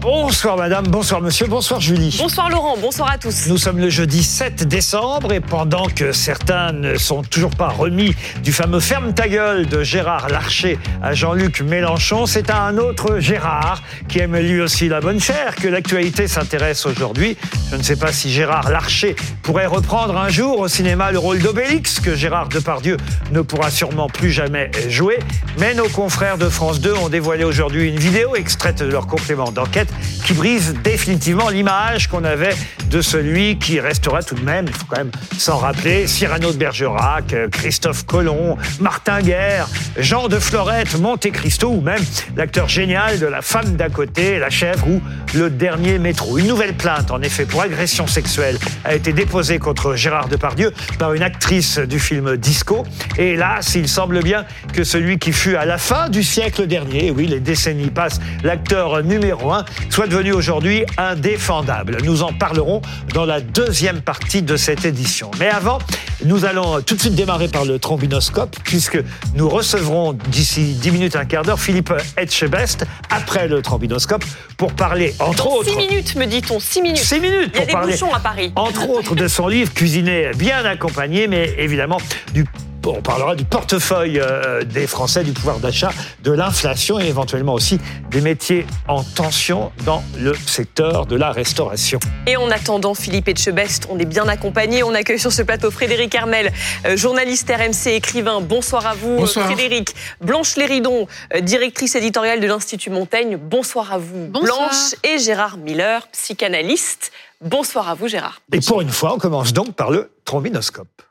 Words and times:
Bonsoir 0.00 0.56
madame, 0.56 0.86
bonsoir 0.86 1.20
monsieur, 1.20 1.46
bonsoir 1.46 1.78
Julie. 1.78 2.16
Bonsoir 2.18 2.48
Laurent, 2.48 2.74
bonsoir 2.78 3.10
à 3.10 3.18
tous. 3.18 3.48
Nous 3.48 3.58
sommes 3.58 3.78
le 3.78 3.90
jeudi 3.90 4.22
7 4.22 4.66
décembre 4.66 5.30
et 5.34 5.40
pendant 5.40 5.88
que 5.88 6.12
certains 6.12 6.72
ne 6.72 6.96
sont 6.96 7.20
toujours 7.20 7.50
pas 7.50 7.68
remis 7.68 8.14
du 8.42 8.50
fameux 8.50 8.80
ferme 8.80 9.12
ta 9.12 9.28
gueule 9.28 9.66
de 9.66 9.82
Gérard 9.82 10.30
Larcher 10.30 10.78
à 11.02 11.12
Jean-Luc 11.12 11.60
Mélenchon, 11.60 12.24
c'est 12.24 12.48
à 12.48 12.62
un 12.62 12.78
autre 12.78 13.18
Gérard 13.18 13.82
qui 14.08 14.20
aime 14.20 14.38
lui 14.38 14.62
aussi 14.62 14.88
la 14.88 15.02
bonne 15.02 15.20
chair 15.20 15.54
que 15.54 15.68
l'actualité 15.68 16.28
s'intéresse 16.28 16.86
aujourd'hui. 16.86 17.36
Je 17.70 17.76
ne 17.76 17.82
sais 17.82 17.96
pas 17.96 18.10
si 18.10 18.32
Gérard 18.32 18.70
Larcher 18.70 19.16
pourrait 19.42 19.66
reprendre 19.66 20.16
un 20.16 20.30
jour 20.30 20.60
au 20.60 20.68
cinéma 20.68 21.12
le 21.12 21.18
rôle 21.18 21.40
d'Obélix 21.40 22.00
que 22.00 22.14
Gérard 22.14 22.48
Depardieu 22.48 22.96
ne 23.32 23.42
pourra 23.42 23.70
sûrement 23.70 24.08
plus 24.08 24.30
jamais 24.30 24.70
jouer, 24.88 25.18
mais 25.58 25.74
nos 25.74 25.88
confrères 25.90 26.38
de 26.38 26.48
France 26.48 26.80
2 26.80 26.94
ont 26.94 27.10
dévoilé 27.10 27.44
aujourd'hui 27.44 27.90
une 27.90 27.98
vidéo 27.98 28.34
extraite 28.34 28.78
de 28.78 28.90
leur 28.90 29.06
complément 29.06 29.52
d'enquête 29.52 29.89
qui 30.24 30.32
brise 30.34 30.74
définitivement 30.82 31.48
l'image 31.48 32.08
qu'on 32.08 32.24
avait 32.24 32.54
de 32.90 33.00
celui 33.00 33.58
qui 33.58 33.78
restera 33.78 34.22
tout 34.22 34.34
de 34.34 34.44
même, 34.44 34.66
il 34.66 34.74
faut 34.74 34.86
quand 34.88 34.98
même 34.98 35.12
s'en 35.38 35.58
rappeler, 35.58 36.06
Cyrano 36.08 36.52
de 36.52 36.56
Bergerac, 36.56 37.34
Christophe 37.52 38.04
Colomb, 38.04 38.56
Martin 38.80 39.20
Guerre, 39.20 39.68
Jean 39.96 40.28
de 40.28 40.38
Florette, 40.38 40.98
Monte 40.98 41.30
Cristo 41.30 41.68
ou 41.68 41.80
même 41.80 42.02
l'acteur 42.36 42.68
génial 42.68 43.20
de 43.20 43.26
La 43.26 43.42
femme 43.42 43.76
d'à 43.76 43.88
côté, 43.88 44.38
La 44.38 44.50
chèvre 44.50 44.88
ou 44.88 45.00
Le 45.34 45.50
dernier 45.50 45.98
métro. 45.98 46.36
Une 46.38 46.48
nouvelle 46.48 46.74
plainte, 46.74 47.12
en 47.12 47.22
effet, 47.22 47.46
pour 47.46 47.62
agression 47.62 48.08
sexuelle 48.08 48.58
a 48.84 48.94
été 48.94 49.12
déposée 49.12 49.58
contre 49.58 49.94
Gérard 49.94 50.28
Depardieu 50.28 50.72
par 50.98 51.14
une 51.14 51.22
actrice 51.22 51.78
du 51.78 52.00
film 52.00 52.36
Disco. 52.36 52.84
Et 53.18 53.32
hélas, 53.32 53.74
il 53.76 53.88
semble 53.88 54.22
bien 54.22 54.44
que 54.72 54.82
celui 54.82 55.18
qui 55.18 55.32
fut 55.32 55.54
à 55.54 55.64
la 55.64 55.78
fin 55.78 56.08
du 56.08 56.24
siècle 56.24 56.66
dernier, 56.66 57.12
oui, 57.12 57.26
les 57.26 57.40
décennies 57.40 57.90
passent, 57.90 58.20
l'acteur 58.42 59.02
numéro 59.02 59.52
un, 59.52 59.64
soit 59.88 60.06
devenu 60.06 60.32
aujourd'hui 60.32 60.84
indéfendable. 60.98 61.98
Nous 62.04 62.22
en 62.22 62.32
parlerons 62.32 62.82
dans 63.14 63.24
la 63.24 63.40
deuxième 63.40 64.00
partie 64.00 64.42
de 64.42 64.56
cette 64.56 64.84
édition. 64.84 65.30
Mais 65.38 65.48
avant, 65.48 65.78
nous 66.24 66.44
allons 66.44 66.80
tout 66.82 66.94
de 66.94 67.00
suite 67.00 67.14
démarrer 67.14 67.48
par 67.48 67.64
le 67.64 67.78
trombinoscope, 67.78 68.56
puisque 68.64 68.98
nous 69.34 69.48
recevrons 69.48 70.12
d'ici 70.12 70.74
10 70.74 70.90
minutes, 70.90 71.16
un 71.16 71.24
quart 71.24 71.42
d'heure, 71.42 71.60
Philippe 71.60 71.92
Etchebest, 72.16 72.84
après 73.10 73.48
le 73.48 73.62
trombinoscope, 73.62 74.24
pour 74.56 74.72
parler, 74.74 75.14
entre 75.18 75.44
Dans 75.44 75.56
autres... 75.56 75.70
6 75.70 75.76
minutes, 75.76 76.16
me 76.16 76.26
dit-on, 76.26 76.60
6 76.60 76.82
minutes. 76.82 76.98
6 76.98 77.20
minutes 77.20 77.50
Il 77.54 77.54
y 77.54 77.56
a 77.56 77.60
pour 77.60 77.66
des 77.66 77.72
parler, 77.72 77.92
bouchons 77.92 78.12
à 78.12 78.20
Paris. 78.20 78.52
entre 78.56 78.88
autres, 78.90 79.14
de 79.14 79.28
son 79.28 79.48
livre 79.48 79.72
Cuisiner 79.72 80.30
bien 80.36 80.64
accompagné, 80.64 81.26
mais 81.26 81.54
évidemment 81.58 81.98
du 82.34 82.44
on 82.86 83.02
parlera 83.02 83.34
du 83.34 83.44
portefeuille 83.44 84.20
euh, 84.20 84.64
des 84.64 84.86
Français, 84.86 85.22
du 85.22 85.32
pouvoir 85.32 85.58
d'achat, 85.58 85.90
de 86.22 86.32
l'inflation 86.32 86.98
et 86.98 87.06
éventuellement 87.06 87.54
aussi 87.54 87.78
des 88.10 88.20
métiers 88.20 88.66
en 88.88 89.02
tension 89.02 89.72
dans 89.84 90.02
le 90.18 90.34
secteur 90.34 91.06
de 91.06 91.16
la 91.16 91.30
restauration. 91.32 91.98
Et 92.26 92.36
en 92.36 92.50
attendant 92.50 92.94
Philippe 92.94 93.28
Etchebest, 93.28 93.86
on 93.90 93.98
est 93.98 94.04
bien 94.04 94.28
accompagné. 94.28 94.82
On 94.82 94.94
accueille 94.94 95.18
sur 95.18 95.32
ce 95.32 95.42
plateau 95.42 95.70
Frédéric 95.70 96.14
Hermel, 96.14 96.52
euh, 96.86 96.96
journaliste 96.96 97.50
RMC, 97.50 97.92
écrivain. 97.94 98.40
Bonsoir 98.40 98.86
à 98.86 98.94
vous, 98.94 99.16
Bonsoir. 99.16 99.46
Frédéric. 99.46 99.94
Blanche 100.20 100.56
Léridon, 100.56 101.06
euh, 101.34 101.40
directrice 101.40 101.94
éditoriale 101.94 102.40
de 102.40 102.46
l'Institut 102.46 102.90
Montaigne. 102.90 103.36
Bonsoir 103.36 103.92
à 103.92 103.98
vous, 103.98 104.26
Bonsoir. 104.28 104.58
Blanche. 104.58 104.94
Et 105.04 105.18
Gérard 105.18 105.56
Miller, 105.58 106.06
psychanalyste. 106.08 107.12
Bonsoir 107.42 107.88
à 107.88 107.94
vous, 107.94 108.08
Gérard. 108.08 108.40
Et 108.52 108.60
pour 108.60 108.80
une 108.80 108.90
fois, 108.90 109.14
on 109.14 109.18
commence 109.18 109.52
donc 109.52 109.74
par 109.74 109.90
le 109.90 110.10
trombinoscope. 110.24 111.02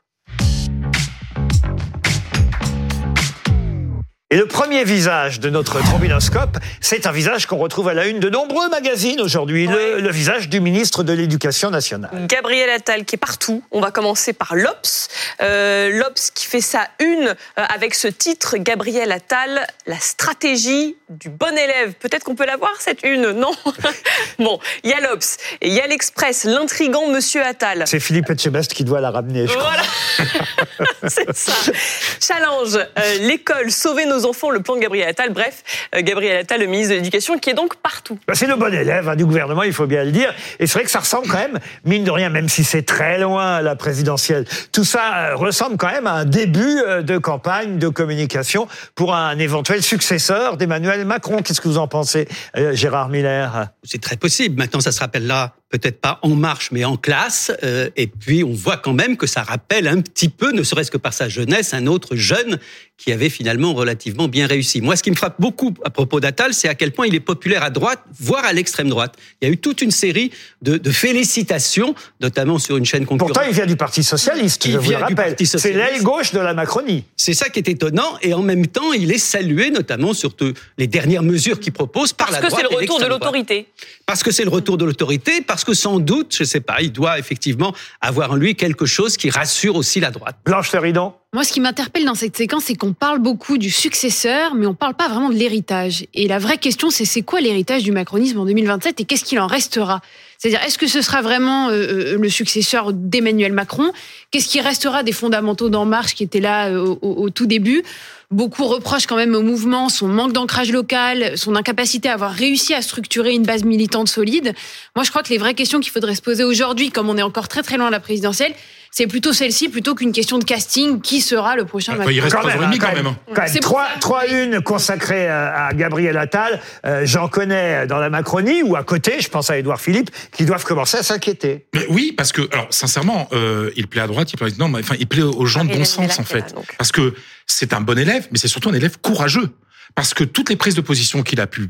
Et 4.32 4.36
le 4.36 4.46
premier 4.46 4.84
visage 4.84 5.40
de 5.40 5.50
notre 5.50 5.80
trombinoscope, 5.80 6.56
c'est 6.80 7.08
un 7.08 7.10
visage 7.10 7.46
qu'on 7.46 7.56
retrouve 7.56 7.88
à 7.88 7.94
la 7.94 8.06
une 8.06 8.20
de 8.20 8.28
nombreux 8.28 8.68
magazines 8.68 9.20
aujourd'hui, 9.20 9.66
le, 9.66 10.08
visage 10.12 10.48
du 10.48 10.60
ministre 10.60 11.02
de 11.02 11.12
l'Éducation 11.12 11.68
nationale. 11.68 12.28
Gabriel 12.28 12.70
Attal 12.70 13.04
qui 13.04 13.16
est 13.16 13.18
partout. 13.18 13.64
On 13.72 13.80
va 13.80 13.90
commencer 13.90 14.32
par 14.32 14.54
l'Obs. 14.54 15.08
Euh, 15.42 15.90
L'Obs 15.90 16.30
qui 16.32 16.46
fait 16.46 16.60
sa 16.60 16.86
une 17.00 17.26
euh, 17.26 17.34
avec 17.74 17.96
ce 17.96 18.06
titre 18.06 18.56
Gabriel 18.56 19.10
Attal, 19.10 19.66
la 19.88 19.98
stratégie 19.98 20.94
du 21.08 21.28
bon 21.28 21.58
élève. 21.58 21.94
Peut-être 21.94 22.22
qu'on 22.22 22.36
peut 22.36 22.46
la 22.46 22.56
voir 22.56 22.76
cette 22.78 23.02
une, 23.02 23.32
non? 23.32 23.50
Bon, 24.38 24.60
il 24.84 24.90
y 24.90 24.92
a 24.92 25.00
l'Obs, 25.00 25.38
et 25.60 25.66
il 25.66 25.74
y 25.74 25.80
a 25.80 25.88
l'Express, 25.88 26.44
l'intrigant 26.44 27.08
Monsieur 27.08 27.44
Attal. 27.44 27.82
C'est 27.86 27.98
Philippe 27.98 28.30
Etchebest 28.30 28.72
qui 28.74 28.84
doit 28.84 29.00
la 29.00 29.10
ramener, 29.10 29.48
je 29.48 29.54
crois. 29.54 29.72
Voilà, 29.72 30.86
c'est 31.08 31.36
ça. 31.36 31.72
Challenge, 32.20 32.76
euh, 32.76 33.18
l'école, 33.22 33.72
sauver 33.72 34.06
nos 34.06 34.19
enfants, 34.24 34.50
le 34.50 34.60
plan 34.60 34.76
de 34.76 34.80
Gabriel 34.80 35.08
Attal. 35.08 35.32
Bref, 35.32 35.62
euh, 35.94 36.02
Gabriel 36.02 36.38
Attal, 36.38 36.60
le 36.60 36.66
ministre 36.66 36.92
de 36.92 36.98
l'Éducation, 36.98 37.38
qui 37.38 37.50
est 37.50 37.54
donc 37.54 37.76
partout. 37.76 38.18
Bah, 38.26 38.34
c'est 38.34 38.46
le 38.46 38.56
bon 38.56 38.72
élève 38.72 39.08
hein, 39.08 39.16
du 39.16 39.24
gouvernement, 39.24 39.62
il 39.62 39.72
faut 39.72 39.86
bien 39.86 40.04
le 40.04 40.10
dire. 40.10 40.32
Et 40.58 40.66
c'est 40.66 40.74
vrai 40.74 40.84
que 40.84 40.90
ça 40.90 41.00
ressemble 41.00 41.28
quand 41.28 41.38
même, 41.38 41.58
mine 41.84 42.04
de 42.04 42.10
rien, 42.10 42.28
même 42.28 42.48
si 42.48 42.64
c'est 42.64 42.82
très 42.82 43.18
loin 43.18 43.56
à 43.56 43.62
la 43.62 43.76
présidentielle, 43.76 44.44
tout 44.72 44.84
ça 44.84 45.30
euh, 45.30 45.36
ressemble 45.36 45.76
quand 45.76 45.90
même 45.90 46.06
à 46.06 46.12
un 46.12 46.24
début 46.24 46.78
euh, 46.86 47.02
de 47.02 47.18
campagne 47.18 47.78
de 47.78 47.88
communication 47.88 48.68
pour 48.94 49.14
un 49.14 49.38
éventuel 49.38 49.82
successeur 49.82 50.56
d'Emmanuel 50.56 51.04
Macron. 51.04 51.42
Qu'est-ce 51.42 51.60
que 51.60 51.68
vous 51.68 51.78
en 51.78 51.88
pensez, 51.88 52.28
Gérard 52.72 53.08
Miller? 53.08 53.68
C'est 53.84 54.00
très 54.00 54.16
possible. 54.16 54.58
Maintenant, 54.58 54.80
ça 54.80 54.92
se 54.92 55.00
rappellera 55.00 55.54
peut-être 55.70 56.00
pas 56.00 56.18
en 56.22 56.30
marche, 56.34 56.70
mais 56.72 56.84
en 56.84 56.96
classe. 56.96 57.50
Euh, 57.62 57.88
et 57.96 58.06
puis, 58.08 58.44
on 58.44 58.52
voit 58.52 58.76
quand 58.76 58.92
même 58.92 59.16
que 59.16 59.26
ça 59.26 59.42
rappelle 59.42 59.86
un 59.88 60.00
petit 60.00 60.28
peu, 60.28 60.52
ne 60.52 60.62
serait-ce 60.62 60.90
que 60.90 60.98
par 60.98 61.12
sa 61.14 61.28
jeunesse, 61.28 61.72
un 61.74 61.86
autre 61.86 62.16
jeune 62.16 62.58
qui 62.98 63.12
avait 63.12 63.30
finalement 63.30 63.72
relativement 63.72 64.28
bien 64.28 64.46
réussi. 64.46 64.82
Moi, 64.82 64.94
ce 64.94 65.02
qui 65.02 65.10
me 65.10 65.16
frappe 65.16 65.36
beaucoup 65.40 65.72
à 65.84 65.88
propos 65.90 66.20
d'Attal, 66.20 66.52
c'est 66.52 66.68
à 66.68 66.74
quel 66.74 66.92
point 66.92 67.06
il 67.06 67.14
est 67.14 67.20
populaire 67.20 67.62
à 67.62 67.70
droite, 67.70 68.00
voire 68.18 68.44
à 68.44 68.52
l'extrême 68.52 68.88
droite. 68.90 69.14
Il 69.40 69.48
y 69.48 69.50
a 69.50 69.54
eu 69.54 69.56
toute 69.56 69.80
une 69.80 69.90
série 69.90 70.30
de, 70.60 70.76
de 70.76 70.90
félicitations, 70.90 71.94
notamment 72.20 72.58
sur 72.58 72.76
une 72.76 72.84
chaîne 72.84 73.06
concurrente. 73.06 73.32
Pourtant, 73.32 73.48
il 73.48 73.54
vient 73.54 73.64
du 73.66 73.76
Parti 73.76 74.02
Socialiste, 74.02 74.64
Il 74.66 74.72
je 74.72 74.76
vous 74.76 74.82
le 74.82 74.88
vient 74.90 74.98
du 75.06 75.14
rappelle. 75.14 75.36
C'est 75.46 75.72
l'aile 75.72 76.02
gauche 76.02 76.32
de 76.32 76.40
la 76.40 76.52
Macronie. 76.52 77.04
C'est 77.16 77.32
ça 77.32 77.48
qui 77.48 77.58
est 77.60 77.68
étonnant, 77.68 78.18
et 78.22 78.34
en 78.34 78.42
même 78.42 78.66
temps, 78.66 78.92
il 78.92 79.10
est 79.12 79.18
salué, 79.18 79.70
notamment 79.70 80.12
sur 80.12 80.34
te- 80.36 80.52
les 80.76 80.86
dernières 80.86 81.22
mesures 81.22 81.58
qu'il 81.60 81.72
propose 81.72 82.12
par 82.12 82.26
Parce 82.28 82.40
la 82.42 82.48
que 82.48 82.54
c'est 82.54 82.62
droite 82.62 82.72
le 82.72 82.76
et 82.76 82.80
retour 82.82 82.98
de 82.98 83.04
droite. 83.04 83.20
l'autorité. 83.20 83.66
Parce 84.04 84.22
que 84.22 84.30
c'est 84.30 84.44
le 84.44 84.50
retour 84.50 84.76
de 84.76 84.84
l'autorité, 84.84 85.40
parce 85.40 85.59
que 85.64 85.74
sans 85.74 85.98
doute, 85.98 86.34
je 86.36 86.44
sais 86.44 86.60
pas, 86.60 86.80
il 86.80 86.92
doit 86.92 87.18
effectivement 87.18 87.74
avoir 88.00 88.32
en 88.32 88.36
lui 88.36 88.54
quelque 88.54 88.86
chose 88.86 89.16
qui 89.16 89.30
rassure 89.30 89.76
aussi 89.76 90.00
la 90.00 90.10
droite. 90.10 90.36
Blanche 90.44 90.72
Leridon 90.72 91.14
Moi, 91.32 91.44
ce 91.44 91.52
qui 91.52 91.60
m'interpelle 91.60 92.04
dans 92.04 92.16
cette 92.16 92.36
séquence, 92.36 92.64
c'est 92.64 92.74
qu'on 92.74 92.92
parle 92.92 93.20
beaucoup 93.20 93.56
du 93.56 93.70
successeur, 93.70 94.56
mais 94.56 94.66
on 94.66 94.74
parle 94.74 94.94
pas 94.94 95.08
vraiment 95.08 95.28
de 95.28 95.36
l'héritage. 95.36 96.04
Et 96.12 96.26
la 96.26 96.40
vraie 96.40 96.58
question, 96.58 96.90
c'est 96.90 97.04
c'est 97.04 97.22
quoi 97.22 97.40
l'héritage 97.40 97.84
du 97.84 97.92
macronisme 97.92 98.40
en 98.40 98.44
2027 98.44 99.00
et 99.00 99.04
qu'est-ce 99.04 99.24
qu'il 99.24 99.38
en 99.38 99.46
restera? 99.46 100.00
C'est-à-dire, 100.38 100.60
est-ce 100.64 100.76
que 100.76 100.88
ce 100.88 101.02
sera 101.02 101.22
vraiment 101.22 101.68
euh, 101.68 102.14
euh, 102.14 102.18
le 102.18 102.28
successeur 102.28 102.92
d'Emmanuel 102.92 103.52
Macron? 103.52 103.92
Qu'est-ce 104.32 104.48
qui 104.48 104.60
restera 104.60 105.04
des 105.04 105.12
fondamentaux 105.12 105.68
d'En 105.68 105.84
Marche 105.84 106.16
qui 106.16 106.24
étaient 106.24 106.40
là 106.40 106.68
euh, 106.68 106.96
au, 107.00 107.22
au 107.22 107.30
tout 107.30 107.46
début? 107.46 107.84
Beaucoup 108.32 108.64
reprochent 108.64 109.06
quand 109.06 109.16
même 109.16 109.34
au 109.36 109.42
mouvement 109.42 109.88
son 109.88 110.08
manque 110.08 110.32
d'ancrage 110.32 110.72
local, 110.72 111.36
son 111.36 111.54
incapacité 111.54 112.08
à 112.08 112.14
avoir 112.14 112.32
réussi 112.32 112.74
à 112.74 112.82
structurer 112.82 113.34
une 113.34 113.44
base 113.44 113.62
militante 113.62 114.08
solide. 114.08 114.54
Moi, 114.96 115.04
je 115.04 115.10
crois 115.10 115.22
que 115.22 115.28
les 115.28 115.38
vraies 115.38 115.54
questions 115.54 115.78
qu'il 115.78 115.92
faudrait 115.92 116.16
se 116.16 116.22
poser 116.22 116.42
aujourd'hui, 116.42 116.90
comme 116.90 117.08
on 117.08 117.16
est 117.16 117.22
encore 117.22 117.46
très 117.46 117.62
très 117.62 117.76
loin 117.76 117.86
de 117.86 117.92
la 117.92 118.00
présidentielle, 118.00 118.52
c'est 118.90 119.06
plutôt 119.06 119.32
celle-ci 119.32 119.68
plutôt 119.68 119.94
qu'une 119.94 120.12
question 120.12 120.38
de 120.38 120.44
casting. 120.44 121.00
Qui 121.00 121.20
sera 121.20 121.56
le 121.56 121.64
prochain 121.64 121.94
Enfin, 121.98 122.10
il 122.10 122.20
Macron 122.20 122.22
reste 122.22 122.36
Quand 122.36 122.60
même, 122.60 122.62
hein, 122.72 122.78
quand 122.80 122.92
même. 122.94 123.06
hein. 123.06 123.16
Quand 123.34 123.42
même. 123.42 123.50
C'est 123.52 123.60
pour 123.60 123.70
Trois, 123.72 123.86
ça. 123.86 123.98
trois 124.00 124.26
unes 124.28 124.60
consacrées 124.60 125.28
à, 125.28 125.66
à 125.66 125.72
Gabriel 125.74 126.16
Attal. 126.16 126.60
Euh, 126.84 127.02
J'en 127.04 127.28
connais 127.28 127.86
dans 127.86 127.98
la 127.98 128.10
Macronie 128.10 128.62
ou 128.62 128.76
à 128.76 128.82
côté, 128.84 129.20
je 129.20 129.28
pense 129.28 129.48
à 129.50 129.58
Édouard 129.58 129.80
Philippe, 129.80 130.10
qui 130.32 130.44
doivent 130.44 130.64
commencer 130.64 130.96
à 130.98 131.02
s'inquiéter. 131.02 131.66
Mais 131.74 131.86
oui, 131.88 132.12
parce 132.16 132.32
que, 132.32 132.42
alors, 132.52 132.66
sincèrement, 132.70 133.28
euh, 133.32 133.70
il 133.76 133.86
plaît 133.86 134.02
à 134.02 134.06
droite, 134.06 134.32
il 134.32 134.36
plaît 134.36 134.48
non, 134.58 134.68
mais 134.68 134.80
enfin, 134.80 134.96
il 134.98 135.06
plaît 135.06 135.22
aux 135.22 135.46
gens 135.46 135.64
de 135.64 135.70
Ah, 135.72 135.76
bon 135.76 135.82
a- 135.82 135.84
sens, 135.84 136.18
en 136.18 136.24
fait 136.24 136.52
là. 136.54 136.62
Parce 136.78 136.92
que 136.92 137.14
c'est 137.46 137.72
un 137.72 137.80
bon 137.80 137.98
élève, 137.98 138.26
mais 138.32 138.38
c'est 138.38 138.48
surtout 138.48 138.68
un 138.70 138.74
élève 138.74 138.98
courageux. 139.00 139.50
Parce 139.94 140.14
que 140.14 140.22
toutes 140.24 140.50
les 140.50 140.56
prises 140.56 140.74
de 140.76 140.80
position 140.80 141.22
qu'il 141.22 141.40
a 141.40 141.46
pu, 141.48 141.68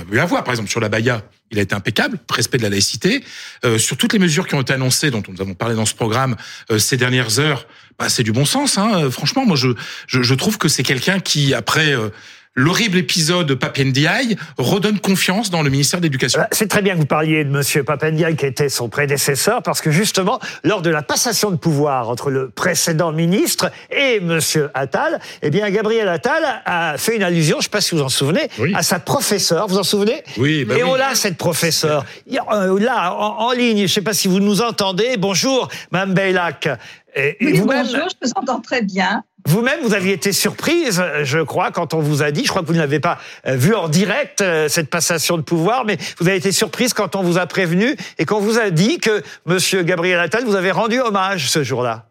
pu 0.00 0.20
avoir, 0.20 0.44
par 0.44 0.52
exemple, 0.52 0.70
sur 0.70 0.80
la 0.80 0.88
Baïa, 0.88 1.22
il 1.50 1.58
a 1.58 1.62
été 1.62 1.74
impeccable, 1.74 2.18
respect 2.30 2.58
de 2.58 2.62
la 2.62 2.70
laïcité. 2.70 3.22
Euh, 3.64 3.78
sur 3.78 3.96
toutes 3.96 4.12
les 4.12 4.18
mesures 4.18 4.46
qui 4.46 4.54
ont 4.54 4.62
été 4.62 4.72
annoncées, 4.72 5.10
dont 5.10 5.22
nous 5.28 5.40
avons 5.40 5.54
parlé 5.54 5.74
dans 5.74 5.86
ce 5.86 5.94
programme 5.94 6.36
euh, 6.70 6.78
ces 6.78 6.96
dernières 6.96 7.38
heures, 7.38 7.66
bah, 7.98 8.08
c'est 8.08 8.22
du 8.22 8.32
bon 8.32 8.44
sens. 8.44 8.78
Hein. 8.78 9.04
Euh, 9.04 9.10
Franchement, 9.10 9.44
moi, 9.44 9.56
je, 9.56 9.68
je, 10.06 10.22
je 10.22 10.34
trouve 10.34 10.58
que 10.58 10.68
c'est 10.68 10.82
quelqu'un 10.82 11.20
qui, 11.20 11.54
après 11.54 11.94
euh, 11.94 12.08
l'horrible 12.54 12.98
épisode 12.98 13.54
Papendiaï, 13.54 14.36
redonne 14.58 14.98
confiance 15.00 15.50
dans 15.50 15.62
le 15.62 15.70
ministère 15.70 16.00
de 16.00 16.04
l'Éducation. 16.04 16.40
C'est 16.52 16.68
très 16.68 16.82
bien 16.82 16.94
que 16.94 16.98
vous 17.00 17.06
parliez 17.06 17.44
de 17.44 17.50
Monsieur 17.50 17.82
Papendiaï, 17.82 18.36
qui 18.36 18.44
était 18.46 18.68
son 18.68 18.88
prédécesseur, 18.88 19.62
parce 19.62 19.80
que 19.80 19.90
justement, 19.90 20.38
lors 20.62 20.82
de 20.82 20.90
la 20.90 21.02
passation 21.02 21.50
de 21.50 21.56
pouvoir 21.56 22.08
entre 22.10 22.30
le 22.30 22.50
précédent 22.50 23.12
ministre 23.12 23.70
et 23.90 24.20
Monsieur 24.20 24.70
Attal, 24.74 25.18
eh 25.42 25.50
bien, 25.50 25.70
Gabriel 25.70 26.08
Attal 26.08 26.42
a 26.66 26.96
fait 26.98 27.16
une 27.16 27.22
allusion, 27.22 27.56
je 27.56 27.60
ne 27.60 27.62
sais 27.64 27.68
pas 27.70 27.80
si 27.80 27.94
vous 27.94 28.02
en 28.02 28.08
souvenez, 28.08 28.48
Oui. 28.58 28.72
à 28.74 28.82
sa 28.82 28.98
professeure. 28.98 29.66
Vous 29.68 29.78
en 29.78 29.82
souvenez? 29.82 30.22
Oui, 30.36 30.64
bah 30.64 30.74
Et 30.78 30.82
oui. 30.82 30.88
on 30.90 30.94
l'a, 30.94 31.14
cette 31.14 31.36
professeure. 31.38 32.04
Euh, 32.52 32.78
Là, 32.78 33.14
en, 33.14 33.46
en 33.48 33.52
ligne, 33.52 33.78
je 33.78 33.82
ne 33.82 33.86
sais 33.86 34.02
pas 34.02 34.12
si 34.14 34.28
vous 34.28 34.40
nous 34.40 34.60
entendez. 34.60 35.16
Bonjour, 35.18 35.68
Mme 35.90 36.14
Beylac. 36.14 36.68
Et, 37.14 37.36
et 37.40 37.46
Oui, 37.46 37.58
vous-même, 37.58 37.86
bonjour, 37.86 38.08
je 38.08 38.26
vous 38.26 38.32
entends 38.36 38.60
très 38.60 38.82
bien. 38.82 39.22
vous-même, 39.46 39.80
vous 39.82 39.94
aviez 39.94 40.12
été 40.14 40.32
surprise, 40.32 41.02
je 41.22 41.38
crois, 41.40 41.70
quand 41.70 41.94
on 41.94 42.00
vous 42.00 42.22
a 42.22 42.30
dit, 42.30 42.44
je 42.44 42.48
crois 42.48 42.62
que 42.62 42.66
vous 42.66 42.74
ne 42.74 42.78
l'avez 42.78 43.00
pas 43.00 43.18
euh, 43.46 43.56
vu 43.56 43.74
en 43.74 43.88
direct, 43.88 44.40
euh, 44.40 44.68
cette 44.68 44.88
passation 44.88 45.36
de 45.36 45.42
pouvoir, 45.42 45.84
mais 45.84 45.98
vous 46.18 46.28
avez 46.28 46.36
été 46.36 46.52
surprise 46.52 46.94
quand 46.94 47.16
on 47.16 47.22
vous 47.22 47.38
a 47.38 47.46
prévenu 47.46 47.96
et 48.18 48.24
qu'on 48.24 48.40
vous 48.40 48.58
a 48.58 48.70
dit 48.70 48.98
que 48.98 49.22
Monsieur 49.46 49.82
Gabriel 49.82 50.20
Attal 50.20 50.44
vous 50.44 50.56
avait 50.56 50.70
rendu 50.70 51.00
hommage 51.00 51.50
ce 51.50 51.62
jour-là. 51.62 52.08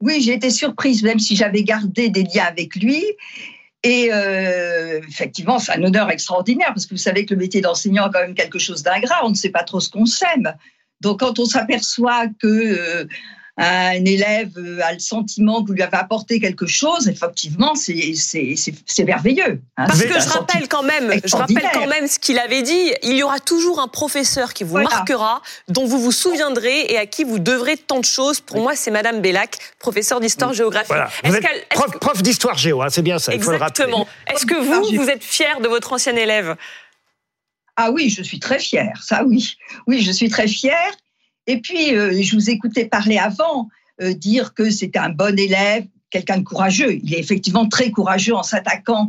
Oui, 0.00 0.20
j'ai 0.20 0.34
été 0.34 0.50
surprise, 0.50 1.02
même 1.02 1.18
si 1.18 1.34
j'avais 1.34 1.64
gardé 1.64 2.08
des 2.08 2.22
liens 2.22 2.46
avec 2.46 2.76
lui. 2.76 3.04
Et 3.82 4.10
euh, 4.12 5.00
effectivement, 5.08 5.58
c'est 5.58 5.72
un 5.72 5.82
honneur 5.82 6.10
extraordinaire, 6.10 6.68
parce 6.68 6.86
que 6.86 6.94
vous 6.94 7.00
savez 7.00 7.24
que 7.24 7.34
le 7.34 7.40
métier 7.40 7.60
d'enseignant 7.60 8.06
a 8.06 8.10
quand 8.10 8.20
même 8.20 8.34
quelque 8.34 8.58
chose 8.58 8.82
d'ingrat, 8.82 9.24
on 9.24 9.30
ne 9.30 9.34
sait 9.34 9.50
pas 9.50 9.62
trop 9.62 9.80
ce 9.80 9.88
qu'on 9.88 10.06
sème. 10.06 10.52
Donc 11.00 11.20
quand 11.20 11.38
on 11.38 11.44
s'aperçoit 11.44 12.26
que 12.40 12.46
euh, 12.46 13.04
un 13.60 14.04
élève 14.04 14.50
euh, 14.56 14.78
a 14.84 14.92
le 14.92 14.98
sentiment 15.00 15.62
que 15.62 15.68
vous 15.68 15.72
lui 15.74 15.82
avez 15.82 15.96
apporté 15.96 16.38
quelque 16.38 16.66
chose, 16.66 17.08
effectivement, 17.08 17.74
c'est 17.74 18.14
c'est- 18.14 18.54
c'est- 18.56 18.74
c'est 18.86 19.04
merveilleux. 19.04 19.60
hein. 19.76 19.86
Parce 19.86 20.02
que 20.02 20.20
je 20.20 20.28
rappelle 20.28 20.68
quand 20.68 20.82
même, 20.84 21.12
je 21.24 21.34
rappelle 21.36 21.68
quand 21.74 21.86
même 21.88 22.06
ce 22.06 22.18
qu'il 22.20 22.38
avait 22.38 22.62
dit. 22.62 22.92
Il 23.02 23.14
y 23.16 23.22
aura 23.22 23.40
toujours 23.40 23.80
un 23.80 23.88
professeur 23.88 24.54
qui 24.54 24.62
vous 24.64 24.70
Voilà. 24.70 24.88
marquera, 24.90 25.42
dont 25.68 25.86
vous 25.86 25.98
vous 26.00 26.12
souviendrez 26.12 26.82
et 26.92 26.98
à 26.98 27.06
qui 27.06 27.24
vous 27.24 27.38
devrez 27.40 27.76
tant 27.76 27.98
de 27.98 28.04
choses. 28.04 28.40
Pour 28.40 28.60
moi, 28.60 28.76
c'est 28.76 28.90
Madame 28.92 29.20
Bellac, 29.20 29.58
professeure 29.78 30.20
d'histoire-géographie. 30.20 30.86
Voilà. 30.88 31.10
Prof, 31.70 31.90
que- 31.90 31.98
prof 31.98 32.22
d'histoire 32.22 32.56
géo, 32.56 32.80
hein, 32.82 32.88
c'est 32.90 33.02
bien 33.02 33.18
ça, 33.18 33.34
il 33.34 33.42
faut 33.42 33.50
le 33.50 33.56
rappeler. 33.56 33.84
Exactement. 33.86 34.06
Est-ce 34.32 34.46
que 34.46 34.54
vous, 34.54 35.02
vous 35.02 35.08
êtes 35.10 35.24
fier 35.24 35.60
de 35.60 35.68
votre 35.68 35.92
ancien 35.92 36.14
élève? 36.14 36.54
Ah 37.76 37.90
oui, 37.92 38.10
je 38.10 38.22
suis 38.22 38.40
très 38.40 38.58
fière, 38.58 39.00
ça 39.02 39.24
oui. 39.24 39.56
Oui, 39.86 40.02
je 40.02 40.10
suis 40.10 40.28
très 40.28 40.48
fière. 40.48 40.90
Et 41.48 41.60
puis, 41.60 41.96
euh, 41.96 42.22
je 42.22 42.36
vous 42.36 42.50
écoutais 42.50 42.84
parler 42.84 43.16
avant, 43.16 43.68
euh, 44.02 44.12
dire 44.12 44.54
que 44.54 44.70
c'était 44.70 44.98
un 44.98 45.08
bon 45.08 45.36
élève, 45.36 45.86
quelqu'un 46.10 46.38
de 46.38 46.44
courageux. 46.44 47.00
Il 47.02 47.14
est 47.14 47.18
effectivement 47.18 47.66
très 47.66 47.90
courageux 47.90 48.34
en 48.34 48.42
s'attaquant 48.42 49.08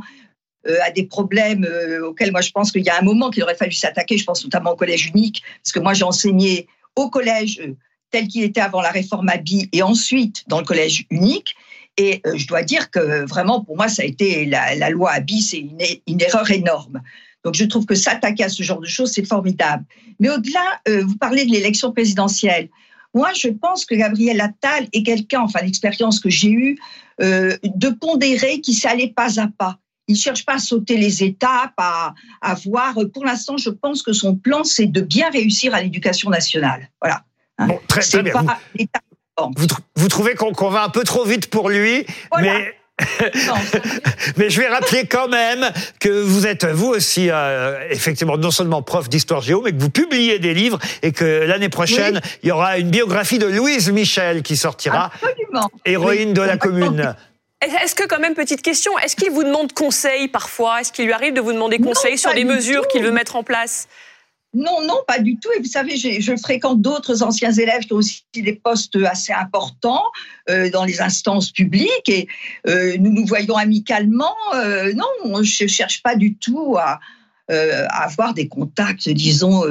euh, 0.67 0.77
à 0.83 0.89
des 0.89 1.03
problèmes 1.03 1.67
auxquels 2.03 2.31
moi 2.31 2.41
je 2.41 2.51
pense 2.51 2.71
qu'il 2.71 2.83
y 2.83 2.89
a 2.89 2.97
un 2.97 3.03
moment 3.03 3.29
qu'il 3.29 3.43
aurait 3.43 3.55
fallu 3.55 3.73
s'attaquer. 3.73 4.17
Je 4.17 4.23
pense 4.23 4.43
notamment 4.43 4.71
au 4.71 4.75
collège 4.75 5.11
unique, 5.13 5.43
parce 5.63 5.73
que 5.73 5.79
moi 5.79 5.93
j'ai 5.93 6.05
enseigné 6.05 6.67
au 6.95 7.09
collège 7.09 7.61
tel 8.09 8.27
qu'il 8.27 8.43
était 8.43 8.61
avant 8.61 8.81
la 8.81 8.91
réforme 8.91 9.29
Abi 9.29 9.69
et 9.71 9.83
ensuite 9.83 10.43
dans 10.47 10.59
le 10.59 10.65
collège 10.65 11.05
unique. 11.09 11.55
Et 11.97 12.21
je 12.35 12.47
dois 12.47 12.63
dire 12.63 12.89
que 12.89 13.25
vraiment 13.25 13.63
pour 13.63 13.75
moi 13.75 13.89
ça 13.89 14.03
a 14.03 14.05
été 14.05 14.45
la, 14.45 14.75
la 14.75 14.89
loi 14.89 15.11
Abi, 15.11 15.41
c'est 15.41 15.59
une 16.07 16.21
erreur 16.21 16.49
énorme. 16.51 17.01
Donc 17.43 17.55
je 17.55 17.65
trouve 17.65 17.85
que 17.85 17.95
s'attaquer 17.95 18.43
à 18.43 18.49
ce 18.49 18.63
genre 18.63 18.79
de 18.79 18.87
choses, 18.87 19.11
c'est 19.11 19.25
formidable. 19.25 19.83
Mais 20.19 20.29
au-delà, 20.29 20.81
euh, 20.87 21.03
vous 21.05 21.17
parlez 21.17 21.45
de 21.45 21.51
l'élection 21.51 21.91
présidentielle. 21.91 22.69
Moi, 23.13 23.31
je 23.33 23.47
pense 23.47 23.85
que 23.85 23.95
Gabriel 23.95 24.39
Attal 24.41 24.87
est 24.93 25.03
quelqu'un, 25.03 25.41
enfin 25.41 25.61
l'expérience 25.61 26.19
que 26.19 26.29
j'ai 26.29 26.51
eue, 26.51 26.77
euh, 27.21 27.57
de 27.63 27.89
pondéré 27.89 28.61
qui 28.61 28.73
s'allait 28.73 29.13
pas 29.15 29.39
à 29.39 29.47
pas. 29.47 29.77
Il 30.07 30.15
cherche 30.15 30.45
pas 30.45 30.55
à 30.55 30.59
sauter 30.59 30.97
les 30.97 31.23
étapes, 31.23 31.73
à, 31.77 32.13
à 32.41 32.53
voir. 32.55 32.95
Pour 33.13 33.25
l'instant, 33.25 33.57
je 33.57 33.69
pense 33.69 34.01
que 34.01 34.11
son 34.11 34.35
plan, 34.35 34.63
c'est 34.63 34.87
de 34.87 35.01
bien 35.01 35.29
réussir 35.29 35.73
à 35.75 35.81
l'éducation 35.81 36.29
nationale. 36.29 36.89
Voilà. 37.01 37.23
Hein. 37.59 37.67
Bon, 37.67 37.79
très, 37.87 38.23
bien. 38.23 38.33
pas 38.33 38.59
Vous, 39.95 40.07
trouvez 40.07 40.33
qu'on 40.35 40.69
va 40.69 40.83
un 40.83 40.89
peu 40.89 41.03
trop 41.03 41.25
vite 41.25 41.47
pour 41.47 41.69
lui, 41.69 42.05
Voilà. 42.31 42.53
mais 42.53 42.78
Mais 44.37 44.49
je 44.49 44.59
vais 44.59 44.67
rappeler 44.67 45.05
quand 45.05 45.27
même 45.27 45.69
que 45.99 46.09
vous 46.09 46.47
êtes 46.47 46.65
vous 46.65 46.87
aussi 46.87 47.29
euh, 47.29 47.79
effectivement 47.89 48.37
non 48.37 48.51
seulement 48.51 48.81
prof 48.81 49.09
d'histoire 49.09 49.41
géo, 49.41 49.61
mais 49.61 49.71
que 49.71 49.79
vous 49.79 49.89
publiez 49.89 50.39
des 50.39 50.53
livres 50.53 50.79
et 51.01 51.11
que 51.11 51.43
l'année 51.45 51.69
prochaine 51.69 52.21
il 52.43 52.49
y 52.49 52.51
aura 52.51 52.77
une 52.77 52.89
biographie 52.89 53.39
de 53.39 53.47
Louise 53.47 53.91
Michel 53.91 54.43
qui 54.43 54.57
sortira, 54.57 55.11
absolument. 55.13 55.69
héroïne 55.85 56.33
de 56.33 56.41
la 56.41 56.57
commune. 56.57 57.15
Est-ce 57.61 57.93
que 57.93 58.07
quand 58.07 58.19
même, 58.19 58.35
petite 58.35 58.61
question, 58.61 58.97
est-ce 58.99 59.17
qu'il 59.17 59.31
vous 59.31 59.43
demande 59.43 59.73
conseil 59.73 60.29
parfois? 60.29 60.79
Est-ce 60.79 60.93
qu'il 60.93 61.05
lui 61.05 61.11
arrive 61.11 61.33
de 61.33 61.41
vous 61.41 61.51
demander 61.51 61.77
Non, 61.77 61.89
conseil 61.89 62.17
sur 62.17 62.33
des 62.33 62.45
mesures 62.45 62.87
qu'il 62.87 63.03
veut 63.03 63.11
mettre 63.11 63.35
en 63.35 63.43
place? 63.43 63.89
Non, 64.53 64.81
non, 64.83 64.97
pas 65.07 65.19
du 65.19 65.37
tout. 65.37 65.49
Et 65.55 65.59
vous 65.59 65.67
savez, 65.67 65.95
je, 65.95 66.35
fréquente 66.37 66.81
d'autres 66.81 67.21
anciens 67.21 67.51
élèves 67.51 67.83
qui 67.83 67.93
ont 67.93 67.97
aussi 67.97 68.23
des 68.33 68.53
postes 68.53 68.95
assez 68.95 69.31
importants 69.31 70.03
euh, 70.49 70.71
dans 70.71 70.85
les 70.85 71.01
instances 71.01 71.51
publiques 71.51 72.09
et 72.09 72.27
euh, 72.67 72.97
nous 72.99 73.11
nous 73.11 73.27
voyons 73.27 73.55
amicalement. 73.55 74.35
Euh, 74.55 74.91
non, 74.93 75.43
je 75.43 75.67
cherche 75.67 76.01
pas 76.01 76.15
du 76.15 76.35
tout 76.35 76.77
à, 76.77 76.99
à 77.47 78.03
avoir 78.03 78.33
des 78.33 78.47
contacts, 78.47 79.07
disons, 79.09 79.63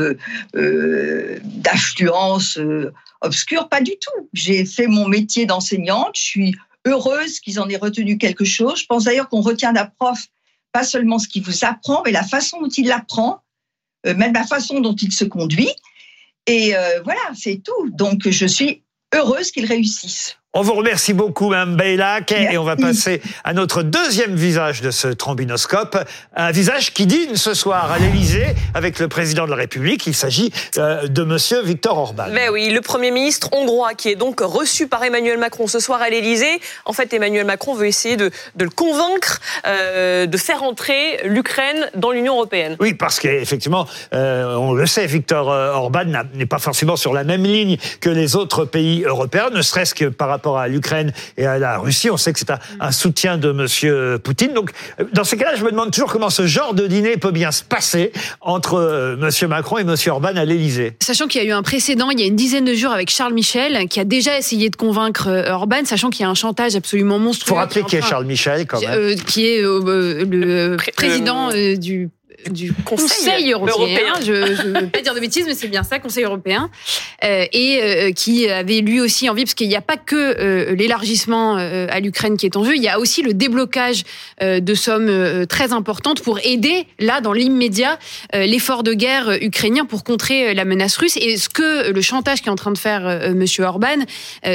d'affluence 0.55 2.59
euh, 2.59 2.93
obscure. 3.21 3.69
Pas 3.69 3.81
du 3.81 3.93
tout. 3.93 4.29
J'ai 4.33 4.65
fait 4.65 4.87
mon 4.87 5.09
métier 5.09 5.47
d'enseignante. 5.47 6.17
Je 6.17 6.23
suis 6.23 6.55
heureuse 6.87 7.41
qu'ils 7.41 7.61
en 7.61 7.69
aient 7.69 7.77
retenu 7.77 8.19
quelque 8.19 8.45
chose. 8.45 8.81
Je 8.81 8.87
pense 8.87 9.05
d'ailleurs 9.05 9.29
qu'on 9.29 9.41
retient 9.41 9.73
d'un 9.73 9.91
prof 9.99 10.19
pas 10.73 10.85
seulement 10.85 11.19
ce 11.19 11.29
qu'il 11.29 11.43
vous 11.43 11.65
apprend, 11.65 12.03
mais 12.05 12.13
la 12.13 12.23
façon 12.23 12.61
dont 12.61 12.69
il 12.69 12.89
l'apprend 12.89 13.43
même 14.05 14.33
la 14.33 14.47
façon 14.47 14.81
dont 14.81 14.95
il 14.95 15.13
se 15.13 15.25
conduit. 15.25 15.71
Et 16.47 16.75
euh, 16.75 17.03
voilà, 17.03 17.21
c'est 17.35 17.63
tout. 17.63 17.91
Donc, 17.91 18.29
je 18.29 18.47
suis 18.47 18.83
heureuse 19.15 19.51
qu'il 19.51 19.67
réussisse. 19.67 20.39
On 20.55 20.63
vous 20.63 20.73
remercie 20.73 21.13
beaucoup, 21.13 21.51
Mme 21.51 21.77
Beylac, 21.77 22.33
et 22.33 22.57
on 22.57 22.65
va 22.65 22.75
passer 22.75 23.21
à 23.45 23.53
notre 23.53 23.83
deuxième 23.83 24.35
visage 24.35 24.81
de 24.81 24.91
ce 24.91 25.09
trombinoscope, 25.09 25.99
un 26.35 26.51
visage 26.53 26.95
qui 26.95 27.05
dîne 27.05 27.37
ce 27.37 27.53
soir 27.53 27.93
à 27.93 27.99
l'Élysée 27.99 28.47
avec 28.73 28.99
le 28.99 29.09
président 29.09 29.45
de 29.45 29.51
la 29.51 29.57
République. 29.57 30.07
Il 30.07 30.15
s'agit 30.15 30.51
euh, 30.79 31.07
de 31.07 31.23
Monsieur 31.23 31.61
Viktor 31.61 31.99
Orban. 31.99 32.29
Ben 32.33 32.49
oui, 32.51 32.71
le 32.71 32.81
Premier 32.81 33.11
ministre 33.11 33.51
hongrois 33.53 33.93
qui 33.93 34.09
est 34.09 34.17
donc 34.17 34.41
reçu 34.41 34.89
par 34.89 35.05
Emmanuel 35.05 35.37
Macron 35.37 35.67
ce 35.67 35.81
soir 35.81 36.01
à 36.01 36.09
l'Élysée. 36.09 36.63
En 36.87 36.95
fait, 36.95 37.13
Emmanuel 37.13 37.45
Macron 37.45 37.75
veut 37.75 37.87
essayer 37.87 38.17
de, 38.17 38.31
de 38.57 38.65
le 38.65 38.71
convaincre 38.71 39.43
euh, 39.67 40.25
de 40.25 40.37
faire 40.39 40.63
entrer 40.63 41.21
l'Ukraine 41.25 41.91
dans 41.95 42.11
l'Union 42.11 42.37
européenne. 42.37 42.79
Oui, 42.81 42.95
parce 42.95 43.21
qu'effectivement, 43.21 43.87
euh, 44.15 44.55
on 44.55 44.73
le 44.73 44.87
sait, 44.87 45.05
Viktor 45.05 45.53
euh, 45.53 45.73
Orban 45.73 46.05
n'est 46.33 46.47
pas 46.47 46.59
forcément 46.59 46.97
sur 46.97 47.13
la 47.13 47.25
même 47.25 47.45
ligne 47.45 47.77
que 48.01 48.09
les 48.09 48.35
autres 48.35 48.65
pays 48.65 49.05
européens, 49.05 49.51
ne 49.51 49.61
serait-ce 49.61 49.95
que 49.95 50.07
par 50.07 50.38
rapport 50.39 50.59
à 50.59 50.69
l'Ukraine 50.69 51.13
et 51.37 51.47
à 51.47 51.59
la 51.59 51.79
Russie. 51.79 52.11
On 52.11 52.17
sait 52.17 52.33
que 52.33 52.39
c'est 52.39 52.51
un, 52.51 52.59
un 52.81 52.93
soutien 52.93 53.37
de 53.39 53.53
Monsieur 53.53 54.19
Poutine. 54.23 54.53
Donc, 54.55 54.71
euh, 55.01 55.05
dans 55.13 55.25
ces 55.25 55.37
cas-là, 55.37 55.57
je 55.57 55.65
me 55.65 55.71
demande 55.71 55.91
toujours 55.91 56.11
comment 56.13 56.31
ce 56.31 56.47
genre 56.47 56.75
de 56.75 56.87
dîner 56.87 57.17
peut 57.17 57.31
bien 57.33 57.51
se 57.51 57.63
passer 57.65 58.13
entre 58.41 58.75
euh, 58.75 59.17
Monsieur 59.17 59.49
Macron 59.49 59.79
et 59.79 59.85
Monsieur 59.85 60.13
Orban 60.13 60.37
à 60.37 60.45
l'Élysée. 60.45 60.97
Sachant 61.03 61.27
qu'il 61.27 61.43
y 61.43 61.45
a 61.45 61.49
eu 61.49 61.53
un 61.53 61.63
précédent 61.63 62.11
il 62.11 62.21
y 62.21 62.23
a 62.23 62.27
une 62.27 62.37
dizaine 62.37 62.65
de 62.65 62.75
jours 62.75 62.93
avec 62.93 63.11
Charles 63.11 63.35
Michel, 63.35 63.89
qui 63.89 64.01
a 64.01 64.05
déjà 64.05 64.39
essayé 64.39 64.71
de 64.71 64.77
convaincre 64.77 65.29
euh, 65.29 65.51
Orban, 65.51 65.85
sachant 65.85 66.11
qu'il 66.11 66.23
y 66.23 66.25
a 66.25 66.31
un 66.31 66.35
chantage 66.35 66.77
absolument 66.77 67.17
Il 67.17 67.23
monstrueux. 67.25 67.49
faut 67.49 67.55
rappeler 67.57 67.83
qui 67.83 67.97
est 67.97 68.03
Charles 68.03 68.25
Michel, 68.27 68.67
quand 68.67 68.81
même. 68.81 68.91
euh, 68.93 69.15
qui 69.27 69.47
est 69.47 69.63
euh, 69.63 69.81
euh, 69.87 70.25
le 70.25 70.77
Pré- 70.77 70.93
président 70.93 71.51
euh, 71.53 71.77
du 71.77 72.09
du 72.51 72.73
Conseil 72.73 73.09
Conseil, 73.09 73.53
européen. 73.53 73.75
européen. 73.75 74.15
Je 74.25 74.33
ne 74.33 74.81
veux 74.81 74.89
pas 74.89 75.01
dire 75.01 75.15
de 75.15 75.21
bêtises, 75.21 75.45
mais 75.47 75.55
c'est 75.55 75.69
bien 75.69 75.83
ça, 75.83 75.99
Conseil 75.99 76.25
européen, 76.25 76.71
euh, 77.25 77.47
et 77.53 77.81
euh, 77.83 78.13
qui 78.13 78.49
avait 78.49 78.81
lui 78.81 79.01
aussi 79.01 79.29
envie, 79.29 79.45
parce 79.45 79.55
qu'il 79.55 79.69
n'y 79.69 79.77
a 79.77 79.81
pas 79.81 79.97
que 79.97 80.17
euh, 80.17 80.75
l'élargissement 80.75 81.57
à 81.57 82.01
l'Ukraine 82.01 82.37
qui 82.37 82.47
est 82.47 82.57
en 82.57 82.65
jeu, 82.65 82.77
il 82.77 82.83
y 82.83 82.89
a 82.89 82.99
aussi 82.99 83.23
le 83.23 83.35
déblocage 83.35 84.05
de 84.41 84.75
sommes 84.75 85.47
très 85.47 85.73
importantes 85.73 86.23
pour 86.23 86.39
aider 86.45 86.87
là 86.99 87.21
dans 87.21 87.33
l'immédiat 87.33 87.99
l'effort 88.33 88.83
de 88.83 88.93
guerre 88.93 89.37
ukrainien 89.41 89.85
pour 89.85 90.05
contrer 90.05 90.55
la 90.55 90.65
menace 90.65 90.97
russe. 90.97 91.17
Et 91.17 91.37
ce 91.37 91.49
que 91.49 91.91
le 91.91 92.01
chantage 92.01 92.43
qu'est 92.43 92.51
en 92.51 92.57
train 92.57 92.71
de 92.71 92.79
faire 92.79 93.33
Monsieur 93.35 93.65
Orban, 93.65 94.05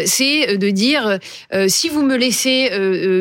c'est 0.05 0.57
de 0.57 0.69
dire 0.69 1.19
si 1.67 1.89
vous 1.89 2.03
me 2.03 2.15
laissez 2.15 2.69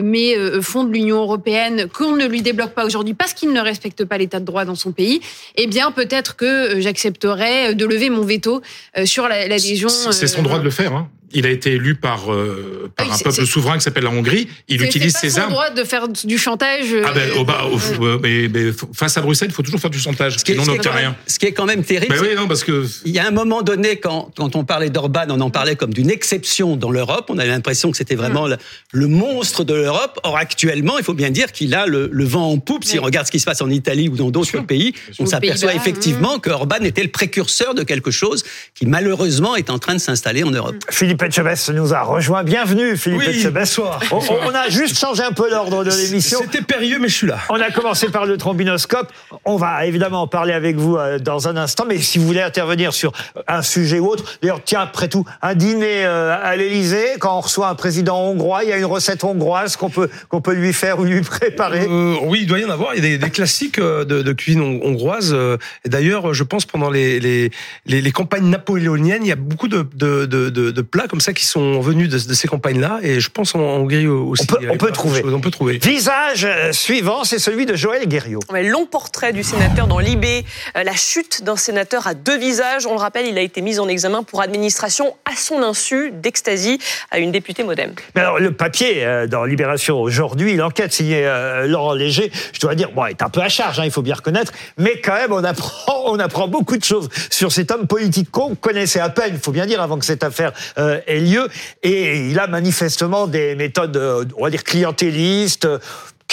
mes 0.03 0.37
fonds 0.61 0.85
de 0.85 0.93
l'Union 0.93 1.19
européenne 1.21 1.89
qu'on 1.89 2.17
ne 2.17 2.27
lui 2.27 2.43
débloque 2.43 2.75
pas 2.75 2.85
aujourd'hui 2.85 3.15
parce 3.15 3.35
qu'il 3.35 3.53
ne 3.53 3.61
respecte 3.61 4.05
pas 4.05 4.19
l'état 4.19 4.41
de 4.41 4.45
droit 4.45 4.52
dans 4.65 4.75
son 4.75 4.93
pays, 4.93 5.21
eh 5.57 5.67
bien 5.67 5.91
peut-être 5.91 6.37
que 6.37 6.45
euh, 6.77 6.81
j'accepterai 6.81 7.75
de 7.75 7.85
lever 7.87 8.11
mon 8.11 8.23
veto 8.23 8.63
euh, 8.99 9.07
sur 9.07 9.29
la- 9.29 9.49
l'adhésion. 9.49 9.89
C'est 9.89 10.13
c'est 10.13 10.27
son 10.27 10.41
euh, 10.41 10.45
droit 10.45 10.59
de 10.59 10.65
le 10.65 10.71
faire. 10.71 10.93
Hein. 10.95 11.09
Il 11.35 11.47
a 11.47 11.51
été 11.51 11.73
élu 11.73 11.95
par, 11.95 12.33
euh, 12.33 12.91
par 12.97 13.07
Ah 13.09 13.11
oui, 13.15 13.21
un 13.21 13.31
peuple 13.31 13.47
souverain 13.47 13.77
qui 13.77 13.83
s'appelle 13.83 14.05
la 14.05 14.11
Hongrie. 14.11 14.49
Il 14.69 14.83
utilise 14.83 15.13
pas 15.15 15.19
ses 15.21 15.31
son 15.31 15.41
armes. 15.41 15.51
droit 15.51 15.71
de 15.71 15.85
faire 15.85 16.09
du 16.09 16.39
chantage. 16.39 16.87
Ah 17.05 17.13
ben, 17.13 17.31
oh, 17.39 17.45
bah, 17.45 17.65
oh, 17.71 17.79
euh, 18.05 18.19
mais, 18.23 18.49
mais 18.53 18.71
face 18.93 19.17
à 19.17 19.21
Bruxelles, 19.23 19.49
il 19.51 19.55
faut 19.55 19.63
toujours 19.63 19.81
faire 19.81 19.91
du 19.91 19.99
chantage. 19.99 20.37
Ce 20.39 20.45
qui 20.45 20.53
est- 20.53 20.55
Sinon, 20.55 20.63
on 20.63 20.67
ce 20.67 20.71
qui 20.71 20.75
est 20.75 20.77
n'obtient 20.79 20.91
quand 20.93 20.97
même- 20.99 21.07
rien. 21.09 21.17
Ce 21.27 21.39
qui 21.39 21.47
est 21.47 21.53
quand 21.53 21.65
même 21.67 21.85
terrible, 21.85 22.15
Ben 22.15 22.21
oui, 22.23 22.35
non, 22.37 22.47
parce 22.49 22.65
que 22.65 22.87
Il 23.05 23.13
y 23.13 23.19
a 23.19 23.27
un 23.27 23.31
moment 23.31 23.63
donné, 23.63 23.97
quand, 23.97 24.31
quand 24.37 24.57
on 24.57 24.65
parlait 24.65 24.91
d'Orban, 24.91 25.27
on 25.31 25.41
en 25.41 25.51
parlait 25.51 25.77
comme 25.77 25.93
d'une 25.95 26.11
exception 26.11 26.77
dans 26.77 26.91
l'Europe. 26.91 27.27
On 27.29 27.39
avait 27.39 27.49
l'impression 27.49 27.91
que 27.91 27.97
c'était 27.97 28.15
vraiment 28.15 28.47
le, 28.47 28.57
le 28.93 29.07
monstre 29.07 29.65
de 29.65 29.75
l'Europe. 29.75 30.19
Or, 30.25 30.37
actuellement, 30.37 30.99
il 30.99 31.05
faut 31.05 31.15
bien 31.15 31.31
dire 31.31 31.53
qu'il 31.53 31.75
a 31.75 31.87
le, 31.87 32.09
le 32.13 32.25
vent 32.25 32.51
en 32.51 32.59
poupe. 32.59 32.85
Si 32.85 32.99
on 32.99 33.03
regarde 33.03 33.27
ce 33.27 33.33
qui 33.33 33.41
se 33.41 33.45
passe 33.47 33.63
en 33.63 33.71
Italie 33.71 34.09
ou 34.09 34.17
dans 34.17 34.31
d'autres 34.31 34.61
pays, 34.61 34.93
on 35.19 35.27
s'aperçoit 35.27 35.69
Pays-Bas, 35.71 35.83
effectivement 35.83 36.39
que 36.39 36.51
Orban 36.51 36.77
était 36.83 37.03
le 37.03 37.11
précurseur 37.11 37.75
de 37.75 37.83
quelque 37.83 38.11
chose 38.11 38.45
qui, 38.75 38.87
malheureusement, 38.87 39.57
est 39.57 39.71
en 39.71 39.79
train 39.79 39.95
de 39.95 40.01
s'installer 40.01 40.43
en 40.43 40.51
Europe. 40.51 40.77
Philippe 40.91 41.22
Philippe 41.23 41.35
Etchebest 41.39 41.71
nous 41.71 41.95
a 41.95 42.03
rejoint. 42.03 42.43
Bienvenue, 42.43 42.97
Philippe 42.97 43.21
Oui, 43.21 43.27
Etchebest. 43.29 43.77
bonsoir. 43.79 44.01
On, 44.11 44.19
on 44.49 44.55
a 44.55 44.69
juste 44.69 44.99
changé 44.99 45.23
un 45.23 45.31
peu 45.31 45.49
l'ordre 45.49 45.85
de 45.85 45.91
l'émission. 45.91 46.41
C'était 46.43 46.63
périlleux, 46.63 46.99
mais 46.99 47.07
je 47.09 47.15
suis 47.15 47.27
là. 47.29 47.39
On 47.49 47.61
a 47.61 47.71
commencé 47.71 48.09
par 48.09 48.27
le 48.27 48.37
trombinoscope. 48.37 49.13
On 49.45 49.57
va 49.57 49.87
évidemment 49.87 50.23
en 50.23 50.27
parler 50.27 50.53
avec 50.53 50.77
vous 50.77 50.97
euh, 50.97 51.21
dans 51.21 51.47
un 51.47 51.57
instant, 51.57 51.85
mais 51.89 51.99
si 51.99 52.19
vous 52.19 52.27
voulez 52.27 52.41
intervenir 52.43 52.93
sur 52.93 53.13
un 53.47 53.63
sujet 53.63 54.01
ou 54.01 54.09
autre, 54.09 54.25
d'ailleurs, 54.43 54.61
tiens, 54.65 54.81
après 54.81 55.09
tout, 55.09 55.25
un 55.43 55.55
dîner 55.55 56.05
euh, 56.05 56.35
à 56.43 56.57
l'Élysée, 56.57 57.07
quand 57.21 57.37
on 57.39 57.41
reçoit 57.41 57.69
un 57.69 57.77
président 57.77 58.19
hongrois, 58.21 58.65
il 58.65 58.71
y 58.71 58.73
a 58.73 58.79
une 58.79 58.85
recette 58.85 59.23
hongroise 59.23 59.77
qu'on 59.77 59.91
peut 59.91 60.09
qu'on 60.29 60.41
peut 60.41 60.55
lui 60.55 60.73
faire 60.73 60.99
ou 60.99 61.05
lui 61.05 61.21
préparer. 61.21 61.87
Euh, 61.89 62.17
oui, 62.25 62.41
il 62.43 62.47
doit 62.49 62.59
y 62.59 62.65
en 62.65 62.71
avoir. 62.71 62.95
Il 62.95 63.05
y 63.05 63.07
a 63.07 63.11
des, 63.11 63.19
des 63.19 63.31
classiques 63.31 63.79
de, 63.81 64.05
de 64.05 64.33
cuisine 64.33 64.61
hon- 64.61 64.81
hongroise. 64.83 65.37
Et 65.85 65.89
d'ailleurs, 65.89 66.35
je 66.35 66.43
pense 66.43 66.67
pendant 66.67 66.91
les, 66.91 67.21
les, 67.21 67.51
les, 67.87 68.01
les 68.01 68.13
campagnes 68.13 68.49
napoléoniennes, 68.49 69.25
il 69.25 69.29
y 69.29 69.33
a 69.33 69.37
beaucoup 69.37 69.69
de, 69.69 69.87
de, 69.95 70.27
de 70.27 70.83
plats 70.83 71.07
comme 71.13 71.21
ça 71.21 71.35
qui 71.35 71.45
sont 71.45 71.79
venus 71.81 72.09
de, 72.09 72.19
de 72.19 72.33
ces 72.33 72.49
campagnes-là. 72.49 73.01
Et 73.03 73.21
je 73.21 73.29
pense 73.29 73.55
en 73.55 73.59
Hongrie 73.61 74.07
aussi. 74.07 74.47
On 74.51 74.77
peut- 74.79 74.89
on 74.89 74.93
trouver. 74.93 75.21
choses. 75.21 75.35
On 75.35 75.41
peut 75.41 75.51
trouver. 75.51 75.77
Visage 75.77 76.47
euh, 76.47 76.73
suivant, 76.73 77.25
c'est 77.25 77.39
celui 77.39 77.67
de 77.67 77.77
Joël 77.77 78.09
Guerriot. 78.09 78.41
Ouais, 78.51 78.63
long 78.63 78.87
portrait 78.87 79.35
du 79.35 79.43
sénateur 79.43 79.87
dans 79.87 79.99
Libé, 79.99 80.47
euh, 80.75 80.83
la 80.85 80.95
chute 80.95 81.45
d'un 81.45 81.57
sénateur 81.57 82.07
à 82.07 82.15
deux 82.15 82.39
visages. 82.39 82.87
On 82.87 82.95
le 82.95 82.99
rappelle, 82.99 83.27
il 83.27 83.37
a 83.37 83.43
été 83.43 83.61
mis 83.61 83.79
en 83.79 83.89
examen 83.89 84.23
pour 84.23 84.41
administration 84.41 85.15
à 85.31 85.37
son 85.37 85.63
insu 85.63 86.13
d'extasie 86.13 86.79
à 87.11 87.19
une 87.19 87.31
députée 87.31 87.63
modem. 87.63 87.93
Mais 88.15 88.23
alors, 88.23 88.39
le 88.39 88.53
papier 88.53 89.05
euh, 89.05 89.27
dans 89.27 89.45
Libération 89.45 90.01
aujourd'hui, 90.01 90.57
l'enquête 90.57 90.95
signée 90.95 91.27
euh, 91.27 91.67
Laurent 91.67 91.93
Léger, 91.93 92.33
je 92.55 92.61
dois 92.61 92.75
dire, 92.75 92.91
bon, 92.93 93.05
est 93.05 93.21
un 93.21 93.29
peu 93.29 93.43
à 93.43 93.51
charge, 93.51 93.79
hein, 93.81 93.85
il 93.85 93.91
faut 93.91 94.01
bien 94.01 94.15
reconnaître, 94.15 94.53
mais 94.79 94.99
quand 95.05 95.13
même, 95.15 95.33
on 95.35 95.45
apprend, 95.45 96.05
on 96.07 96.19
apprend 96.19 96.49
beaucoup 96.49 96.79
de 96.79 96.85
choses 96.85 97.11
sur 97.29 97.53
cet 97.53 97.71
homme 97.71 97.87
politique 97.87 98.31
qu'on 98.31 98.55
connaissait 98.55 99.01
à 99.01 99.11
peine, 99.11 99.33
il 99.35 99.41
faut 99.41 99.53
bien 99.53 99.67
dire, 99.67 99.83
avant 99.83 99.99
que 99.99 100.07
cette 100.07 100.25
affaire 100.25 100.53
euh, 100.79 101.01
ait 101.07 101.21
lieu. 101.21 101.49
Et 101.83 102.29
il 102.29 102.39
a 102.39 102.47
manifestement 102.47 103.27
des 103.27 103.55
méthodes, 103.55 103.97
euh, 103.97 104.25
on 104.37 104.45
va 104.45 104.51
dire, 104.51 104.65
clientélistes. 104.65 105.69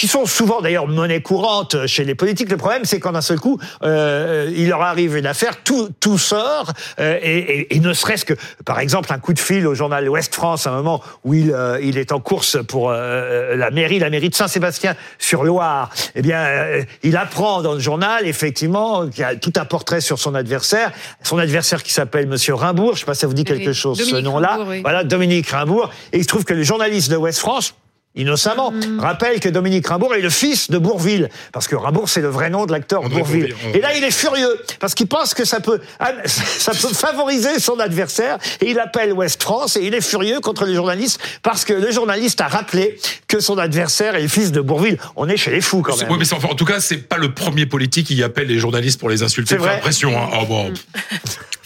qui 0.00 0.08
sont 0.08 0.24
souvent 0.24 0.60
d'ailleurs 0.62 0.86
monnaie 0.88 1.20
courante 1.20 1.86
chez 1.86 2.04
les 2.04 2.14
politiques. 2.14 2.50
Le 2.50 2.56
problème, 2.56 2.84
c'est 2.84 3.00
qu'en 3.00 3.14
un 3.14 3.20
seul 3.20 3.38
coup, 3.38 3.58
euh, 3.82 4.50
il 4.56 4.68
leur 4.68 4.80
arrive 4.82 5.16
une 5.16 5.26
affaire, 5.26 5.62
tout, 5.62 5.90
tout 6.00 6.16
sort, 6.18 6.72
euh, 7.00 7.18
et, 7.22 7.38
et- 7.38 7.76
et 7.76 7.80
ne 7.80 7.92
serait-ce 7.92 8.24
que, 8.24 8.34
par 8.64 8.78
exemple, 8.80 9.12
un 9.12 9.18
coup 9.18 9.32
de 9.34 9.38
fil 9.38 9.66
au 9.66 9.74
journal 9.74 10.08
Ouest 10.08 10.34
France, 10.34 10.66
à 10.66 10.70
un 10.70 10.76
moment 10.76 11.02
où 11.24 11.34
il, 11.34 11.52
euh, 11.52 11.78
il 11.82 11.98
est 11.98 12.12
en 12.12 12.20
course 12.20 12.58
pour 12.66 12.90
euh, 12.90 13.56
la 13.56 13.70
mairie, 13.70 13.98
la 13.98 14.08
mairie 14.10 14.30
de 14.30 14.34
Saint-Sébastien 14.34 14.94
sur 15.18 15.44
Loire. 15.44 15.90
Eh 16.14 16.22
bien, 16.22 16.38
euh, 16.38 16.82
il 17.02 17.16
apprend 17.16 17.60
dans 17.62 17.74
le 17.74 17.80
journal, 17.80 18.26
effectivement, 18.26 19.06
qu'il 19.08 19.20
y 19.20 19.24
a 19.24 19.36
tout 19.36 19.52
un 19.56 19.64
portrait 19.66 20.00
sur 20.00 20.18
son 20.18 20.34
adversaire, 20.34 20.92
son 21.22 21.38
adversaire 21.38 21.82
qui 21.82 21.92
s'appelle 21.92 22.26
Monsieur 22.26 22.54
Rimbourg. 22.54 22.94
Je 22.94 23.00
sais 23.00 23.06
pas 23.06 23.14
si 23.14 23.20
ça 23.20 23.26
vous 23.26 23.34
dit 23.34 23.44
quelque 23.44 23.68
Oui, 23.68 23.74
chose, 23.74 23.98
ce 23.98 24.04
Dominique 24.04 24.24
nom-là. 24.24 24.58
Oui. 24.66 24.80
Voilà, 24.82 25.04
Dominique 25.04 25.48
Rimbourg. 25.50 25.90
Et 26.12 26.18
il 26.18 26.22
se 26.22 26.28
trouve 26.28 26.44
que 26.44 26.54
le 26.54 26.62
journaliste 26.62 27.10
de 27.10 27.16
Ouest 27.16 27.38
France 27.38 27.74
innocemment, 28.14 28.72
Mm. 28.72 28.98
rappelle 29.00 29.38
que 29.40 29.48
Dominique 29.48 29.86
Rimbourg 29.86 30.14
est 30.14 30.20
le 30.20 30.30
fils 30.30 30.70
de 30.70 30.78
Bourville. 30.78 31.28
Parce 31.52 31.68
que 31.68 31.76
Rimbourg, 31.76 32.08
c'est 32.08 32.20
le 32.20 32.28
vrai 32.28 32.50
nom 32.50 32.66
de 32.66 32.72
l'acteur 32.72 33.02
Bourville. 33.08 33.54
Et 33.74 33.80
là, 33.80 33.94
il 33.96 34.02
est 34.04 34.10
furieux, 34.10 34.58
parce 34.80 34.94
qu'il 34.94 35.06
pense 35.06 35.32
que 35.34 35.44
ça 35.44 35.60
peut, 35.60 35.80
ah, 36.00 36.12
ça 36.26 36.72
peut 36.72 36.92
favoriser 36.94 37.58
son 37.60 37.78
adversaire. 37.78 38.38
Et 38.60 38.70
il 38.70 38.78
appelle 38.80 39.12
Ouest 39.12 39.42
France, 39.42 39.76
et 39.76 39.82
il 39.84 39.94
est 39.94 40.00
furieux 40.00 40.40
contre 40.40 40.64
le 40.66 40.74
journaliste, 40.74 41.20
parce 41.42 41.64
que 41.64 41.72
le 41.72 41.90
journaliste 41.92 42.40
a 42.40 42.48
rappelé 42.48 42.98
que 43.28 43.38
son 43.40 43.58
adversaire 43.58 44.16
est 44.16 44.22
le 44.22 44.28
fils 44.28 44.50
de 44.52 44.60
Bourville. 44.60 44.98
On 45.16 45.28
est 45.28 45.36
chez 45.36 45.50
les 45.52 45.60
fous, 45.60 45.82
quand 45.82 45.96
même. 45.96 46.10
Ouais, 46.10 46.18
mais 46.18 46.24
c'est- 46.24 46.34
enfin, 46.34 46.48
en 46.48 46.54
tout 46.56 46.64
cas, 46.64 46.80
c'est 46.80 46.96
pas 47.08 47.16
le 47.16 47.32
premier 47.32 47.66
politique 47.66 48.08
qui 48.08 48.22
appelle 48.22 48.48
les 48.48 48.58
journalistes 48.58 48.98
pour 48.98 49.08
les 49.08 49.22
insulter. 49.22 49.50
C'est 49.50 49.56
vrai. 49.56 49.68
J'ai 49.70 49.74
l'impression. 49.76 50.18
Hein. 50.18 50.28
Oh, 50.42 50.46
bon. 50.46 50.72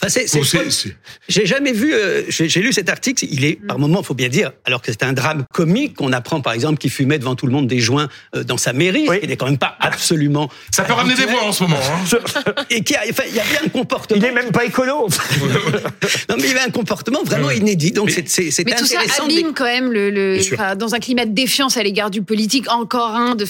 Enfin, 0.05 0.09
c'est- 0.13 0.27
c'est 0.27 0.39
Bon, 0.39 0.45
c'est- 0.45 0.59
folle. 0.59 0.73
c'est- 0.73 0.97
J'ai 1.29 1.47
jamais 1.47 1.73
vu, 1.73 1.95
euh, 1.95 2.23
j'ai 2.29 2.49
j'ai 2.49 2.61
lu 2.61 2.73
cet 2.73 2.89
article, 2.91 3.25
il 3.31 3.45
est, 3.45 3.55
par 3.55 3.79
moments, 3.79 4.03
faut 4.03 4.13
bien 4.15 4.29
dire, 4.29 4.53
alors 4.67 4.83
que 4.83 4.93
c'est 4.93 5.03
un 5.03 5.13
drame 5.15 5.45
comique, 5.53 5.95
qu'on 5.97 6.13
apprend 6.13 6.41
par 6.43 6.53
exemple 6.53 6.79
qu'il 6.79 6.91
fumait 6.91 7.19
devant 7.19 7.35
tout 7.35 7.47
le 7.47 7.53
monde 7.53 7.67
des 7.67 7.79
joints 7.81 8.09
euh, 8.37 8.45
dans 8.45 8.57
sa 8.59 8.73
mairie, 8.73 9.07
Oui. 9.09 9.17
ce 9.17 9.21
qui 9.23 9.29
n'est 9.29 9.37
quand 9.37 9.47
même 9.47 9.59
pas 9.59 9.77
absolument. 9.81 10.51
Ça 10.71 10.83
peut 10.85 10.93
ramener 10.93 11.15
des 11.15 11.25
voix 11.25 11.45
en 11.45 11.53
ce 11.53 11.63
moment. 11.63 11.79
Hein. 11.81 12.55
Et 12.71 12.83
qui 12.83 12.95
a, 12.95 13.01
enfin, 13.11 13.23
il 13.29 13.35
y 13.35 13.41
avait 13.41 13.59
un 13.65 13.69
comportement. 13.69 14.21
Il 14.21 14.25
est 14.27 14.33
même 14.33 14.51
pas 14.53 14.65
écolo. 14.65 15.09
Non, 16.29 16.37
mais 16.37 16.45
il 16.45 16.49
y 16.49 16.51
avait 16.53 16.61
un 16.67 16.71
comportement 16.71 17.23
vraiment 17.23 17.51
inédit. 17.51 17.93
Donc 17.93 18.11
c'est- 18.11 18.29
c'est 18.29 18.51
c'est 18.51 18.65
Mais 18.65 18.75
tout 18.75 18.87
ça 18.87 18.99
abîme 19.23 19.53
quand 19.55 19.65
même 19.65 19.93
le, 19.93 20.39
dans 20.77 20.95
un 20.95 20.99
climat 20.99 21.25
de 21.25 21.33
défiance 21.35 21.77
à 21.77 21.83
l'égard 21.83 22.11
du 22.11 22.23
politique. 22.23 22.71
Encore 22.71 23.15
un, 23.15 23.35
de, 23.35 23.45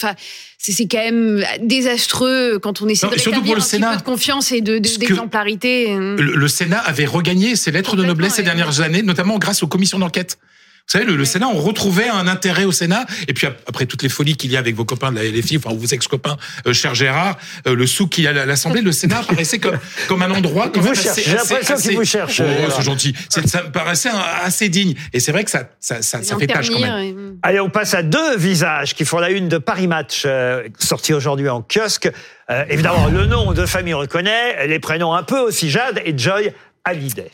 c'est 0.73 0.87
quand 0.87 0.99
même 0.99 1.45
désastreux 1.61 2.59
quand 2.59 2.81
on 2.83 2.89
essaie 2.89 3.07
Non, 3.07 3.13
de 3.13 3.17
rétablir 3.17 3.43
pour 3.43 3.55
le 3.55 3.61
un 3.61 3.65
petit 3.65 3.71
Sénat. 3.71 3.91
peu 3.93 3.97
de 3.99 4.03
confiance 4.03 4.53
et 4.53 4.61
de- 4.61 4.79
de- 4.79 4.99
d'exemplarité. 4.99 5.95
Le, 5.97 6.15
le 6.15 6.49
Sénat 6.49 6.79
avait 6.79 7.05
regagné 7.07 7.57
ses 7.57 7.71
lettres 7.71 7.97
de 7.97 8.05
noblesse 8.05 8.35
ces 8.35 8.43
dernières 8.43 8.81
années, 8.81 9.03
notamment 9.03 9.39
grâce 9.39 9.63
aux 9.63 9.67
commissions 9.69 9.99
d'enquête. 9.99 10.39
Vous 10.87 10.99
savez, 10.99 11.07
le, 11.07 11.17
le 11.17 11.25
Sénat, 11.25 11.49
on 11.49 11.59
retrouvait 11.59 12.09
un 12.11 12.29
intérêt 12.29 12.65
au 12.65 12.73
Sénat. 12.73 13.07
Et 13.27 13.33
puis 13.33 13.47
ap- 13.47 13.59
après 13.67 13.87
toutes 13.87 14.03
les 14.03 14.11
folies 14.11 14.37
qu'il 14.37 14.53
y 14.53 14.57
a 14.57 14.59
avec 14.59 14.75
vos 14.75 14.85
copains 14.85 15.11
de 15.13 15.17
la 15.17 15.25
LFI, 15.25 15.57
enfin 15.57 15.75
vos 15.75 15.87
ex-copains, 15.87 16.37
euh, 16.67 16.75
cher 16.75 16.95
Gérard, 16.95 17.39
euh, 17.67 17.75
le 17.75 17.87
souk 17.87 18.11
qu'il 18.11 18.25
y 18.25 18.27
a 18.29 18.31
à 18.43 18.45
l'Assemblée, 18.47 18.83
le 18.83 18.93
Sénat 18.93 19.19
apparaissait 19.21 19.59
comme 19.59 19.79
comme 20.09 20.21
un 20.23 20.31
endroit 20.31 20.71
assez. 21.11 21.23
J'ai 21.23 21.37
l'impression 21.37 21.77
qu'il 21.77 21.97
vous 21.97 22.05
cherche, 22.05 22.41
Oh, 22.45 22.71
c'est 22.77 22.83
gentil. 22.85 23.15
Ça 23.31 23.41
me 23.63 23.71
paraissait 23.73 24.11
assez 24.43 24.69
digne. 24.69 24.95
Et 25.15 25.21
c'est 25.21 25.33
vrai 25.33 25.45
que 25.45 25.51
ça 25.51 25.71
ça 25.81 26.03
ça, 26.03 26.23
ça 26.23 26.37
fait 26.37 26.47
tâche 26.47 26.69
quand 26.71 26.79
même. 26.81 26.99
Et- 27.01 27.15
Allez, 27.43 27.61
on 27.61 27.71
passe 27.71 27.95
à 27.95 28.03
deux 28.03 28.37
visages 28.37 28.95
qui 28.95 29.05
font 29.07 29.19
la 29.19 29.31
une 29.31 29.49
de 29.49 29.59
Paris 29.59 29.87
Match, 29.87 30.23
euh, 30.27 30.69
sorti 30.79 31.15
aujourd'hui 31.15 31.49
en 31.49 31.63
kiosque. 31.63 32.11
Euh, 32.51 32.65
évidemment, 32.69 33.09
le 33.09 33.25
nom 33.27 33.53
de 33.53 33.65
famille 33.65 33.95
on 33.95 34.01
le 34.03 34.07
connaît, 34.07 34.67
les 34.67 34.79
prénoms 34.79 35.15
un 35.15 35.23
peu 35.23 35.39
aussi, 35.39 35.71
Jade 35.71 36.01
et 36.05 36.17
Joy 36.17 36.53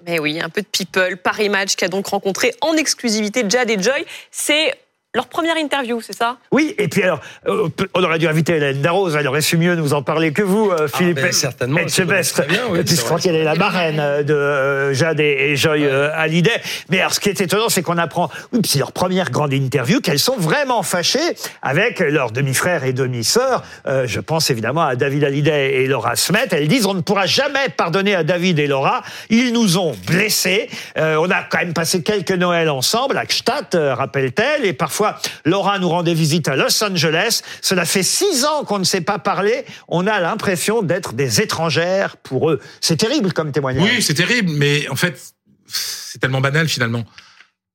Mais 0.06 0.18
oui, 0.18 0.40
un 0.40 0.48
peu 0.48 0.62
de 0.62 0.66
people. 0.66 1.16
Paris 1.16 1.48
Match 1.48 1.76
qui 1.76 1.84
a 1.84 1.88
donc 1.88 2.06
rencontré 2.06 2.54
en 2.60 2.74
exclusivité 2.74 3.44
Jad 3.48 3.70
et 3.70 3.80
Joy. 3.80 4.04
C'est 4.30 4.74
leur 5.12 5.26
première 5.26 5.56
interview, 5.56 6.00
c'est 6.00 6.16
ça? 6.16 6.36
Oui, 6.52 6.72
et 6.78 6.86
puis 6.86 7.02
alors, 7.02 7.20
euh, 7.48 7.68
on 7.94 8.04
aurait 8.04 8.20
dû 8.20 8.28
inviter 8.28 8.54
Hélène 8.54 8.80
Darroze, 8.80 9.16
elle 9.16 9.26
aurait 9.26 9.40
su 9.40 9.56
mieux 9.56 9.74
nous 9.74 9.92
en 9.92 10.02
parler 10.02 10.32
que 10.32 10.42
vous, 10.42 10.70
euh, 10.70 10.86
Philippe 10.86 11.16
ben, 11.16 11.32
certainement, 11.32 11.80
Etchebest, 11.80 12.40
oui, 12.70 12.82
puisque 12.84 13.02
c'est 13.02 13.08
vrai. 13.08 13.20
elle 13.24 13.34
est 13.34 13.44
la 13.44 13.56
marraine 13.56 13.98
euh, 13.98 14.22
de 14.22 14.92
Jade 14.92 15.18
et, 15.18 15.56
Joy 15.56 15.84
euh, 15.84 16.10
Hallyday. 16.14 16.60
Mais 16.90 17.00
alors, 17.00 17.12
ce 17.12 17.18
qui 17.18 17.28
est 17.28 17.40
étonnant, 17.40 17.68
c'est 17.68 17.82
qu'on 17.82 17.98
apprend, 17.98 18.30
oui, 18.52 18.60
c'est 18.64 18.78
leur 18.78 18.92
première 18.92 19.32
grande 19.32 19.52
interview, 19.52 20.00
qu'elles 20.00 20.20
sont 20.20 20.36
vraiment 20.36 20.84
fâchées 20.84 21.18
avec 21.60 21.98
leurs 21.98 22.30
demi-frères 22.30 22.84
et 22.84 22.92
demi-sœurs. 22.92 23.64
Euh, 23.88 24.06
je 24.06 24.20
pense 24.20 24.48
évidemment 24.50 24.82
à 24.82 24.94
David 24.94 25.24
Hallyday 25.24 25.82
et 25.82 25.86
Laura 25.88 26.14
Smet. 26.14 26.46
Elles 26.52 26.68
disent, 26.68 26.86
on 26.86 26.94
ne 26.94 27.00
pourra 27.00 27.26
jamais 27.26 27.68
pardonner 27.76 28.14
à 28.14 28.22
David 28.22 28.60
et 28.60 28.68
Laura. 28.68 29.02
Ils 29.28 29.52
nous 29.52 29.76
ont 29.76 29.92
blessés. 30.06 30.70
Euh, 30.96 31.16
on 31.16 31.28
a 31.32 31.42
quand 31.42 31.58
même 31.58 31.72
passé 31.72 32.04
quelques 32.04 32.30
Noëls 32.30 32.70
ensemble 32.70 33.18
à 33.18 33.24
Gstaad, 33.24 33.74
rappelle-t-elle, 33.74 34.64
et 34.64 34.72
parfois 34.72 34.99
Laura 35.44 35.78
nous 35.78 35.88
rendait 35.88 36.14
visite 36.14 36.48
à 36.48 36.56
Los 36.56 36.82
Angeles. 36.84 37.42
Cela 37.62 37.84
fait 37.84 38.02
six 38.02 38.44
ans 38.44 38.64
qu'on 38.64 38.78
ne 38.78 38.84
s'est 38.84 39.00
pas 39.00 39.18
parlé. 39.18 39.64
On 39.88 40.06
a 40.06 40.20
l'impression 40.20 40.82
d'être 40.82 41.12
des 41.14 41.40
étrangères 41.40 42.16
pour 42.16 42.50
eux. 42.50 42.60
C'est 42.80 42.96
terrible 42.96 43.32
comme 43.32 43.52
témoignage. 43.52 43.82
Oui, 43.82 44.02
c'est 44.02 44.14
terrible, 44.14 44.50
mais 44.52 44.88
en 44.88 44.96
fait, 44.96 45.20
c'est 45.66 46.18
tellement 46.18 46.40
banal 46.40 46.68
finalement. 46.68 47.04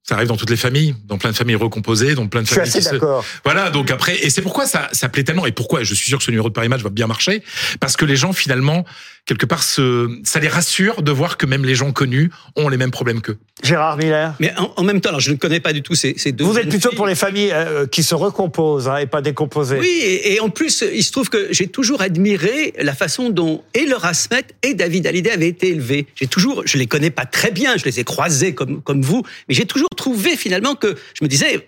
Ça 0.08 0.13
arrive 0.13 0.27
dans 0.27 0.38
toutes 0.38 0.51
les 0.51 0.55
familles, 0.58 0.96
dans 1.05 1.17
plein 1.17 1.32
de 1.32 1.36
familles 1.36 1.55
recomposées, 1.55 2.13
dans 2.13 2.27
plein 2.27 2.41
de 2.44 2.46
Je 2.46 2.51
suis 2.51 2.60
familles 2.60 2.77
assez 2.77 2.82
se- 2.84 2.91
d'accord. 2.94 3.25
Voilà, 3.44 3.72
donc 3.72 3.89
après, 3.89 4.15
et 4.24 4.29
c'est 4.29 4.44
pourquoi 4.44 4.67
ça, 4.67 4.88
ça 4.91 5.10
plaît 5.10 5.24
tellement, 5.24 5.48
et 5.48 5.51
pourquoi 5.51 5.82
je 5.84 5.96
suis 5.96 6.08
sûr 6.10 6.20
que 6.20 6.24
ce 6.24 6.29
numéro 6.29 6.48
de 6.48 6.53
Paris 6.53 6.70
Match 6.70 6.82
va 6.82 6.91
bien 6.91 7.08
marcher, 7.08 7.41
parce 7.79 7.98
que 7.98 8.05
les 8.05 8.15
gens 8.15 8.32
finalement, 8.32 8.86
quelque 9.25 9.46
part, 9.46 9.63
se, 9.63 10.10
ça 10.24 10.39
les 10.39 10.48
rassure 10.48 11.01
de 11.01 11.12
voir 11.12 11.38
que 11.38 11.46
même 11.46 11.65
les 11.65 11.75
gens 11.75 11.91
connus 11.91 12.32
ont 12.55 12.70
les 12.70 12.77
mêmes 12.77 12.91
problèmes 12.91 13.22
qu'eux. 13.22 13.38
Gérard 13.63 13.98
Miller. 13.98 14.36
Mais 14.39 14.53
en, 14.58 14.72
en 14.75 14.84
même 14.84 15.01
temps, 15.01 15.10
alors 15.10 15.22
je 15.22 15.32
ne 15.32 15.38
connais 15.38 15.60
pas 15.60 15.74
du 15.74 15.82
tout 15.82 15.96
ces, 15.96 16.13
ces 16.17 16.32
deux. 16.32 16.44
Vous 16.44 16.58
êtes 16.60 16.70
plutôt 16.70 16.89
filles. 16.89 16.98
pour 16.98 17.08
les 17.08 17.15
familles 17.15 17.51
euh, 17.51 17.88
qui 17.88 18.03
se 18.03 18.13
recomposent 18.13 18.88
hein, 18.88 18.98
et 18.98 19.08
pas 19.08 19.22
décomposées. 19.22 19.79
Oui, 19.79 20.00
et, 20.03 20.34
et 20.36 20.39
en 20.39 20.50
plus, 20.50 20.84
il 20.94 21.03
se 21.03 21.12
trouve 21.12 21.29
que 21.29 21.48
j'ai 21.51 21.67
toujours 21.67 22.01
admiré 22.01 22.74
la 22.79 22.94
façon 22.94 23.29
dont 23.29 23.63
et 23.74 23.86
Laura 23.86 24.13
Smet 24.13 24.46
et 24.62 24.74
David 24.74 25.08
Hallyday 25.08 25.32
avaient 25.32 25.48
été 25.48 25.70
élevés. 25.70 26.08
J'ai 26.15 26.27
toujours, 26.27 26.63
je 26.65 26.77
les 26.77 26.86
connais 26.86 27.10
pas 27.12 27.25
très 27.25 27.51
bien, 27.51 27.77
je 27.77 27.86
les 27.86 28.00
ai 28.00 28.03
croisés 28.03 28.53
comme, 28.53 28.82
comme 28.82 29.01
vous, 29.01 29.24
mais 29.50 29.55
j'ai 29.55 29.65
toujours 29.65 29.89
trouvé 29.96 30.36
finalement 30.36 30.75
que 30.75 30.96
je 31.13 31.24
me 31.24 31.27
disais, 31.27 31.67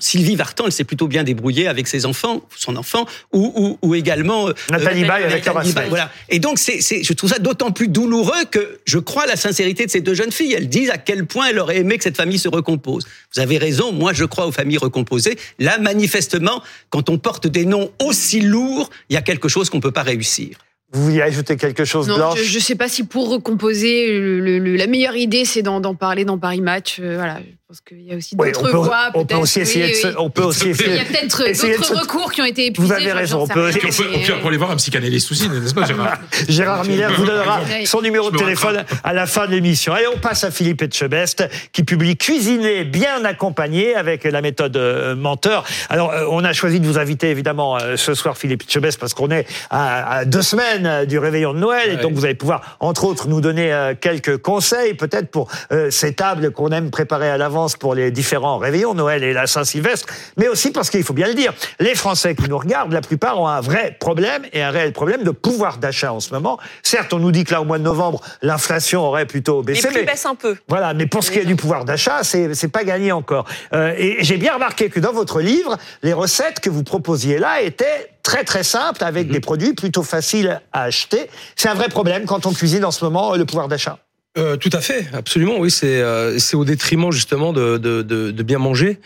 Sylvie 0.00 0.36
Vartan, 0.36 0.64
elle 0.66 0.72
s'est 0.72 0.84
plutôt 0.84 1.08
bien 1.08 1.24
débrouillée 1.24 1.66
avec 1.68 1.86
ses 1.88 2.06
enfants, 2.06 2.42
son 2.56 2.76
enfant, 2.76 3.06
ou, 3.32 3.78
ou, 3.82 3.88
ou 3.88 3.94
également 3.94 4.48
euh, 4.48 4.52
Nathalie 4.70 5.04
euh, 5.04 5.08
Baye 5.08 5.24
avec 5.24 5.46
Nathalie 5.46 5.72
Baye. 5.72 5.88
Voilà. 5.88 6.10
Et 6.28 6.38
donc, 6.38 6.58
c'est, 6.58 6.80
c'est, 6.80 7.02
je 7.02 7.12
trouve 7.12 7.30
ça 7.30 7.38
d'autant 7.38 7.70
plus 7.70 7.88
douloureux 7.88 8.44
que 8.50 8.78
je 8.84 8.98
crois 8.98 9.22
à 9.24 9.26
la 9.26 9.36
sincérité 9.36 9.86
de 9.86 9.90
ces 9.90 10.00
deux 10.00 10.14
jeunes 10.14 10.32
filles. 10.32 10.52
Elles 10.52 10.68
disent 10.68 10.90
à 10.90 10.98
quel 10.98 11.26
point 11.26 11.46
elles 11.48 11.58
auraient 11.58 11.78
aimé 11.78 11.96
que 11.98 12.04
cette 12.04 12.16
famille 12.16 12.38
se 12.38 12.48
recompose. 12.48 13.06
Vous 13.34 13.40
avez 13.40 13.58
raison, 13.58 13.92
moi 13.92 14.12
je 14.12 14.24
crois 14.24 14.46
aux 14.46 14.52
familles 14.52 14.78
recomposées. 14.78 15.36
Là, 15.58 15.78
manifestement, 15.78 16.62
quand 16.90 17.08
on 17.08 17.18
porte 17.18 17.46
des 17.46 17.64
noms 17.64 17.90
aussi 18.02 18.40
lourds, 18.40 18.90
il 19.08 19.14
y 19.14 19.16
a 19.16 19.22
quelque 19.22 19.48
chose 19.48 19.70
qu'on 19.70 19.80
peut 19.80 19.92
pas 19.92 20.02
réussir. 20.02 20.56
Vous 20.92 21.04
vouliez 21.04 21.22
ajouter 21.22 21.56
quelque 21.56 21.84
chose, 21.84 22.08
Non, 22.08 22.16
Blanche 22.16 22.40
je 22.42 22.54
ne 22.56 22.60
sais 22.62 22.74
pas 22.74 22.88
si 22.88 23.04
pour 23.04 23.28
recomposer, 23.30 24.08
le- 24.18 24.40
le- 24.40 24.58
le- 24.58 24.74
la 24.76 24.88
meilleure 24.88 25.14
idée, 25.16 25.44
c'est 25.44 25.62
d'en 25.62 25.78
d'en 25.80 25.94
parler 25.94 26.24
dans 26.24 26.36
Paris 26.36 26.60
Match. 26.60 26.96
Euh, 26.98 27.14
voilà. 27.16 27.38
Pense 27.70 27.80
qu'il 27.82 28.02
y 28.02 28.12
a 28.12 28.16
aussi 28.16 28.34
d'autres 28.34 28.62
on 28.62 28.64
peut, 28.64 28.76
voies. 28.78 29.10
on 29.14 29.24
peut 29.24 29.36
aussi 29.36 29.60
essayer 29.60 29.84
Oui, 29.84 30.10
de 30.10 30.18
on 30.18 30.28
peut 30.28 30.42
aussi 30.42 30.70
Il 30.70 30.92
y 30.92 30.98
a 30.98 31.04
peut-être 31.04 31.38
d'autres 31.38 31.84
se- 31.84 31.94
recours 31.94 32.32
qui 32.32 32.42
ont 32.42 32.44
été 32.44 32.66
épuisés. 32.66 32.88
Vous 32.88 32.92
avez 32.92 33.12
raison, 33.12 33.42
on 33.42 33.46
peut- 33.46 33.70
on 33.70 33.78
peut, 33.78 34.32
on 34.34 34.40
peut 34.42 34.48
aller 34.48 34.56
voir 34.56 34.72
un 34.72 34.76
psychanalyste 34.76 35.30
aussi, 35.30 35.48
n'est-ce 35.48 35.72
pas, 35.72 35.84
Gérard 35.84 36.18
Gérard 36.48 36.84
Miller 36.84 37.12
vous 37.16 37.24
donnera 37.24 37.60
son 37.84 38.00
numéro 38.02 38.32
de 38.32 38.38
téléphone 38.38 38.84
à 39.04 39.12
la 39.12 39.26
fin 39.26 39.46
de 39.46 39.52
l'émission. 39.52 39.96
Et 39.96 40.08
on 40.08 40.18
passe 40.18 40.42
à 40.42 40.50
Philippe 40.50 40.82
Etchebest 40.82 41.48
qui 41.72 41.84
publie 41.84 42.16
Cuisiner 42.16 42.82
bien 42.82 43.24
accompagné 43.24 43.94
avec 43.94 44.24
la 44.24 44.42
méthode 44.42 44.76
euh, 44.76 45.14
menteur. 45.14 45.62
Alors 45.90 46.10
euh, 46.10 46.24
on 46.28 46.42
a 46.42 46.52
choisi 46.52 46.80
de 46.80 46.86
vous 46.86 46.98
inviter 46.98 47.30
évidemment 47.30 47.76
euh, 47.76 47.96
ce 47.96 48.14
soir 48.14 48.36
Philippe 48.36 48.64
Etchebest 48.64 48.98
parce 48.98 49.14
qu'on 49.14 49.30
est 49.30 49.46
à, 49.70 50.24
deux 50.24 50.42
semaines 50.42 51.06
du 51.06 51.20
réveillon 51.20 51.54
de 51.54 51.60
Noël 51.60 51.92
et 51.92 51.96
donc 51.98 52.14
vous 52.14 52.24
allez 52.24 52.34
pouvoir 52.34 52.78
entre 52.80 53.04
autres 53.04 53.28
nous 53.28 53.40
donner 53.40 53.92
quelques 54.00 54.38
conseils 54.38 54.94
peut-être 54.94 55.28
pour 55.30 55.48
ces 55.90 56.14
tables 56.14 56.50
qu'on 56.50 56.70
aime 56.70 56.90
préparer 56.90 57.30
à 57.30 57.36
l'avance 57.36 57.59
pour 57.68 57.94
les 57.94 58.10
différents 58.10 58.58
réveillons 58.58 58.94
Noël 58.94 59.22
et 59.24 59.32
la 59.32 59.46
Saint-Sylvestre, 59.46 60.06
mais 60.36 60.48
aussi 60.48 60.70
parce 60.70 60.90
qu'il 60.90 61.02
faut 61.02 61.12
bien 61.12 61.28
le 61.28 61.34
dire, 61.34 61.52
les 61.78 61.94
Français 61.94 62.34
qui 62.34 62.48
nous 62.48 62.58
regardent, 62.58 62.92
la 62.92 63.00
plupart 63.00 63.40
ont 63.40 63.48
un 63.48 63.60
vrai 63.60 63.96
problème 63.98 64.42
et 64.52 64.62
un 64.62 64.70
réel 64.70 64.92
problème 64.92 65.22
de 65.22 65.30
pouvoir 65.30 65.78
d'achat 65.78 66.12
en 66.12 66.20
ce 66.20 66.32
moment. 66.32 66.58
Certes, 66.82 67.12
on 67.12 67.18
nous 67.18 67.32
dit 67.32 67.44
que 67.44 67.52
là 67.52 67.60
au 67.60 67.64
mois 67.64 67.78
de 67.78 67.84
novembre, 67.84 68.20
l'inflation 68.42 69.02
aurait 69.02 69.26
plutôt 69.26 69.60
Les 69.60 69.74
baissé, 69.74 69.88
prix 69.88 69.96
mais 70.00 70.04
baissent 70.04 70.26
un 70.26 70.34
peu. 70.34 70.56
voilà, 70.68 70.94
mais 70.94 71.06
pour 71.06 71.22
ce 71.22 71.30
qui 71.30 71.38
est 71.38 71.44
du 71.44 71.56
pouvoir 71.56 71.84
d'achat, 71.84 72.22
c'est 72.22 72.54
c'est 72.54 72.68
pas 72.68 72.84
gagné 72.84 73.12
encore. 73.12 73.46
Euh, 73.72 73.94
et 73.96 74.18
j'ai 74.20 74.36
bien 74.36 74.54
remarqué 74.54 74.88
que 74.90 75.00
dans 75.00 75.12
votre 75.12 75.40
livre, 75.40 75.76
les 76.02 76.12
recettes 76.12 76.60
que 76.60 76.70
vous 76.70 76.82
proposiez 76.82 77.38
là 77.38 77.60
étaient 77.62 78.10
très 78.22 78.44
très 78.44 78.62
simples 78.62 79.02
avec 79.04 79.30
des 79.30 79.40
produits 79.40 79.74
plutôt 79.74 80.02
faciles 80.02 80.60
à 80.72 80.82
acheter. 80.82 81.28
C'est 81.56 81.68
un 81.68 81.74
vrai 81.74 81.88
problème 81.88 82.24
quand 82.26 82.46
on 82.46 82.52
cuisine 82.52 82.84
en 82.84 82.90
ce 82.90 83.04
moment 83.04 83.34
le 83.34 83.44
pouvoir 83.44 83.68
d'achat. 83.68 83.98
Euh, 84.38 84.56
tout 84.56 84.70
à 84.72 84.80
fait, 84.80 85.08
absolument. 85.12 85.58
Oui, 85.58 85.72
c'est 85.72 86.00
euh, 86.00 86.38
c'est 86.38 86.56
au 86.56 86.64
détriment 86.64 87.10
justement 87.10 87.52
de, 87.52 87.78
de, 87.78 88.02
de, 88.02 88.30
de 88.30 88.42
bien 88.44 88.58
manger. 88.58 89.00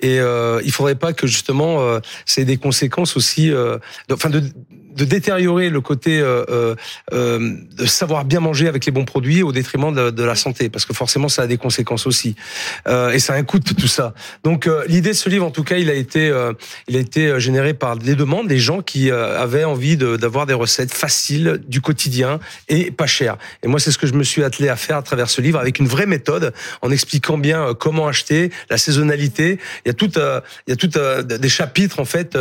Et 0.00 0.18
euh, 0.20 0.62
il 0.64 0.72
faudrait 0.72 0.94
pas 0.94 1.12
que 1.12 1.26
justement 1.26 1.82
euh, 1.82 2.00
ait 2.38 2.44
des 2.46 2.56
conséquences 2.56 3.14
aussi, 3.14 3.52
euh, 3.52 3.76
enfin 4.10 4.30
de, 4.30 4.42
de 4.96 5.04
détériorer 5.04 5.70
le 5.70 5.80
côté 5.80 6.20
euh, 6.20 6.44
euh, 6.50 6.74
euh, 7.12 7.54
de 7.76 7.86
savoir 7.86 8.24
bien 8.24 8.40
manger 8.40 8.68
avec 8.68 8.86
les 8.86 8.92
bons 8.92 9.04
produits 9.04 9.42
au 9.42 9.52
détriment 9.52 9.94
de, 9.94 10.10
de 10.10 10.24
la 10.24 10.34
santé, 10.34 10.68
parce 10.68 10.84
que 10.84 10.94
forcément 10.94 11.28
ça 11.28 11.42
a 11.42 11.46
des 11.46 11.56
conséquences 11.58 12.06
aussi. 12.06 12.34
Euh, 12.88 13.10
et 13.10 13.18
ça 13.18 13.34
a 13.34 13.36
un 13.36 13.44
coût 13.44 13.58
tout 13.60 13.86
ça. 13.88 14.14
Donc 14.44 14.66
euh, 14.66 14.84
l'idée 14.86 15.10
de 15.10 15.14
ce 15.14 15.28
livre, 15.28 15.46
en 15.46 15.50
tout 15.50 15.64
cas, 15.64 15.76
il 15.76 15.90
a 15.90 15.94
été 15.94 16.28
euh, 16.28 16.52
il 16.88 16.96
a 16.96 17.00
été 17.00 17.38
généré 17.40 17.74
par 17.74 17.96
des 17.96 18.14
demandes 18.14 18.48
des 18.48 18.58
gens 18.58 18.80
qui 18.82 19.10
euh, 19.10 19.38
avaient 19.40 19.64
envie 19.64 19.96
de- 19.96 20.16
d'avoir 20.16 20.46
des 20.46 20.54
recettes 20.54 20.92
faciles 20.94 21.60
du 21.68 21.80
quotidien 21.80 22.40
et 22.68 22.90
pas 22.90 23.06
chères. 23.06 23.36
Et 23.62 23.68
moi, 23.68 23.78
c'est 23.80 23.92
ce 23.92 23.98
que 23.98 24.06
je 24.06 24.14
me 24.14 24.24
suis 24.24 24.42
attelé 24.42 24.68
à 24.68 24.76
faire 24.76 24.96
à 24.96 25.02
travers 25.02 25.28
ce 25.30 25.40
livre 25.40 25.58
avec 25.58 25.78
une 25.78 25.86
vraie 25.88 26.06
méthode, 26.06 26.52
en 26.82 26.90
expliquant 26.90 27.38
bien 27.38 27.74
comment 27.78 28.08
acheter, 28.08 28.50
la 28.70 28.78
saisonnalité. 28.78 29.58
Il 29.84 29.88
y 29.88 29.90
a 29.90 29.94
tout, 29.94 30.18
euh, 30.18 30.40
il 30.66 30.70
y 30.70 30.72
a 30.72 30.76
tout 30.76 30.90
euh, 30.96 31.22
des 31.22 31.48
chapitres 31.48 32.00
en 32.00 32.04
fait. 32.04 32.36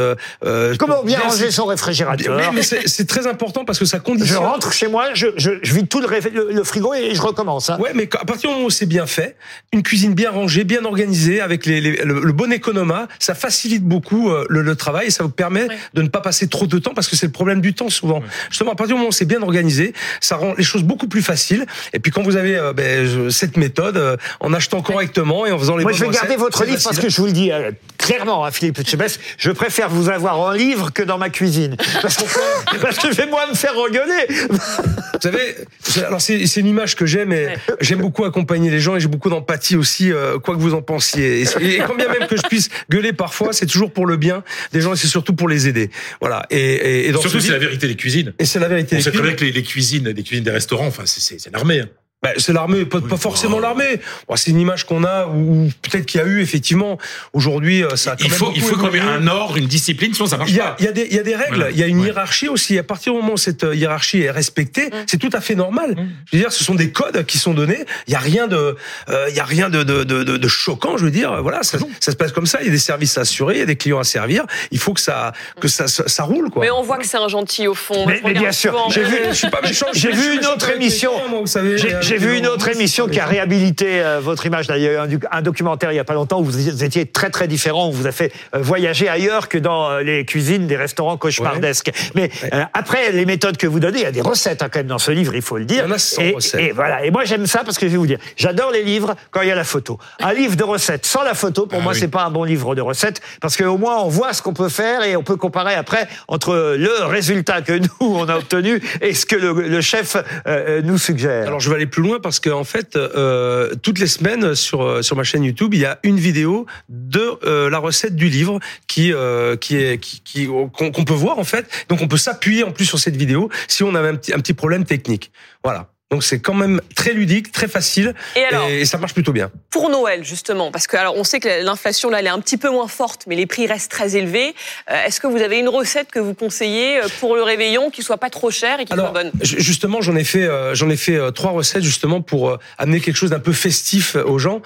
Comment 0.77 1.03
bien 1.03 1.19
ranger 1.19 1.51
son 1.51 1.65
réfrigérateur 1.65 2.38
Oui, 2.39 2.55
mais 2.55 2.62
c'est 2.63 2.88
c'est 2.88 3.05
très 3.08 3.27
important 3.27 3.65
parce 3.65 3.79
que 3.79 3.86
ça 3.86 3.98
Je 3.98 4.03
conditionne. 4.03 4.38
rentre 4.39 4.72
chez 4.74 4.88
moi, 4.88 5.08
je, 5.13 5.27
je, 5.38 5.51
je 5.62 5.74
vide 5.74 5.88
tout 5.89 6.00
le, 6.00 6.08
le- 6.08 6.51
le 6.53 6.63
frigo 6.63 6.93
et 6.93 7.13
je 7.13 7.22
recommence. 7.22 7.69
hein. 7.69 7.77
Ouais, 7.79 7.91
mais 7.93 8.10
à 8.19 8.25
partir 8.25 8.50
du 8.50 8.55
moment 8.55 8.67
où 8.67 8.69
c'est 8.69 8.86
bien 8.86 9.05
fait, 9.08 9.36
une 9.74 9.84
cuisine 9.84 10.13
bien 10.13 10.31
rangée, 10.31 10.63
bien 10.63 10.84
organisée, 10.86 11.41
avec 11.41 11.65
les, 11.65 11.81
les- 11.81 11.98
le, 12.03 12.22
le 12.22 12.31
bon 12.34 12.51
économat, 12.51 13.08
ça 13.19 13.36
facilite 13.36 13.84
beaucoup 13.84 14.29
euh, 14.31 14.46
le, 14.50 14.62
le 14.62 14.75
travail 14.75 15.08
et 15.08 15.12
ça 15.12 15.24
vous 15.24 15.29
permet 15.29 15.67
Ouais. 15.67 15.77
de 15.93 16.01
ne 16.01 16.08
pas 16.08 16.22
passer 16.22 16.48
trop 16.48 16.67
de 16.67 16.77
temps 16.79 16.93
parce 16.93 17.08
que 17.08 17.15
c'est 17.15 17.25
le 17.25 17.31
problème 17.31 17.62
du 17.62 17.74
temps 17.74 17.89
souvent. 17.89 18.22
Justement, 18.50 18.72
à 18.72 18.75
partir 18.75 18.96
du 18.96 19.00
moment 19.00 19.10
où 19.10 19.13
c'est 19.13 19.25
bien 19.25 19.41
organisé, 19.41 19.93
ça 20.22 20.36
rend 20.38 20.53
les 20.58 20.63
choses 20.63 20.84
beaucoup 20.84 21.08
plus 21.08 21.22
faciles. 21.22 21.65
Et 21.93 22.00
puis 22.00 22.12
quand 22.12 22.22
vous 22.24 22.36
avez 22.38 22.55
euh, 22.55 22.74
ben, 22.74 23.05
je- 23.05 23.29
cette 23.29 23.58
méthode, 23.58 23.98
euh, 23.98 24.15
en 24.39 24.53
achetant 24.53 24.81
correctement 24.81 25.46
et 25.46 25.51
en 25.51 25.60
faisant 25.60 25.75
les 25.75 25.84
Moi, 25.84 25.91
bonnes 25.91 25.98
je 25.98 26.03
vais 26.03 26.08
recettes, 26.10 26.22
garder 26.24 26.38
votre 26.38 26.63
livre 26.65 26.81
parce 26.84 27.00
que 27.00 27.10
je 27.10 27.17
vous 27.19 27.27
le 27.27 27.31
dis 27.34 27.51
euh, 27.51 27.72
clairement, 27.98 28.46
hein, 28.46 28.51
Philippe 28.51 28.79
Etchebest, 28.79 29.19
je 29.38 29.51
préfère 29.51 29.89
vous 29.89 30.10
avoir 30.10 30.39
en 30.39 30.51
livre 30.51 30.91
que 30.93 31.03
dans 31.03 31.17
ma 31.17 31.29
cuisine. 31.29 31.75
Parce 32.01 32.15
que, 32.15 32.24
parce 32.81 32.98
que 33.00 33.12
je 33.12 33.17
vais 33.17 33.27
moi 33.27 33.45
me 33.48 33.53
faire 33.55 33.77
engueuler. 33.77 34.25
Vous 34.50 35.19
savez, 35.21 35.55
c'est- 35.81 36.03
alors 36.03 36.21
c'est 36.21 36.45
c'est 36.48 36.59
une 36.62 36.67
image 36.67 36.95
que 36.95 37.05
j'aime 37.05 37.31
et 37.33 37.48
j'aime 37.81 38.00
beaucoup 38.00 38.25
accompagner 38.25 38.69
les 38.69 38.79
gens 38.79 38.95
et 38.95 39.00
j'ai 39.00 39.07
beaucoup 39.07 39.29
d'empathie 39.29 39.75
aussi, 39.75 40.12
euh, 40.12 40.39
quoi 40.39 40.55
que 40.55 40.62
vous 40.62 40.74
en 40.74 40.81
pensiez. 40.81 41.41
Et, 41.41 41.75
et 41.75 41.77
quand 41.79 41.95
bien 41.95 42.07
même 42.09 42.27
que 42.27 42.38
je 42.38 42.43
puisse 42.43 42.69
gueuler 42.89 43.13
parfois, 43.13 43.53
c'est 43.53 43.65
toujours 43.65 43.91
pour 43.91 44.05
le 44.05 44.17
bien 44.17 44.43
des 44.71 44.81
gens 44.81 44.93
et 44.93 44.98
c'est 44.98 45.07
surtout 45.07 45.33
pour 45.33 45.48
les 45.50 45.67
aider. 45.67 45.89
Voilà. 46.21 46.45
Et, 46.50 46.57
et, 46.59 47.07
et 47.07 47.12
dans 47.12 47.21
Surtout, 47.21 47.39
ce 47.39 47.48
c'est 47.48 47.51
la 47.53 47.59
vérité 47.59 47.88
des 47.88 47.95
cuisines. 47.95 48.33
et 48.39 48.45
c'est 48.45 48.59
la 48.59 48.67
vérité. 48.67 48.95
On 48.95 48.98
des 49.00 49.03
sait 49.03 49.12
très 49.12 49.21
bien 49.21 49.33
que 49.33 49.43
les, 49.45 49.51
les 49.51 49.63
cuisines, 49.63 50.07
les 50.09 50.24
cuisines 50.24 50.43
des 50.43 50.51
restaurants, 50.51 50.88
enfin, 50.88 51.03
c'est- 51.05 51.21
c'est 51.21 51.39
c'est 51.39 51.51
l'armée. 51.53 51.81
hein. 51.81 51.89
Bah, 52.21 52.31
c'est 52.35 52.51
l'armée, 52.51 52.83
pas, 52.83 52.99
pas 52.99 53.15
forcément 53.15 53.59
l'armée. 53.61 54.01
Bon, 54.27 54.35
c'est 54.35 54.51
une 54.51 54.59
image 54.59 54.85
qu'on 54.85 55.05
a 55.05 55.27
ou 55.27 55.69
peut-être 55.82 56.05
qu'il 56.05 56.19
y 56.19 56.23
a 56.23 56.27
eu 56.27 56.41
effectivement. 56.41 56.97
Aujourd'hui, 57.32 57.82
euh, 57.82 57.95
ça 57.95 58.12
a 58.12 58.15
quand 58.17 58.25
Il 58.25 58.29
même 58.29 58.38
faut, 58.38 58.51
il 58.55 58.62
faut 58.62 58.75
quand 58.75 58.91
même 58.91 59.08
un 59.08 59.25
ordre, 59.27 59.55
une 59.55 59.67
discipline, 59.67 60.13
sinon 60.13 60.27
ça 60.27 60.36
marche 60.36 60.49
Il 60.49 60.58
y, 60.58 60.60
pas. 60.60 60.65
a, 60.71 60.75
il, 60.79 60.86
y 60.86 60.88
a 60.89 60.91
des, 60.91 61.08
il 61.10 61.15
y 61.15 61.19
a 61.19 61.23
des 61.23 61.36
règles, 61.38 61.55
Voilà. 61.55 61.71
il 61.71 61.77
y 61.77 61.84
a 61.84 61.88
une 61.88 61.99
Ouais. 62.01 62.08
hiérarchie 62.08 62.49
aussi. 62.49 62.77
À 62.77 62.84
partir 62.84 63.13
du 63.13 63.19
moment 63.19 63.34
où 63.34 63.38
cette 63.38 63.63
euh, 63.63 63.73
hiérarchie 63.73 64.19
est 64.21 64.32
respectée, 64.32 64.88
Mm. 64.88 64.93
c'est 65.08 65.17
tout 65.17 65.29
à 65.32 65.39
fait 65.39 65.55
normal. 65.55 65.91
Mm. 65.91 66.10
Je 66.29 66.36
veux 66.38 66.43
dire, 66.43 66.51
ce 66.51 66.62
sont 66.62 66.75
des 66.75 66.91
codes 66.91 67.25
qui 67.25 67.38
sont 67.38 67.53
donnés. 67.53 67.86
Il 68.08 68.12
y 68.12 68.15
a 68.17 68.19
rien 68.19 68.47
de, 68.47 68.75
euh, 69.10 69.25
il 69.29 69.36
y 69.36 69.39
a 69.39 69.45
rien 69.45 69.69
de, 69.69 69.84
de, 69.84 70.03
de, 70.03 70.23
de, 70.23 70.36
de 70.36 70.47
choquant. 70.49 70.97
Je 70.97 71.05
veux 71.05 71.12
dire, 71.12 71.41
voilà, 71.41 71.63
ça, 71.63 71.77
ça 72.01 72.12
se 72.12 72.17
passe 72.17 72.34
comme 72.34 72.47
ça. 72.47 72.60
Il 72.62 72.65
y 72.65 72.69
a 72.69 72.71
des 72.73 72.79
services 72.79 73.17
à 73.17 73.21
assurer, 73.21 73.55
il 73.55 73.60
y 73.60 73.63
a 73.63 73.65
des 73.65 73.77
clients 73.77 73.99
à 73.99 74.03
servir. 74.03 74.45
Il 74.71 74.79
faut 74.79 74.93
que 74.93 74.99
ça, 75.01 75.32
que 75.62 75.69
ça, 75.69 75.88
ça, 75.88 76.05
ça 76.10 76.23
roule, 76.23 76.49
quoi. 76.49 76.63
Mais 76.65 76.71
on 76.71 76.82
voit 76.82 76.97
que 76.97 77.08
c'est 77.08 77.15
un 77.17 77.29
gentil 77.29 77.67
au 77.69 77.75
fond. 77.75 78.05
Mais- 78.05 78.34
bien 78.34 78.51
sûr, 78.51 78.75
j'ai 78.93 79.03
vu- 79.05 79.17
je 79.29 79.36
suis 79.36 79.49
pas 79.49 79.62
méchant. 79.62 79.86
J'ai 79.93 80.12
vu 80.12 80.34
une 80.38 80.45
autre 80.47 80.69
émission. 80.71 81.12
clients, 81.15 81.29
moi, 81.29 81.39
vous 81.39 81.47
savez, 81.47 81.77
J'ai 82.10 82.17
vu 82.17 82.38
une 82.39 82.48
autre 82.48 82.67
émission 82.69 83.08
qui 83.08 83.19
a 83.19 83.26
réhabilité 83.28 84.02
euh, 84.02 84.19
votre 84.19 84.43
image. 84.48 84.65
Il 84.76 84.82
y 84.82 84.88
a 84.88 84.93
eu 84.93 84.98
un, 84.98 85.06
doc- 85.06 85.26
un 85.32 85.41
documentaire 85.43 85.91
il 85.91 85.95
y 85.95 86.00
a 86.00 86.04
pas 86.04 86.15
longtemps 86.15 86.39
où 86.39 86.43
vous 86.43 86.84
étiez 86.84 87.06
très 87.06 87.30
très 87.30 87.48
différent. 87.48 87.86
On 87.86 87.91
vous 87.91 88.08
a 88.08 88.12
fait 88.12 88.34
euh, 88.56 88.60
voyager 88.62 89.08
ailleurs 89.08 89.48
que 89.48 89.60
dans 89.60 89.91
euh, 89.91 90.02
les 90.02 90.26
cuisines 90.26 90.65
des 90.65 90.76
restaurants 90.76 91.17
cauchemardesques. 91.17 91.91
Mais 92.15 92.32
euh, 92.52 92.63
après 92.74 93.12
les 93.12 93.28
méthodes 93.28 93.58
que 93.58 93.67
vous 93.67 93.80
donnez, 93.80 94.00
il 94.00 94.04
y 94.04 94.08
a 94.08 94.12
des 94.12 94.22
recettes 94.22 94.63
hein, 94.63 94.69
quand 94.74 94.80
même 94.80 94.88
dans 94.88 94.98
ce 94.98 95.12
livre, 95.12 95.36
il 95.36 95.43
faut 95.43 95.60
le 95.60 95.65
dire. 95.65 95.84
Il 95.86 95.89
y 95.89 95.91
en 95.91 95.95
a 95.95 96.00
100 96.00 96.22
et, 96.24 96.32
recettes. 96.32 96.60
et 96.62 96.72
voilà. 96.72 97.06
Et 97.06 97.12
moi 97.12 97.26
j'aime 97.26 97.45
ça 97.45 97.62
parce 97.63 97.78
que 97.78 97.86
je 97.86 97.91
vais 97.91 97.98
vous 97.98 98.08
dire, 98.08 98.17
j'adore 98.38 98.72
les 98.72 98.82
livres 98.82 99.13
quand 99.30 99.41
il 99.43 99.48
y 99.50 99.52
a 99.52 99.56
la 99.56 99.63
photo. 99.63 100.00
Un 100.19 100.34
livre 100.34 100.56
de 100.56 100.63
recettes 100.63 101.06
sans 101.06 101.22
la 101.22 101.36
photo, 101.36 101.67
pour 101.67 101.78
Ah 101.80 101.84
moi 101.84 101.93
oui. 101.93 102.00
c'est 102.00 102.08
pas 102.08 102.24
un 102.24 102.32
bon 102.32 102.43
livre 102.43 102.74
de 102.74 102.82
recettes 102.82 103.22
parce 103.39 103.56
qu'au 103.56 103.78
moins 103.78 104.00
on 104.02 104.10
voit 104.10 104.34
ce 104.34 104.41
qu'on 104.41 104.54
peut 104.56 104.69
faire 104.69 105.04
et 105.04 105.15
on 105.15 105.22
peut 105.22 105.38
comparer 105.38 105.76
après 105.76 106.08
entre 106.28 106.76
le 106.76 107.06
résultat 107.06 107.62
que 107.62 107.74
nous 107.74 107.88
on 108.00 108.28
a 108.30 108.36
obtenu 108.38 108.82
et 109.02 109.13
ce 109.13 109.28
que 109.28 109.36
le, 109.36 109.54
le 109.67 109.82
chef 109.82 110.17
euh, 110.48 110.82
nous 110.84 110.98
suggère. 110.98 111.45
Alors 111.45 111.60
je 111.60 111.69
vais 111.69 111.76
aller 111.76 111.86
plus 111.86 111.98
loin 111.99 112.19
parce 112.19 112.39
que 112.39 112.49
en 112.49 112.63
fait, 112.63 112.95
euh, 112.95 113.75
toutes 113.81 113.99
les 113.99 114.07
semaines 114.07 114.55
sur 114.55 114.81
euh, 114.81 115.01
sur 115.01 115.15
ma 115.15 115.23
chaîne 115.23 115.43
YouTube, 115.43 115.73
il 115.73 115.81
y 115.81 115.85
a 115.85 115.99
une 116.03 116.19
vidéo 116.19 116.65
de 116.89 117.31
euh, 117.43 117.69
la 117.69 117.77
recette 117.77 118.15
du 118.15 118.29
livre 118.29 118.59
qui 118.88 119.13
euh, 119.13 119.55
qui 119.55 119.77
est 119.77 119.99
qui 119.99 120.47
qu'on 120.47 120.91
peut 120.91 121.13
voir 121.13 121.39
en 121.39 121.43
fait. 121.43 121.67
Donc 121.89 122.01
on 122.01 122.07
peut 122.07 122.17
s'appuyer 122.17 122.63
en 122.63 122.71
plus 122.71 122.85
sur 122.85 122.99
cette 122.99 123.15
vidéo 123.15 123.49
si 123.67 123.83
on 123.83 123.95
avait 123.95 124.09
un 124.09 124.15
petit 124.15 124.33
un 124.33 124.39
petit 124.39 124.53
problème 124.53 124.85
technique. 124.85 125.31
Voilà. 125.63 125.89
Donc 126.12 126.24
c'est 126.24 126.39
quand 126.39 126.56
même 126.56 126.82
très 126.95 127.13
ludique, 127.13 127.52
très 127.52 127.67
facile 127.67 128.15
Et 128.36 128.43
alors, 128.43 128.67
et 128.67 128.84
ça 128.86 128.98
marche 128.98 129.13
plutôt 129.13 129.32
bien. 129.32 129.52
pour 129.69 129.89
Noël, 129.91 130.24
justement, 130.24 130.72
parce 130.72 130.88
que 130.88 130.98
alors 130.98 131.15
on 131.15 131.24
sait 131.24 131.39
que 131.39 131.63
l'inflation 131.63 132.10
là, 132.10 132.19
elle 132.19 132.26
est 132.26 132.30
un 132.32 132.39
petit 132.39 132.58
peu 132.58 132.72
moins 132.72 132.88
forte, 132.88 133.26
mais 133.28 133.36
les 133.36 133.45
prix 133.45 133.67
restent 133.67 133.91
très 133.91 134.15
élevés. 134.15 134.56
Euh, 134.89 135.06
Est-ce 135.06 135.19
que 135.19 135.28
vous 135.28 135.38
avez 135.41 135.60
une 135.60 135.69
recette 135.69 136.10
que 136.12 136.17
vous 136.19 136.34
conseillez 136.34 136.98
euh, 137.00 137.08
pour 137.19 137.36
le 137.36 137.43
réveillon 137.43 137.91
qui 137.91 138.02
soit 138.02 138.17
pas 138.17 138.32
trop 138.32 138.50
chère 138.50 138.80
et 138.80 138.86
qui 138.86 138.93
Alors 138.93 139.12
soit 139.12 139.24
bonne 139.24 139.32
ju- 139.41 139.60
justement, 139.62 140.02
j'en 140.02 140.15
ai 140.15 140.24
fait 140.24 140.45
euh, 140.45 140.74
j'en 140.74 140.89
ai 140.89 140.98
fait 140.98 141.15
euh, 141.15 141.30
trois 141.30 141.52
recettes 141.52 141.84
justement 141.84 142.22
pour 142.22 142.58
amener 142.80 143.02
quelque 143.02 143.15
chose 143.17 143.30
d'un 143.30 143.39
peu 143.39 143.54
festif 143.54 144.15
aux 144.15 144.39
gens. 144.39 144.62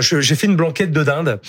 J'ai 0.00 0.34
fait 0.34 0.46
une 0.46 0.56
blanquette 0.56 0.92
de 0.92 1.02
dinde 1.04 1.40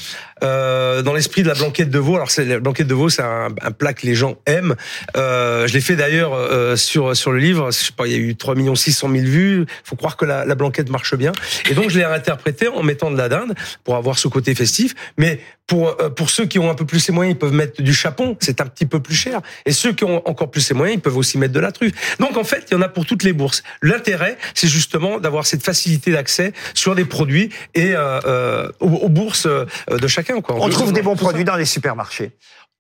dans 0.42 1.14
l'esprit 1.14 1.42
de 1.44 1.48
la 1.48 1.54
blanquette 1.54 1.90
de 1.90 2.00
veau. 2.00 2.16
Alors 2.16 2.32
c'est 2.32 2.44
la 2.46 2.60
blanquette 2.60 2.88
de 2.88 2.94
veau, 2.94 3.08
c'est 3.10 3.22
un, 3.22 3.48
un 3.62 3.72
plat 3.72 3.94
que 3.94 4.06
les 4.06 4.16
gens 4.16 4.36
aiment. 4.46 4.76
Je 5.16 5.72
l'ai 5.74 5.82
fait 5.82 5.96
d'ailleurs 5.96 6.78
sur 6.78 7.16
sur 7.16 7.32
le 7.32 7.40
livre. 7.40 7.72
Je 7.72 7.78
sais 7.78 7.92
pas, 7.96 8.08
il 8.08 8.12
y 8.12 8.16
a 8.16 8.20
eu 8.20 8.36
3 8.36 8.56
600 8.76 9.05
000 9.10 9.26
vues. 9.26 9.66
Faut 9.84 9.96
croire 9.96 10.18
que 10.18 10.26
la, 10.26 10.46
la 10.46 10.56
blanquette 10.56 10.90
marche 10.90 11.16
bien. 11.16 11.32
Et 11.70 11.74
donc 11.74 11.90
je 11.90 11.98
l'ai 11.98 12.06
réinterprété 12.06 12.68
en 12.68 12.84
mettant 12.84 13.12
de 13.12 13.18
la 13.18 13.30
dinde 13.30 13.54
pour 13.84 13.96
avoir 13.96 14.18
ce 14.18 14.28
côté 14.28 14.56
festif. 14.56 14.94
Mais 15.18 15.40
pour 15.68 15.90
euh, 15.90 16.10
pour 16.10 16.30
ceux 16.30 16.46
qui 16.46 16.60
ont 16.60 16.70
un 16.70 16.76
peu 16.76 16.86
plus 16.86 17.08
les 17.08 17.14
moyens, 17.14 17.36
ils 17.36 17.40
peuvent 17.40 17.54
mettre 17.54 17.82
du 17.82 17.94
chapon. 17.94 18.38
C'est 18.40 18.62
un 18.62 18.66
petit 18.66 18.86
peu 18.86 19.00
plus 19.02 19.16
cher. 19.16 19.42
Et 19.66 19.72
ceux 19.72 19.94
qui 19.94 20.04
ont 20.04 20.28
encore 20.28 20.52
plus 20.52 20.70
les 20.70 20.76
moyens, 20.76 20.98
ils 20.98 21.02
peuvent 21.02 21.18
aussi 21.18 21.38
mettre 21.38 21.54
de 21.54 21.60
la 21.60 21.72
truffe. 21.72 22.18
Donc 22.20 22.38
en 22.38 22.44
fait, 22.44 22.68
il 22.70 22.74
y 22.74 22.78
en 22.78 22.82
a 22.82 22.90
pour 22.90 23.06
toutes 23.06 23.24
les 23.24 23.34
bourses. 23.34 23.64
L'intérêt, 23.82 24.38
c'est 24.54 24.68
justement 24.68 25.20
d'avoir 25.20 25.46
cette 25.46 25.64
facilité 25.64 26.12
d'accès 26.12 26.54
sur 26.74 26.96
des 26.96 27.06
produits 27.06 27.50
et 27.74 27.96
euh, 27.96 28.20
euh, 28.26 28.72
aux, 28.80 28.90
aux 28.90 29.10
bourses 29.10 29.48
de 29.48 30.08
chacun. 30.08 30.42
Quoi. 30.42 30.56
On 30.60 30.70
trouve 30.70 30.94
des 30.94 31.02
bons 31.02 31.16
ça. 31.16 31.24
produits 31.24 31.44
dans 31.44 31.56
les 31.56 31.66
supermarchés. 31.66 32.32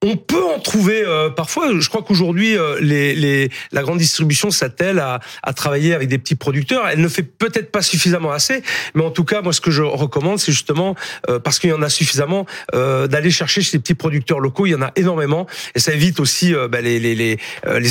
On 0.03 0.17
peut 0.17 0.43
en 0.43 0.59
trouver 0.59 1.03
euh, 1.03 1.29
parfois. 1.29 1.79
Je 1.79 1.89
crois 1.89 2.03
qu'aujourd'hui, 2.03 2.57
euh, 2.57 3.47
la 3.71 3.81
grande 3.81 3.97
distribution 3.97 4.51
s'attelle 4.51 4.99
à, 4.99 5.19
travailler 5.53 5.93
avec 5.93 6.09
des 6.09 6.17
petits 6.17 6.35
producteurs. 6.35 6.87
Elle 6.87 7.01
ne 7.01 7.07
fait 7.07 7.23
peut-être 7.23 7.71
pas 7.71 7.81
suffisamment 7.81 8.31
assez, 8.31 8.61
mais 8.93 9.03
en 9.03 9.09
tout 9.09 9.23
cas, 9.23 9.41
moi, 9.41 9.53
ce 9.53 9.61
que 9.61 9.71
je 9.71 9.81
recommande, 9.81 10.37
c'est 10.37 10.51
justement 10.51 10.95
euh, 11.29 11.39
parce 11.39 11.59
qu'il 11.59 11.69
y 11.69 11.73
en 11.73 11.81
a 11.81 11.89
suffisamment 11.89 12.45
d'aller 12.73 13.31
chercher 13.31 13.61
chez 13.61 13.77
les 13.77 13.79
petits 13.79 13.95
producteurs 13.95 14.39
locaux. 14.39 14.65
Il 14.65 14.71
y 14.71 14.75
en 14.75 14.81
a 14.81 14.91
énormément, 14.95 15.47
et 15.73 15.79
ça 15.79 15.93
évite 15.93 16.19
aussi 16.19 16.53
bah, 16.69 16.81
les, 16.81 17.37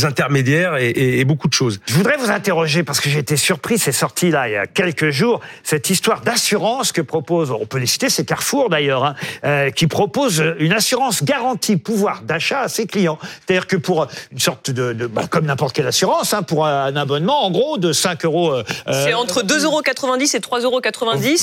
intermédiaires 0.05 0.77
et, 0.77 1.25
beaucoup 1.25 1.49
de 1.49 1.55
choses. 1.55 1.81
Je 1.87 1.95
voudrais 1.95 2.17
vous 2.19 2.31
interroger 2.31 2.83
parce 2.83 3.01
que 3.01 3.09
j'ai 3.09 3.21
été 3.21 3.37
surpris, 3.37 3.79
c'est 3.79 3.93
sorti 3.93 4.31
là 4.31 4.49
il 4.49 4.53
y 4.53 4.57
a 4.57 4.67
quelques 4.67 5.11
jours, 5.11 5.40
cette 5.62 5.88
histoire 5.88 6.21
d'assurance 6.21 6.93
que 6.93 7.01
propose, 7.01 7.51
on 7.51 7.67
peut 7.67 7.79
les 7.79 7.87
citer, 7.87 8.11
c'est 8.11 8.27
Carrefour 8.27 8.69
d'ailleurs, 8.69 9.14
hein, 9.43 9.71
qui 9.71 9.87
propose 9.87 10.45
une 10.59 10.73
assurance 10.73 11.25
garantie 11.25 11.77
pouvoir 11.95 12.23
d'achat 12.23 12.61
à 12.63 12.69
ses 12.69 12.87
clients. 12.87 13.19
C'est-à-dire 13.47 13.67
que 13.69 13.77
pour 13.77 14.07
une 14.33 14.39
sorte 14.41 14.71
de, 14.71 14.93
de 14.93 15.07
bah, 15.07 15.23
comme 15.31 15.47
n'importe 15.47 15.75
quelle 15.77 15.87
assurance, 15.87 16.35
hein, 16.35 16.43
pour 16.43 16.67
un 16.67 16.95
abonnement 16.97 17.45
en 17.47 17.51
gros 17.53 17.79
de 17.79 17.93
5 17.93 18.25
euros. 18.25 18.53
euh, 18.53 18.65
C'est 19.05 19.15
entre 19.15 19.43
2,90 19.43 19.65
euros 19.65 19.81
et 19.81 20.41
3,90 20.41 20.65
euros. 20.65 20.81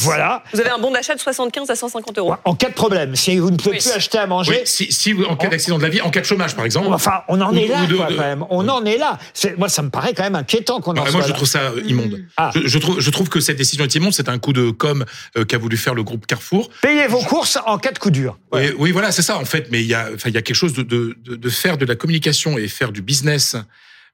Voilà. 0.01 0.43
Vous 0.53 0.59
avez 0.59 0.69
un 0.69 0.77
bon 0.77 0.91
d'achat 0.91 1.15
de 1.15 1.19
75 1.21 1.69
à 1.69 1.75
150 1.75 2.17
euros. 2.17 2.35
En 2.43 2.55
cas 2.55 2.67
de 2.69 2.73
problème, 2.73 3.15
si 3.15 3.37
vous 3.37 3.49
ne 3.49 3.55
pouvez 3.55 3.71
Oui. 3.71 3.77
plus 3.77 3.91
acheter 3.91 4.17
à 4.17 4.27
manger, 4.27 4.51
Oui, 4.65 4.89
si, 4.91 5.15
en 5.29 5.35
cas 5.37 5.47
d'accident 5.47 5.77
de 5.77 5.83
la 5.83 5.89
vie, 5.89 6.01
en 6.01 6.09
cas 6.09 6.19
de 6.19 6.25
chômage 6.25 6.53
par 6.55 6.65
exemple. 6.65 6.87
Enfin, 6.91 7.21
on 7.29 7.39
en 7.39 7.53
Ou- 7.53 7.57
est 7.57 7.67
là, 7.67 7.85
de- 7.85 7.95
quoi, 7.95 8.07
de- 8.07 8.15
quand 8.15 8.21
même. 8.21 8.45
On 8.49 8.67
en 8.67 8.83
est 8.85 8.97
là. 8.97 9.17
Moi, 9.57 9.69
ça 9.69 9.81
me 9.81 9.89
paraît 9.89 10.13
quand 10.13 10.23
même 10.23 10.35
inquiétant 10.35 10.81
qu'on 10.81 10.91
en 10.97 11.03
soit 11.05 11.11
moi, 11.11 11.21
je 11.23 11.27
là. 11.29 11.33
trouve 11.35 11.47
ça 11.47 11.59
euh, 11.59 11.81
immonde. 11.85 12.19
Ah. 12.35 12.51
Je, 12.53 12.67
je 12.67 12.77
trouve, 12.77 12.99
je 12.99 13.09
trouve 13.09 13.29
que 13.29 13.39
cette 13.39 13.57
décision 13.57 13.85
est 13.85 13.95
immonde. 13.95 14.13
C'est 14.13 14.27
un 14.29 14.37
coup 14.39 14.51
de 14.53 14.71
com 14.71 15.05
euh, 15.37 15.45
qu'a 15.45 15.57
voulu 15.57 15.77
faire 15.77 15.93
le 15.93 16.03
groupe 16.03 16.25
Carrefour. 16.27 16.69
Payez 16.81 17.07
vos 17.07 17.19
courses 17.21 17.57
en 17.65 17.77
cas 17.77 17.91
de 17.91 17.99
coup 17.99 18.11
dur. 18.11 18.37
Et 18.57 18.71
oui, 18.77 18.91
voilà, 18.91 19.11
c'est 19.11 19.21
ça 19.21 19.37
en 19.37 19.45
fait. 19.45 19.67
Mais 19.71 19.81
il 19.81 19.87
y 19.87 19.93
a, 19.93 20.07
enfin, 20.13 20.29
il 20.29 20.35
y 20.35 20.37
a 20.37 20.40
quelque 20.41 20.55
chose 20.55 20.73
de, 20.73 21.49
faire 21.49 21.77
de 21.77 21.85
la 21.85 21.95
communication 21.95 22.57
et 22.57 22.67
faire 22.67 22.91
du 22.91 23.01
business 23.01 23.55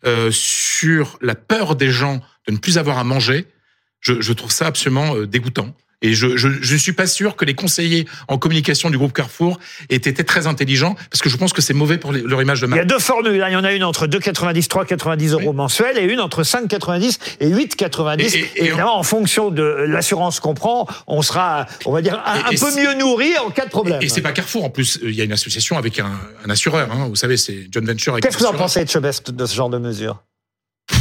euh, 0.06 0.30
sur 0.32 1.18
la 1.22 1.36
peur 1.36 1.76
des 1.76 1.90
gens 1.90 2.22
de 2.48 2.54
ne 2.54 2.58
plus 2.58 2.78
avoir 2.78 2.98
à 2.98 3.04
manger. 3.04 3.46
Je, 4.00 4.22
je 4.22 4.34
trouve 4.34 4.52
ça 4.52 4.68
absolument 4.68 5.16
euh, 5.16 5.28
dégoûtant. 5.28 5.76
Et 6.04 6.14
je, 6.14 6.38
je, 6.38 6.48
je 6.62 6.74
ne 6.74 6.78
suis 6.78 6.92
pas 6.94 7.08
sûr 7.08 7.36
que 7.36 7.44
les 7.44 7.56
conseillers 7.56 8.06
en 8.28 8.38
communication 8.38 8.92
du 8.92 9.00
groupe 9.00 9.14
Carrefour 9.14 9.60
aient 9.90 9.96
été 9.96 10.24
très 10.24 10.46
intelligents, 10.46 10.96
parce 11.10 11.24
que 11.24 11.30
je 11.30 11.38
pense 11.38 11.54
que 11.54 11.62
c'est 11.64 11.74
mauvais 11.74 11.98
pour 11.98 12.12
leur 12.14 12.40
image 12.40 12.62
de 12.62 12.68
Il 12.68 12.70
y 12.70 12.74
a 12.74 12.76
marque. 12.78 12.88
deux 12.88 13.00
formules. 13.00 13.42
hein. 13.42 13.48
Il 13.50 13.54
y 13.54 13.56
en 13.56 13.64
a 13.64 13.72
une 13.74 13.84
entre 13.84 14.06
2,90, 14.06 14.68
3,90 14.68 15.32
euros 15.32 15.50
Oui. 15.50 15.56
mensuels 15.56 15.98
et 15.98 16.04
une 16.04 16.20
entre 16.20 16.44
5,90 16.44 17.18
et 17.40 17.48
8,90. 17.50 18.22
Et- 18.22 18.26
Et, 18.38 18.42
et- 18.42 18.44
et 18.58 18.66
évidemment, 18.68 19.00
en 19.00 19.04
fonction 19.04 19.50
de 19.50 19.64
l'assurance 19.64 20.40
qu'on 20.40 20.54
prend, 20.54 20.88
on 21.08 21.24
sera, 21.24 21.66
on 21.86 21.92
va 21.92 22.04
dire, 22.04 22.22
un, 22.26 22.36
Et- 22.36 22.44
un 22.46 22.50
et 22.52 22.58
peu 22.58 22.76
mieux 22.80 22.94
nourri 22.94 23.36
en 23.40 23.50
cas 23.50 23.66
de 23.66 23.72
problème. 23.72 24.00
Et 24.04 24.10
c'est 24.10 24.22
pas 24.22 24.34
Carrefour 24.34 24.66
en 24.66 24.70
plus. 24.70 25.00
Il 25.02 25.16
y 25.16 25.22
a 25.22 25.24
une 25.24 25.34
association 25.34 25.80
avec 25.80 25.98
un, 26.00 26.12
un 26.46 26.50
assureur. 26.52 26.92
Hein, 26.92 27.08
vous 27.10 27.16
savez, 27.16 27.38
c'est 27.38 27.68
John 27.72 27.86
Venture. 27.86 28.20
Qu'est-ce 28.20 28.38
que 28.38 28.44
vous 28.44 28.50
en 28.50 28.54
pensez, 28.54 28.86
Chebest, 28.86 29.32
de 29.32 29.46
ce 29.48 29.56
genre 29.56 29.70
de 29.72 29.80
mesure? 29.80 30.22
Non, 30.92 30.98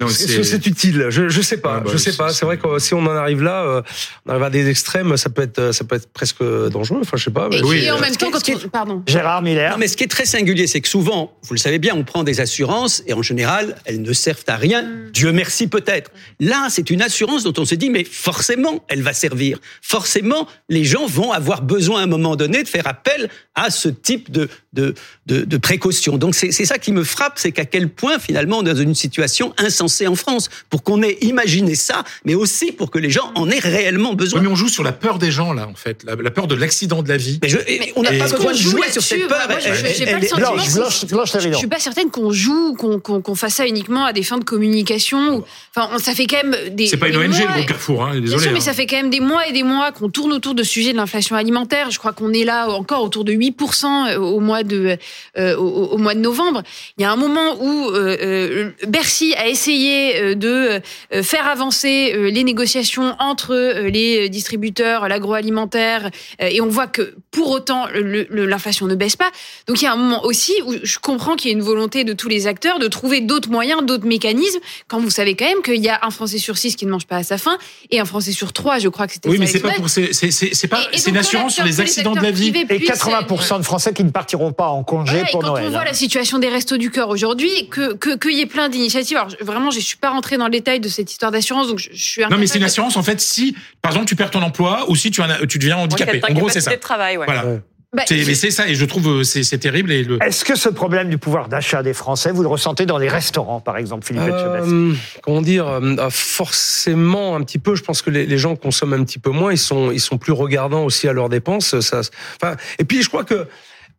Est-ce 0.00 0.28
c'est- 0.28 0.36
que 0.36 0.42
c'est 0.44 0.64
utile? 0.66 1.06
Je 1.08 1.28
je 1.28 1.40
sais 1.42 1.56
pas. 1.56 1.78
Ah 1.78 1.80
bah, 1.80 1.90
je 1.92 1.96
sais 1.96 2.12
c'est- 2.12 2.16
pas. 2.16 2.28
C'est 2.32 2.44
vrai 2.44 2.56
que 2.56 2.78
si 2.78 2.94
on 2.94 3.00
en 3.00 3.06
arrive 3.16 3.42
là, 3.42 3.64
euh, 3.64 3.82
on 4.26 4.30
arrive 4.30 4.44
à 4.44 4.50
des 4.50 4.68
extrêmes, 4.70 5.16
ça 5.16 5.28
peut 5.28 5.42
être 5.42 5.72
ça 5.72 5.82
peut 5.82 5.96
être 5.96 6.08
presque 6.12 6.40
dangereux. 6.70 7.00
Enfin, 7.02 7.16
je 7.16 7.24
sais 7.24 7.30
pas. 7.32 7.48
mais- 7.48 7.58
Et, 7.58 7.62
Oui, 7.64 7.78
et 7.84 7.90
en 7.90 7.98
même 7.98 8.14
temps, 8.14 8.30
quand 8.30 8.38
on... 8.48 8.68
Pardon. 8.68 9.02
Gérard 9.08 9.42
Miller 9.42 9.72
Non, 9.72 9.78
mais 9.78 9.88
ce 9.88 9.96
qui 9.96 10.04
est 10.04 10.08
très 10.08 10.24
singulier, 10.24 10.68
c'est 10.68 10.80
que 10.80 10.86
souvent, 10.88 11.32
vous 11.42 11.54
le 11.54 11.58
savez 11.58 11.80
bien, 11.80 11.94
on 11.96 12.04
prend 12.04 12.22
des 12.22 12.40
assurances 12.40 13.02
et 13.08 13.12
en 13.12 13.22
général, 13.22 13.74
elles 13.86 14.00
ne 14.00 14.12
servent 14.12 14.44
à 14.46 14.56
rien. 14.56 14.88
Dieu 15.12 15.32
merci 15.32 15.66
peut-être. 15.66 16.12
Là, 16.38 16.68
c'est 16.70 16.90
une 16.90 17.02
assurance 17.02 17.42
dont 17.42 17.54
on 17.58 17.64
se 17.64 17.74
dit, 17.74 17.90
mais 17.90 18.04
forcément, 18.04 18.84
elle 18.88 19.02
va 19.02 19.12
servir. 19.12 19.58
Forcément, 19.82 20.46
les 20.68 20.84
gens 20.84 21.06
vont 21.06 21.32
avoir 21.32 21.62
besoin 21.62 22.00
à 22.00 22.04
un 22.04 22.06
moment 22.06 22.36
donné 22.36 22.62
de 22.62 22.68
faire 22.68 22.86
appel 22.86 23.28
à 23.56 23.70
ce 23.70 23.88
type 23.88 24.30
de, 24.30 24.48
de, 24.78 24.94
de, 25.26 25.40
de 25.44 25.56
précaution. 25.56 26.16
Donc 26.18 26.34
c'est 26.34 26.52
ça 26.52 26.78
qui 26.78 26.92
me 26.92 27.02
frappe, 27.04 27.34
c'est 27.36 27.52
qu'à 27.52 27.64
quel 27.64 27.88
point 27.88 28.18
finalement 28.18 28.58
on 28.58 28.62
est 28.66 28.72
dans 28.74 28.80
une 28.80 28.94
situation 28.94 29.52
insensée 29.58 30.06
en 30.06 30.14
France 30.14 30.48
pour 30.70 30.82
qu'on 30.82 31.02
ait 31.02 31.18
imaginé 31.22 31.74
ça, 31.74 32.04
mais 32.24 32.34
aussi 32.34 32.72
pour 32.72 32.90
que 32.90 32.98
les 32.98 33.10
gens 33.10 33.32
en 33.34 33.50
aient 33.50 33.58
réellement 33.58 34.10
Oui, 34.10 34.16
besoin. 34.16 34.40
mais 34.40 34.48
on 34.48 34.54
joue 34.54 34.68
sur 34.68 34.84
la 34.84 34.92
peur 34.92 35.18
des 35.18 35.30
gens 35.30 35.52
là, 35.52 35.66
en 35.68 35.74
fait, 35.74 36.04
la, 36.04 36.14
la 36.14 36.30
peur 36.30 36.46
de 36.46 36.54
l'accident 36.54 37.02
de 37.02 37.08
la 37.08 37.16
vie. 37.16 37.38
Mais 37.42 37.48
je- 37.48 37.58
et 37.66 37.92
on 37.96 38.02
n'a 38.02 38.12
pas 38.12 38.28
besoin 38.28 38.52
de 38.52 38.56
joue 38.56 38.70
jouer 38.70 38.90
sur 38.92 39.02
cette 39.02 39.26
peur. 39.28 39.46
Moi, 39.48 39.58
je- 39.58 39.68
pas 40.04 40.18
le 40.18 40.36
Blanche, 40.36 40.72
Blanche, 40.74 41.04
Blanche 41.06 41.30
Je 41.32 41.36
Lévrinon. 41.38 41.58
suis 41.58 41.66
pas 41.68 41.78
certaine 41.80 42.10
qu'on 42.10 42.30
joue, 42.32 42.74
qu'on 42.74 42.98
qu'on 43.00 43.20
qu'on 43.20 43.34
fasse 43.34 43.54
ça 43.54 43.66
uniquement 43.66 44.04
à 44.04 44.12
des 44.12 44.22
fins 44.22 44.38
de 44.38 44.44
communication. 44.44 45.44
Enfin, 45.74 45.88
on- 45.92 45.98
ça 45.98 46.14
fait 46.14 46.26
quand 46.26 46.42
même 46.42 46.56
des. 46.74 46.86
C'est 46.86 46.96
pas 46.96 47.08
une 47.08 47.16
ONG, 47.16 47.28
mois 47.30 47.38
le 47.40 47.46
groupe 47.46 47.58
et- 47.62 47.66
Carrefour. 47.66 48.04
Hein, 48.04 48.12
Bien 48.12 48.20
désolé. 48.20 48.42
sûr, 48.42 48.52
mais 48.52 48.58
hein. 48.58 48.62
ça 48.62 48.72
fait 48.74 48.86
quand 48.86 48.96
même 48.96 49.10
des 49.10 49.20
mois 49.20 49.46
et 49.48 49.52
des 49.52 49.62
mois 49.62 49.92
qu'on 49.92 50.08
tourne 50.08 50.32
autour 50.32 50.54
de 50.54 50.62
sujet 50.62 50.92
de 50.92 50.96
l'inflation 50.96 51.36
alimentaire. 51.36 51.90
Je 51.90 51.98
crois 51.98 52.12
qu'on 52.12 52.32
est 52.32 52.44
là 52.44 52.68
encore 52.68 53.02
autour 53.02 53.24
de 53.24 53.32
8% 53.32 54.16
au 54.16 54.40
mois 54.40 54.62
de 54.62 54.67
euh, 54.76 55.56
au, 55.56 55.86
au 55.92 55.98
mois 55.98 56.14
de 56.14 56.20
novembre. 56.20 56.62
Il 56.96 57.02
y 57.02 57.04
a 57.04 57.10
un 57.12 57.16
moment 57.16 57.56
où 57.60 57.90
euh, 57.90 58.16
euh, 58.22 58.70
Bercy 58.86 59.34
a 59.34 59.48
essayé 59.48 60.16
euh, 60.20 60.34
de 60.34 60.80
euh, 61.14 61.22
faire 61.22 61.46
avancer 61.48 62.12
euh, 62.14 62.30
les 62.30 62.44
négociations 62.44 63.16
entre 63.18 63.54
euh, 63.54 63.88
les 63.90 64.28
distributeurs, 64.28 65.08
l'agroalimentaire, 65.08 66.10
euh, 66.42 66.48
et 66.50 66.60
on 66.60 66.68
voit 66.68 66.86
que 66.86 67.14
pour 67.30 67.50
autant 67.50 67.86
l'inflation 68.30 68.86
ne 68.86 68.94
baisse 68.94 69.16
pas. 69.16 69.30
Donc 69.66 69.80
il 69.80 69.84
y 69.84 69.88
a 69.88 69.92
un 69.92 69.96
moment 69.96 70.24
aussi 70.24 70.54
où 70.66 70.74
je 70.82 70.98
comprends 70.98 71.36
qu'il 71.36 71.50
y 71.50 71.54
a 71.54 71.56
une 71.56 71.62
volonté 71.64 72.04
de 72.04 72.12
tous 72.12 72.28
les 72.28 72.46
acteurs 72.46 72.78
de 72.78 72.88
trouver 72.88 73.20
d'autres 73.20 73.50
moyens, 73.50 73.84
d'autres 73.84 74.06
mécanismes, 74.06 74.58
quand 74.88 75.00
vous 75.00 75.10
savez 75.10 75.34
quand 75.36 75.44
même 75.46 75.62
qu'il 75.62 75.82
y 75.82 75.88
a 75.88 75.98
un 76.02 76.10
Français 76.10 76.38
sur 76.38 76.58
six 76.58 76.76
qui 76.76 76.86
ne 76.86 76.90
mange 76.90 77.06
pas 77.06 77.16
à 77.16 77.22
sa 77.22 77.38
faim 77.38 77.56
et 77.90 78.00
un 78.00 78.04
Français 78.04 78.32
sur 78.32 78.52
trois, 78.52 78.78
je 78.78 78.88
crois 78.88 79.06
que 79.06 79.12
c'était 79.14 79.28
Oui, 79.28 79.36
ça 79.36 79.40
mais 79.40 79.46
c'est 79.46 79.60
pas 79.60 79.70
pour. 79.72 79.88
C'est 79.88 80.68
pas. 80.68 80.80
C'est 80.94 81.10
une 81.10 81.16
assurance 81.16 81.54
sur 81.54 81.64
les 81.64 81.80
accidents 81.80 82.12
de 82.14 82.20
la 82.20 82.30
vie. 82.30 82.52
Et 82.56 82.64
puissent- 82.66 82.90
80% 82.90 83.58
de 83.58 83.62
Français 83.64 83.92
qui 83.92 84.04
ne 84.04 84.10
partiront 84.10 84.47
pas 84.52 84.68
en 84.68 84.82
congé 84.84 85.12
Voilà, 85.14 85.28
et 85.28 85.32
pour 85.32 85.40
quand 85.42 85.48
Noël. 85.48 85.64
on 85.66 85.70
voit 85.70 85.80
hein. 85.80 85.84
la 85.84 85.94
situation 85.94 86.38
des 86.38 86.48
restos 86.48 86.76
du 86.76 86.90
cœur 86.90 87.08
aujourd'hui, 87.08 87.68
que 87.70 87.94
que- 87.94 88.16
qu'il 88.16 88.32
y 88.36 88.40
ait 88.40 88.46
plein 88.46 88.68
d'initiatives. 88.68 89.16
Alors 89.16 89.30
vraiment, 89.40 89.70
je 89.70 89.80
suis 89.80 89.96
pas 89.96 90.10
rentrée 90.10 90.36
dans 90.36 90.44
le 90.46 90.50
détail 90.52 90.80
de 90.80 90.88
cette 90.88 91.10
histoire 91.10 91.30
d'assurance, 91.32 91.68
donc 91.68 91.78
je, 91.78 91.90
je 91.92 92.02
suis. 92.02 92.22
Non, 92.30 92.38
mais 92.38 92.46
c'est 92.46 92.58
une 92.58 92.64
assurance 92.64 92.96
en 92.96 93.02
fait 93.02 93.20
si, 93.20 93.56
par 93.82 93.92
exemple, 93.92 94.06
tu 94.08 94.16
perds 94.16 94.30
ton 94.30 94.42
emploi 94.42 94.84
ou 94.88 94.96
si 94.96 95.10
tu, 95.10 95.20
en 95.20 95.30
as- 95.30 95.46
tu 95.46 95.58
deviens 95.58 95.76
handicapé. 95.78 96.20
En 96.28 96.32
gros, 96.34 96.48
c'est 96.48 96.60
ça. 96.60 96.70
de 96.70 96.76
travail, 96.80 97.16
ouais. 97.16 97.24
Voilà. 97.26 97.46
Ouais. 97.46 97.60
Bah, 97.90 98.02
C'est- 98.06 98.16
Mais 98.26 98.34
c'est 98.34 98.50
ça, 98.50 98.68
et 98.68 98.74
je 98.74 98.84
trouve 98.84 99.08
euh, 99.08 99.24
c'est 99.24 99.42
c'est 99.42 99.56
terrible. 99.56 99.90
Et 99.90 100.04
le... 100.04 100.18
Est-ce 100.22 100.44
que 100.44 100.56
ce 100.56 100.68
problème 100.68 101.08
du 101.08 101.16
pouvoir 101.16 101.48
d'achat 101.48 101.82
des 101.82 101.94
Français, 101.94 102.32
vous 102.32 102.42
le 102.42 102.48
ressentez 102.48 102.84
dans 102.84 102.98
les 102.98 103.08
restaurants, 103.08 103.60
par 103.60 103.78
exemple, 103.78 104.04
Philippe 104.06 104.24
Euh, 104.28 104.92
comment 105.22 105.40
dire 105.40 105.66
euh, 105.66 105.80
euh, 105.98 106.10
Forcément 106.10 107.34
un 107.34 107.42
petit 107.42 107.58
peu. 107.58 107.74
Je 107.76 107.82
pense 107.82 108.02
que 108.02 108.10
les, 108.10 108.26
les 108.26 108.36
gens 108.36 108.56
consomment 108.56 108.92
un 108.92 109.04
petit 109.04 109.18
peu 109.18 109.30
moins. 109.30 109.52
Ils 109.52 109.58
sont 109.58 109.90
ils 109.90 110.00
sont 110.00 110.18
plus 110.18 110.32
regardants 110.32 110.84
aussi 110.84 111.08
à 111.08 111.14
leurs 111.14 111.30
dépenses. 111.30 111.80
Ça, 111.80 112.00
enfin, 112.42 112.56
et 112.78 112.84
puis 112.84 113.02
je 113.02 113.08
crois 113.08 113.24
que. 113.24 113.46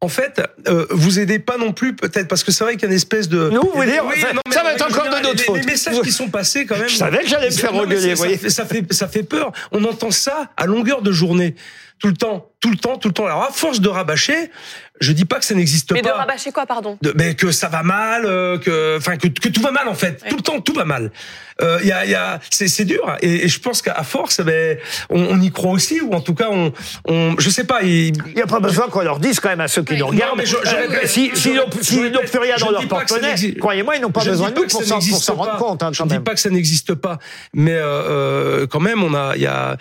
En 0.01 0.07
fait, 0.07 0.41
euh, 0.69 0.85
vous 0.91 1.19
aidez 1.19 1.39
pas 1.39 1.57
non 1.57 1.73
plus 1.73 1.93
peut-être 1.93 2.29
parce 2.29 2.45
que 2.45 2.51
c'est 2.53 2.63
vrai 2.63 2.73
qu'il 2.75 2.83
y 2.83 2.85
a 2.85 2.89
une 2.89 2.95
espèce 2.95 3.27
de. 3.27 3.49
Nous, 3.49 3.59
vous 3.61 3.71
voulez 3.75 3.91
dire, 3.91 4.05
Oui, 4.07 4.21
ça- 4.21 4.31
non, 4.31 4.41
mais 4.47 4.53
ça 4.55 4.63
va 4.63 4.71
être 4.73 4.85
encore 4.89 5.03
de 5.09 5.09
notre 5.21 5.31
les- 5.33 5.43
faute. 5.43 5.57
Les 5.57 5.65
messages 5.65 5.99
qui 6.01 6.11
sont 6.13 6.29
passés 6.29 6.65
quand 6.65 6.77
même. 6.77 6.87
Je 6.87 6.95
savais 6.95 7.17
que 7.19 7.27
j'allais 7.27 7.47
me 7.47 7.51
faire 7.51 7.75
engueuler, 7.75 7.99
c'est- 8.01 8.09
vous 8.11 8.15
voyez. 8.17 8.37
Ça 8.37 8.41
fait, 8.43 8.49
ça 8.49 8.65
fait 8.65 8.93
ça 8.93 9.07
fait 9.09 9.23
peur. 9.23 9.51
On 9.73 9.83
entend 9.83 10.11
ça 10.11 10.51
à 10.55 10.65
longueur 10.67 11.01
de 11.01 11.11
journée, 11.11 11.55
tout 11.99 12.07
le 12.07 12.13
temps, 12.13 12.49
tout 12.61 12.69
le 12.69 12.77
temps, 12.77 12.97
tout 12.97 13.09
le 13.09 13.13
temps. 13.13 13.25
Alors 13.25 13.43
à 13.43 13.51
force 13.51 13.81
de 13.81 13.89
rabâcher, 13.89 14.51
je 14.99 15.11
dis 15.13 15.25
pas 15.25 15.39
que 15.39 15.45
ça 15.45 15.55
n'existe 15.55 15.91
Mais 15.91 16.01
de 16.01 16.07
pas. 16.07 16.15
rabâcher 16.17 16.51
quoi, 16.51 16.65
pardon? 16.65 16.97
De- 17.01 17.13
mais 17.15 17.35
que 17.35 17.51
ça 17.51 17.67
va 17.69 17.83
mal, 17.83 18.25
euh, 18.25 18.57
que, 18.57 18.97
enfin 18.97 19.17
que, 19.17 19.27
que 19.27 19.49
tout 19.49 19.61
va 19.61 19.71
mal 19.71 19.87
en 19.87 19.93
fait, 19.95 20.21
Ouais. 20.23 20.29
tout 20.29 20.35
le 20.37 20.41
temps 20.41 20.59
tout 20.61 20.73
va 20.73 20.85
mal. 20.85 21.11
Euh, 21.61 21.79
Il 21.81 21.87
y 21.87 21.91
a, 21.91 22.05
y 22.05 22.15
a, 22.15 22.39
c'est, 22.49 22.67
c'est 22.69 22.85
dur 22.85 23.17
et, 23.21 23.45
et 23.45 23.47
je 23.49 23.59
pense 23.59 23.81
qu'à 23.81 24.01
force, 24.03 24.39
ben, 24.41 24.77
on, 25.09 25.21
on 25.21 25.41
y 25.41 25.51
croit 25.51 25.71
aussi 25.71 25.99
ou 26.01 26.13
en 26.13 26.21
tout 26.21 26.33
cas 26.33 26.47
on, 26.51 26.71
on 27.05 27.35
je 27.37 27.49
sais 27.49 27.65
pas. 27.65 27.81
il- 27.83 28.13
n'y 28.35 28.41
a 28.41 28.47
pas 28.47 28.59
besoin 28.61 28.87
qu'on 28.87 29.01
leur 29.01 29.19
dise 29.19 29.39
quand 29.39 29.49
même 29.49 29.59
à 29.61 29.67
ceux 29.67 29.83
qui 29.83 29.93
nous 29.93 29.99
Non, 29.99 30.07
regardent. 30.07 30.37
mais 30.37 30.45
je- 30.45 30.55
je 30.63 30.75
euh, 30.75 30.87
répète, 30.87 31.07
si- 31.07 31.31
je 31.31 31.35
S'ils 31.35 31.55
n'ont 31.55 31.65
je 31.71 32.29
plus 32.29 32.39
rien 32.39 32.55
je 32.57 32.61
dans 32.61 32.67
ne 32.67 32.71
leur 32.73 32.87
pas 32.87 32.97
porte-monnaie, 32.99 33.35
croyez-moi, 33.59 33.95
ils 33.97 34.01
n'ont 34.01 34.11
pas 34.11 34.21
je 34.21 34.29
besoin 34.29 34.49
de 34.49 34.55
pas 34.55 34.61
nous 34.61 34.67
pour 34.67 34.83
s'en 34.83 35.35
rendre 35.35 35.51
pas. 35.51 35.57
compte, 35.57 35.83
hein, 35.83 35.91
Je 35.93 36.03
ne 36.03 36.09
dis 36.09 36.19
pas 36.19 36.33
que 36.33 36.39
ça 36.39 36.49
n'existe 36.49 36.93
pas, 36.95 37.19
mais 37.53 37.73
euh, 37.75 37.83
euh, 38.63 38.67
quand 38.67 38.79
même 38.79 39.03
on 39.03 39.13
a, 39.13 39.33
il 39.35 39.41
y 39.41 39.47
a, 39.47 39.75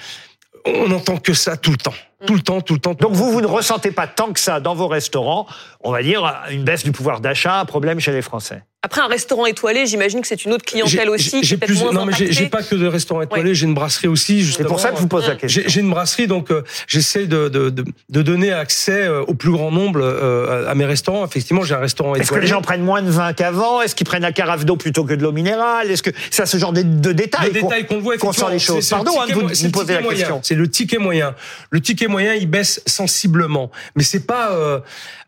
on 0.66 0.88
n'entend 0.88 1.16
que 1.18 1.32
ça 1.32 1.56
tout 1.56 1.70
le 1.70 1.76
temps, 1.76 1.94
tout 2.26 2.34
le 2.34 2.40
temps, 2.40 2.60
tout 2.60 2.74
le 2.74 2.80
temps. 2.80 2.94
tout 2.94 3.02
Donc 3.02 3.12
le 3.12 3.16
vous, 3.18 3.24
temps, 3.26 3.32
vous 3.32 3.40
ne 3.40 3.46
ressentez 3.46 3.90
pas 3.90 4.06
tant 4.06 4.32
que 4.32 4.40
ça 4.40 4.60
dans 4.60 4.74
vos 4.74 4.88
restaurants, 4.88 5.46
on 5.82 5.92
va 5.92 6.02
dire, 6.02 6.42
une 6.50 6.64
baisse 6.64 6.82
du 6.82 6.92
pouvoir 6.92 7.20
d'achat, 7.20 7.60
un 7.60 7.64
problème 7.64 8.00
chez 8.00 8.12
les 8.12 8.22
Français. 8.22 8.62
Après, 8.80 9.00
un 9.00 9.08
restaurant 9.08 9.44
étoilé, 9.44 9.86
j'imagine 9.86 10.20
que 10.20 10.28
c'est 10.28 10.44
une 10.44 10.52
autre 10.52 10.64
clientèle 10.64 11.10
aussi, 11.10 11.40
qui 11.40 11.46
J'ai 11.46 11.56
plus, 11.56 11.80
moins 11.82 11.92
non 11.92 12.04
mais 12.06 12.12
j'ai 12.16 12.46
pas 12.48 12.62
que 12.62 12.76
de 12.76 12.86
restaurants 12.86 13.22
étoilés, 13.22 13.52
j'ai 13.52 13.66
une 13.66 13.74
brasserie 13.74 14.06
aussi. 14.06 14.44
C'est 14.44 14.62
pour 14.64 14.78
ça 14.78 14.90
que 14.90 14.96
je 14.96 15.00
vous 15.02 15.08
pose 15.08 15.26
la 15.26 15.34
question. 15.34 15.62
J'ai 15.66 15.80
une 15.80 15.90
brasserie, 15.90 16.28
donc 16.28 16.52
euh, 16.52 16.62
j'essaie 16.86 17.26
de, 17.26 17.48
de, 17.48 17.70
de, 17.70 17.84
de 18.08 18.22
donner 18.22 18.52
accès 18.52 19.02
euh, 19.02 19.22
au 19.26 19.34
plus 19.34 19.50
grand 19.50 19.72
nombre 19.72 20.00
euh, 20.00 20.70
à 20.70 20.76
mes 20.76 20.84
restaurants. 20.84 21.24
Effectivement, 21.26 21.64
j'ai 21.64 21.74
un 21.74 21.78
restaurant 21.80 22.14
Est-ce 22.14 22.20
que 22.22 22.26
étoilé. 22.26 22.42
les 22.42 22.46
gens 22.46 22.62
prennent 22.62 22.84
moins 22.84 23.02
de 23.02 23.10
vin 23.10 23.32
qu'avant? 23.32 23.82
Est-ce 23.82 23.96
qu'ils 23.96 24.06
prennent 24.06 24.22
la 24.22 24.30
carafe 24.32 24.64
d'eau 24.64 24.76
plutôt 24.76 25.02
que 25.04 25.12
de 25.14 25.22
l'eau 25.24 25.32
minérale? 25.32 25.90
Est-ce 25.90 26.04
que 26.04 26.10
c'est 26.30 26.42
à 26.42 26.46
ce 26.46 26.56
genre 26.56 26.72
de, 26.72 26.82
de 26.82 27.10
détails 27.12 27.50
le 27.52 27.60
qu'on- 27.60 27.68
qu'on 27.96 27.98
voit 28.00 28.16
qu'on 28.16 28.32
sent 28.32 28.42
les 28.50 28.56
effectivement, 28.56 28.76
choses 28.76 28.88
Pardon 28.90 29.10
hein, 29.20 29.26
vous, 29.34 29.40
vous 29.40 29.48
le 29.48 29.70
poser 29.72 29.94
la 29.94 30.02
question. 30.02 30.38
C'est 30.44 30.54
le 30.54 30.70
ticket 30.70 30.98
moyen. 30.98 31.34
Le 31.70 31.80
ticket 31.80 32.06
les 32.08 32.12
moyens 32.12 32.38
ils 32.40 32.46
baissent 32.48 32.82
sensiblement, 32.86 33.70
mais 33.94 34.02
c'est 34.02 34.26
pas 34.26 34.52
euh, 34.52 34.80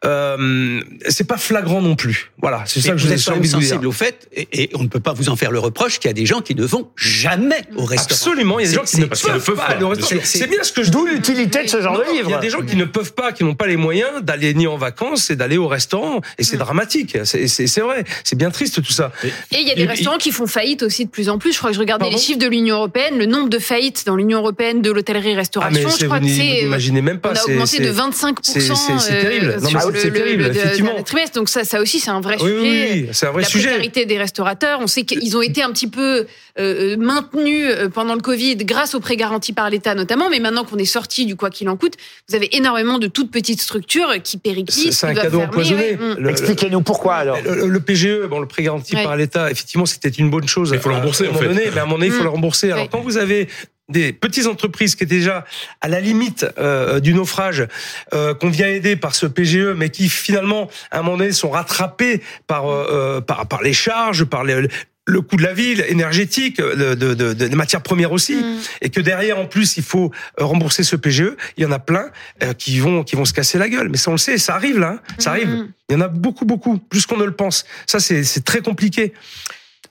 euh, 0.04 0.80
c'est 1.08 1.26
pas 1.26 1.36
flagrant 1.36 1.82
non 1.82 1.94
plus. 1.94 2.30
Voilà, 2.40 2.62
c'est 2.66 2.80
ça 2.80 2.92
que 2.92 2.98
je 2.98 3.06
vous 3.06 3.12
êtes 3.12 3.22
quand 3.24 3.34
même 3.34 3.44
sensible 3.44 3.86
au 3.86 3.92
fait, 3.92 4.28
et, 4.34 4.48
et 4.64 4.70
on 4.74 4.82
ne 4.82 4.88
peut 4.88 5.00
pas 5.00 5.12
vous 5.12 5.28
en 5.28 5.36
faire 5.36 5.50
le 5.50 5.58
reproche 5.58 5.98
qu'il 5.98 6.08
y 6.08 6.10
a 6.10 6.14
des 6.14 6.26
gens 6.26 6.40
qui 6.40 6.54
ne 6.54 6.64
vont 6.64 6.90
jamais 6.96 7.62
au 7.76 7.84
restaurant. 7.84 8.16
Absolument, 8.20 8.58
il 8.58 8.64
y 8.64 8.68
a 8.68 8.70
des 8.70 8.76
gens 8.76 8.84
qui 8.84 9.00
ne 9.00 9.06
peuvent 9.06 9.44
pas 9.44 9.52
pas, 9.56 9.62
aller 9.64 9.84
au 9.84 9.88
restaurant. 9.90 10.20
C'est 10.24 10.46
bien 10.48 10.62
ce 10.62 10.72
que 10.72 10.82
je 10.82 10.90
D'où 10.90 11.06
l'utilité 11.06 11.62
de 11.64 11.68
ce 11.68 11.80
genre 11.82 11.92
Non, 11.92 12.00
de 12.00 12.04
livre. 12.16 12.28
Il 12.28 12.32
y 12.32 12.34
a 12.34 12.38
des 12.38 12.50
gens 12.50 12.62
qui 12.62 12.74
ne 12.76 12.84
peuvent 12.84 13.12
pas, 13.12 13.32
qui 13.32 13.44
n'ont 13.44 13.54
pas 13.54 13.66
les 13.68 13.76
moyens 13.76 14.22
d'aller 14.22 14.54
ni 14.54 14.66
en 14.66 14.76
vacances 14.76 15.30
et 15.30 15.36
d'aller 15.36 15.56
au 15.58 15.68
restaurant. 15.68 16.20
Et 16.38 16.42
Mm. 16.42 16.44
c'est 16.44 16.56
dramatique. 16.56 17.18
C'est- 17.24 17.80
vrai. 17.80 18.04
C'est 18.24 18.36
bien 18.36 18.50
triste 18.50 18.82
tout 18.82 18.92
ça. 18.92 19.12
Et 19.52 19.58
il 19.60 19.68
y 19.68 19.70
a 19.70 19.74
des 19.74 19.82
Et- 19.82 19.86
restaurants 19.86 20.18
qui 20.18 20.32
font 20.32 20.46
faillite 20.46 20.82
aussi 20.82 21.04
de 21.04 21.10
plus 21.10 21.28
en 21.28 21.38
plus. 21.38 21.52
Je 21.52 21.58
crois 21.58 21.70
que 21.70 21.74
je 21.76 21.80
regardais 21.80 22.04
Pardon? 22.06 22.16
les 22.16 22.22
chiffres 22.22 22.38
de 22.38 22.46
l'Union 22.48 22.76
européenne, 22.76 23.18
le 23.18 23.26
nombre 23.26 23.48
de 23.48 23.58
faillites 23.58 24.04
dans 24.06 24.16
l'Union 24.16 24.38
européenne 24.38 24.82
de 24.82 24.90
Ah, 24.90 24.94
l'hôtellerie-restauration. 24.94 25.72
mais 25.88 25.94
je 26.00 26.04
crois 26.06 26.18
que 26.20 26.28
c'est 26.28 26.64
n'imaginez 26.70 27.02
même 27.02 27.18
pas. 27.20 27.30
on 27.30 27.32
a 27.32 27.34
c'est- 27.36 27.52
augmenté 27.52 27.78
de 27.80 27.90
25% 27.90 28.74
c'est- 28.98 29.12
euh, 29.12 29.20
terrible. 29.20 29.56
Non, 29.62 29.68
sur 29.68 29.90
le- 29.90 30.00
terrible, 30.12 30.42
le- 30.44 30.50
effectivement. 30.50 31.02
trimestre. 31.02 31.38
Donc 31.38 31.48
ça, 31.48 31.64
ça 31.64 31.80
aussi, 31.80 32.00
c'est 32.00 32.10
un 32.10 32.20
vrai 32.20 32.36
Oui, 32.40 32.48
sujet. 32.48 32.60
oui, 32.60 32.88
oui, 32.92 33.08
c'est 33.12 33.26
un 33.26 33.32
vrai 33.32 33.42
la 33.42 33.48
sujet. 33.48 33.68
précarité 33.68 34.06
des 34.06 34.18
restaurateurs. 34.18 34.78
On 34.80 34.86
sait 34.86 35.02
qu'ils 35.04 35.36
ont 35.36 35.42
été 35.42 35.62
un 35.62 35.70
petit 35.72 35.88
peu 35.88 36.26
euh, 36.58 36.96
maintenus 36.96 37.66
euh, 37.70 37.88
pendant 37.88 38.14
le 38.14 38.20
Covid 38.20 38.56
grâce 38.56 38.94
aux 38.94 39.00
prêts 39.00 39.16
garantis 39.16 39.52
par 39.52 39.70
l'État 39.70 39.94
notamment. 39.94 40.28
Mais 40.30 40.40
maintenant 40.40 40.64
qu'on 40.64 40.76
est 40.78 40.84
sorti 40.84 41.24
du 41.24 41.36
quoi 41.36 41.48
qu'il 41.48 41.68
en 41.68 41.76
coûte, 41.76 41.94
vous 42.28 42.34
avez 42.34 42.54
énormément 42.56 42.98
de 42.98 43.06
toutes 43.06 43.30
petites 43.30 43.60
structures 43.62 44.12
qui 44.22 44.36
périclitent. 44.36 44.92
c'est 44.92 45.06
un 45.06 45.14
cadeau 45.14 45.40
empoisonné. 45.40 45.92
ouais. 45.96 46.14
Le- 46.18 46.28
Expliquez-nous 46.30 46.82
pourquoi 46.82 47.14
alors. 47.16 47.38
Le, 47.44 47.66
le 47.68 47.80
PGE, 47.80 48.26
bon, 48.28 48.40
le 48.40 48.46
prêt 48.46 48.62
garanti 48.62 48.94
Ouais. 48.94 49.04
par 49.04 49.16
l'État, 49.16 49.50
effectivement, 49.50 49.86
c'était 49.86 50.08
une 50.08 50.28
bonne 50.30 50.48
chose. 50.48 50.70
Il 50.74 50.80
faut 50.80 50.88
le 50.90 50.96
rembourser, 50.96 51.24
à 51.24 51.26
un 51.28 51.30
en 51.30 51.32
moment 51.34 51.48
fait. 51.48 51.54
donné, 51.54 51.70
mais 51.72 51.78
à 51.78 51.82
un 51.82 51.86
moment 51.86 51.96
donné, 51.98 52.06
il 52.08 52.12
faut 52.12 52.22
le 52.24 52.28
rembourser. 52.28 52.72
Alors, 52.72 52.88
quand 52.90 53.00
vous 53.00 53.16
avez 53.16 53.48
des 53.90 54.12
petites 54.12 54.46
entreprises 54.46 54.94
qui 54.94 55.04
étaient 55.04 55.16
déjà 55.16 55.44
à 55.80 55.88
la 55.88 56.00
limite 56.00 56.46
euh, 56.58 57.00
du 57.00 57.14
naufrage, 57.14 57.66
euh, 58.14 58.34
qu'on 58.34 58.50
vient 58.50 58.68
aider 58.68 58.96
par 58.96 59.14
ce 59.14 59.26
PGE, 59.26 59.74
mais 59.76 59.90
qui 59.90 60.08
finalement, 60.08 60.70
à 60.90 60.98
un 60.98 61.02
moment 61.02 61.18
donné, 61.18 61.32
sont 61.32 61.50
rattrapés 61.50 62.22
par 62.46 62.66
euh, 62.66 62.86
euh, 62.90 63.20
par, 63.20 63.46
par 63.46 63.62
les 63.62 63.72
charges, 63.72 64.24
par 64.24 64.44
les, 64.44 64.68
le 65.06 65.20
coût 65.22 65.36
de 65.36 65.42
la 65.42 65.52
ville, 65.52 65.84
énergétique, 65.88 66.58
de, 66.58 66.94
de, 66.94 67.14
de, 67.14 67.56
matières 67.56 67.82
premières 67.82 68.12
aussi, 68.12 68.36
Mm. 68.36 68.58
et 68.82 68.90
que 68.90 69.00
derrière, 69.00 69.38
en 69.38 69.46
plus, 69.46 69.76
il 69.76 69.82
faut 69.82 70.10
euh, 70.40 70.44
rembourser 70.44 70.82
ce 70.82 70.96
PGE. 70.96 71.36
Il 71.56 71.64
y 71.64 71.66
en 71.66 71.72
a 71.72 71.78
plein 71.78 72.10
euh, 72.42 72.52
qui 72.52 72.78
vont 72.78 73.04
qui 73.04 73.16
vont 73.16 73.24
se 73.24 73.32
casser 73.32 73.58
la 73.58 73.68
gueule. 73.68 73.88
Mais 73.88 73.96
ça, 73.96 74.10
on 74.10 74.14
le 74.14 74.18
sait, 74.18 74.38
ça 74.38 74.54
arrive 74.54 74.78
là, 74.78 74.96
hein. 74.96 75.00
ça 75.18 75.30
arrive. 75.30 75.48
Mm. 75.48 75.72
Il 75.88 75.92
y 75.94 75.96
en 75.96 76.00
a 76.00 76.08
beaucoup, 76.08 76.44
beaucoup, 76.44 76.78
plus 76.78 77.06
qu'on 77.06 77.16
ne 77.16 77.24
le 77.24 77.32
pense. 77.32 77.64
Ça, 77.86 78.00
c'est 78.00 78.24
c'est 78.24 78.44
très 78.44 78.60
compliqué. 78.60 79.12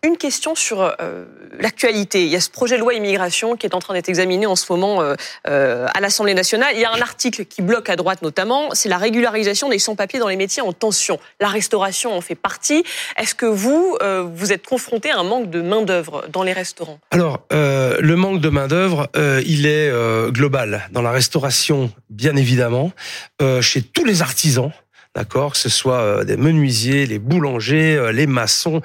Une 0.01 0.15
question 0.15 0.55
sur 0.55 0.81
euh, 0.81 1.25
l'actualité. 1.59 2.23
Il 2.23 2.29
y 2.29 2.35
a 2.37 2.39
ce 2.39 2.49
projet 2.49 2.75
de 2.75 2.79
loi 2.79 2.93
immigration 2.93 3.57
qui 3.57 3.65
est 3.65 3.75
en 3.75 3.79
train 3.79 3.93
d'être 3.93 4.07
examiné 4.07 4.45
en 4.45 4.55
ce 4.55 4.71
moment 4.71 5.01
euh, 5.01 5.15
euh, 5.47 5.87
à 5.93 5.99
l'Assemblée 5.99 6.33
nationale. 6.33 6.71
Il 6.75 6.79
y 6.79 6.85
a 6.85 6.91
un 6.93 7.01
article 7.01 7.43
qui 7.43 7.61
bloque 7.61 7.89
à 7.89 7.97
droite 7.97 8.21
notamment, 8.21 8.69
c'est 8.71 8.87
la 8.87 8.97
régularisation 8.97 9.67
des 9.67 9.77
sans-papiers 9.77 10.19
dans 10.19 10.29
les 10.29 10.37
métiers 10.37 10.61
en 10.61 10.71
tension. 10.71 11.19
La 11.41 11.49
restauration 11.49 12.15
en 12.15 12.21
fait 12.21 12.35
partie. 12.35 12.85
Est-ce 13.17 13.35
que 13.35 13.45
vous, 13.45 13.97
euh, 14.01 14.25
vous 14.33 14.53
êtes 14.53 14.65
confronté 14.65 15.11
à 15.11 15.19
un 15.19 15.23
manque 15.23 15.49
de 15.49 15.61
main-d'œuvre 15.61 16.25
dans 16.31 16.43
les 16.43 16.53
restaurants? 16.53 16.99
Alors, 17.11 17.41
euh, 17.51 17.97
le 17.99 18.15
manque 18.15 18.39
de 18.39 18.49
main-d'œuvre, 18.49 19.09
euh, 19.17 19.41
il 19.45 19.65
est 19.65 19.89
euh, 19.89 20.31
global. 20.31 20.87
Dans 20.93 21.01
la 21.01 21.11
restauration, 21.11 21.91
bien 22.09 22.37
évidemment, 22.37 22.93
euh, 23.41 23.61
chez 23.61 23.81
tous 23.81 24.05
les 24.05 24.21
artisans, 24.21 24.71
d'accord, 25.13 25.51
que 25.51 25.57
ce 25.57 25.69
soit 25.69 25.99
euh, 25.99 26.23
des 26.23 26.37
menuisiers, 26.37 27.05
les 27.05 27.19
boulangers, 27.19 27.95
euh, 27.95 28.11
les 28.13 28.27
maçons, 28.27 28.81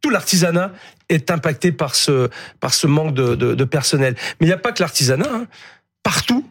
tout 0.00 0.10
l'artisanat 0.10 0.72
est 1.08 1.30
impacté 1.30 1.72
par 1.72 1.94
ce, 1.94 2.28
par 2.60 2.72
ce 2.74 2.86
manque 2.86 3.14
de, 3.14 3.34
de, 3.34 3.54
de 3.54 3.64
personnel. 3.64 4.14
Mais 4.40 4.46
il 4.46 4.50
n'y 4.50 4.54
a 4.54 4.58
pas 4.58 4.72
que 4.72 4.82
l'artisanat. 4.82 5.26
hein. 5.30 5.46
Partout, 6.02 6.48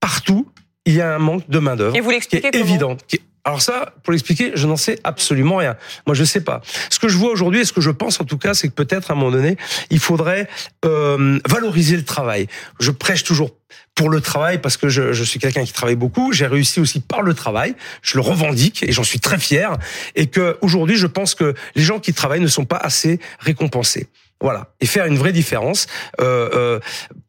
partout, 0.00 0.50
il 0.84 0.94
y 0.94 1.00
a 1.00 1.14
un 1.14 1.18
manque 1.18 1.48
de 1.48 1.58
main-d'œuvre 1.58 1.96
Et 1.96 2.00
vous 2.00 2.08
qui 2.08 2.14
l'expliquez 2.14 2.48
est 2.48 2.56
évident. 2.56 2.96
qui 3.08 3.16
est- 3.16 3.22
Alors 3.44 3.60
ça, 3.60 3.94
pour 4.04 4.12
l'expliquer, 4.12 4.52
je 4.54 4.66
n'en 4.68 4.76
sais 4.76 5.00
absolument 5.02 5.56
rien. 5.56 5.76
Moi, 6.06 6.14
je 6.14 6.22
sais 6.22 6.42
pas. 6.42 6.62
Ce 6.90 7.00
que 7.00 7.08
je 7.08 7.16
vois 7.16 7.30
aujourd'hui, 7.30 7.60
et 7.60 7.64
ce 7.64 7.72
que 7.72 7.80
je 7.80 7.90
pense 7.90 8.20
en 8.20 8.24
tout 8.24 8.38
cas, 8.38 8.54
c'est 8.54 8.68
que 8.68 8.74
peut-être 8.74 9.10
à 9.10 9.14
un 9.14 9.16
moment 9.16 9.32
donné, 9.32 9.56
il 9.90 9.98
faudrait 9.98 10.48
euh, 10.84 11.40
valoriser 11.48 11.96
le 11.96 12.04
travail. 12.04 12.46
Je 12.78 12.92
prêche 12.92 13.24
toujours 13.24 13.50
pour 13.96 14.10
le 14.10 14.20
travail 14.20 14.60
parce 14.60 14.76
que 14.76 14.88
je, 14.88 15.12
je 15.12 15.24
suis 15.24 15.40
quelqu'un 15.40 15.64
qui 15.64 15.72
travaille 15.72 15.96
beaucoup. 15.96 16.32
J'ai 16.32 16.46
réussi 16.46 16.78
aussi 16.78 17.00
par 17.00 17.22
le 17.22 17.34
travail. 17.34 17.74
Je 18.00 18.16
le 18.16 18.20
revendique 18.20 18.84
et 18.84 18.92
j'en 18.92 19.02
suis 19.02 19.18
très 19.18 19.38
fier. 19.38 19.76
Et 20.14 20.28
que 20.28 20.56
aujourd'hui, 20.60 20.96
je 20.96 21.08
pense 21.08 21.34
que 21.34 21.54
les 21.74 21.82
gens 21.82 21.98
qui 21.98 22.14
travaillent 22.14 22.40
ne 22.40 22.46
sont 22.46 22.64
pas 22.64 22.76
assez 22.76 23.18
récompensés. 23.40 24.06
Voilà, 24.42 24.74
et 24.80 24.86
faire 24.86 25.06
une 25.06 25.16
vraie 25.16 25.32
différence. 25.32 25.86
Euh, 26.20 26.50
euh, 26.54 26.80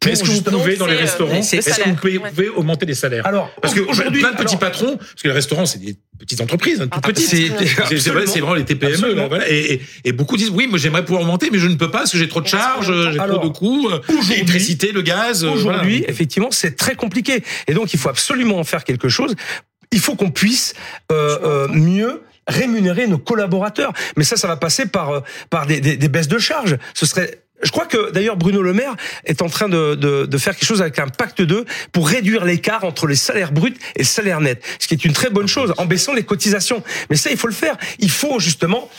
Mais 0.03 0.11
est-ce 0.11 0.23
que 0.23 0.29
vous 0.29 0.41
pouvez 0.41 0.75
dans 0.75 0.87
les 0.87 0.95
euh, 0.95 0.99
restaurants, 0.99 1.35
est-ce 1.35 1.55
que 1.81 1.89
vous 1.89 1.95
pouvez, 1.95 2.17
ouais. 2.17 2.29
pouvez 2.31 2.49
augmenter 2.49 2.85
les 2.87 2.95
salaires 2.95 3.25
Alors, 3.27 3.51
Parce 3.61 3.73
que 3.73 3.81
aujourd'hui, 3.81 4.19
plein 4.21 4.31
de 4.31 4.35
petits 4.37 4.55
alors- 4.55 4.59
patrons, 4.59 4.97
parce 4.97 5.21
que 5.21 5.27
les 5.27 5.33
restaurants 5.33 5.65
c'est 5.67 5.79
des 5.79 5.95
petites 6.19 6.41
entreprises, 6.41 6.81
hein, 6.81 6.87
tout 6.87 6.99
Ah, 7.03 7.07
petites. 7.07 7.27
c'est- 7.27 8.09
vrai, 8.11 8.25
c'est 8.25 8.39
vraiment 8.39 8.55
les 8.55 8.65
TPME. 8.65 9.13
Là, 9.13 9.27
voilà. 9.27 9.49
et, 9.49 9.73
et, 9.73 9.81
et 10.05 10.11
beaucoup 10.11 10.37
disent 10.37 10.49
oui, 10.49 10.67
moi 10.67 10.79
j'aimerais 10.79 11.05
pouvoir 11.05 11.21
augmenter, 11.21 11.49
mais 11.51 11.59
je 11.59 11.67
ne 11.67 11.75
peux 11.75 11.91
pas 11.91 11.99
parce 11.99 12.11
que 12.11 12.17
j'ai 12.17 12.27
trop 12.27 12.41
de 12.41 12.47
charges, 12.47 12.91
j'ai 13.11 13.17
trop 13.17 13.37
de 13.47 13.47
coûts, 13.53 13.89
euh, 13.91 13.99
l'électricité, 14.29 14.91
le 14.91 15.01
gaz. 15.03 15.43
euh, 15.45 15.49
Aujourd'hui, 15.49 15.99
voilà. 15.99 16.11
effectivement, 16.11 16.49
c'est 16.51 16.75
très 16.75 16.95
compliqué. 16.95 17.43
Et 17.67 17.73
donc, 17.73 17.93
il 17.93 17.99
faut 17.99 18.09
absolument 18.09 18.57
en 18.57 18.63
faire 18.63 18.83
quelque 18.83 19.07
chose. 19.09 19.35
Il 19.91 19.99
faut 19.99 20.15
qu'on 20.15 20.31
puisse 20.31 20.73
euh, 21.11 21.37
euh, 21.43 21.67
mieux 21.67 22.21
rémunérer 22.47 23.07
nos 23.07 23.17
collaborateurs. 23.17 23.93
Mais 24.17 24.23
ça, 24.23 24.37
ça 24.37 24.47
va 24.47 24.57
passer 24.57 24.85
par 24.85 25.11
euh, 25.11 25.19
par 25.49 25.65
des, 25.65 25.81
des, 25.81 25.97
des 25.97 26.07
baisses 26.07 26.27
de 26.27 26.39
charges. 26.39 26.77
Ce 26.93 27.05
serait 27.05 27.43
je 27.63 27.71
crois 27.71 27.85
que 27.85 28.11
d'ailleurs 28.11 28.35
Bruno 28.35 28.61
Le 28.61 28.73
Maire 28.73 28.95
est 29.25 29.41
en 29.41 29.49
train 29.49 29.69
de, 29.69 29.95
de, 29.95 30.25
de 30.25 30.37
faire 30.37 30.55
quelque 30.55 30.67
chose 30.67 30.81
avec 30.81 30.99
un 30.99 31.07
pacte 31.07 31.41
2 31.41 31.65
pour 31.91 32.07
réduire 32.07 32.45
l'écart 32.45 32.83
entre 32.83 33.07
les 33.07 33.15
salaires 33.15 33.51
bruts 33.51 33.73
et 33.95 33.99
le 33.99 34.05
salaire 34.05 34.41
net, 34.41 34.63
ce 34.79 34.87
qui 34.87 34.93
est 34.93 35.05
une 35.05 35.13
très 35.13 35.29
bonne 35.29 35.47
chose 35.47 35.73
en 35.77 35.85
baissant 35.85 36.13
les 36.13 36.23
cotisations. 36.23 36.83
Mais 37.09 37.15
ça, 37.15 37.31
il 37.31 37.37
faut 37.37 37.47
le 37.47 37.53
faire. 37.53 37.77
Il 37.99 38.11
faut 38.11 38.39
justement 38.39 38.89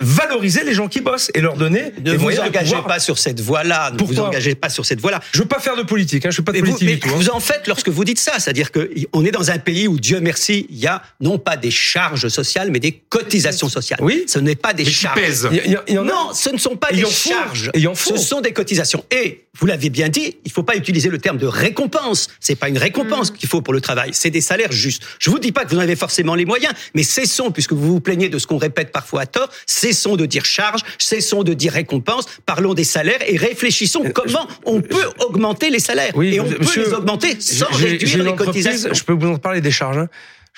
valoriser 0.00 0.62
les 0.64 0.74
gens 0.74 0.88
qui 0.88 1.00
bossent 1.00 1.30
et 1.34 1.40
leur 1.40 1.56
donner 1.56 1.92
Ne 2.04 2.12
vous 2.14 2.30
de 2.30 2.38
engagez 2.38 2.76
pas 2.86 2.98
sur 2.98 3.18
cette 3.18 3.40
voie-là. 3.40 3.90
Ne 3.92 4.02
vous 4.04 4.20
engagez 4.20 4.54
pas 4.54 4.68
sur 4.68 4.84
cette 4.84 5.00
voie-là. 5.00 5.20
Je 5.32 5.38
veux 5.40 5.48
pas 5.48 5.58
faire 5.60 5.76
de 5.76 5.82
politique. 5.82 6.26
Hein, 6.26 6.30
je 6.30 6.36
fais 6.36 6.42
pas 6.42 6.52
de 6.52 6.58
Mais 6.58 6.62
vous, 6.68 6.72
politique 6.76 6.88
mais 6.88 6.94
du 6.94 7.00
tout. 7.00 7.08
hein. 7.08 7.16
vous 7.16 7.30
en 7.30 7.40
faites 7.40 7.66
lorsque 7.66 7.88
vous 7.88 8.04
dites 8.04 8.18
ça, 8.18 8.32
c'est-à-dire 8.38 8.70
que 8.72 8.90
on 9.12 9.24
est 9.24 9.30
dans 9.30 9.50
un 9.50 9.58
pays 9.58 9.88
où 9.88 9.98
Dieu 9.98 10.20
merci, 10.20 10.66
il 10.70 10.78
y 10.78 10.86
a 10.86 11.02
non 11.20 11.38
pas 11.38 11.56
des 11.56 11.70
charges 11.70 12.28
sociales, 12.28 12.70
mais 12.70 12.78
des 12.78 12.92
cotisations 12.92 13.68
sociales. 13.68 14.00
Oui. 14.02 14.24
ce 14.26 14.38
n'est 14.38 14.54
pas 14.54 14.72
des 14.74 14.84
Mais 14.84 14.90
charges. 14.90 15.20
pèsent. 15.20 15.48
Il 15.50 15.56
y 15.72 15.76
a- 15.76 15.82
il 15.88 15.94
y 15.94 15.98
en 15.98 16.02
a- 16.06 16.10
Non, 16.10 16.32
ce 16.34 16.50
ne 16.50 16.58
sont 16.58 16.76
pas 16.76 16.88
Et 16.92 16.96
des 16.96 17.06
charges. 17.06 17.70
Et. 17.74 17.84
Ce 17.94 18.16
sont 18.16 18.40
des 18.40 18.52
cotisations. 18.52 19.04
Et 19.10 19.44
vous 19.58 19.66
l'avez 19.66 19.90
bien 19.90 20.08
dit, 20.08 20.36
il 20.44 20.52
faut 20.52 20.62
pas 20.62 20.76
utiliser 20.76 21.08
le 21.08 21.18
terme 21.18 21.38
de 21.38 21.46
récompense. 21.46 22.28
C'est 22.40 22.54
pas 22.54 22.68
une 22.68 22.78
récompense 22.78 23.30
qu'il 23.30 23.48
faut 23.48 23.62
pour 23.62 23.72
le 23.74 23.80
travail, 23.80 24.10
c'est 24.12 24.30
des 24.30 24.40
salaires 24.40 24.72
justes. 24.72 25.02
Je 25.18 25.30
vous 25.30 25.38
dis 25.38 25.52
pas 25.52 25.64
que 25.64 25.70
vous 25.70 25.76
en 25.76 25.80
avez 25.80 25.96
forcément 25.96 26.34
les 26.34 26.44
moyens, 26.44 26.72
mais 26.94 27.02
cessons, 27.02 27.50
puisque 27.50 27.72
vous 27.72 27.86
vous 27.94 28.00
plaignez 28.00 28.28
de 28.28 28.38
ce 28.38 28.46
qu'on 28.46 28.58
répète 28.58 28.92
parfois 28.92 29.22
à 29.22 29.26
tort, 29.26 29.48
cessons 29.70 30.16
de 30.16 30.26
dire 30.26 30.44
charge, 30.44 30.80
cessons 30.98 31.42
de 31.42 31.54
dire 31.54 31.72
récompense, 31.72 32.24
parlons 32.44 32.74
des 32.74 32.84
salaires 32.84 33.20
et 33.26 33.36
réfléchissons 33.36 34.04
comment 34.14 34.46
on 34.66 34.80
peut 34.80 35.08
augmenter 35.20 35.70
les 35.70 35.78
salaires. 35.78 36.12
Oui, 36.14 36.34
et 36.34 36.40
on 36.40 36.44
monsieur, 36.46 36.82
peut 36.82 36.88
les 36.90 36.94
augmenter 36.94 37.40
sans 37.40 37.66
réduire 37.72 38.24
les 38.24 38.34
cotisations. 38.34 38.92
Je 38.92 39.04
peux 39.04 39.12
vous 39.12 39.28
en 39.28 39.38
parler 39.38 39.60
des 39.60 39.70
charges. 39.70 39.98
hein. 39.98 40.08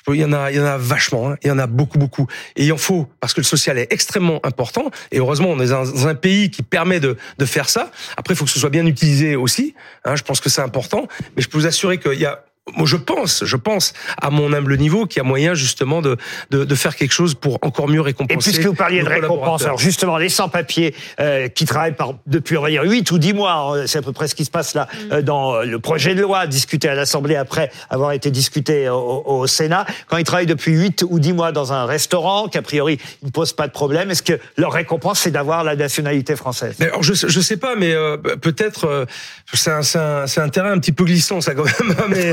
Il 0.09 0.16
y 0.16 0.25
en 0.25 0.33
a, 0.33 0.51
il 0.51 0.57
y 0.57 0.61
en 0.61 0.64
a 0.64 0.79
vachement. 0.79 1.31
hein. 1.31 1.37
Il 1.44 1.48
y 1.48 1.51
en 1.53 1.59
a 1.61 1.68
beaucoup, 1.68 1.96
beaucoup. 1.96 2.27
Et 2.57 2.64
il 2.64 2.72
en 2.72 2.77
faut 2.77 3.07
parce 3.20 3.35
que 3.35 3.40
le 3.40 3.44
social 3.44 3.79
est 3.79 3.87
extrêmement 3.92 4.40
important. 4.44 4.90
Et 5.12 5.18
heureusement, 5.18 5.51
on 5.51 5.61
est 5.61 5.68
dans 5.68 6.09
un 6.09 6.14
pays 6.16 6.51
qui 6.51 6.62
permet 6.62 6.98
de, 6.98 7.16
de 7.38 7.44
faire 7.44 7.68
ça. 7.68 7.92
Après, 8.16 8.35
il 8.35 8.37
faut 8.37 8.44
que 8.44 8.51
ce 8.51 8.59
soit 8.59 8.70
bien 8.70 8.85
utilisé 8.87 9.37
aussi. 9.37 9.75
hein. 10.05 10.16
Je 10.16 10.22
pense 10.25 10.40
que 10.40 10.51
c'est 10.51 10.62
important. 10.62 11.07
Mais 11.37 11.42
je 11.42 11.48
peux 11.48 11.57
vous 11.59 11.66
assurer 11.66 11.98
qu'il 11.98 12.18
y 12.18 12.25
a 12.27 12.42
moi, 12.77 12.87
je 12.87 12.96
pense, 12.96 13.44
je 13.44 13.57
pense, 13.57 13.92
à 14.20 14.31
mon 14.31 14.53
humble 14.53 14.77
niveau, 14.79 15.07
qu'il 15.07 15.20
y 15.20 15.20
a 15.20 15.29
moyen 15.29 15.53
justement 15.55 16.01
de, 16.01 16.16
de, 16.51 16.64
de 16.64 16.75
faire 16.77 16.94
quelque 16.94 17.12
chose 17.12 17.35
pour 17.35 17.59
encore 17.62 17.88
mieux 17.88 17.98
Et 17.98 18.05
récompenser. 18.05 18.53
puisque 18.53 18.66
vous 18.66 18.75
parliez 18.75 19.03
de 19.03 19.09
récompense, 19.09 19.64
alors 19.64 19.79
justement, 19.79 20.16
les 20.16 20.29
sans-papiers 20.29 20.94
euh, 21.18 21.48
qui 21.48 21.64
travaillent 21.64 21.96
par, 21.96 22.14
depuis, 22.29 22.57
on 22.57 22.62
va 22.62 22.70
dire, 22.70 22.85
8 22.85 23.11
ou 23.11 23.18
10 23.18 23.33
mois, 23.33 23.53
hein, 23.53 23.87
c'est 23.87 23.98
à 23.98 24.03
peu 24.03 24.12
près 24.12 24.29
ce 24.29 24.37
qui 24.37 24.44
se 24.44 24.51
passe 24.51 24.75
là, 24.75 24.87
euh, 25.11 25.22
dans 25.22 25.55
euh, 25.55 25.64
le 25.64 25.81
projet 25.81 26.14
de 26.14 26.22
loi 26.22 26.46
discuté 26.46 26.88
à 26.88 26.94
l'Assemblée 26.94 27.35
après 27.35 27.70
avoir 27.90 28.12
été 28.12 28.31
discuté 28.31 28.88
au, 28.88 29.25
au 29.27 29.46
Sénat. 29.48 29.85
Quand 30.07 30.16
ils 30.18 30.25
travaillent 30.25 30.46
depuis 30.46 30.72
8 30.72 31.05
ou 31.09 31.18
10 31.18 31.33
mois 31.33 31.51
dans 31.51 31.72
un 31.72 31.85
restaurant, 31.85 32.46
qu'a 32.46 32.62
priori, 32.62 32.98
ils 33.22 33.27
ne 33.27 33.31
posent 33.31 33.55
pas 33.55 33.66
de 33.66 33.72
problème, 33.72 34.12
est-ce 34.12 34.22
que 34.22 34.38
leur 34.57 34.72
récompense, 34.72 35.18
c'est 35.18 35.33
d'avoir 35.33 35.64
la 35.64 35.75
nationalité 35.75 36.37
française? 36.37 36.77
Mais 36.79 36.87
alors, 36.87 37.03
je 37.03 37.12
je 37.12 37.40
sais 37.40 37.57
pas, 37.57 37.75
mais 37.75 37.92
euh, 37.92 38.16
peut-être 38.16 38.85
euh, 38.87 39.05
c'est 39.53 39.72
un, 39.72 39.83
c'est 39.83 39.98
un, 39.98 40.27
c'est 40.29 40.40
un 40.40 40.48
terrain 40.48 40.70
un 40.70 40.79
petit 40.79 40.92
peu 40.92 41.05
glissant 41.05 41.40
ça 41.40 41.55
quand 41.55 41.64
même. 41.64 41.96
mais 42.09 42.33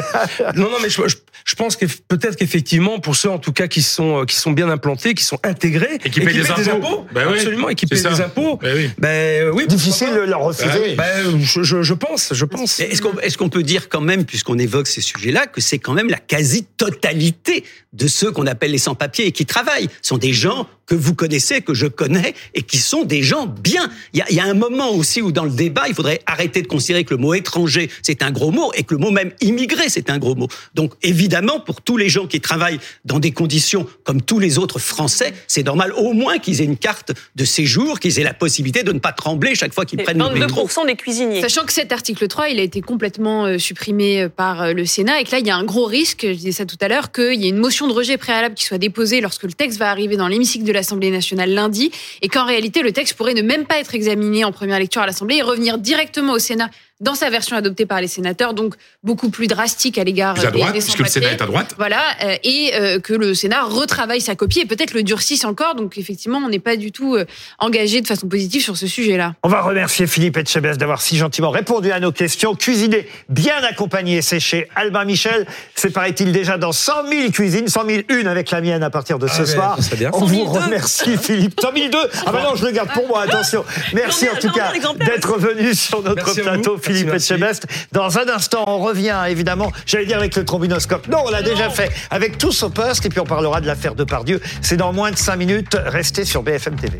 non 0.55 0.69
non 0.69 0.79
mais 0.81 0.89
je, 0.89 1.01
Je 1.45 1.55
pense 1.55 1.75
que 1.75 1.85
peut-être 2.07 2.35
qu'effectivement, 2.35 2.99
pour 2.99 3.15
ceux 3.15 3.29
en 3.29 3.39
tout 3.39 3.51
cas 3.53 3.67
qui 3.67 3.81
sont 3.81 4.21
euh, 4.21 4.25
qui 4.25 4.35
sont 4.35 4.51
bien 4.51 4.69
implantés, 4.69 5.13
qui 5.13 5.23
sont 5.23 5.39
intégrés 5.43 5.97
Et 6.05 6.09
qui 6.09 6.21
payent 6.21 6.35
des 6.35 6.49
impôts. 6.69 7.05
Ben 7.13 7.27
oui, 7.27 7.33
absolument, 7.37 7.69
et 7.69 7.75
qui 7.75 7.85
c'est 7.87 7.95
payent 7.95 8.03
ça. 8.03 8.09
des 8.11 8.21
impôts. 8.21 8.57
Ben 8.57 8.75
oui. 8.75 8.89
Ben 8.97 9.45
oui, 9.45 9.63
pourquoi 9.63 9.65
Difficile 9.75 10.13
de 10.13 10.19
leur 10.21 10.41
refuser. 10.41 10.69
oui. 10.83 10.95
Ben, 10.95 11.39
je, 11.41 11.63
je, 11.63 11.81
je 11.81 11.93
pense, 11.93 12.33
je 12.33 12.45
pense. 12.45 12.79
Est-ce 12.79 13.01
qu'on 13.01 13.17
est-ce 13.19 13.37
qu'on 13.37 13.49
peut 13.49 13.63
dire 13.63 13.89
quand 13.89 14.01
même, 14.01 14.25
puisqu'on 14.25 14.57
évoque 14.57 14.87
ces 14.87 15.01
sujets-là, 15.01 15.47
que 15.47 15.61
c'est 15.61 15.79
quand 15.79 15.93
même 15.93 16.09
la 16.09 16.17
quasi-totalité 16.17 17.63
de 17.93 18.07
ceux 18.07 18.31
qu'on 18.31 18.45
appelle 18.47 18.71
les 18.71 18.77
sans-papiers 18.77 19.27
et 19.27 19.31
qui 19.31 19.45
travaillent? 19.45 19.89
Sont 20.01 20.17
des 20.17 20.33
gens 20.33 20.67
que 20.85 20.95
vous 20.95 21.13
connaissez, 21.13 21.61
que 21.61 21.75
je 21.75 21.85
connais, 21.85 22.33
et 22.55 22.63
qui 22.63 22.79
sont 22.79 23.03
des 23.03 23.21
gens 23.21 23.45
bien. 23.45 23.91
Il 24.13 24.19
y 24.19 24.21
a, 24.23 24.25
il 24.31 24.35
y 24.35 24.39
a 24.39 24.45
un 24.45 24.55
moment 24.55 24.89
aussi 24.89 25.21
où 25.21 25.31
dans 25.31 25.43
le 25.43 25.51
débat, 25.51 25.83
il 25.87 25.93
faudrait 25.93 26.19
arrêter 26.25 26.63
de 26.63 26.67
considérer 26.67 27.03
que 27.03 27.13
le 27.13 27.19
mot 27.19 27.35
étranger, 27.35 27.91
c'est 28.01 28.23
un 28.23 28.31
gros 28.31 28.49
mot, 28.51 28.71
et 28.75 28.81
que 28.83 28.95
le 28.95 28.99
mot 28.99 29.11
même 29.11 29.31
immigré, 29.39 29.87
c'est 29.89 30.09
un 30.09 30.17
gros 30.17 30.33
mot. 30.33 30.47
Donc 30.73 30.93
évidemment, 31.03 31.28
pour 31.65 31.81
tous 31.81 31.97
les 31.97 32.09
gens 32.09 32.27
qui 32.27 32.41
travaillent 32.41 32.79
dans 33.05 33.19
des 33.19 33.31
conditions 33.31 33.87
comme 34.03 34.21
tous 34.21 34.39
les 34.39 34.57
autres 34.57 34.79
Français, 34.79 35.33
c'est 35.47 35.63
normal 35.63 35.93
au 35.93 36.13
moins 36.13 36.37
qu'ils 36.37 36.61
aient 36.61 36.65
une 36.65 36.77
carte 36.77 37.11
de 37.35 37.45
séjour, 37.45 37.99
qu'ils 37.99 38.19
aient 38.19 38.23
la 38.23 38.33
possibilité 38.33 38.83
de 38.83 38.91
ne 38.91 38.99
pas 38.99 39.11
trembler 39.11 39.55
chaque 39.55 39.73
fois 39.73 39.85
qu'ils 39.85 40.03
prennent 40.03 40.17
le 40.17 40.39
métro. 40.39 40.67
22% 40.67 40.87
des 40.87 40.95
cuisiniers. 40.95 41.41
Sachant 41.41 41.65
que 41.65 41.73
cet 41.73 41.91
article 41.91 42.27
3, 42.27 42.49
il 42.49 42.59
a 42.59 42.63
été 42.63 42.81
complètement 42.81 43.45
euh, 43.45 43.57
supprimé 43.57 44.23
euh, 44.23 44.29
par 44.29 44.61
euh, 44.61 44.73
le 44.73 44.85
Sénat 44.85 45.21
et 45.21 45.23
que 45.23 45.31
là, 45.31 45.39
il 45.39 45.47
y 45.47 45.51
a 45.51 45.55
un 45.55 45.63
gros 45.63 45.85
risque, 45.85 46.21
je 46.23 46.33
disais 46.33 46.51
ça 46.51 46.65
tout 46.65 46.77
à 46.81 46.87
l'heure, 46.87 47.11
qu'il 47.11 47.41
y 47.41 47.45
ait 47.45 47.49
une 47.49 47.57
motion 47.57 47.87
de 47.87 47.93
rejet 47.93 48.17
préalable 48.17 48.55
qui 48.55 48.65
soit 48.65 48.77
déposée 48.77 49.21
lorsque 49.21 49.43
le 49.43 49.53
texte 49.53 49.79
va 49.79 49.89
arriver 49.89 50.17
dans 50.17 50.27
l'hémicycle 50.27 50.65
de 50.65 50.71
l'Assemblée 50.71 51.11
nationale 51.11 51.51
lundi 51.51 51.91
et 52.21 52.27
qu'en 52.27 52.45
réalité, 52.45 52.81
le 52.81 52.91
texte 52.91 53.15
pourrait 53.15 53.33
ne 53.33 53.41
même 53.41 53.65
pas 53.65 53.79
être 53.79 53.95
examiné 53.95 54.43
en 54.43 54.51
première 54.51 54.79
lecture 54.79 55.01
à 55.01 55.05
l'Assemblée 55.05 55.37
et 55.37 55.41
revenir 55.41 55.77
directement 55.77 56.33
au 56.33 56.39
Sénat 56.39 56.69
dans 56.99 57.15
sa 57.15 57.29
version 57.29 57.55
adoptée 57.55 57.85
par 57.85 58.01
les 58.01 58.07
sénateurs, 58.07 58.53
donc 58.53 58.75
beaucoup 59.03 59.29
plus 59.29 59.47
drastique 59.47 59.97
à 59.97 60.03
l'égard 60.03 60.33
Plus 60.35 60.45
à 60.45 60.51
des- 60.51 60.59
droite, 60.59 60.73
des 60.73 60.79
puisque 60.81 60.99
le 60.99 61.05
Sénat 61.05 61.31
est 61.31 61.41
à 61.41 61.45
droite. 61.45 61.75
Voilà, 61.77 62.01
euh, 62.23 62.35
et 62.43 62.71
euh, 62.75 62.99
que 62.99 63.13
le 63.13 63.33
Sénat 63.33 63.63
retravaille 63.63 64.21
sa 64.21 64.35
copie 64.35 64.59
et 64.59 64.65
peut-être 64.65 64.93
le 64.93 65.03
durcisse 65.03 65.45
encore. 65.45 65.75
Donc 65.75 65.97
effectivement, 65.97 66.39
on 66.39 66.49
n'est 66.49 66.59
pas 66.59 66.75
du 66.75 66.91
tout 66.91 67.15
euh, 67.15 67.25
engagé 67.59 68.01
de 68.01 68.07
façon 68.07 68.27
positive 68.27 68.61
sur 68.61 68.75
ce 68.75 68.85
sujet-là. 68.87 69.35
On 69.43 69.49
va 69.49 69.61
remercier 69.61 70.07
Philippe 70.07 70.37
Etchebest 70.37 70.79
d'avoir 70.79 71.01
si 71.01 71.15
gentiment 71.17 71.51
répondu 71.51 71.91
à 71.91 71.99
nos 71.99 72.11
questions. 72.11 72.53
Cuisiner 72.55 73.07
bien 73.29 73.55
accompagné, 73.63 74.21
c'est 74.21 74.39
chez 74.41 74.67
Albin 74.75 75.05
Michel. 75.05 75.45
C'est 75.75 75.91
paraît-il 75.91 76.31
déjà 76.33 76.57
dans 76.57 76.71
100 76.73 77.07
000 77.09 77.31
cuisines, 77.31 77.67
100 77.69 77.85
000 77.85 78.01
une 78.09 78.27
avec 78.27 78.51
la 78.51 78.59
mienne 78.61 78.83
à 78.83 78.89
partir 78.89 79.19
de 79.19 79.27
ce 79.27 79.33
Ah 79.37 79.39
ouais, 79.39 79.45
soir. 79.45 79.77
ça 79.81 79.95
bien. 79.95 80.09
On 80.13 80.19
100 80.19 80.25
vous 80.25 80.45
002. 80.53 80.59
remercie 80.59 81.17
Philippe. 81.21 81.59
100 81.61 81.69
002 81.71 81.97
Ah 82.25 82.31
ben 82.33 82.43
non, 82.43 82.55
je 82.55 82.65
le 82.65 82.71
garde 82.71 82.89
pour 82.91 83.07
moi, 83.07 83.21
attention. 83.21 83.63
Merci 83.93 84.27
en 84.29 84.35
tout 84.35 84.51
cas 84.51 84.73
d'être 85.05 85.37
venu 85.37 85.73
sur 85.73 86.03
notre 86.03 86.15
Merci 86.25 86.41
plateau, 86.41 86.77
Philippe. 86.93 87.13
Etchebest. 87.13 87.67
Dans 87.91 88.17
un 88.17 88.27
instant, 88.29 88.63
on 88.67 88.79
revient 88.79 89.17
évidemment, 89.27 89.71
j'allais 89.85 90.05
dire 90.05 90.17
avec 90.17 90.35
le 90.35 90.45
trombinoscope. 90.45 91.07
Non, 91.07 91.23
on 91.25 91.29
l'a 91.29 91.41
déjà 91.41 91.69
fait 91.69 91.91
avec 92.09 92.37
tous 92.37 92.63
au 92.63 92.69
poste 92.69 93.05
et 93.05 93.09
puis 93.09 93.19
on 93.19 93.25
parlera 93.25 93.61
de 93.61 93.67
l'affaire 93.67 93.95
de 93.95 94.03
Pardieu. 94.03 94.39
C'est 94.61 94.77
dans 94.77 94.93
moins 94.93 95.11
de 95.11 95.17
5 95.17 95.35
minutes. 95.35 95.77
Restez 95.85 96.25
sur 96.25 96.43
BFM 96.43 96.75
TV. 96.75 96.99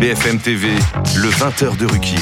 BFM 0.00 0.38
TV, 0.38 0.68
le 1.16 1.28
20h 1.28 1.76
de 1.76 1.84
Ruquier. 1.84 2.16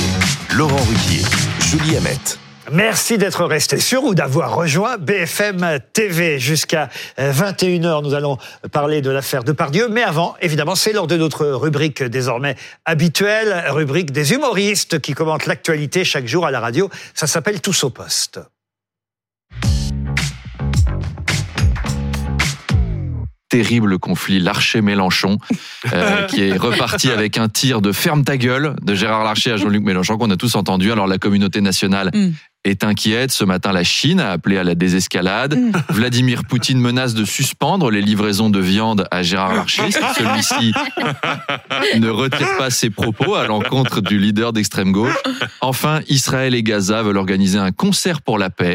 Laurent 0.57 0.83
Ruquier, 0.83 1.23
Julie 1.61 1.97
Hamet. 1.97 2.48
Merci 2.71 3.17
d'être 3.17 3.45
resté 3.47 3.79
sur 3.79 4.05
ou 4.05 4.15
d'avoir 4.15 4.55
rejoint 4.55 4.99
BFM 4.99 5.79
TV 5.93 6.39
jusqu'à 6.39 6.91
euh, 7.19 7.33
21h. 7.33 8.03
Nous 8.03 8.15
allons 8.15 8.37
parler 8.73 9.01
de 9.01 9.11
l'affaire 9.11 9.43
de 9.45 9.53
Pardieu. 9.53 9.89
Mais 9.89 10.03
avant, 10.03 10.35
évidemment, 10.43 10.75
c'est 10.75 10.93
lors 10.93 11.07
de 11.07 11.17
notre 11.17 11.47
rubrique 11.47 12.03
désormais 12.03 12.57
habituelle, 12.85 13.65
rubrique 13.69 14.11
des 14.11 14.33
humoristes 14.33 15.01
qui 15.01 15.15
commentent 15.15 15.47
l'actualité 15.47 16.05
chaque 16.05 16.27
jour 16.27 16.45
à 16.45 16.51
la 16.51 16.61
radio. 16.61 16.91
Ça 17.15 17.27
s'appelle 17.27 17.61
Tous 17.61 17.85
au 17.85 17.91
poste. 17.91 18.41
Terrible 23.49 23.99
conflit 23.99 24.41
Larcher-Mélenchon, 24.41 25.39
euh, 25.93 26.27
qui 26.29 26.43
est 26.43 26.57
reparti 26.57 27.11
avec 27.11 27.39
un 27.39 27.49
tir 27.49 27.81
de 27.81 27.93
ferme 27.93 28.25
ta 28.25 28.37
gueule 28.37 28.77
de 28.83 28.95
Gérard 28.95 29.25
Larcher 29.25 29.53
à 29.53 29.57
Jean-Luc 29.57 29.83
Mélenchon 29.85 30.19
qu'on 30.19 30.31
a 30.31 30.37
tous 30.37 30.55
entendu. 30.55 30.93
Alors 30.93 31.07
la 31.07 31.19
communauté 31.19 31.61
nationale 31.61 32.11
Mm. 32.13 32.31
est 32.65 32.85
inquiète. 32.85 33.31
Ce 33.33 33.45
matin, 33.45 33.73
la 33.73 33.85
Chine 33.85 34.21
a 34.21 34.31
appelé 34.31 34.59
à 34.59 34.65
la 34.65 34.75
désescalade. 34.75 35.59
Vladimir 35.91 36.43
Poutine 36.45 36.79
menace 36.81 37.15
de 37.15 37.25
suspendre 37.25 37.91
les 37.91 38.03
livraisons 38.03 38.51
de 38.51 38.61
viande 38.61 39.07
à 39.11 39.23
Gérard 39.23 39.55
Larcher 39.55 39.91
si 39.91 39.99
celui-ci 40.17 40.75
ne 41.99 42.11
retire 42.11 42.57
pas 42.59 42.71
ses 42.71 42.91
propos 42.91 43.35
à 43.35 43.47
l'encontre 43.47 44.01
du 44.01 44.19
leader 44.19 44.53
d'extrême 44.53 44.93
gauche. 44.93 45.15
Enfin, 45.61 46.01
Israël 46.09 46.55
et 46.55 46.63
Gaza 46.63 47.03
veulent 47.03 47.17
organiser 47.17 47.59
un 47.59 47.73
concert 47.73 48.21
pour 48.21 48.39
la 48.39 48.51
paix 48.51 48.75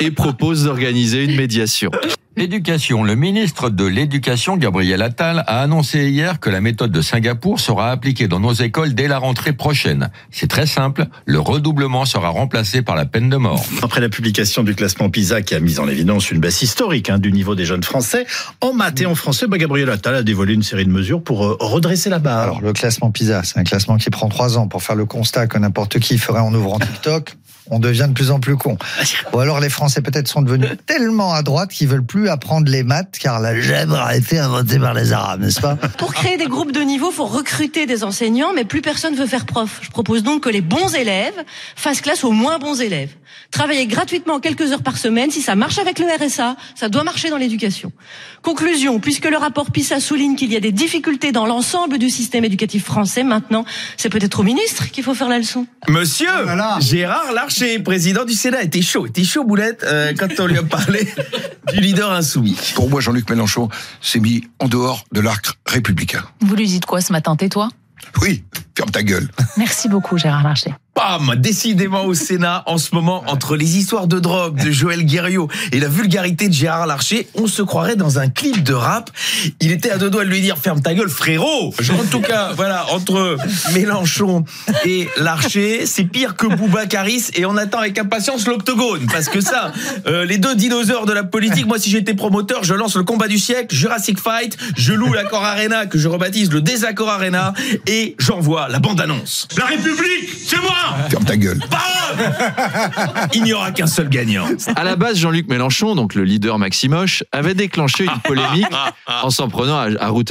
et 0.00 0.10
proposent 0.10 0.64
d'organiser 0.64 1.24
une 1.24 1.34
médiation. 1.36 1.90
Éducation. 2.36 3.04
Le 3.04 3.14
ministre 3.14 3.68
de 3.68 3.84
l'Éducation, 3.84 4.56
Gabriel 4.56 5.02
Attal, 5.02 5.44
a 5.46 5.60
annoncé 5.60 6.08
hier 6.08 6.40
que 6.40 6.48
la 6.48 6.62
méthode 6.62 6.90
de 6.90 7.02
Singapour 7.02 7.60
sera 7.60 7.90
appliquée 7.90 8.26
dans 8.26 8.40
nos 8.40 8.54
écoles 8.54 8.94
dès 8.94 9.06
la 9.06 9.18
rentrée 9.18 9.52
prochaine. 9.52 10.10
C'est 10.30 10.48
très 10.48 10.66
simple, 10.66 11.08
le 11.26 11.38
redoublement 11.38 12.06
sera 12.06 12.30
remplacé 12.30 12.80
par 12.80 12.96
la 12.96 13.04
peine 13.04 13.28
de 13.28 13.36
mort. 13.36 13.62
Après 13.82 14.00
la 14.00 14.08
publication 14.08 14.62
du 14.62 14.74
classement 14.74 15.10
PISA 15.10 15.42
qui 15.42 15.54
a 15.54 15.60
mis 15.60 15.78
en 15.78 15.86
évidence 15.86 16.30
une 16.30 16.40
baisse 16.40 16.62
historique 16.62 17.10
hein, 17.10 17.18
du 17.18 17.32
niveau 17.32 17.54
des 17.54 17.66
jeunes 17.66 17.84
Français, 17.84 18.26
en 18.62 18.72
maths 18.72 19.02
et 19.02 19.06
en 19.06 19.14
français, 19.14 19.46
bah, 19.46 19.58
Gabriel 19.58 19.90
Attal 19.90 20.14
a 20.14 20.22
dévoilé 20.22 20.54
une 20.54 20.62
série 20.62 20.86
de 20.86 20.90
mesures 20.90 21.22
pour 21.22 21.44
euh, 21.44 21.56
redresser 21.60 22.08
la 22.08 22.18
barre. 22.18 22.44
Alors, 22.44 22.60
le 22.62 22.72
classement 22.72 23.10
PISA, 23.10 23.42
c'est 23.44 23.58
un 23.58 23.64
classement 23.64 23.98
qui 23.98 24.08
prend 24.08 24.30
trois 24.30 24.56
ans 24.56 24.68
pour 24.68 24.82
faire 24.82 24.96
le 24.96 25.04
constat 25.04 25.48
que 25.48 25.58
n'importe 25.58 25.98
qui 25.98 26.16
ferait 26.16 26.40
en 26.40 26.54
ouvrant 26.54 26.78
TikTok. 26.78 27.36
On 27.70 27.78
devient 27.78 28.06
de 28.08 28.14
plus 28.14 28.30
en 28.30 28.40
plus 28.40 28.56
con. 28.56 28.76
Ou 29.32 29.38
alors 29.38 29.60
les 29.60 29.68
Français 29.68 30.02
peut-être 30.02 30.28
sont 30.28 30.42
devenus 30.42 30.70
tellement 30.86 31.32
à 31.32 31.42
droite 31.42 31.70
qu'ils 31.70 31.88
veulent 31.88 32.04
plus 32.04 32.28
apprendre 32.28 32.70
les 32.70 32.82
maths 32.82 33.18
car 33.18 33.40
la 33.40 33.60
gemme 33.60 33.92
a 33.92 34.16
été 34.16 34.38
inventée 34.38 34.78
par 34.78 34.94
les 34.94 35.12
Arabes, 35.12 35.40
n'est-ce 35.40 35.60
pas? 35.60 35.76
Pour 35.98 36.12
créer 36.12 36.36
des 36.36 36.46
groupes 36.46 36.72
de 36.72 36.80
niveau, 36.80 37.10
faut 37.10 37.24
recruter 37.24 37.86
des 37.86 38.04
enseignants, 38.04 38.52
mais 38.54 38.64
plus 38.64 38.82
personne 38.82 39.14
veut 39.14 39.26
faire 39.26 39.46
prof. 39.46 39.80
Je 39.82 39.90
propose 39.90 40.22
donc 40.22 40.44
que 40.44 40.48
les 40.48 40.60
bons 40.60 40.94
élèves 40.94 41.44
fassent 41.76 42.00
classe 42.00 42.24
aux 42.24 42.32
moins 42.32 42.58
bons 42.58 42.80
élèves. 42.80 43.10
Travailler 43.50 43.86
gratuitement 43.86 44.40
quelques 44.40 44.72
heures 44.72 44.82
par 44.82 44.96
semaine, 44.96 45.30
si 45.30 45.42
ça 45.42 45.54
marche 45.54 45.78
avec 45.78 45.98
le 45.98 46.06
RSA, 46.06 46.56
ça 46.74 46.88
doit 46.88 47.04
marcher 47.04 47.30
dans 47.30 47.36
l'éducation. 47.36 47.92
Conclusion, 48.42 48.98
puisque 48.98 49.26
le 49.26 49.36
rapport 49.36 49.70
PISA 49.70 50.00
souligne 50.00 50.36
qu'il 50.36 50.52
y 50.52 50.56
a 50.56 50.60
des 50.60 50.72
difficultés 50.72 51.32
dans 51.32 51.46
l'ensemble 51.46 51.98
du 51.98 52.10
système 52.10 52.44
éducatif 52.44 52.84
français, 52.84 53.22
maintenant, 53.22 53.64
c'est 53.96 54.08
peut-être 54.08 54.40
au 54.40 54.42
ministre 54.42 54.90
qu'il 54.90 55.04
faut 55.04 55.14
faire 55.14 55.28
la 55.28 55.38
leçon. 55.38 55.66
Monsieur 55.88 56.28
Gérard 56.80 57.32
Larcher, 57.32 57.51
président 57.84 58.24
du 58.24 58.34
Sénat, 58.34 58.62
était 58.62 58.82
chaud, 58.82 59.06
était 59.06 59.24
chaud 59.24 59.44
boulette 59.44 59.84
euh, 59.84 60.12
quand 60.18 60.28
on 60.38 60.46
lui 60.46 60.58
a 60.58 60.62
parlé 60.62 61.06
du 61.72 61.80
leader 61.80 62.10
insoumis. 62.12 62.56
Pour 62.74 62.88
moi, 62.88 63.00
Jean-Luc 63.00 63.28
Mélenchon 63.30 63.68
s'est 64.00 64.20
mis 64.20 64.44
en 64.58 64.68
dehors 64.68 65.04
de 65.12 65.20
l'arc 65.20 65.46
républicain. 65.66 66.24
Vous 66.40 66.54
lui 66.54 66.66
dites 66.66 66.86
quoi 66.86 67.00
ce 67.00 67.12
matin? 67.12 67.36
Tais-toi 67.36 67.68
Oui, 68.20 68.44
ferme 68.76 68.90
ta 68.90 69.02
gueule. 69.02 69.28
Merci 69.56 69.88
beaucoup, 69.88 70.18
Gérard 70.18 70.42
Larcher. 70.42 70.74
Pam 70.94 71.36
Décidément 71.36 72.04
au 72.04 72.12
Sénat, 72.12 72.62
en 72.66 72.76
ce 72.76 72.94
moment, 72.94 73.24
entre 73.26 73.56
les 73.56 73.78
histoires 73.78 74.06
de 74.06 74.18
drogue 74.18 74.62
de 74.62 74.70
Joël 74.70 75.04
Guerriot 75.04 75.48
et 75.72 75.80
la 75.80 75.88
vulgarité 75.88 76.48
de 76.48 76.52
Gérard 76.52 76.86
Larcher, 76.86 77.28
on 77.34 77.46
se 77.46 77.62
croirait 77.62 77.96
dans 77.96 78.18
un 78.18 78.28
clip 78.28 78.62
de 78.62 78.74
rap. 78.74 79.10
Il 79.60 79.72
était 79.72 79.90
à 79.90 79.96
deux 79.96 80.10
doigts 80.10 80.24
de 80.24 80.28
lui 80.28 80.42
dire 80.42 80.58
ferme 80.58 80.82
ta 80.82 80.92
gueule, 80.92 81.08
frérot. 81.08 81.74
En 81.98 82.04
tout 82.10 82.20
cas, 82.20 82.52
voilà, 82.54 82.86
entre 82.92 83.38
Mélenchon 83.72 84.44
et 84.84 85.08
Larcher, 85.16 85.86
c'est 85.86 86.04
pire 86.04 86.36
que 86.36 86.46
Bouba 86.46 86.86
Caris 86.86 87.28
et 87.34 87.46
on 87.46 87.56
attend 87.56 87.78
avec 87.78 87.98
impatience 87.98 88.46
l'octogone 88.46 89.06
parce 89.10 89.28
que 89.28 89.40
ça, 89.40 89.72
euh, 90.06 90.26
les 90.26 90.38
deux 90.38 90.54
dinosaures 90.54 91.06
de 91.06 91.12
la 91.12 91.24
politique. 91.24 91.66
Moi, 91.66 91.78
si 91.78 91.90
j'étais 91.90 92.14
promoteur, 92.14 92.64
je 92.64 92.74
lance 92.74 92.96
le 92.96 93.04
combat 93.04 93.28
du 93.28 93.38
siècle, 93.38 93.74
Jurassic 93.74 94.18
Fight, 94.20 94.58
je 94.76 94.92
loue 94.92 95.12
l'accord 95.12 95.44
Arena 95.44 95.86
que 95.86 95.98
je 95.98 96.08
rebaptise 96.08 96.52
le 96.52 96.60
désaccord 96.60 97.08
Arena 97.08 97.54
et 97.86 98.14
j'envoie 98.18 98.68
la 98.68 98.78
bande 98.78 99.00
annonce. 99.00 99.48
La 99.56 99.64
République, 99.64 100.28
c'est 100.46 100.60
moi. 100.60 100.81
Ferme 101.08 101.24
ta 101.24 101.36
gueule. 101.36 101.60
Il 103.32 103.42
n'y 103.42 103.52
aura 103.52 103.72
qu'un 103.72 103.86
seul 103.86 104.08
gagnant. 104.08 104.46
À 104.76 104.84
la 104.84 104.96
base, 104.96 105.18
Jean-Luc 105.18 105.48
Mélenchon, 105.48 105.94
donc 105.94 106.14
le 106.14 106.24
leader 106.24 106.58
Maximoche, 106.58 107.24
avait 107.32 107.54
déclenché 107.54 108.04
une 108.04 108.20
polémique 108.24 108.66
en 109.22 109.30
s'en 109.30 109.48
prenant 109.48 109.78
à, 109.78 109.88
à 109.98 110.08
Ruth 110.08 110.30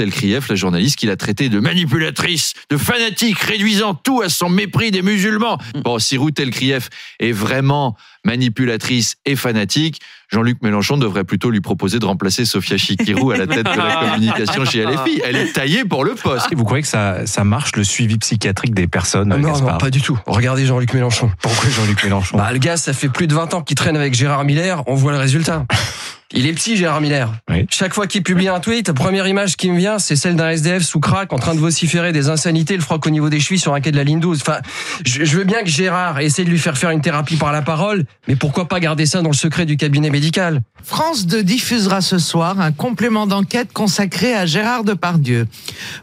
la 0.49 0.55
journaliste 0.55 0.97
qu'il 0.97 1.09
a 1.09 1.15
traité 1.15 1.49
de 1.49 1.59
manipulatrice, 1.59 2.53
de 2.69 2.77
fanatique, 2.77 3.39
réduisant 3.39 3.93
tout 3.93 4.21
à 4.21 4.29
son 4.29 4.49
mépris 4.49 4.91
des 4.91 5.01
musulmans. 5.01 5.57
Bon, 5.83 5.99
si 5.99 6.17
Ruth 6.17 6.39
Elkrief 6.39 6.89
est 7.19 7.31
vraiment 7.31 7.95
manipulatrice 8.25 9.15
et 9.25 9.35
fanatique, 9.35 9.99
Jean-Luc 10.29 10.61
Mélenchon 10.61 10.97
devrait 10.97 11.23
plutôt 11.23 11.49
lui 11.49 11.61
proposer 11.61 11.99
de 11.99 12.05
remplacer 12.05 12.45
Sophia 12.45 12.77
Chikirou 12.77 13.31
à 13.31 13.37
la 13.37 13.47
tête 13.47 13.65
de 13.65 13.77
la 13.77 13.95
communication 13.95 14.65
chez 14.65 14.85
LFI. 14.85 15.21
Elle 15.25 15.35
est 15.35 15.53
taillée 15.53 15.85
pour 15.85 16.03
le 16.05 16.15
poste. 16.15 16.47
Vous 16.55 16.63
croyez 16.63 16.83
que 16.83 16.87
ça, 16.87 17.25
ça 17.25 17.43
marche 17.43 17.75
le 17.75 17.83
suivi 17.83 18.17
psychiatrique 18.17 18.73
des 18.73 18.87
personnes 18.87 19.29
Non, 19.29 19.39
Gaspard 19.39 19.73
non, 19.73 19.77
pas 19.77 19.89
du 19.89 20.01
tout. 20.01 20.17
Regardez 20.25 20.65
Jean-Luc 20.65 20.93
Mélenchon. 20.93 21.31
Pourquoi 21.41 21.69
Jean-Luc 21.69 22.03
Mélenchon? 22.03 22.37
Bah, 22.37 22.51
le 22.51 22.59
gars, 22.59 22.77
ça 22.77 22.93
fait 22.93 23.09
plus 23.09 23.27
de 23.27 23.33
20 23.33 23.53
ans 23.53 23.61
qu'il 23.61 23.75
traîne 23.75 23.97
avec 23.97 24.13
Gérard 24.13 24.45
Miller. 24.45 24.83
On 24.87 24.95
voit 24.95 25.11
le 25.11 25.17
résultat. 25.17 25.65
Il 26.33 26.47
est 26.47 26.53
petit, 26.53 26.77
Gérard 26.77 27.01
Miller. 27.01 27.33
Chaque 27.69 27.93
fois 27.93 28.07
qu'il 28.07 28.23
publie 28.23 28.47
un 28.47 28.59
tweet, 28.59 28.87
la 28.87 28.93
première 28.93 29.27
image 29.27 29.57
qui 29.57 29.69
me 29.69 29.77
vient, 29.77 29.99
c'est 29.99 30.15
celle 30.15 30.35
d'un 30.35 30.49
SDF 30.49 30.83
sous 30.83 30.99
crack 30.99 31.33
en 31.33 31.37
train 31.37 31.55
de 31.55 31.59
vociférer 31.59 32.11
des 32.11 32.29
insanités, 32.29 32.75
le 32.75 32.81
froc 32.81 33.05
au 33.05 33.09
niveau 33.09 33.29
des 33.29 33.39
chevilles 33.39 33.59
sur 33.59 33.73
un 33.73 33.81
quai 33.81 33.91
de 33.91 33.97
la 33.97 34.03
ligne 34.03 34.19
12. 34.19 34.39
Enfin, 34.41 34.59
je, 35.05 35.25
je 35.25 35.37
veux 35.37 35.43
bien 35.43 35.63
que 35.63 35.69
Gérard 35.69 36.19
essaie 36.19 36.45
de 36.45 36.49
lui 36.49 36.59
faire 36.59 36.77
faire 36.77 36.91
une 36.91 37.01
thérapie 37.01 37.35
par 37.35 37.51
la 37.51 37.61
parole, 37.61 38.05
mais 38.27 38.35
pourquoi 38.35 38.67
pas 38.67 38.79
garder 38.79 39.05
ça 39.05 39.21
dans 39.21 39.29
le 39.29 39.35
secret 39.35 39.65
du 39.65 39.75
cabinet 39.77 40.09
médical? 40.09 40.61
France 40.83 41.27
2 41.27 41.43
diffusera 41.43 42.01
ce 42.01 42.17
soir 42.17 42.59
un 42.59 42.71
complément 42.71 43.27
d'enquête 43.27 43.73
consacré 43.73 44.33
à 44.33 44.45
Gérard 44.45 44.83
Depardieu. 44.83 45.47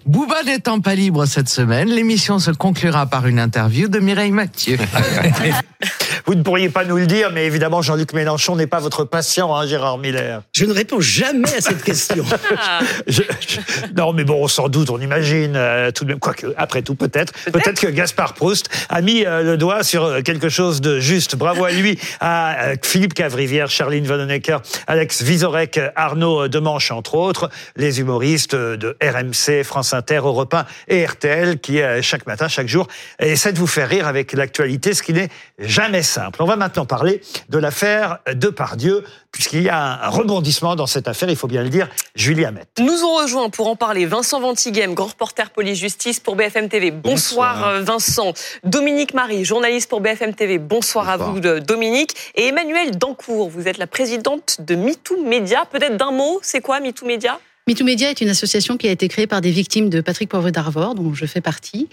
Bouba 0.07 0.43
n'étant 0.45 0.81
pas 0.81 0.95
libre 0.95 1.27
cette 1.27 1.49
semaine, 1.49 1.89
l'émission 1.89 2.39
se 2.39 2.51
conclura 2.51 3.07
par 3.07 3.27
une 3.27 3.39
interview 3.39 3.89
de 3.89 3.99
Mireille 3.99 4.33
Mathieu. 4.33 4.77
Vous 6.27 6.35
ne 6.35 6.43
pourriez 6.43 6.69
pas 6.69 6.85
nous 6.85 6.97
le 6.97 7.07
dire, 7.07 7.31
mais 7.33 7.47
évidemment, 7.47 7.83
Jean-Luc 7.83 8.13
Mélenchon 8.13 8.57
n'est 8.57 8.67
pas 8.67 8.81
votre 8.81 9.05
patient, 9.05 9.55
hein, 9.55 9.67
Gérard 9.67 9.99
Miller. 9.99 10.43
Je 10.55 10.65
ne 10.65 10.73
réponds 10.73 11.01
jamais 11.01 11.55
à 11.55 11.61
cette 11.61 11.83
question. 11.83 12.25
Je- 13.07 13.23
je- 13.47 13.61
non, 13.97 14.13
mais 14.13 14.25
bon, 14.25 14.47
sans 14.49 14.69
doute, 14.69 14.91
on 14.91 15.01
imagine 15.01 15.55
euh, 15.57 15.91
tout 15.91 16.05
de 16.05 16.11
même. 16.11 16.19
Quoique, 16.21 16.47
après 16.57 16.83
tout, 16.83 16.95
peut-être. 16.95 17.33
Peut-être 17.53 17.81
que 17.81 17.87
Gaspard 17.89 18.35
Proust 18.35 18.69
a 18.89 19.01
mis 19.01 19.25
euh, 19.25 19.43
le 19.43 19.57
doigt 19.57 19.83
sur 19.83 20.05
euh, 20.05 20.23
quelque 20.23 20.49
chose 20.49 20.81
de 20.81 20.99
juste. 21.01 21.37
Bravo 21.37 21.65
à 21.65 21.71
lui, 21.71 21.99
à 22.21 22.69
euh, 22.71 22.77
Philippe 22.83 23.15
Cavrivière, 23.15 23.69
Charline 23.71 24.05
Vanhoenacker, 24.05 24.59
Alex 24.87 25.23
Vizorek, 25.23 25.81
Arnaud 25.97 26.49
Demanche, 26.49 26.91
entre 26.91 27.15
autres, 27.15 27.51
les 27.77 28.01
humoristes 28.01 28.55
de 28.55 28.97
RMC, 29.03 29.63
France 29.65 29.93
Inter, 29.95 30.17
Europe 30.25 30.55
1 30.55 30.65
et 30.89 31.05
RTL, 31.05 31.59
qui 31.59 31.81
euh, 31.81 32.03
chaque 32.03 32.27
matin, 32.27 32.49
chaque 32.49 32.69
jour, 32.69 32.89
essaient 33.19 33.53
de 33.53 33.59
vous 33.59 33.67
faire 33.67 33.89
rire 33.89 34.07
avec 34.07 34.33
l'actualité, 34.33 34.95
ce 34.95 35.03
qui 35.03 35.13
n'est 35.13 35.29
jamais 35.59 36.03
simple. 36.03 36.43
On 36.43 36.47
va 36.47 36.57
maintenant 36.57 36.87
parler 36.87 37.21
de 37.49 37.59
l'affaire 37.59 38.19
Depardieu, 38.35 39.05
puisqu'il 39.33 39.63
y 39.63 39.69
a 39.69 40.05
un 40.05 40.09
rebondissement 40.09 40.77
dans 40.77 40.87
cette 40.87 41.09
affaire, 41.09 41.29
il 41.29 41.37
faut 41.37 41.49
bien 41.49 41.63
le 41.63 41.69
dire, 41.69 41.89
Julie 42.15 42.45
Hamet. 42.45 42.65
Nous 42.79 43.05
ont 43.05 43.17
rejoint 43.17 43.51
pour 43.51 43.69
en 43.69 43.77
parler 43.77 44.07
Vincent 44.07 44.41
Ventighem, 44.41 44.95
grand 44.95 45.07
reporter 45.07 45.51
police-justice 45.51 46.21
pour 46.21 46.37
BFM 46.37 46.69
TV. 46.69 46.91
Bonsoir, 46.91 47.57
Bonsoir. 47.57 47.83
Vincent. 47.83 48.33
Dominique 48.65 49.15
Marie, 49.15 49.45
journaliste 49.45 49.89
pour 49.91 50.01
BFM 50.01 50.35
TV. 50.35 50.59
Bonsoir, 50.59 51.09
à 51.09 51.17
vous 51.17 51.41
Dominique. 51.41 52.15
Et 52.35 52.49
Emmanuel 52.49 52.97
Dancourt, 52.97 53.49
vous 53.49 53.69
êtes 53.69 53.79
la 53.79 53.87
présidente 53.87 54.57
de 54.61 54.75
MeToo 54.77 55.23
Média. 55.25 55.65
Peut-être 55.71 55.97
d'un 55.97 56.13
mot, 56.13 56.39
c'est 56.43 56.61
quoi 56.61 56.81
MeToo 56.81 57.07
Média 57.07 57.39
MeToo 57.69 57.85
Média 57.85 58.09
est 58.09 58.23
une 58.23 58.31
association 58.31 58.79
qui 58.79 58.89
a 58.89 58.91
été 58.91 59.09
créée 59.09 59.27
par 59.27 59.43
des 59.43 59.51
victimes 59.51 59.91
de 59.91 60.01
Patrick 60.01 60.31
Poivre 60.31 60.49
d'Arvor, 60.51 60.95
dont 60.95 61.13
je 61.13 61.27
fais 61.27 61.43
partie, 61.43 61.89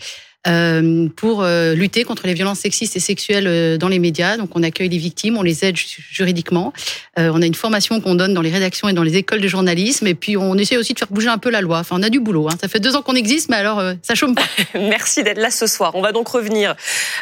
pour 0.45 1.41
euh, 1.41 1.73
lutter 1.73 2.03
contre 2.03 2.27
les 2.27 2.33
violences 2.33 2.59
sexistes 2.59 2.95
et 2.95 2.99
sexuelles 2.99 3.47
euh, 3.47 3.77
dans 3.77 3.87
les 3.87 3.99
médias. 3.99 4.37
Donc 4.37 4.51
on 4.55 4.63
accueille 4.63 4.89
les 4.89 4.97
victimes, 4.97 5.37
on 5.37 5.41
les 5.41 5.65
aide 5.65 5.75
ju- 5.75 6.03
juridiquement. 6.11 6.71
Euh, 7.17 7.31
on 7.33 7.41
a 7.41 7.45
une 7.45 7.55
formation 7.55 7.99
qu'on 7.99 8.15
donne 8.15 8.33
dans 8.33 8.41
les 8.41 8.51
rédactions 8.51 8.87
et 8.87 8.93
dans 8.93 9.03
les 9.03 9.15
écoles 9.17 9.41
de 9.41 9.47
journalisme. 9.47 10.05
Et 10.07 10.13
puis 10.13 10.37
on 10.37 10.55
essaie 10.57 10.77
aussi 10.77 10.93
de 10.93 10.99
faire 10.99 11.07
bouger 11.09 11.29
un 11.29 11.37
peu 11.37 11.49
la 11.49 11.61
loi. 11.61 11.79
Enfin, 11.79 11.95
on 11.99 12.03
a 12.03 12.09
du 12.09 12.19
boulot. 12.19 12.47
Hein. 12.49 12.55
Ça 12.61 12.67
fait 12.67 12.79
deux 12.79 12.95
ans 12.95 13.01
qu'on 13.01 13.15
existe, 13.15 13.49
mais 13.49 13.57
alors 13.57 13.79
euh, 13.79 13.93
ça 14.01 14.13
chôme 14.15 14.35
pas. 14.35 14.43
Merci 14.75 15.23
d'être 15.23 15.39
là 15.39 15.49
ce 15.49 15.67
soir. 15.67 15.95
On 15.95 16.01
va 16.01 16.11
donc 16.11 16.27
revenir, 16.27 16.75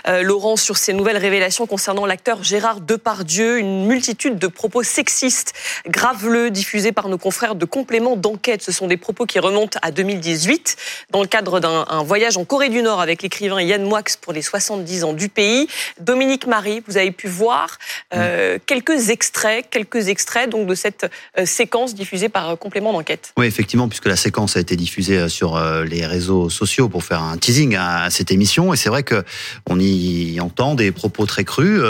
euh, 0.08 0.22
Laurent, 0.22 0.56
sur 0.56 0.78
ces 0.78 0.94
nouvelles 0.94 1.18
révélations 1.18 1.66
concernant 1.66 2.06
l'acteur 2.06 2.44
Gérard 2.44 2.82
Depardieu. 2.82 3.60
Une 3.60 3.86
multitude 3.86 4.38
de 4.38 4.48
propos 4.48 4.84
sexistes, 4.84 5.54
graveleux, 5.88 6.50
diffusés 6.50 6.92
par 6.92 7.08
nos 7.08 7.18
confrères 7.18 7.56
de 7.56 7.66
compléments 7.66 8.18
d'enquête. 8.18 8.62
Ce 8.64 8.72
sont 8.72 8.88
des 8.88 8.98
propos 8.98 9.26
qui 9.26 9.40
remontent 9.40 9.80
à 9.82 9.92
2018, 9.92 10.76
dans 11.12 11.22
le 11.22 11.28
cadre 11.28 11.60
d'un 11.60 11.86
un 11.90 12.04
voyage 12.04 12.38
en 12.38 12.46
Corée 12.46 12.70
du 12.70 12.82
Nord 12.82 13.02
avec 13.02 13.13
l'écrivain 13.22 13.62
Yann 13.62 13.84
Moix 13.84 14.04
pour 14.22 14.34
les 14.34 14.42
70 14.42 15.04
ans 15.04 15.14
du 15.14 15.30
pays. 15.30 15.68
Dominique 16.00 16.48
Marie, 16.48 16.82
vous 16.88 16.98
avez 16.98 17.12
pu 17.12 17.28
voir 17.28 17.78
euh, 18.14 18.58
quelques 18.66 19.10
extraits, 19.10 19.66
quelques 19.70 20.08
extraits 20.08 20.50
donc 20.50 20.68
de 20.68 20.76
cette 20.76 21.10
euh, 21.38 21.46
séquence 21.46 21.96
diffusée 21.96 22.30
par 22.30 22.50
euh, 22.50 22.56
complément 22.56 22.92
d'enquête. 22.94 23.34
Oui, 23.38 23.46
effectivement, 23.46 23.88
puisque 23.88 24.08
la 24.08 24.16
séquence 24.16 24.58
a 24.58 24.60
été 24.60 24.76
diffusée 24.76 25.30
sur 25.30 25.60
les 25.86 26.06
réseaux 26.06 26.50
sociaux 26.50 26.90
pour 26.90 27.04
faire 27.04 27.22
un 27.22 27.38
teasing 27.38 27.76
à 27.76 28.10
cette 28.10 28.32
émission, 28.32 28.74
et 28.74 28.78
c'est 28.78 28.90
vrai 28.90 29.04
que 29.04 29.24
on 29.70 29.80
y 29.80 30.40
entend 30.40 30.76
des 30.76 30.92
propos 30.92 31.26
très 31.26 31.44
crus. 31.44 31.82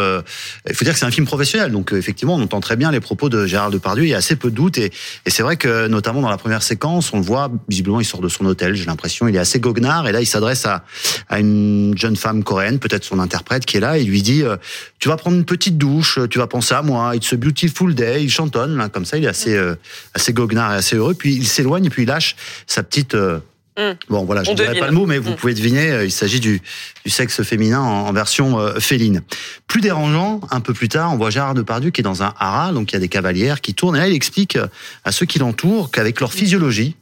Il 0.67 0.75
faut 0.75 0.85
dire 0.85 0.93
que 0.93 0.99
c'est 0.99 1.05
un 1.05 1.11
film 1.11 1.25
professionnel, 1.25 1.71
donc 1.71 1.93
effectivement, 1.93 2.35
on 2.35 2.41
entend 2.41 2.59
très 2.59 2.75
bien 2.75 2.91
les 2.91 2.99
propos 2.99 3.29
de 3.29 3.45
Gérard 3.45 3.71
Depardieu. 3.71 4.03
Il 4.03 4.09
y 4.09 4.13
a 4.13 4.17
assez 4.17 4.35
peu 4.35 4.49
de 4.49 4.55
doutes, 4.55 4.77
et, 4.77 4.91
et 5.25 5.29
c'est 5.29 5.43
vrai 5.43 5.57
que 5.57 5.87
notamment 5.87 6.21
dans 6.21 6.29
la 6.29 6.37
première 6.37 6.63
séquence, 6.63 7.13
on 7.13 7.17
le 7.17 7.23
voit 7.23 7.51
visiblement, 7.67 7.99
il 7.99 8.05
sort 8.05 8.21
de 8.21 8.29
son 8.29 8.45
hôtel. 8.45 8.75
J'ai 8.75 8.85
l'impression, 8.85 9.27
il 9.27 9.35
est 9.35 9.39
assez 9.39 9.59
goguenard, 9.59 10.07
et 10.07 10.11
là, 10.11 10.21
il 10.21 10.25
s'adresse 10.25 10.65
à, 10.65 10.83
à 11.29 11.39
une 11.39 11.93
jeune 11.97 12.15
femme 12.15 12.43
coréenne, 12.43 12.79
peut-être 12.79 13.03
son 13.03 13.19
interprète, 13.19 13.65
qui 13.65 13.77
est 13.77 13.79
là, 13.79 13.97
et 13.97 14.01
il 14.01 14.09
lui 14.09 14.21
dit 14.21 14.43
euh, 14.43 14.57
"Tu 14.99 15.09
vas 15.09 15.17
prendre 15.17 15.37
une 15.37 15.45
petite 15.45 15.77
douche, 15.77 16.19
tu 16.29 16.37
vas 16.39 16.47
penser 16.47 16.73
à 16.73 16.81
moi. 16.81 17.15
It's 17.15 17.33
a 17.33 17.37
beautiful 17.37 17.93
day." 17.95 18.23
Il 18.23 18.29
chantonne 18.29 18.77
là, 18.77 18.89
comme 18.89 19.05
ça, 19.05 19.17
il 19.17 19.23
est 19.25 19.27
assez 19.27 19.55
euh, 19.55 19.75
assez 20.13 20.33
goguenard 20.33 20.73
et 20.73 20.77
assez 20.77 20.95
heureux. 20.95 21.13
Puis 21.13 21.33
il 21.35 21.47
s'éloigne 21.47 21.85
et 21.85 21.89
puis 21.89 22.03
il 22.03 22.07
lâche 22.07 22.35
sa 22.67 22.83
petite. 22.83 23.15
euh, 23.15 23.39
Hum. 23.75 23.95
Bon, 24.07 24.23
voilà, 24.23 24.43
je 24.43 24.51
ne 24.51 24.55
dirai 24.55 24.77
pas 24.79 24.85
le 24.85 24.93
mot, 24.93 25.07
mais 25.07 25.17
vous 25.17 25.31
Hum. 25.31 25.35
pouvez 25.35 25.55
deviner, 25.55 25.89
euh, 25.89 26.05
il 26.05 26.11
s'agit 26.11 26.39
du, 26.39 26.61
du 27.03 27.09
sexe 27.09 27.41
féminin 27.41 27.79
en, 27.81 28.05
en 28.07 28.13
version 28.13 28.59
euh, 28.59 28.75
féline. 28.79 29.23
Plus 29.65 29.81
dérangeant, 29.81 30.41
un 30.51 30.59
peu 30.59 30.75
plus 30.75 30.89
tard, 30.89 31.11
on 31.11 31.17
voit 31.17 31.31
Gérard 31.31 31.55
Depardieu 31.55 31.89
qui 31.89 32.01
est 32.01 32.03
dans 32.03 32.21
un 32.21 32.35
haras, 32.37 32.71
donc 32.71 32.91
il 32.91 32.93
y 32.93 32.97
a 32.97 32.99
des 32.99 33.07
cavalières 33.07 33.61
qui 33.61 33.73
tournent, 33.73 33.95
et 33.95 33.99
là 33.99 34.07
il 34.07 34.13
explique 34.13 34.57
euh, 34.57 34.67
à 35.05 35.11
ceux 35.11 35.25
qui 35.25 35.39
l'entourent 35.39 35.89
qu'avec 35.89 36.19
leur 36.19 36.33
physiologie, 36.33 36.95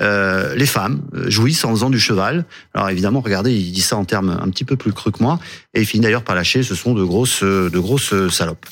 euh, 0.00 0.54
les 0.54 0.66
femmes 0.66 1.02
euh, 1.14 1.28
jouissent 1.28 1.64
en 1.64 1.70
faisant 1.70 1.90
du 1.90 1.98
cheval. 1.98 2.44
Alors 2.74 2.88
évidemment, 2.90 3.20
regardez, 3.20 3.52
il 3.52 3.72
dit 3.72 3.80
ça 3.80 3.96
en 3.96 4.04
termes 4.04 4.30
un 4.30 4.48
petit 4.50 4.64
peu 4.64 4.76
plus 4.76 4.92
crus 4.92 5.12
que 5.12 5.22
moi, 5.22 5.38
et 5.74 5.80
il 5.80 5.86
finit 5.86 6.02
d'ailleurs 6.02 6.22
par 6.22 6.36
lâcher, 6.36 6.62
ce 6.62 6.74
sont 6.74 6.94
de 6.94 7.02
grosses, 7.02 7.42
euh, 7.42 7.68
de 7.70 7.78
grosses 7.78 8.12
euh, 8.12 8.28
salopes. 8.28 8.66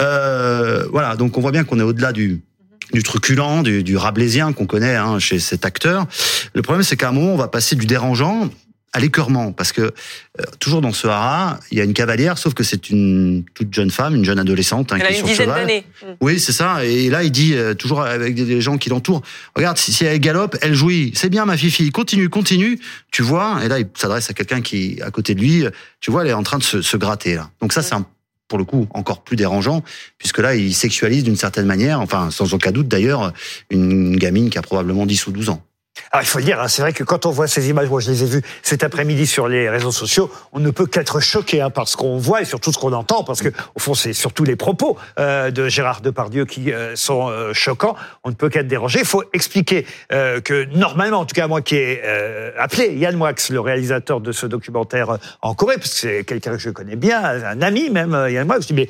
Euh, 0.00 0.86
voilà, 0.90 1.16
donc 1.16 1.38
on 1.38 1.40
voit 1.40 1.52
bien 1.52 1.64
qu'on 1.64 1.78
est 1.78 1.84
au-delà 1.84 2.12
du, 2.12 2.42
du 2.92 3.02
truculent, 3.02 3.62
du, 3.62 3.82
du 3.82 3.96
rabelaisien 3.96 4.52
qu'on 4.52 4.66
connaît 4.66 4.96
hein, 4.96 5.18
chez 5.18 5.38
cet 5.38 5.64
acteur. 5.64 6.06
Le 6.54 6.62
problème, 6.62 6.82
c'est 6.82 6.96
qu'à 6.96 7.08
un 7.08 7.12
moment, 7.12 7.32
on 7.32 7.36
va 7.36 7.48
passer 7.48 7.76
du 7.76 7.86
dérangeant 7.86 8.50
à 8.96 8.98
l'écœurement, 8.98 9.52
parce 9.52 9.72
que 9.72 9.82
euh, 9.82 10.44
toujours 10.58 10.80
dans 10.80 10.92
ce 10.94 11.06
haras, 11.06 11.60
il 11.70 11.76
y 11.76 11.82
a 11.82 11.84
une 11.84 11.92
cavalière, 11.92 12.38
sauf 12.38 12.54
que 12.54 12.62
c'est 12.62 12.88
une 12.88 13.44
toute 13.52 13.74
jeune 13.74 13.90
femme, 13.90 14.14
une 14.14 14.24
jeune 14.24 14.38
adolescente 14.38 14.90
hein, 14.90 14.96
Elle 14.98 15.02
qui 15.02 15.06
a 15.06 15.10
est 15.10 15.12
une 15.12 15.18
sur 15.18 15.26
dizaine 15.26 15.46
cheval. 15.48 15.60
d'années. 15.66 15.84
Oui, 16.22 16.40
c'est 16.40 16.52
ça. 16.52 16.82
Et 16.82 17.10
là, 17.10 17.22
il 17.22 17.30
dit 17.30 17.52
euh, 17.52 17.74
toujours 17.74 18.00
avec 18.00 18.34
des, 18.34 18.60
gens 18.62 18.78
qui 18.78 18.88
l'entourent. 18.88 19.20
Regarde, 19.54 19.76
si, 19.76 19.92
si 19.92 20.06
elle 20.06 20.18
galope, 20.18 20.56
elle 20.62 20.72
jouit. 20.72 21.12
C'est 21.14 21.28
bien, 21.28 21.44
ma 21.44 21.58
fifi. 21.58 21.90
Continue, 21.90 22.30
continue. 22.30 22.80
Tu 23.10 23.20
vois. 23.20 23.58
Et 23.62 23.68
là, 23.68 23.80
il 23.80 23.86
s'adresse 23.94 24.30
à 24.30 24.32
quelqu'un 24.32 24.62
qui 24.62 24.98
à 25.02 25.10
côté 25.10 25.34
de 25.34 25.40
lui. 25.40 25.66
Tu 26.00 26.10
vois, 26.10 26.22
elle 26.22 26.30
est 26.30 26.32
en 26.32 26.42
train 26.42 26.56
de 26.56 26.64
se, 26.64 26.80
se 26.80 26.96
gratter 26.96 27.34
là. 27.34 27.50
Donc 27.60 27.74
ça, 27.74 27.82
c'est 27.82 27.94
un 27.94 28.06
pour 28.48 28.58
le 28.58 28.64
coup 28.64 28.86
encore 28.94 29.22
plus 29.22 29.36
dérangeant 29.36 29.82
puisque 30.18 30.38
là 30.38 30.54
il 30.54 30.72
sexualise 30.72 31.24
d'une 31.24 31.34
certaine 31.34 31.66
manière 31.66 32.00
enfin 32.00 32.30
sans 32.30 32.54
aucun 32.54 32.70
doute 32.70 32.86
d'ailleurs 32.86 33.32
une 33.70 34.16
gamine 34.16 34.50
qui 34.50 34.58
a 34.58 34.62
probablement 34.62 35.04
10 35.04 35.26
ou 35.26 35.32
12 35.32 35.48
ans. 35.48 35.62
Alors 36.12 36.22
il 36.22 36.26
faut 36.26 36.38
le 36.38 36.44
dire, 36.44 36.60
hein, 36.60 36.68
c'est 36.68 36.82
vrai 36.82 36.92
que 36.92 37.04
quand 37.04 37.26
on 37.26 37.30
voit 37.30 37.46
ces 37.46 37.68
images, 37.68 37.88
moi 37.88 38.00
je 38.00 38.10
les 38.10 38.22
ai 38.22 38.26
vues 38.26 38.42
cet 38.62 38.84
après-midi 38.84 39.26
sur 39.26 39.48
les 39.48 39.68
réseaux 39.68 39.92
sociaux, 39.92 40.30
on 40.52 40.60
ne 40.60 40.70
peut 40.70 40.86
qu'être 40.86 41.20
choqué 41.20 41.60
hein, 41.60 41.70
par 41.70 41.88
ce 41.88 41.96
qu'on 41.96 42.18
voit 42.18 42.42
et 42.42 42.44
surtout 42.44 42.72
ce 42.72 42.78
qu'on 42.78 42.92
entend, 42.92 43.24
parce 43.24 43.40
que 43.40 43.48
au 43.74 43.80
fond 43.80 43.94
c'est 43.94 44.12
surtout 44.12 44.44
les 44.44 44.56
propos 44.56 44.96
euh, 45.18 45.50
de 45.50 45.68
Gérard 45.68 46.00
Depardieu 46.00 46.44
qui 46.44 46.72
euh, 46.72 46.96
sont 46.96 47.28
euh, 47.28 47.52
choquants. 47.52 47.96
On 48.24 48.30
ne 48.30 48.34
peut 48.34 48.48
qu'être 48.48 48.68
dérangé. 48.68 49.00
Il 49.00 49.06
faut 49.06 49.24
expliquer 49.32 49.86
euh, 50.12 50.40
que 50.40 50.64
normalement, 50.66 51.20
en 51.20 51.26
tout 51.26 51.34
cas 51.34 51.46
moi 51.46 51.62
qui 51.62 51.76
ai 51.76 52.02
euh, 52.04 52.50
appelé 52.58 52.94
Yann 52.94 53.16
Moix, 53.16 53.32
le 53.50 53.60
réalisateur 53.60 54.20
de 54.20 54.32
ce 54.32 54.46
documentaire 54.46 55.10
euh, 55.10 55.16
en 55.42 55.54
Corée, 55.54 55.76
parce 55.76 55.90
que 55.90 55.96
c'est 55.96 56.24
quelqu'un 56.24 56.52
que 56.52 56.58
je 56.58 56.70
connais 56.70 56.96
bien, 56.96 57.22
un 57.22 57.62
ami 57.62 57.90
même, 57.90 58.12
Yann 58.30 58.46
Moix, 58.46 58.60
je 58.60 58.66
dis 58.66 58.74
mais 58.74 58.88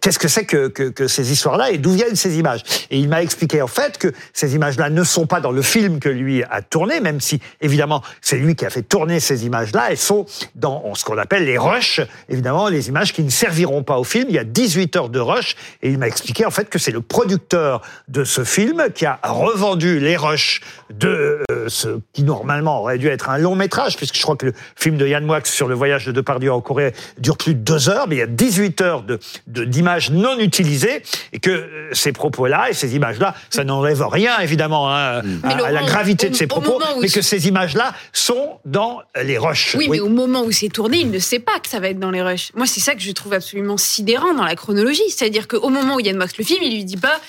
qu'est-ce 0.00 0.18
que 0.18 0.28
c'est 0.28 0.44
que, 0.44 0.68
que, 0.68 0.84
que 0.84 1.06
ces 1.06 1.32
histoires-là 1.32 1.70
et 1.70 1.78
d'où 1.78 1.92
viennent 1.92 2.16
ces 2.16 2.38
images? 2.38 2.62
Et 2.90 2.98
il 2.98 3.08
m'a 3.08 3.22
expliqué 3.22 3.62
en 3.62 3.66
fait 3.66 3.98
que 3.98 4.12
ces 4.32 4.54
images-là 4.54 4.90
ne 4.90 5.04
sont 5.04 5.26
pas 5.26 5.40
dans 5.40 5.52
le 5.52 5.62
film 5.62 6.00
que 6.00 6.08
lui 6.08 6.39
a 6.48 6.62
tourné, 6.62 7.00
même 7.00 7.20
si 7.20 7.40
évidemment 7.60 8.02
c'est 8.20 8.36
lui 8.36 8.54
qui 8.56 8.64
a 8.66 8.70
fait 8.70 8.82
tourner 8.82 9.20
ces 9.20 9.44
images-là. 9.46 9.88
Elles 9.90 9.96
sont 9.98 10.26
dans 10.54 10.94
ce 10.94 11.04
qu'on 11.04 11.18
appelle 11.18 11.44
les 11.44 11.58
rushs, 11.58 12.00
évidemment 12.28 12.68
les 12.68 12.88
images 12.88 13.12
qui 13.12 13.22
ne 13.22 13.30
serviront 13.30 13.82
pas 13.82 13.98
au 13.98 14.04
film. 14.04 14.26
Il 14.28 14.34
y 14.34 14.38
a 14.38 14.44
18 14.44 14.96
heures 14.96 15.08
de 15.08 15.20
rush 15.20 15.56
et 15.82 15.90
il 15.90 15.98
m'a 15.98 16.06
expliqué 16.06 16.44
en 16.46 16.50
fait 16.50 16.68
que 16.68 16.78
c'est 16.78 16.90
le 16.92 17.00
producteur 17.00 17.82
de 18.08 18.24
ce 18.24 18.44
film 18.44 18.86
qui 18.94 19.06
a 19.06 19.18
revendu 19.22 19.98
les 20.00 20.16
rushs 20.16 20.60
de 20.90 21.42
euh, 21.50 21.68
ce 21.68 22.00
qui 22.12 22.22
normalement 22.22 22.80
aurait 22.80 22.98
dû 22.98 23.08
être 23.08 23.28
un 23.30 23.38
long 23.38 23.54
métrage, 23.56 23.96
puisque 23.96 24.16
je 24.16 24.22
crois 24.22 24.36
que 24.36 24.46
le 24.46 24.54
film 24.76 24.96
de 24.96 25.06
Yann 25.06 25.24
Moix 25.24 25.40
sur 25.44 25.68
le 25.68 25.74
voyage 25.74 26.06
de 26.06 26.12
Depardieu 26.12 26.52
en 26.52 26.60
Corée 26.60 26.92
dure 27.18 27.36
plus 27.36 27.54
de 27.54 27.60
deux 27.60 27.88
heures, 27.88 28.06
mais 28.08 28.16
il 28.16 28.18
y 28.18 28.22
a 28.22 28.26
18 28.26 28.80
heures 28.80 29.02
de 29.02 29.18
de- 29.46 29.64
d'images 29.64 30.10
non 30.10 30.38
utilisées 30.38 31.02
et 31.32 31.38
que 31.38 31.50
euh, 31.50 31.88
ces 31.92 32.12
propos-là 32.12 32.70
et 32.70 32.74
ces 32.74 32.94
images-là, 32.96 33.34
ça 33.50 33.64
n'enlève 33.64 34.02
rien 34.06 34.38
évidemment 34.40 34.88
hein, 34.94 35.22
à, 35.42 35.48
à 35.64 35.70
la 35.70 35.82
gravité 35.82 36.29
de 36.30 36.44
au 36.44 36.46
propos, 36.46 36.78
moment 36.78 36.96
où 36.96 37.00
mais 37.00 37.08
que 37.08 37.22
ces 37.22 37.48
images-là 37.48 37.94
sont 38.12 38.58
dans 38.64 39.02
les 39.22 39.38
rushs. 39.38 39.74
Oui, 39.76 39.88
mais 39.88 40.00
au 40.00 40.08
moment 40.08 40.42
où 40.42 40.52
c'est 40.52 40.68
tourné, 40.68 40.98
il 40.98 41.10
ne 41.10 41.18
sait 41.18 41.38
pas 41.38 41.58
que 41.60 41.68
ça 41.68 41.80
va 41.80 41.88
être 41.88 41.98
dans 41.98 42.10
les 42.10 42.22
rushs. 42.22 42.52
Moi, 42.54 42.66
c'est 42.66 42.80
ça 42.80 42.94
que 42.94 43.00
je 43.00 43.10
trouve 43.12 43.32
absolument 43.32 43.76
sidérant 43.76 44.34
dans 44.34 44.44
la 44.44 44.56
chronologie. 44.56 45.08
C'est-à-dire 45.08 45.48
qu'au 45.48 45.68
moment 45.68 45.96
où 45.96 46.00
Yann 46.00 46.16
Moix 46.16 46.26
le 46.38 46.44
film, 46.44 46.60
il 46.62 46.74
lui 46.74 46.84
dit 46.84 46.96
pas 46.96 47.20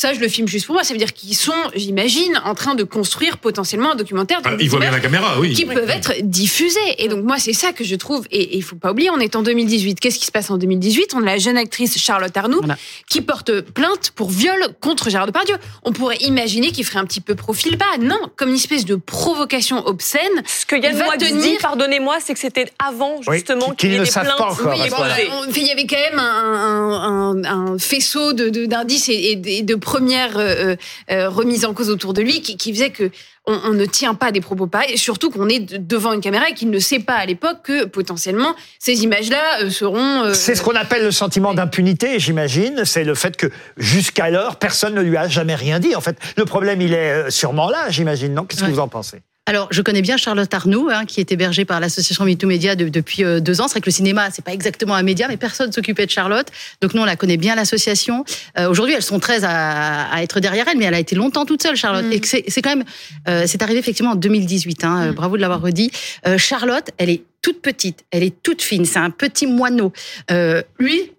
Ça, 0.00 0.14
je 0.14 0.20
le 0.20 0.28
filme 0.28 0.48
juste 0.48 0.64
pour 0.64 0.74
moi. 0.74 0.82
Ça 0.82 0.94
veut 0.94 0.98
dire 0.98 1.12
qu'ils 1.12 1.36
sont, 1.36 1.52
j'imagine, 1.74 2.40
en 2.46 2.54
train 2.54 2.74
de 2.74 2.84
construire 2.84 3.36
potentiellement 3.36 3.92
un 3.92 3.96
documentaire. 3.96 4.40
Ah, 4.44 4.52
dont 4.52 4.56
il 4.58 4.70
voit 4.70 4.78
des 4.80 4.86
bien 4.86 4.92
la 4.92 5.00
caméra, 5.00 5.38
oui. 5.38 5.52
Qui 5.52 5.66
Oui. 5.66 5.74
peuvent 5.74 5.90
être 5.90 6.14
diffusés. 6.22 6.78
Et 6.96 7.08
donc, 7.08 7.22
moi, 7.22 7.36
c'est 7.38 7.52
ça 7.52 7.72
que 7.72 7.84
je 7.84 7.96
trouve. 7.96 8.24
Et 8.30 8.56
il 8.56 8.62
faut 8.62 8.76
pas 8.76 8.92
oublier, 8.92 9.10
on 9.10 9.18
est 9.20 9.36
en 9.36 9.42
2018. 9.42 10.00
Qu'est-ce 10.00 10.18
qui 10.18 10.24
se 10.24 10.32
passe 10.32 10.50
en 10.50 10.56
2018 10.56 11.12
On 11.14 11.20
a 11.20 11.26
la 11.26 11.36
jeune 11.36 11.58
actrice 11.58 11.98
Charlotte 11.98 12.34
Arnoux 12.34 12.62
qui 13.10 13.20
porte 13.20 13.60
plainte 13.60 14.12
pour 14.16 14.30
viol 14.30 14.68
contre 14.80 15.10
Gérard 15.10 15.26
Depardieu. 15.26 15.56
On 15.82 15.92
pourrait 15.92 16.16
imaginer 16.22 16.72
qu'il 16.72 16.86
ferait 16.86 17.00
un 17.00 17.04
petit 17.04 17.20
peu 17.20 17.34
profil 17.34 17.76
bas. 17.76 17.84
Non, 18.00 18.20
comme 18.36 18.48
une 18.48 18.54
espèce 18.54 18.86
de 18.86 18.94
provocation 18.94 19.86
obscène. 19.86 20.22
Ce 20.46 20.64
que 20.64 20.76
Yann 20.76 20.96
va 20.96 21.04
Moix 21.04 21.16
dit, 21.18 21.26
tenir 21.28 21.58
pardonnez-moi, 21.60 22.16
c'est 22.24 22.32
que 22.32 22.40
c'était 22.40 22.72
avant 22.82 23.20
justement 23.30 23.72
qu'il 23.74 23.90
y 23.92 23.96
ait 23.96 23.98
ne 23.98 24.04
des 24.06 24.10
plaintes. 24.10 24.24
pas 24.38 24.44
encore, 24.50 24.56
Oui, 24.72 25.52
il 25.56 25.66
y 25.66 25.70
avait 25.72 25.86
quand 25.86 25.96
même 26.10 26.18
un, 26.18 26.22
un- 26.24 27.44
un- 27.44 27.74
un 27.74 27.78
faisceau 27.78 28.32
de- 28.32 28.48
de- 28.48 28.64
d'indices 28.64 29.10
et, 29.10 29.32
et 29.32 29.36
de- 29.36 29.48
et 29.50 29.62
de 29.62 29.74
premières 29.90 30.36
euh, 30.38 30.76
euh, 31.10 31.28
remises 31.28 31.64
en 31.64 31.74
cause 31.74 31.90
autour 31.90 32.12
de 32.14 32.22
lui 32.22 32.42
qui, 32.42 32.56
qui 32.56 32.72
faisait 32.72 32.90
que 32.90 33.10
on, 33.46 33.58
on 33.64 33.72
ne 33.72 33.86
tient 33.86 34.14
pas 34.14 34.30
des 34.32 34.40
propos 34.42 34.66
pareils, 34.66 34.92
et 34.92 34.96
surtout 34.96 35.30
qu'on 35.30 35.48
est 35.48 35.60
de- 35.60 35.76
devant 35.78 36.12
une 36.12 36.20
caméra 36.20 36.48
et 36.50 36.54
qu'il 36.54 36.70
ne 36.70 36.78
sait 36.78 37.00
pas 37.00 37.14
à 37.14 37.26
l'époque 37.26 37.58
que 37.64 37.86
potentiellement 37.86 38.54
ces 38.78 39.02
images-là 39.02 39.62
euh, 39.62 39.70
seront. 39.70 40.24
euh, 40.24 40.34
C'est 40.34 40.54
ce 40.54 40.62
qu'on 40.62 40.76
appelle 40.76 41.02
le 41.04 41.10
sentiment 41.10 41.54
d'impunité, 41.54 42.18
j'imagine. 42.20 42.84
C'est 42.84 43.02
le 43.04 43.14
fait 43.14 43.36
que 43.36 43.48
jusqu'alors, 43.76 44.56
personne 44.56 44.94
ne 44.94 45.00
lui 45.00 45.16
a 45.16 45.26
jamais 45.26 45.54
rien 45.56 45.80
dit. 45.80 45.96
En 45.96 46.00
fait, 46.00 46.16
le 46.36 46.44
problème, 46.44 46.80
il 46.82 46.92
est 46.92 47.10
euh, 47.12 47.30
sûrement 47.30 47.68
là, 47.70 47.88
j'imagine. 47.90 48.32
Non? 48.34 48.44
Qu'est-ce 48.44 48.62
que 48.64 48.70
vous 48.70 48.78
en 48.78 48.88
pensez? 48.88 49.18
Alors, 49.50 49.66
je 49.72 49.82
connais 49.82 50.00
bien 50.00 50.16
Charlotte 50.16 50.54
Arnoux, 50.54 50.88
hein, 50.92 51.04
qui 51.06 51.18
est 51.18 51.32
hébergée 51.32 51.64
par 51.64 51.80
l'association 51.80 52.24
MeToo 52.24 52.46
Média 52.46 52.76
de- 52.76 52.88
depuis 52.88 53.24
euh, 53.24 53.40
deux 53.40 53.60
ans. 53.60 53.66
C'est 53.66 53.72
vrai 53.72 53.80
que 53.80 53.86
le 53.86 53.92
cinéma, 53.92 54.28
c'est 54.30 54.44
pas 54.44 54.52
exactement 54.52 54.94
un 54.94 55.02
média, 55.02 55.26
mais 55.28 55.36
personne 55.36 55.66
ne 55.70 55.72
s'occupait 55.72 56.06
de 56.06 56.10
Charlotte. 56.12 56.46
Donc, 56.80 56.94
nous, 56.94 57.02
on 57.02 57.04
la 57.04 57.16
connaît 57.16 57.36
bien, 57.36 57.56
l'association. 57.56 58.24
Euh, 58.60 58.68
Aujourd'hui, 58.70 58.94
elles 58.94 59.02
sont 59.02 59.18
13 59.18 59.42
à, 59.44 60.04
à 60.14 60.22
être 60.22 60.38
derrière 60.38 60.66
elle, 60.70 60.78
mais 60.78 60.84
elle 60.84 60.94
a 60.94 61.00
été 61.00 61.16
longtemps 61.16 61.46
toute 61.46 61.64
seule, 61.64 61.74
Charlotte. 61.74 62.04
Et 62.12 62.20
que 62.20 62.28
c'est 62.28 62.62
quand 62.62 62.76
même, 62.76 62.84
euh, 63.28 63.42
c'est 63.48 63.60
arrivé 63.60 63.80
effectivement 63.80 64.12
en 64.12 64.14
2018. 64.14 64.84
Hein, 64.84 65.08
euh, 65.08 65.12
Bravo 65.12 65.36
de 65.36 65.40
l'avoir 65.42 65.60
redit. 65.60 65.90
Euh, 66.28 66.38
Charlotte, 66.38 66.88
elle 66.98 67.10
est 67.10 67.24
toute 67.42 67.60
petite, 67.60 68.04
elle 68.12 68.22
est 68.22 68.40
toute 68.44 68.62
fine, 68.62 68.84
c'est 68.84 69.00
un 69.00 69.10
petit 69.10 69.48
moineau. 69.48 69.92
Euh, 70.30 70.62
lui, 70.78 71.10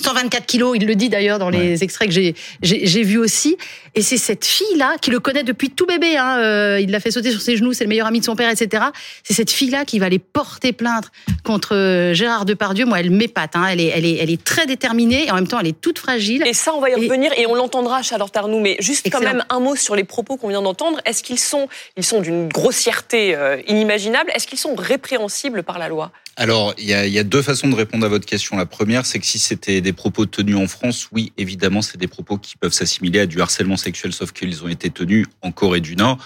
124 0.00 0.46
kilos, 0.46 0.76
il 0.78 0.86
le 0.86 0.94
dit 0.94 1.08
d'ailleurs 1.08 1.38
dans 1.40 1.50
les 1.50 1.82
extraits 1.82 2.08
que 2.08 2.14
j'ai 2.62 3.02
vus 3.02 3.18
aussi. 3.18 3.56
Et 3.98 4.02
c'est 4.02 4.16
cette 4.16 4.44
fille-là 4.44 4.94
qui 5.02 5.10
le 5.10 5.18
connaît 5.18 5.42
depuis 5.42 5.70
tout 5.70 5.84
bébé. 5.84 6.16
Hein, 6.16 6.38
euh, 6.38 6.78
il 6.80 6.92
l'a 6.92 7.00
fait 7.00 7.10
sauter 7.10 7.32
sur 7.32 7.40
ses 7.40 7.56
genoux, 7.56 7.72
c'est 7.72 7.82
le 7.82 7.88
meilleur 7.88 8.06
ami 8.06 8.20
de 8.20 8.24
son 8.24 8.36
père, 8.36 8.48
etc. 8.48 8.84
C'est 9.24 9.34
cette 9.34 9.50
fille-là 9.50 9.84
qui 9.84 9.98
va 9.98 10.06
aller 10.06 10.20
porter 10.20 10.72
plainte 10.72 11.10
contre 11.42 11.74
euh, 11.74 12.14
Gérard 12.14 12.44
Depardieu. 12.44 12.86
Moi, 12.86 13.00
elle 13.00 13.10
m'épate. 13.10 13.56
Hein, 13.56 13.66
elle, 13.68 13.80
est, 13.80 13.88
elle, 13.88 14.06
est, 14.06 14.18
elle 14.18 14.30
est 14.30 14.44
très 14.44 14.66
déterminée 14.66 15.26
et 15.26 15.32
en 15.32 15.34
même 15.34 15.48
temps, 15.48 15.58
elle 15.58 15.66
est 15.66 15.80
toute 15.80 15.98
fragile. 15.98 16.46
Et 16.46 16.52
ça, 16.52 16.74
on 16.76 16.80
va 16.80 16.90
y 16.90 16.94
revenir 16.94 17.32
et 17.36 17.48
on 17.48 17.56
l'entendra, 17.56 18.02
Charlotte 18.02 18.36
Arnoux. 18.36 18.60
Mais 18.60 18.76
juste 18.78 19.10
quand 19.10 19.20
même 19.20 19.44
un 19.50 19.58
mot 19.58 19.74
sur 19.74 19.96
les 19.96 20.04
propos 20.04 20.36
qu'on 20.36 20.48
vient 20.48 20.62
d'entendre. 20.62 21.00
Est-ce 21.04 21.24
qu'ils 21.24 21.40
sont, 21.40 21.66
ils 21.96 22.04
sont 22.04 22.20
d'une 22.20 22.46
grossièreté 22.46 23.34
euh, 23.34 23.60
inimaginable? 23.66 24.30
Est-ce 24.32 24.46
qu'ils 24.46 24.60
sont 24.60 24.76
répréhensibles 24.76 25.64
par 25.64 25.80
la 25.80 25.88
loi? 25.88 26.12
Alors, 26.40 26.72
il 26.78 26.84
y, 26.84 26.94
a, 26.94 27.04
il 27.04 27.12
y 27.12 27.18
a 27.18 27.24
deux 27.24 27.42
façons 27.42 27.66
de 27.66 27.74
répondre 27.74 28.06
à 28.06 28.08
votre 28.08 28.24
question. 28.24 28.56
La 28.56 28.64
première, 28.64 29.04
c'est 29.06 29.18
que 29.18 29.26
si 29.26 29.40
c'était 29.40 29.80
des 29.80 29.92
propos 29.92 30.24
tenus 30.24 30.56
en 30.56 30.68
France, 30.68 31.08
oui, 31.10 31.32
évidemment, 31.36 31.82
c'est 31.82 31.98
des 31.98 32.06
propos 32.06 32.38
qui 32.38 32.56
peuvent 32.56 32.72
s'assimiler 32.72 33.18
à 33.18 33.26
du 33.26 33.40
harcèlement 33.40 33.76
sexuel, 33.76 33.87
sauf 33.96 34.32
qu'ils 34.32 34.64
ont 34.64 34.68
été 34.68 34.90
tenus 34.90 35.26
en 35.42 35.52
Corée 35.52 35.80
du 35.80 35.96
Nord. 35.96 36.18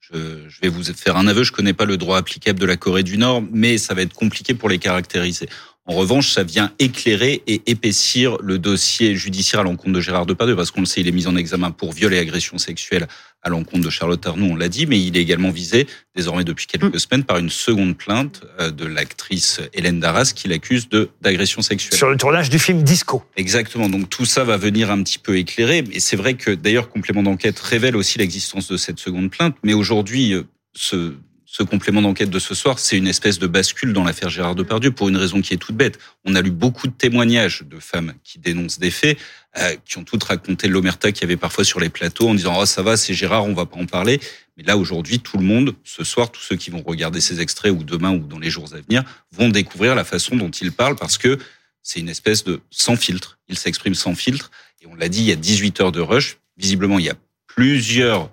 Je, 0.00 0.60
vais 0.62 0.68
vous 0.68 0.84
faire 0.84 1.16
un 1.16 1.26
aveu, 1.26 1.44
je 1.44 1.52
connais 1.52 1.74
pas 1.74 1.84
le 1.84 1.98
droit 1.98 2.16
applicable 2.16 2.58
de 2.58 2.64
la 2.64 2.76
Corée 2.76 3.02
du 3.02 3.18
Nord, 3.18 3.42
mais 3.52 3.76
ça 3.76 3.92
va 3.92 4.02
être 4.02 4.14
compliqué 4.14 4.54
pour 4.54 4.70
les 4.70 4.78
caractériser. 4.78 5.48
En 5.88 5.94
revanche, 5.94 6.30
ça 6.30 6.44
vient 6.44 6.70
éclairer 6.78 7.42
et 7.46 7.62
épaissir 7.64 8.36
le 8.42 8.58
dossier 8.58 9.16
judiciaire 9.16 9.60
à 9.60 9.64
l'encontre 9.64 9.94
de 9.94 10.00
Gérard 10.02 10.26
Depardieu, 10.26 10.54
parce 10.54 10.70
qu'on 10.70 10.80
le 10.80 10.86
sait, 10.86 11.00
il 11.00 11.08
est 11.08 11.12
mis 11.12 11.26
en 11.26 11.34
examen 11.34 11.70
pour 11.70 11.92
viol 11.92 12.12
et 12.12 12.18
agression 12.18 12.58
sexuelle 12.58 13.08
à 13.42 13.48
l'encontre 13.48 13.84
de 13.84 13.90
Charlotte 13.90 14.26
Arnoux, 14.26 14.48
on 14.50 14.56
l'a 14.56 14.68
dit, 14.68 14.84
mais 14.86 15.00
il 15.00 15.16
est 15.16 15.20
également 15.20 15.50
visé 15.50 15.86
désormais 16.14 16.44
depuis 16.44 16.66
quelques 16.66 17.00
semaines 17.00 17.24
par 17.24 17.38
une 17.38 17.48
seconde 17.48 17.96
plainte 17.96 18.42
euh, 18.60 18.70
de 18.70 18.84
l'actrice 18.84 19.60
Hélène 19.72 20.00
Darras 20.00 20.32
qui 20.34 20.48
l'accuse 20.48 20.88
d'agression 21.22 21.62
sexuelle. 21.62 21.96
Sur 21.96 22.10
le 22.10 22.16
tournage 22.16 22.50
du 22.50 22.58
film 22.58 22.82
Disco. 22.82 23.22
Exactement. 23.36 23.88
Donc 23.88 24.10
tout 24.10 24.26
ça 24.26 24.44
va 24.44 24.56
venir 24.56 24.90
un 24.90 25.02
petit 25.02 25.18
peu 25.18 25.38
éclairer. 25.38 25.82
Mais 25.82 26.00
c'est 26.00 26.16
vrai 26.16 26.34
que 26.34 26.50
d'ailleurs, 26.50 26.90
complément 26.90 27.22
d'enquête 27.22 27.58
révèle 27.60 27.96
aussi 27.96 28.18
l'existence 28.18 28.68
de 28.68 28.76
cette 28.76 28.98
seconde 28.98 29.30
plainte. 29.30 29.56
Mais 29.62 29.72
aujourd'hui, 29.72 30.34
euh, 30.34 30.42
ce, 30.74 31.14
ce 31.50 31.62
complément 31.62 32.02
d'enquête 32.02 32.28
de 32.28 32.38
ce 32.38 32.54
soir, 32.54 32.78
c'est 32.78 32.98
une 32.98 33.06
espèce 33.06 33.38
de 33.38 33.46
bascule 33.46 33.94
dans 33.94 34.04
l'affaire 34.04 34.28
Gérard 34.28 34.54
Depardieu 34.54 34.90
pour 34.90 35.08
une 35.08 35.16
raison 35.16 35.40
qui 35.40 35.54
est 35.54 35.56
toute 35.56 35.74
bête. 35.74 35.98
On 36.26 36.34
a 36.34 36.42
lu 36.42 36.50
beaucoup 36.50 36.86
de 36.86 36.92
témoignages 36.92 37.62
de 37.62 37.78
femmes 37.78 38.12
qui 38.22 38.38
dénoncent 38.38 38.78
des 38.78 38.90
faits, 38.90 39.16
euh, 39.56 39.74
qui 39.86 39.96
ont 39.96 40.04
toutes 40.04 40.24
raconté 40.24 40.68
l'omerta 40.68 41.10
qu'il 41.10 41.22
y 41.22 41.24
avait 41.24 41.38
parfois 41.38 41.64
sur 41.64 41.80
les 41.80 41.88
plateaux 41.88 42.28
en 42.28 42.34
disant 42.34 42.54
oh 42.60 42.66
ça 42.66 42.82
va, 42.82 42.98
c'est 42.98 43.14
Gérard, 43.14 43.46
on 43.46 43.54
va 43.54 43.64
pas 43.64 43.78
en 43.78 43.86
parler. 43.86 44.20
Mais 44.58 44.62
là 44.62 44.76
aujourd'hui, 44.76 45.20
tout 45.20 45.38
le 45.38 45.42
monde, 45.42 45.74
ce 45.84 46.04
soir, 46.04 46.30
tous 46.30 46.42
ceux 46.42 46.56
qui 46.56 46.68
vont 46.68 46.82
regarder 46.82 47.22
ces 47.22 47.40
extraits 47.40 47.72
ou 47.72 47.82
demain 47.82 48.12
ou 48.12 48.18
dans 48.18 48.38
les 48.38 48.50
jours 48.50 48.68
à 48.74 48.80
venir, 48.82 49.02
vont 49.32 49.48
découvrir 49.48 49.94
la 49.94 50.04
façon 50.04 50.36
dont 50.36 50.50
il 50.50 50.70
parle 50.70 50.96
parce 50.96 51.16
que 51.16 51.38
c'est 51.82 52.00
une 52.00 52.10
espèce 52.10 52.44
de 52.44 52.60
sans 52.70 52.96
filtre. 52.96 53.38
Il 53.48 53.56
s'exprime 53.56 53.94
sans 53.94 54.14
filtre. 54.14 54.50
Et 54.82 54.86
on 54.86 54.94
l'a 54.94 55.08
dit, 55.08 55.20
il 55.20 55.28
y 55.28 55.32
a 55.32 55.36
18 55.36 55.80
heures 55.80 55.92
de 55.92 56.00
rush. 56.02 56.36
Visiblement, 56.58 56.98
il 56.98 57.06
y 57.06 57.10
a 57.10 57.16
plusieurs 57.46 58.30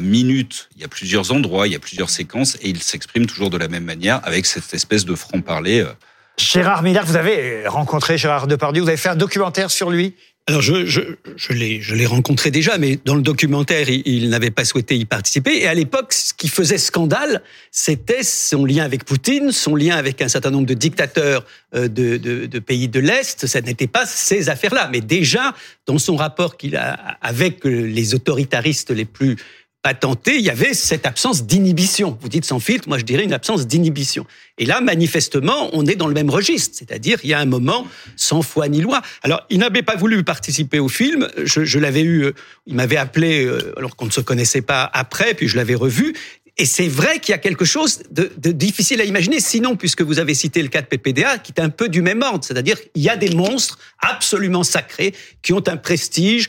minutes, 0.00 0.68
il 0.76 0.82
y 0.82 0.84
a 0.84 0.88
plusieurs 0.88 1.32
endroits, 1.32 1.66
il 1.66 1.72
y 1.72 1.76
a 1.76 1.78
plusieurs 1.80 2.10
séquences, 2.10 2.56
et 2.62 2.68
il 2.68 2.82
s'exprime 2.82 3.26
toujours 3.26 3.50
de 3.50 3.56
la 3.56 3.68
même 3.68 3.84
manière, 3.84 4.20
avec 4.24 4.46
cette 4.46 4.72
espèce 4.74 5.04
de 5.04 5.14
franc-parler. 5.14 5.80
euh. 5.80 5.92
Gérard 6.38 6.82
Miller, 6.82 7.04
vous 7.04 7.16
avez 7.16 7.66
rencontré 7.66 8.16
Gérard 8.18 8.46
Depardieu, 8.46 8.82
vous 8.82 8.88
avez 8.88 8.96
fait 8.96 9.10
un 9.10 9.16
documentaire 9.16 9.70
sur 9.70 9.90
lui? 9.90 10.14
Alors 10.48 10.60
je, 10.60 10.86
je, 10.86 11.00
je 11.36 11.52
l'ai 11.52 11.80
je 11.80 11.94
l'ai 11.94 12.04
rencontré 12.04 12.50
déjà, 12.50 12.76
mais 12.76 12.98
dans 13.04 13.14
le 13.14 13.22
documentaire, 13.22 13.88
il, 13.88 14.02
il 14.04 14.28
n'avait 14.28 14.50
pas 14.50 14.64
souhaité 14.64 14.96
y 14.96 15.04
participer. 15.04 15.62
Et 15.62 15.68
à 15.68 15.74
l'époque, 15.74 16.12
ce 16.12 16.34
qui 16.34 16.48
faisait 16.48 16.78
scandale, 16.78 17.42
c'était 17.70 18.24
son 18.24 18.64
lien 18.64 18.82
avec 18.82 19.04
Poutine, 19.04 19.52
son 19.52 19.76
lien 19.76 19.94
avec 19.94 20.20
un 20.20 20.26
certain 20.26 20.50
nombre 20.50 20.66
de 20.66 20.74
dictateurs 20.74 21.44
euh, 21.76 21.86
de, 21.86 22.16
de, 22.16 22.46
de 22.46 22.58
pays 22.58 22.88
de 22.88 22.98
l'Est. 22.98 23.46
Ça 23.46 23.60
n'était 23.60 23.86
pas 23.86 24.04
ces 24.04 24.48
affaires-là. 24.48 24.88
Mais 24.90 25.00
déjà, 25.00 25.54
dans 25.86 25.98
son 25.98 26.16
rapport 26.16 26.56
qu'il 26.56 26.74
a 26.74 26.94
avec 27.20 27.64
les 27.64 28.14
autoritaristes 28.14 28.90
les 28.90 29.04
plus 29.04 29.36
patentés, 29.82 30.36
il 30.36 30.42
y 30.42 30.50
avait 30.50 30.74
cette 30.74 31.06
absence 31.06 31.44
d'inhibition. 31.44 32.16
Vous 32.20 32.28
dites 32.28 32.44
sans 32.44 32.60
filtre, 32.60 32.88
moi 32.88 32.98
je 32.98 33.04
dirais 33.04 33.24
une 33.24 33.32
absence 33.32 33.66
d'inhibition. 33.66 34.26
Et 34.58 34.64
là, 34.64 34.80
manifestement, 34.80 35.70
on 35.72 35.86
est 35.86 35.96
dans 35.96 36.06
le 36.06 36.14
même 36.14 36.30
registre, 36.30 36.76
c'est-à-dire 36.78 37.18
il 37.24 37.30
y 37.30 37.34
a 37.34 37.40
un 37.40 37.46
moment 37.46 37.86
sans 38.16 38.42
foi 38.42 38.68
ni 38.68 38.80
loi. 38.80 39.02
Alors, 39.22 39.44
il 39.50 39.58
n'avait 39.58 39.82
pas 39.82 39.96
voulu 39.96 40.22
participer 40.22 40.78
au 40.78 40.88
film. 40.88 41.28
Je, 41.44 41.64
je 41.64 41.78
l'avais 41.78 42.02
eu, 42.02 42.24
euh, 42.24 42.32
il 42.66 42.76
m'avait 42.76 42.96
appelé 42.96 43.44
euh, 43.44 43.74
alors 43.76 43.96
qu'on 43.96 44.06
ne 44.06 44.12
se 44.12 44.20
connaissait 44.20 44.62
pas 44.62 44.88
après, 44.92 45.34
puis 45.34 45.48
je 45.48 45.56
l'avais 45.56 45.74
revu. 45.74 46.14
Et 46.58 46.66
c'est 46.66 46.88
vrai 46.88 47.18
qu'il 47.18 47.32
y 47.32 47.34
a 47.34 47.38
quelque 47.38 47.64
chose 47.64 48.02
de, 48.10 48.30
de 48.36 48.52
difficile 48.52 49.00
à 49.00 49.04
imaginer, 49.04 49.40
sinon, 49.40 49.74
puisque 49.74 50.02
vous 50.02 50.18
avez 50.18 50.34
cité 50.34 50.62
le 50.62 50.68
cas 50.68 50.82
de 50.82 50.86
PPDA, 50.86 51.38
qui 51.38 51.52
est 51.56 51.60
un 51.60 51.70
peu 51.70 51.88
du 51.88 52.02
même 52.02 52.22
ordre, 52.22 52.44
c'est-à-dire 52.44 52.76
il 52.94 53.02
y 53.02 53.08
a 53.08 53.16
des 53.16 53.30
monstres 53.30 53.78
absolument 54.00 54.62
sacrés 54.62 55.14
qui 55.40 55.54
ont 55.54 55.66
un 55.66 55.78
prestige, 55.78 56.48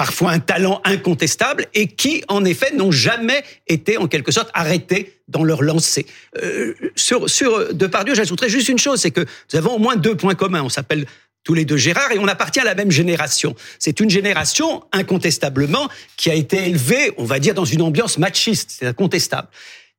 parfois 0.00 0.30
un 0.30 0.38
talent 0.38 0.80
incontestable 0.84 1.66
et 1.74 1.86
qui, 1.86 2.24
en 2.28 2.46
effet, 2.46 2.74
n'ont 2.74 2.90
jamais 2.90 3.44
été, 3.68 3.98
en 3.98 4.08
quelque 4.08 4.32
sorte, 4.32 4.48
arrêtés 4.54 5.20
dans 5.28 5.44
leur 5.44 5.60
lancée. 5.60 6.06
Euh, 6.42 6.72
sur, 6.96 7.28
sur 7.28 7.74
Depardieu, 7.74 8.14
j'ajouterais 8.14 8.48
juste 8.48 8.70
une 8.70 8.78
chose, 8.78 9.02
c'est 9.02 9.10
que 9.10 9.20
nous 9.20 9.58
avons 9.58 9.74
au 9.74 9.78
moins 9.78 9.96
deux 9.96 10.14
points 10.16 10.34
communs. 10.34 10.62
On 10.62 10.70
s'appelle 10.70 11.04
tous 11.44 11.52
les 11.52 11.66
deux 11.66 11.76
Gérard 11.76 12.12
et 12.12 12.18
on 12.18 12.28
appartient 12.28 12.60
à 12.60 12.64
la 12.64 12.74
même 12.74 12.90
génération. 12.90 13.54
C'est 13.78 14.00
une 14.00 14.08
génération, 14.08 14.82
incontestablement, 14.90 15.90
qui 16.16 16.30
a 16.30 16.34
été 16.34 16.66
élevée, 16.66 17.12
on 17.18 17.24
va 17.26 17.38
dire, 17.38 17.52
dans 17.52 17.66
une 17.66 17.82
ambiance 17.82 18.16
machiste, 18.16 18.76
c'est 18.78 18.86
incontestable 18.86 19.48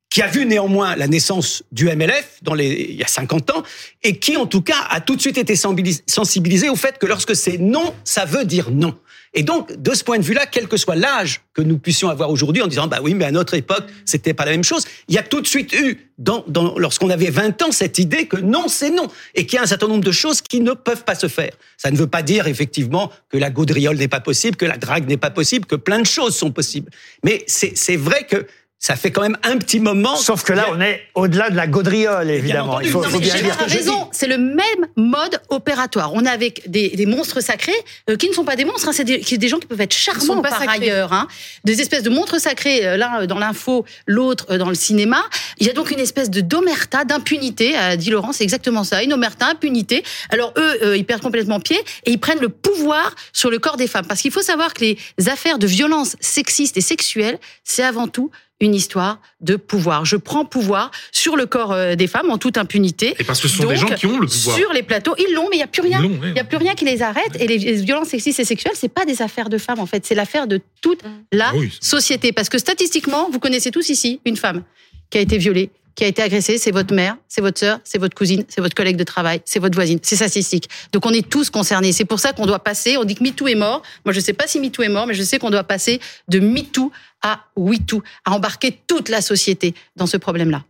qui 0.09 0.21
a 0.21 0.27
vu 0.27 0.45
néanmoins 0.45 0.97
la 0.97 1.07
naissance 1.07 1.63
du 1.71 1.85
MLF 1.85 2.39
dans 2.41 2.53
les, 2.53 2.87
il 2.89 2.95
y 2.97 3.03
a 3.03 3.07
50 3.07 3.49
ans, 3.51 3.63
et 4.03 4.19
qui, 4.19 4.35
en 4.35 4.45
tout 4.45 4.61
cas, 4.61 4.85
a 4.89 4.99
tout 4.99 5.15
de 5.15 5.21
suite 5.21 5.37
été 5.37 5.55
sensibilisé 5.55 6.67
au 6.67 6.75
fait 6.75 6.97
que 6.97 7.05
lorsque 7.05 7.33
c'est 7.33 7.57
non, 7.57 7.93
ça 8.03 8.25
veut 8.25 8.43
dire 8.43 8.71
non. 8.71 8.93
Et 9.33 9.43
donc, 9.43 9.71
de 9.81 9.93
ce 9.93 10.03
point 10.03 10.17
de 10.17 10.23
vue-là, 10.23 10.45
quel 10.45 10.67
que 10.67 10.75
soit 10.75 10.95
l'âge 10.95 11.41
que 11.53 11.61
nous 11.61 11.77
puissions 11.77 12.09
avoir 12.09 12.29
aujourd'hui, 12.29 12.61
en 12.61 12.67
disant, 12.67 12.87
bah 12.87 12.99
oui, 13.01 13.13
mais 13.13 13.25
à 13.25 13.31
notre 13.31 13.53
époque, 13.53 13.85
c'était 14.05 14.33
pas 14.33 14.43
la 14.43 14.51
même 14.51 14.63
chose, 14.63 14.85
il 15.07 15.15
y 15.15 15.17
a 15.17 15.23
tout 15.23 15.39
de 15.39 15.47
suite 15.47 15.73
eu, 15.73 16.09
dans, 16.17 16.43
dans, 16.47 16.77
lorsqu'on 16.77 17.09
avait 17.09 17.29
20 17.29 17.61
ans, 17.61 17.71
cette 17.71 17.97
idée 17.97 18.27
que 18.27 18.37
non, 18.37 18.67
c'est 18.67 18.89
non, 18.89 19.07
et 19.33 19.45
qu'il 19.45 19.55
y 19.55 19.59
a 19.59 19.63
un 19.63 19.67
certain 19.67 19.87
nombre 19.87 20.03
de 20.03 20.11
choses 20.11 20.41
qui 20.41 20.59
ne 20.59 20.73
peuvent 20.73 21.05
pas 21.05 21.15
se 21.15 21.27
faire. 21.27 21.53
Ça 21.77 21.91
ne 21.91 21.97
veut 21.97 22.07
pas 22.07 22.23
dire, 22.23 22.47
effectivement, 22.47 23.09
que 23.29 23.37
la 23.37 23.49
gaudriole 23.49 23.95
n'est 23.95 24.09
pas 24.09 24.19
possible, 24.19 24.57
que 24.57 24.65
la 24.65 24.77
drague 24.77 25.07
n'est 25.07 25.17
pas 25.17 25.31
possible, 25.31 25.65
que 25.65 25.77
plein 25.77 25.99
de 25.99 26.05
choses 26.05 26.35
sont 26.35 26.51
possibles. 26.51 26.91
Mais 27.23 27.43
c'est 27.47 27.95
vrai 27.95 28.27
que 28.27 28.45
ça 28.83 28.95
fait 28.95 29.11
quand 29.11 29.21
même 29.21 29.37
un 29.43 29.57
petit 29.59 29.79
moment. 29.79 30.15
Sauf 30.15 30.43
que 30.43 30.53
là, 30.53 30.65
on 30.71 30.81
est 30.81 31.03
au-delà 31.13 31.51
de 31.51 31.55
la 31.55 31.67
gaudriole, 31.67 32.31
évidemment. 32.31 32.79
Il 32.81 32.89
faut, 32.89 33.03
Non, 33.03 33.09
faut 33.09 33.19
bien 33.19 33.35
dire. 33.35 33.55
a 33.61 33.65
raison, 33.65 34.09
c'est 34.11 34.25
le 34.25 34.39
même 34.39 34.87
mode 34.97 35.39
opératoire. 35.49 36.11
On 36.15 36.25
est 36.25 36.29
avec 36.29 36.67
des, 36.67 36.89
des 36.89 37.05
monstres 37.05 37.41
sacrés 37.41 37.71
euh, 38.09 38.15
qui 38.17 38.27
ne 38.27 38.33
sont 38.33 38.43
pas 38.43 38.55
des 38.55 38.65
monstres, 38.65 38.87
hein, 38.89 38.91
c'est 38.91 39.03
des, 39.03 39.19
des 39.19 39.47
gens 39.47 39.59
qui 39.59 39.67
peuvent 39.67 39.79
être 39.81 39.93
charmants 39.93 40.41
par 40.41 40.57
sacrés. 40.57 40.89
ailleurs. 40.89 41.13
hein. 41.13 41.27
Des 41.63 41.79
espèces 41.79 42.01
de 42.01 42.09
monstres 42.09 42.39
sacrés, 42.41 42.83
euh, 42.87 42.97
l'un 42.97 43.21
euh, 43.21 43.27
dans 43.27 43.37
l'info, 43.37 43.85
l'autre 44.07 44.47
euh, 44.49 44.57
dans 44.57 44.69
le 44.69 44.73
cinéma. 44.75 45.21
Il 45.59 45.67
y 45.67 45.69
a 45.69 45.73
donc 45.73 45.91
une 45.91 45.99
espèce 45.99 46.31
de 46.31 46.41
d'omerta, 46.41 47.05
d'impunité, 47.05 47.75
a 47.77 47.95
dit 47.95 48.09
Laurent, 48.09 48.31
c'est 48.33 48.43
exactement 48.43 48.83
ça, 48.83 49.03
une 49.03 49.13
omerta, 49.13 49.45
impunité. 49.45 50.03
Alors 50.31 50.53
eux, 50.57 50.77
euh, 50.81 50.97
ils 50.97 51.05
perdent 51.05 51.21
complètement 51.21 51.59
pied 51.59 51.77
et 52.05 52.11
ils 52.11 52.19
prennent 52.19 52.41
le 52.41 52.49
pouvoir 52.49 53.13
sur 53.31 53.51
le 53.51 53.59
corps 53.59 53.77
des 53.77 53.85
femmes. 53.87 54.07
Parce 54.07 54.21
qu'il 54.21 54.31
faut 54.31 54.41
savoir 54.41 54.73
que 54.73 54.81
les 54.81 54.97
affaires 55.29 55.59
de 55.59 55.67
violence 55.67 56.15
sexistes 56.19 56.77
et 56.77 56.81
sexuelles, 56.81 57.37
c'est 57.63 57.83
avant 57.83 58.07
tout 58.07 58.31
une 58.61 58.73
histoire 58.75 59.19
de 59.41 59.55
pouvoir. 59.57 60.05
Je 60.05 60.15
prends 60.15 60.45
pouvoir 60.45 60.91
sur 61.11 61.35
le 61.35 61.45
corps 61.45 61.73
euh, 61.73 61.95
des 61.95 62.07
femmes 62.07 62.29
en 62.29 62.37
toute 62.37 62.57
impunité. 62.57 63.15
Et 63.19 63.23
parce 63.23 63.41
que 63.41 63.47
ce 63.47 63.57
sont 63.57 63.67
des 63.67 63.75
gens 63.75 63.87
qui 63.87 64.05
ont 64.05 64.19
le 64.19 64.27
pouvoir. 64.27 64.57
Sur 64.57 64.71
les 64.71 64.83
plateaux, 64.83 65.15
ils 65.17 65.33
l'ont, 65.33 65.47
mais 65.49 65.57
il 65.57 65.59
n'y 65.59 65.63
a 65.63 65.67
plus 65.67 65.81
rien. 65.81 66.01
Il 66.01 66.33
n'y 66.33 66.39
a 66.39 66.43
plus 66.43 66.57
rien 66.57 66.75
qui 66.75 66.85
les 66.85 67.01
arrête. 67.01 67.35
Et 67.39 67.47
les, 67.47 67.57
violences 67.81 68.09
sexistes 68.09 68.39
et 68.39 68.45
sexuelles, 68.45 68.75
c'est 68.75 68.93
pas 68.93 69.05
des 69.05 69.21
affaires 69.21 69.49
de 69.49 69.57
femmes, 69.57 69.79
en 69.79 69.85
fait. 69.85 70.05
C'est 70.05 70.15
l'affaire 70.15 70.47
de 70.47 70.61
toute 70.81 71.01
la 71.31 71.49
Ah 71.49 71.55
oui. 71.55 71.75
société. 71.81 72.31
Parce 72.31 72.49
que 72.49 72.57
statistiquement, 72.59 73.29
vous 73.31 73.39
connaissez 73.39 73.71
tous 73.71 73.89
ici 73.89 74.21
une 74.25 74.37
femme 74.37 74.63
qui 75.09 75.17
a 75.17 75.21
été 75.21 75.37
violée, 75.37 75.71
qui 75.95 76.03
a 76.03 76.07
été 76.07 76.21
agressée. 76.21 76.57
C'est 76.57 76.71
votre 76.71 76.93
mère, 76.93 77.17
c'est 77.27 77.41
votre 77.41 77.59
sœur, 77.59 77.79
c'est 77.83 77.97
votre 77.97 78.15
cousine, 78.15 78.43
c'est 78.47 78.61
votre 78.61 78.75
collègue 78.75 78.97
de 78.97 79.03
travail, 79.03 79.41
c'est 79.45 79.59
votre 79.59 79.75
voisine. 79.75 79.99
C'est 80.01 80.15
statistique. 80.15 80.69
Donc 80.91 81.05
on 81.05 81.11
est 81.11 81.27
tous 81.27 81.49
concernés. 81.49 81.91
C'est 81.91 82.05
pour 82.05 82.19
ça 82.19 82.33
qu'on 82.33 82.45
doit 82.45 82.63
passer. 82.63 82.97
On 82.97 83.03
dit 83.03 83.15
que 83.15 83.23
MeToo 83.23 83.47
est 83.47 83.55
mort. 83.55 83.81
Moi, 84.05 84.13
je 84.13 84.19
ne 84.19 84.23
sais 84.23 84.33
pas 84.33 84.47
si 84.47 84.59
MeToo 84.59 84.83
est 84.83 84.89
mort, 84.89 85.07
mais 85.07 85.13
je 85.13 85.23
sais 85.23 85.39
qu'on 85.39 85.49
doit 85.49 85.63
passer 85.63 85.99
de 86.27 86.39
MeToo 86.39 86.91
à 87.21 87.45
WeToo, 87.55 88.03
à 88.25 88.31
embarquer 88.31 88.79
toute 88.87 89.09
la 89.09 89.21
société 89.21 89.75
dans 89.95 90.07
ce 90.07 90.17
problème-là. 90.17 90.63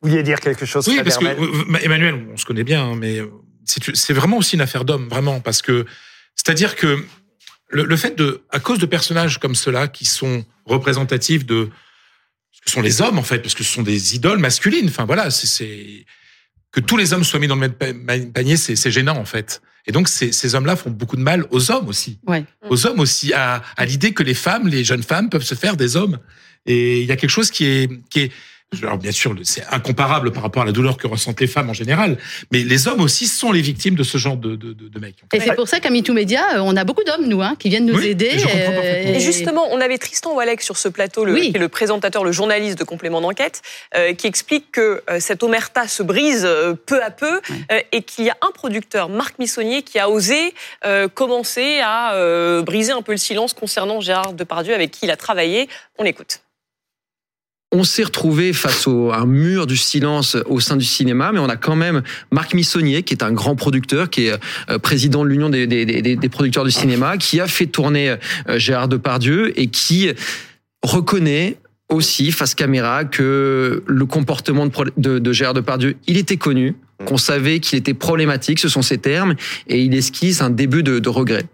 Vous 0.00 0.10
vouliez 0.10 0.22
dire 0.22 0.40
quelque 0.40 0.64
chose, 0.64 0.86
Oui, 0.88 1.00
parce 1.02 1.18
que 1.18 1.26
euh, 1.26 1.78
Emmanuel, 1.82 2.26
on 2.32 2.36
se 2.36 2.44
connaît 2.44 2.64
bien, 2.64 2.82
hein, 2.84 2.94
mais 2.96 3.20
c'est 3.64 4.12
vraiment 4.12 4.38
aussi 4.38 4.54
une 4.54 4.60
affaire 4.60 4.84
d'homme, 4.84 5.08
vraiment, 5.08 5.40
parce 5.40 5.60
que 5.60 5.84
c'est-à-dire 6.34 6.76
que 6.76 7.04
le, 7.68 7.84
le 7.84 7.96
fait 7.96 8.16
de, 8.16 8.42
à 8.50 8.60
cause 8.60 8.78
de 8.78 8.86
personnages 8.86 9.38
comme 9.38 9.54
ceux-là 9.54 9.88
qui 9.88 10.04
sont 10.04 10.44
représentatifs 10.64 11.44
de 11.44 11.68
sont 12.70 12.80
les 12.82 13.00
hommes 13.02 13.18
en 13.18 13.22
fait, 13.22 13.38
parce 13.40 13.54
que 13.54 13.64
ce 13.64 13.72
sont 13.72 13.82
des 13.82 14.14
idoles 14.14 14.38
masculines. 14.38 14.88
Enfin 14.88 15.04
voilà, 15.04 15.30
c'est- 15.30 16.04
que 16.70 16.80
tous 16.80 16.96
les 16.98 17.12
hommes 17.14 17.24
soient 17.24 17.40
mis 17.40 17.46
dans 17.48 17.56
le 17.56 17.70
même 17.82 18.32
panier, 18.32 18.56
c'est 18.58 18.76
c'est 18.76 18.90
gênant 18.90 19.16
en 19.16 19.24
fait. 19.24 19.62
Et 19.86 19.92
donc 19.92 20.06
ces, 20.08 20.32
ces 20.32 20.54
hommes-là 20.54 20.76
font 20.76 20.90
beaucoup 20.90 21.16
de 21.16 21.22
mal 21.22 21.46
aux 21.50 21.70
hommes 21.70 21.88
aussi, 21.88 22.18
Ouais. 22.26 22.44
aux 22.68 22.86
hommes 22.86 23.00
aussi, 23.00 23.32
à, 23.32 23.62
à 23.76 23.86
l'idée 23.86 24.12
que 24.12 24.22
les 24.22 24.34
femmes, 24.34 24.68
les 24.68 24.84
jeunes 24.84 25.02
femmes 25.02 25.30
peuvent 25.30 25.42
se 25.44 25.54
faire 25.54 25.76
des 25.78 25.96
hommes. 25.96 26.18
Et 26.66 27.00
il 27.00 27.06
y 27.06 27.12
a 27.12 27.16
quelque 27.16 27.30
chose 27.30 27.50
qui 27.50 27.64
est 27.64 27.88
qui 28.10 28.20
est 28.20 28.32
alors 28.82 28.98
bien 28.98 29.12
sûr, 29.12 29.34
c'est 29.44 29.64
incomparable 29.70 30.30
par 30.30 30.42
rapport 30.42 30.62
à 30.62 30.66
la 30.66 30.72
douleur 30.72 30.98
que 30.98 31.06
ressentent 31.06 31.40
les 31.40 31.46
femmes 31.46 31.70
en 31.70 31.72
général, 31.72 32.18
mais 32.52 32.62
les 32.64 32.86
hommes 32.86 33.00
aussi 33.00 33.26
sont 33.26 33.50
les 33.50 33.62
victimes 33.62 33.94
de 33.94 34.02
ce 34.02 34.18
genre 34.18 34.36
de, 34.36 34.56
de, 34.56 34.74
de, 34.74 34.88
de 34.88 34.98
mecs. 35.00 35.16
Et 35.32 35.40
c'est 35.40 35.54
pour 35.54 35.66
ça 35.66 35.80
qu'à 35.80 35.88
MeToo 35.90 36.12
Média, 36.12 36.56
euh, 36.56 36.60
on 36.60 36.76
a 36.76 36.84
beaucoup 36.84 37.02
d'hommes, 37.02 37.26
nous, 37.26 37.40
hein, 37.40 37.56
qui 37.58 37.70
viennent 37.70 37.86
nous 37.86 37.96
Oui, 37.96 38.08
aider. 38.08 38.30
euh. 38.54 39.14
Et 39.14 39.20
justement, 39.20 39.66
on 39.70 39.80
avait 39.80 39.96
Tristan 39.96 40.34
Walek 40.34 40.60
sur 40.60 40.76
ce 40.76 40.88
plateau, 40.88 41.24
le, 41.24 41.32
Oui. 41.32 41.50
qui 41.50 41.56
est 41.56 41.60
le 41.60 41.68
présentateur, 41.70 42.24
le 42.24 42.32
journaliste 42.32 42.78
de 42.78 42.84
complément 42.84 43.22
d'enquête, 43.22 43.62
euh, 43.96 44.12
qui 44.12 44.26
explique 44.26 44.70
que 44.70 45.02
euh, 45.08 45.18
cette 45.18 45.42
omerta 45.42 45.88
se 45.88 46.02
brise 46.02 46.44
euh, 46.44 46.74
peu 46.74 47.02
à 47.02 47.10
peu 47.10 47.40
euh, 47.72 47.80
et 47.92 48.02
qu'il 48.02 48.26
y 48.26 48.30
a 48.30 48.36
un 48.46 48.50
producteur, 48.52 49.08
Marc 49.08 49.38
Missonnier, 49.38 49.82
qui 49.82 49.98
a 49.98 50.10
osé 50.10 50.52
euh, 50.84 51.08
commencer 51.08 51.80
à 51.82 52.14
euh, 52.16 52.60
briser 52.62 52.92
un 52.92 53.00
peu 53.02 53.12
le 53.12 53.18
silence 53.18 53.54
concernant 53.54 54.02
Gérard 54.02 54.34
Depardieu, 54.34 54.74
avec 54.74 54.90
qui 54.90 55.06
il 55.06 55.10
a 55.10 55.16
travaillé. 55.16 55.68
On 55.98 56.04
l'écoute. 56.04 56.40
On 57.70 57.84
s'est 57.84 58.04
retrouvé 58.04 58.54
face 58.54 58.86
au, 58.86 59.12
un 59.12 59.26
mur 59.26 59.66
du 59.66 59.76
silence 59.76 60.38
au 60.46 60.58
sein 60.58 60.76
du 60.76 60.86
cinéma, 60.86 61.32
mais 61.32 61.38
on 61.38 61.50
a 61.50 61.56
quand 61.56 61.76
même 61.76 62.02
Marc 62.32 62.54
Missonnier, 62.54 63.02
qui 63.02 63.12
est 63.12 63.22
un 63.22 63.32
grand 63.32 63.56
producteur, 63.56 64.08
qui 64.08 64.26
est 64.26 64.32
euh, 64.70 64.78
président 64.78 65.22
de 65.22 65.28
l'Union 65.28 65.50
des, 65.50 65.66
des- 65.66 66.28
producteurs 66.30 66.64
du 66.64 66.70
cinéma, 66.70 67.18
qui 67.18 67.40
a 67.40 67.46
fait 67.46 67.66
tourner 67.66 68.16
euh, 68.48 68.58
Gérard 68.58 68.88
Depardieu 68.88 69.52
et 69.60 69.66
qui 69.66 70.10
reconnaît 70.82 71.58
aussi 71.90 72.32
face 72.32 72.54
caméra 72.54 73.04
que 73.04 73.82
le 73.86 74.06
comportement 74.06 74.66
de, 74.96 75.18
de, 75.18 75.32
Gérard 75.32 75.54
Depardieu, 75.54 75.96
il 76.06 76.16
était 76.16 76.36
connu, 76.38 76.74
qu'on 77.04 77.18
savait 77.18 77.60
qu'il 77.60 77.78
était 77.78 77.94
problématique, 77.94 78.60
ce 78.60 78.68
sont 78.70 78.82
ses 78.82 78.98
termes, 78.98 79.34
et 79.66 79.82
il 79.82 79.94
esquisse 79.94 80.40
un 80.40 80.50
début 80.50 80.82
de 80.82 81.08
regret. 81.08 81.44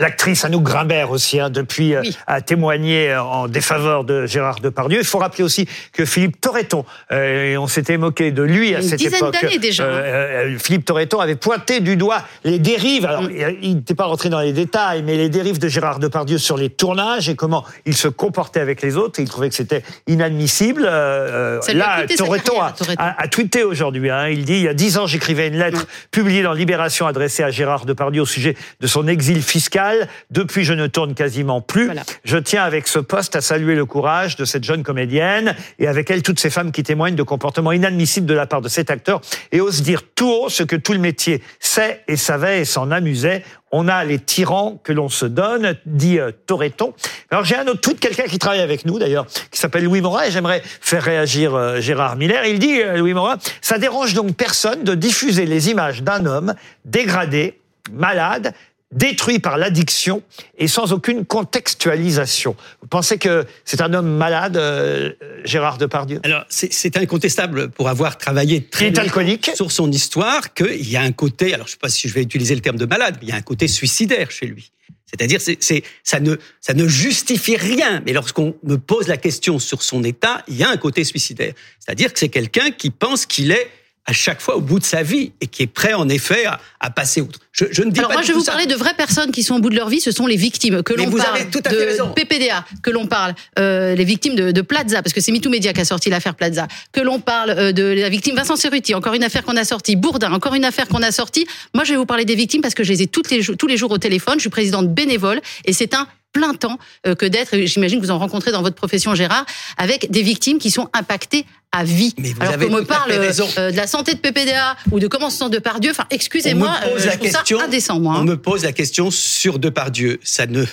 L'actrice 0.00 0.44
Anouk 0.44 0.64
Grimbert 0.64 1.10
aussi, 1.10 1.38
hein, 1.38 1.50
depuis, 1.50 1.94
euh, 1.94 2.02
a 2.26 2.40
témoigné 2.40 3.14
en 3.16 3.46
défaveur 3.48 4.04
de 4.04 4.26
Gérard 4.26 4.60
Depardieu. 4.60 4.98
Il 4.98 5.04
faut 5.06 5.18
rappeler 5.18 5.44
aussi 5.44 5.68
que 5.92 6.04
Philippe 6.04 6.40
Torreton, 6.40 6.84
euh, 7.12 7.52
et 7.52 7.56
on 7.58 7.66
s'était 7.66 7.98
moqué 7.98 8.32
de 8.32 8.42
lui 8.42 8.74
à 8.74 8.80
Une 8.80 8.88
cette 8.88 9.02
époque. 9.02 9.36
déjà, 9.60 9.84
hein. 9.84 9.88
euh, 9.88 10.46
euh, 10.54 10.58
Philippe 10.58 10.84
Torreton 10.86 11.20
avait 11.20 11.36
pointé 11.36 11.80
du 11.80 11.96
doigt 11.96 12.22
les 12.44 12.58
dérives. 12.58 13.04
Alors, 13.06 13.22
Mm. 13.22 13.30
il 13.62 13.74
n'était 13.76 13.94
pas 13.94 14.06
rentré 14.06 14.28
dans 14.30 14.40
les 14.40 14.52
détails, 14.52 15.02
mais 15.02 15.16
les 15.16 15.28
dérives 15.28 15.58
de 15.58 15.68
Gérard 15.68 15.98
Depardieu 15.98 16.38
sur 16.38 16.56
les 16.56 16.70
tournages 16.70 17.28
et 17.28 17.36
comment 17.36 17.64
il 17.84 17.94
se 17.96 18.08
comportait 18.08 18.60
avec 18.60 18.80
les 18.82 18.96
autres. 18.96 19.20
Il 19.20 19.28
trouvait 19.28 19.50
que 19.50 19.54
c'était 19.54 19.82
inadmissible. 20.06 20.86
Euh, 20.88 21.60
là, 21.74 22.04
Torreton 22.16 22.60
a, 22.60 22.72
Torreton. 22.72 22.94
a- 23.02 23.22
a 23.22 23.28
tweeté 23.28 23.64
aujourd'hui. 23.64 24.08
Hein, 24.10 24.28
il 24.28 24.44
dit 24.44 24.54
il 24.54 24.62
y 24.62 24.68
a 24.68 24.74
dix 24.74 24.96
ans, 24.98 25.06
j'écrivais 25.06 25.48
une 25.48 25.58
lettre 25.58 25.86
publiée 26.10 26.42
dans 26.42 26.52
Libération 26.54 27.06
adressée 27.06 27.42
à 27.42 27.50
Gérard 27.50 27.84
Depardieu 27.84 28.22
au 28.22 28.26
sujet 28.26 28.56
de 28.80 28.86
son 28.86 29.06
exil 29.06 29.42
fiscal. 29.42 29.89
Depuis, 30.30 30.64
je 30.64 30.72
ne 30.72 30.86
tourne 30.86 31.14
quasiment 31.14 31.60
plus. 31.60 31.90
Je 32.24 32.38
tiens 32.38 32.64
avec 32.64 32.88
ce 32.88 32.98
poste 32.98 33.36
à 33.36 33.40
saluer 33.40 33.74
le 33.74 33.84
courage 33.84 34.36
de 34.36 34.44
cette 34.44 34.64
jeune 34.64 34.82
comédienne 34.82 35.54
et 35.78 35.86
avec 35.86 36.10
elle 36.10 36.22
toutes 36.22 36.40
ces 36.40 36.50
femmes 36.50 36.72
qui 36.72 36.82
témoignent 36.82 37.16
de 37.16 37.22
comportements 37.22 37.72
inadmissibles 37.72 38.26
de 38.26 38.34
la 38.34 38.46
part 38.46 38.60
de 38.60 38.68
cet 38.68 38.90
acteur 38.90 39.20
et 39.52 39.60
osent 39.60 39.82
dire 39.82 40.02
tout 40.14 40.30
haut 40.30 40.48
ce 40.48 40.62
que 40.62 40.76
tout 40.76 40.92
le 40.92 40.98
métier 40.98 41.42
sait 41.58 42.02
et 42.08 42.16
savait 42.16 42.60
et 42.60 42.64
s'en 42.64 42.90
amusait. 42.90 43.44
On 43.72 43.86
a 43.86 44.04
les 44.04 44.18
tyrans 44.18 44.80
que 44.82 44.92
l'on 44.92 45.08
se 45.08 45.26
donne, 45.26 45.76
dit 45.86 46.18
euh, 46.18 46.32
Toreton. 46.46 46.92
Alors 47.30 47.44
j'ai 47.44 47.56
un 47.56 47.66
autre 47.68 47.80
tweet, 47.80 48.00
quelqu'un 48.00 48.24
qui 48.24 48.38
travaille 48.38 48.60
avec 48.60 48.84
nous 48.84 48.98
d'ailleurs, 48.98 49.26
qui 49.50 49.60
s'appelle 49.60 49.84
Louis 49.84 50.00
Morin, 50.00 50.24
et 50.24 50.30
j'aimerais 50.32 50.60
faire 50.64 51.02
réagir 51.02 51.54
euh, 51.54 51.80
Gérard 51.80 52.16
Miller. 52.16 52.44
Il 52.46 52.58
dit, 52.58 52.82
euh, 52.82 52.96
Louis 52.96 53.14
Morin, 53.14 53.38
ça 53.60 53.78
dérange 53.78 54.14
donc 54.14 54.34
personne 54.34 54.82
de 54.82 54.94
diffuser 54.94 55.46
les 55.46 55.70
images 55.70 56.02
d'un 56.02 56.26
homme 56.26 56.54
dégradé, 56.84 57.60
malade, 57.92 58.54
détruit 58.92 59.38
par 59.38 59.56
l'addiction 59.56 60.22
et 60.58 60.66
sans 60.66 60.92
aucune 60.92 61.24
contextualisation. 61.24 62.56
Vous 62.80 62.88
pensez 62.88 63.18
que 63.18 63.46
c'est 63.64 63.80
un 63.80 63.94
homme 63.94 64.16
malade, 64.16 64.56
euh, 64.56 65.12
Gérard 65.44 65.78
Depardieu? 65.78 66.20
Alors, 66.24 66.44
c'est 66.48 66.96
incontestable 66.96 67.70
pour 67.70 67.88
avoir 67.88 68.18
travaillé 68.18 68.64
très 68.64 68.98
alcoolique 68.98 69.50
sur 69.54 69.70
son 69.70 69.90
histoire 69.92 70.54
qu'il 70.54 70.88
y 70.88 70.96
a 70.96 71.02
un 71.02 71.12
côté, 71.12 71.54
alors 71.54 71.66
je 71.66 71.72
ne 71.72 71.74
sais 71.74 71.80
pas 71.80 71.88
si 71.88 72.08
je 72.08 72.14
vais 72.14 72.22
utiliser 72.22 72.54
le 72.54 72.60
terme 72.60 72.78
de 72.78 72.86
malade, 72.86 73.16
mais 73.20 73.28
il 73.28 73.30
y 73.30 73.32
a 73.32 73.36
un 73.36 73.42
côté 73.42 73.68
suicidaire 73.68 74.30
chez 74.30 74.46
lui. 74.46 74.72
C'est-à-dire, 75.06 75.40
c'est, 75.40 75.56
c'est, 75.60 75.82
ça, 76.04 76.20
ne, 76.20 76.36
ça 76.60 76.72
ne 76.72 76.86
justifie 76.86 77.56
rien. 77.56 78.00
Mais 78.06 78.12
lorsqu'on 78.12 78.54
me 78.62 78.76
pose 78.76 79.08
la 79.08 79.16
question 79.16 79.58
sur 79.58 79.82
son 79.82 80.04
état, 80.04 80.44
il 80.46 80.56
y 80.56 80.62
a 80.62 80.70
un 80.70 80.76
côté 80.76 81.02
suicidaire. 81.02 81.52
C'est-à-dire 81.80 82.12
que 82.12 82.18
c'est 82.18 82.28
quelqu'un 82.28 82.70
qui 82.70 82.90
pense 82.90 83.26
qu'il 83.26 83.50
est 83.50 83.68
à 84.06 84.12
chaque 84.12 84.40
fois 84.40 84.56
au 84.56 84.60
bout 84.60 84.78
de 84.78 84.84
sa 84.84 85.02
vie 85.02 85.32
et 85.40 85.46
qui 85.46 85.62
est 85.62 85.66
prêt 85.66 85.92
en 85.92 86.08
effet 86.08 86.46
à, 86.46 86.58
à 86.80 86.90
passer 86.90 87.20
outre. 87.20 87.38
Je, 87.52 87.66
je 87.70 87.82
ne 87.82 87.90
dis 87.90 87.98
Alors 88.00 88.10
pas 88.10 88.16
moi, 88.16 88.22
je 88.22 88.28
vais 88.28 88.34
vous 88.34 88.44
ça. 88.44 88.52
parler 88.52 88.66
de 88.66 88.74
vraies 88.74 88.94
personnes 88.94 89.30
qui 89.30 89.42
sont 89.42 89.56
au 89.56 89.58
bout 89.60 89.70
de 89.70 89.76
leur 89.76 89.88
vie. 89.88 90.00
Ce 90.00 90.10
sont 90.10 90.26
les 90.26 90.36
victimes. 90.36 90.82
Que 90.82 90.94
l'on 90.94 91.10
parle 91.10 91.50
tout 91.50 91.60
à 91.64 91.70
de. 91.70 92.14
PPDA, 92.14 92.64
que 92.82 92.90
l'on 92.90 93.06
parle 93.06 93.34
euh, 93.58 93.94
les 93.94 94.04
victimes 94.04 94.34
de, 94.34 94.50
de 94.52 94.60
Plaza, 94.62 95.02
parce 95.02 95.12
que 95.12 95.20
c'est 95.20 95.32
MeToo 95.32 95.50
Media 95.50 95.72
qui 95.72 95.80
a 95.80 95.84
sorti 95.84 96.10
l'affaire 96.10 96.34
Plaza. 96.34 96.66
Que 96.92 97.00
l'on 97.00 97.20
parle 97.20 97.50
euh, 97.50 97.72
de 97.72 97.82
la 97.84 98.08
victime 98.08 98.34
Vincent 98.36 98.56
Cerruti, 98.56 98.94
encore 98.94 99.14
une 99.14 99.24
affaire 99.24 99.44
qu'on 99.44 99.56
a 99.56 99.64
sortie. 99.64 99.96
Bourdin, 99.96 100.32
encore 100.32 100.54
une 100.54 100.64
affaire 100.64 100.88
qu'on 100.88 101.02
a 101.02 101.12
sortie. 101.12 101.46
Moi, 101.74 101.84
je 101.84 101.92
vais 101.92 101.98
vous 101.98 102.06
parler 102.06 102.24
des 102.24 102.34
victimes 102.34 102.62
parce 102.62 102.74
que 102.74 102.84
je 102.84 102.92
les 102.92 103.02
ai 103.02 103.06
toutes 103.06 103.30
les, 103.30 103.44
tous 103.44 103.66
les 103.66 103.76
jours 103.76 103.90
au 103.90 103.98
téléphone. 103.98 104.34
Je 104.36 104.40
suis 104.40 104.50
présidente 104.50 104.88
bénévole 104.92 105.40
et 105.66 105.72
c'est 105.72 105.94
un 105.94 106.06
plein 106.32 106.54
temps 106.54 106.78
euh, 107.06 107.14
que 107.14 107.26
d'être, 107.26 107.56
j'imagine 107.66 108.00
que 108.00 108.04
vous 108.04 108.12
en 108.12 108.18
rencontrez 108.18 108.52
dans 108.52 108.62
votre 108.62 108.76
profession, 108.76 109.14
Gérard, 109.14 109.44
avec 109.76 110.10
des 110.10 110.22
victimes 110.22 110.58
qui 110.58 110.70
sont 110.70 110.88
impactées 110.92 111.44
à 111.72 111.84
vie. 111.84 112.14
vous 112.18 112.32
Alors 112.40 112.54
avez 112.54 112.66
qu'on 112.66 112.72
me 112.78 112.84
parle 112.84 113.12
euh, 113.12 113.20
raison. 113.20 113.48
euh, 113.58 113.70
de 113.70 113.76
la 113.76 113.86
santé 113.86 114.14
de 114.14 114.18
PPDA 114.18 114.76
ou 114.90 114.98
de 114.98 115.06
comment 115.06 115.30
se 115.30 115.38
sent 115.38 115.50
de 115.50 115.58
Pardieu. 115.60 115.92
Enfin, 115.92 116.04
excusez-moi, 116.10 116.68
On 116.84 116.86
me 116.88 116.92
pose 116.94 117.02
euh, 117.02 117.06
la 117.06 117.12
ça 117.12 117.18
question. 117.18 117.60
indécent, 117.60 118.00
moi. 118.00 118.14
hein. 118.14 118.20
On 118.20 118.24
me 118.24 118.36
pose 118.36 118.64
la 118.64 118.72
question 118.72 119.10
sur 119.12 119.58
Depardieu. 119.60 120.18
Ça 120.24 120.46
ne, 120.46 120.64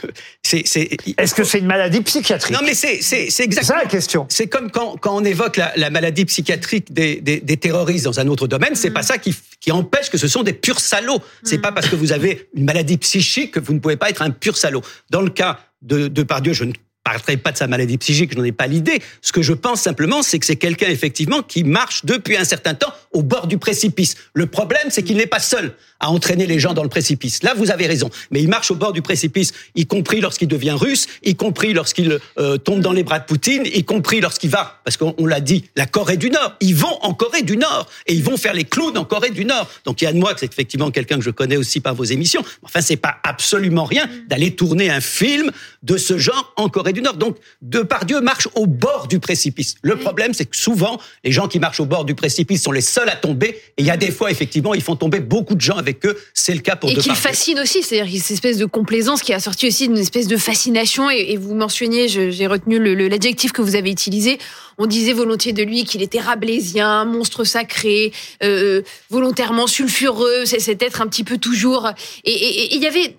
c'est, 0.43 0.63
c'est. 0.65 0.97
Est-ce 1.17 1.35
que 1.35 1.43
c'est 1.43 1.59
une 1.59 1.67
maladie 1.67 2.01
psychiatrique? 2.01 2.53
Non, 2.55 2.61
mais 2.63 2.73
c'est, 2.73 3.01
c'est, 3.01 3.29
c'est 3.29 3.43
exactement. 3.43 3.77
ça 3.79 3.83
la 3.83 3.89
question. 3.89 4.25
C'est 4.29 4.47
comme 4.47 4.71
quand, 4.71 4.97
quand 4.97 5.15
on 5.15 5.23
évoque 5.23 5.57
la, 5.57 5.71
la 5.75 5.89
maladie 5.91 6.25
psychiatrique 6.25 6.91
des, 6.91 7.21
des, 7.21 7.41
des 7.41 7.57
terroristes 7.57 8.05
dans 8.05 8.19
un 8.19 8.27
autre 8.27 8.47
domaine, 8.47 8.73
c'est 8.73 8.91
pas 8.91 9.03
ça 9.03 9.17
qui, 9.19 9.35
qui 9.61 9.71
empêche 9.71 10.09
que 10.09 10.17
ce 10.17 10.27
sont 10.27 10.41
des 10.43 10.53
purs 10.53 10.79
salauds. 10.79 11.21
C'est 11.43 11.59
pas 11.59 11.71
parce 11.71 11.89
que 11.89 11.95
vous 11.95 12.11
avez 12.11 12.49
une 12.55 12.65
maladie 12.65 12.97
psychique 12.97 13.51
que 13.51 13.59
vous 13.59 13.73
ne 13.73 13.79
pouvez 13.79 13.97
pas 13.97 14.09
être 14.09 14.23
un 14.23 14.31
pur 14.31 14.57
salaud. 14.57 14.81
Dans 15.11 15.21
le 15.21 15.29
cas 15.29 15.59
de, 15.83 16.07
de 16.07 16.23
Pardieu, 16.23 16.53
je 16.53 16.63
ne 16.63 16.73
parlerai 17.07 17.37
pas 17.37 17.53
de 17.53 17.57
sa 17.57 17.67
maladie 17.67 17.97
psychique, 17.97 18.33
je 18.33 18.37
n'en 18.37 18.43
ai 18.43 18.51
pas 18.51 18.67
l'idée. 18.67 19.01
Ce 19.21 19.31
que 19.31 19.41
je 19.41 19.53
pense 19.53 19.81
simplement, 19.81 20.21
c'est 20.23 20.39
que 20.39 20.45
c'est 20.45 20.57
quelqu'un 20.57 20.89
effectivement 20.89 21.41
qui 21.41 21.63
marche 21.63 22.03
depuis 22.03 22.35
un 22.35 22.43
certain 22.43 22.73
temps 22.73 22.91
au 23.13 23.23
bord 23.23 23.47
du 23.47 23.57
précipice. 23.57 24.15
Le 24.33 24.45
problème, 24.45 24.89
c'est 24.89 25.03
qu'il 25.03 25.15
n'est 25.15 25.25
pas 25.25 25.39
seul 25.39 25.73
à 25.99 26.11
entraîner 26.11 26.45
les 26.45 26.59
gens 26.59 26.73
dans 26.73 26.83
le 26.83 26.89
précipice. 26.89 27.43
Là, 27.43 27.53
vous 27.55 27.71
avez 27.71 27.87
raison. 27.87 28.09
Mais 28.31 28.41
il 28.41 28.49
marche 28.49 28.71
au 28.71 28.75
bord 28.75 28.93
du 28.93 29.01
précipice, 29.01 29.53
y 29.73 29.85
compris 29.85 30.21
lorsqu'il 30.21 30.47
devient 30.47 30.75
russe, 30.77 31.07
y 31.23 31.35
compris 31.35 31.73
lorsqu'il 31.73 32.19
euh, 32.37 32.57
tombe 32.57 32.81
dans 32.81 32.91
les 32.91 33.03
bras 33.03 33.19
de 33.19 33.25
Poutine, 33.25 33.63
y 33.65 33.83
compris 33.83 34.19
lorsqu'il 34.19 34.49
va, 34.49 34.79
parce 34.83 34.97
qu'on 34.97 35.15
on 35.17 35.25
l'a 35.25 35.39
dit, 35.39 35.63
la 35.75 35.85
Corée 35.85 36.17
du 36.17 36.29
Nord. 36.29 36.55
Ils 36.59 36.75
vont 36.75 36.99
en 37.01 37.13
Corée 37.13 37.41
du 37.41 37.57
Nord 37.57 37.87
et 38.05 38.13
ils 38.13 38.23
vont 38.23 38.37
faire 38.37 38.53
les 38.53 38.65
clowns 38.65 38.97
en 38.97 39.05
Corée 39.05 39.31
du 39.31 39.45
Nord. 39.45 39.69
Donc 39.85 40.01
Yann 40.01 40.17
Moix, 40.17 40.33
c'est 40.37 40.51
effectivement 40.51 40.91
quelqu'un 40.91 41.17
que 41.17 41.23
je 41.23 41.31
connais 41.31 41.57
aussi 41.57 41.79
par 41.79 41.95
vos 41.95 42.03
émissions. 42.03 42.43
Enfin, 42.63 42.81
c'est 42.81 42.97
pas 42.97 43.15
absolument 43.23 43.85
rien 43.85 44.07
d'aller 44.27 44.55
tourner 44.55 44.89
un 44.89 45.01
film 45.01 45.51
de 45.83 45.97
ce 45.97 46.17
genre 46.17 46.53
en 46.57 46.69
Corée 46.69 46.93
du 46.93 46.96
Nord. 46.96 46.96
Donc 47.01 47.37
Depardieu 47.61 48.21
marche 48.21 48.47
au 48.55 48.65
bord 48.65 49.07
du 49.07 49.19
précipice. 49.19 49.75
Le 49.81 49.97
problème, 49.97 50.33
c'est 50.33 50.45
que 50.45 50.55
souvent, 50.55 50.99
les 51.23 51.31
gens 51.31 51.47
qui 51.47 51.59
marchent 51.59 51.79
au 51.79 51.85
bord 51.85 52.05
du 52.05 52.15
précipice 52.15 52.63
sont 52.63 52.71
les 52.71 52.81
seuls 52.81 53.09
à 53.09 53.15
tomber. 53.15 53.59
Et 53.77 53.81
il 53.81 53.85
y 53.85 53.91
a 53.91 53.97
des 53.97 54.11
fois, 54.11 54.31
effectivement, 54.31 54.73
ils 54.73 54.81
font 54.81 54.95
tomber 54.95 55.19
beaucoup 55.19 55.55
de 55.55 55.61
gens 55.61 55.77
avec 55.77 56.05
eux. 56.05 56.17
C'est 56.33 56.53
le 56.53 56.61
cas 56.61 56.75
pour 56.75 56.89
Et 56.89 56.93
qu'il 56.93 57.03
Depardieu. 57.03 57.21
fascine 57.21 57.59
aussi, 57.59 57.83
c'est-à-dire 57.83 58.09
qu'il 58.11 58.21
cette 58.21 58.31
espèce 58.31 58.57
de 58.57 58.65
complaisance 58.65 59.21
qui 59.21 59.33
a 59.33 59.39
sorti 59.39 59.67
aussi 59.67 59.87
d'une 59.87 59.97
espèce 59.97 60.27
de 60.27 60.37
fascination. 60.37 61.09
Et, 61.09 61.31
et 61.33 61.37
vous 61.37 61.55
mentionniez, 61.55 62.07
j'ai 62.07 62.47
retenu 62.47 62.79
l'adjectif 63.09 63.51
que 63.51 63.61
vous 63.61 63.75
avez 63.75 63.89
utilisé. 63.91 64.37
On 64.77 64.85
disait 64.85 65.13
volontiers 65.13 65.53
de 65.53 65.63
lui 65.63 65.85
qu'il 65.85 66.01
était 66.03 66.19
rabelaisien, 66.19 67.05
monstre 67.05 67.43
sacré, 67.43 68.11
euh, 68.43 68.81
volontairement 69.09 69.65
sulfureux. 69.67 70.45
C'est 70.45 70.59
cet 70.59 70.81
être 70.83 71.01
un 71.01 71.07
petit 71.07 71.23
peu 71.23 71.37
toujours. 71.37 71.89
Et- 72.23 72.31
Et 72.31 72.63
et 72.73 72.75
il 72.75 72.81
y 72.83 72.87
avait 72.87 73.17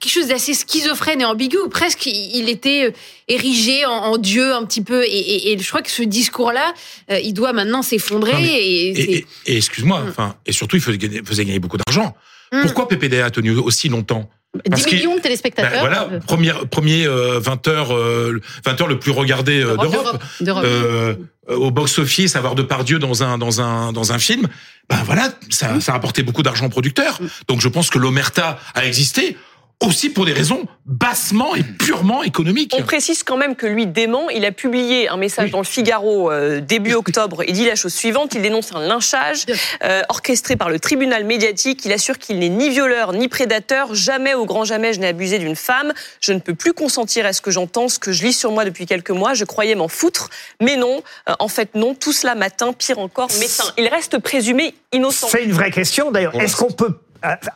quelque 0.00 0.12
chose 0.12 0.26
d'assez 0.28 0.54
schizophrène 0.54 1.20
et 1.20 1.24
ambigu, 1.24 1.56
où 1.58 1.68
presque 1.68 2.06
il 2.06 2.48
était 2.48 2.86
euh, 2.86 2.90
érigé 3.28 3.84
en, 3.86 3.90
en 3.92 4.18
dieu 4.18 4.52
un 4.54 4.64
petit 4.64 4.82
peu. 4.82 5.04
Et, 5.04 5.08
et- 5.08 5.52
et 5.52 5.58
je 5.58 5.68
crois 5.68 5.82
que 5.82 5.90
ce 5.90 6.02
discours-là, 6.02 6.74
euh, 7.10 7.18
il 7.20 7.32
doit 7.32 7.52
maintenant 7.52 7.82
s'effondrer. 7.82 8.34
Et, 8.44 9.26
excuse-moi, 9.46 10.04
enfin, 10.08 10.34
et 10.46 10.52
surtout, 10.52 10.76
il 10.76 10.82
faisait 10.82 10.98
gagner, 10.98 11.22
faisait 11.24 11.44
gagner 11.44 11.58
beaucoup 11.60 11.78
d'argent. 11.78 12.14
Mm. 12.52 12.62
Pourquoi 12.62 12.88
PPDA 12.88 13.26
a 13.26 13.30
tenu 13.30 13.52
aussi 13.56 13.88
longtemps? 13.88 14.28
10 14.66 14.86
qu'il- 14.86 14.98
millions 14.98 15.14
de 15.14 15.20
téléspectateurs. 15.20 15.70
Ben 15.70 15.80
voilà, 15.80 16.08
premier, 16.26 16.52
premier 16.70 17.06
euh, 17.06 17.38
20 17.38 17.68
heures, 17.68 17.94
euh, 17.94 18.40
20 18.64 18.80
heures 18.80 18.86
le 18.88 18.98
plus 18.98 19.10
regardé 19.10 19.62
euh, 19.62 19.76
D'Europe. 19.76 20.22
Euh, 20.64 21.14
au 21.48 21.70
box-office, 21.70 22.34
avoir 22.34 22.54
de 22.54 22.66
Dieu 22.84 22.98
dans 22.98 23.22
un 23.22 23.36
dans 23.38 23.60
un 23.60 23.92
dans 23.92 24.12
un 24.12 24.18
film, 24.18 24.48
ben 24.88 24.96
voilà, 25.04 25.28
ça, 25.50 25.80
ça 25.80 25.92
a 25.92 25.96
apporté 25.96 26.22
beaucoup 26.22 26.42
d'argent 26.42 26.66
aux 26.66 26.70
producteurs. 26.70 27.18
Donc 27.46 27.60
je 27.60 27.68
pense 27.68 27.90
que 27.90 27.98
l'omerta 27.98 28.58
a 28.74 28.86
existé 28.86 29.36
aussi 29.80 30.10
pour 30.10 30.26
des 30.26 30.32
raisons 30.32 30.66
bassement 30.86 31.54
et 31.54 31.62
purement 31.62 32.22
économiques. 32.22 32.74
On 32.76 32.82
précise 32.82 33.22
quand 33.22 33.36
même 33.36 33.54
que 33.54 33.66
lui 33.66 33.86
dément. 33.86 34.30
Il 34.30 34.44
a 34.44 34.52
publié 34.52 35.08
un 35.08 35.16
message 35.18 35.50
dans 35.50 35.58
le 35.58 35.64
Figaro 35.64 36.32
euh, 36.32 36.60
début 36.60 36.94
octobre. 36.94 37.44
Il 37.46 37.52
dit 37.52 37.66
la 37.66 37.76
chose 37.76 37.92
suivante. 37.92 38.34
Il 38.34 38.42
dénonce 38.42 38.74
un 38.74 38.80
lynchage 38.80 39.44
euh, 39.84 40.02
orchestré 40.08 40.56
par 40.56 40.70
le 40.70 40.80
tribunal 40.80 41.24
médiatique. 41.24 41.84
Il 41.84 41.92
assure 41.92 42.18
qu'il 42.18 42.38
n'est 42.38 42.48
ni 42.48 42.70
violeur 42.70 43.12
ni 43.12 43.28
prédateur. 43.28 43.94
Jamais, 43.94 44.34
au 44.34 44.46
grand 44.46 44.64
jamais, 44.64 44.94
je 44.94 45.00
n'ai 45.00 45.08
abusé 45.08 45.38
d'une 45.38 45.56
femme. 45.56 45.92
Je 46.20 46.32
ne 46.32 46.40
peux 46.40 46.54
plus 46.54 46.72
consentir 46.72 47.26
à 47.26 47.32
ce 47.32 47.42
que 47.42 47.50
j'entends, 47.50 47.88
ce 47.88 47.98
que 47.98 48.12
je 48.12 48.24
lis 48.24 48.32
sur 48.32 48.50
moi 48.50 48.64
depuis 48.64 48.86
quelques 48.86 49.10
mois. 49.10 49.34
Je 49.34 49.44
croyais 49.44 49.74
m'en 49.74 49.88
foutre. 49.88 50.30
Mais 50.60 50.76
non, 50.76 51.02
euh, 51.28 51.34
en 51.38 51.48
fait, 51.48 51.74
non. 51.74 51.94
Tout 51.94 52.12
cela 52.12 52.34
m'atteint, 52.34 52.72
pire 52.72 52.98
encore, 52.98 53.28
m'éteint. 53.38 53.72
Il 53.76 53.86
reste 53.88 54.18
présumé 54.18 54.74
innocent. 54.92 55.28
C'est 55.28 55.44
une 55.44 55.52
vraie 55.52 55.70
question. 55.70 56.10
D'ailleurs, 56.10 56.34
est-ce 56.40 56.56
qu'on 56.56 56.72
peut 56.72 56.94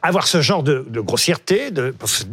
avoir 0.03 0.27
ce 0.27 0.41
genre 0.41 0.63
de, 0.63 0.85
grossièreté 1.01 1.71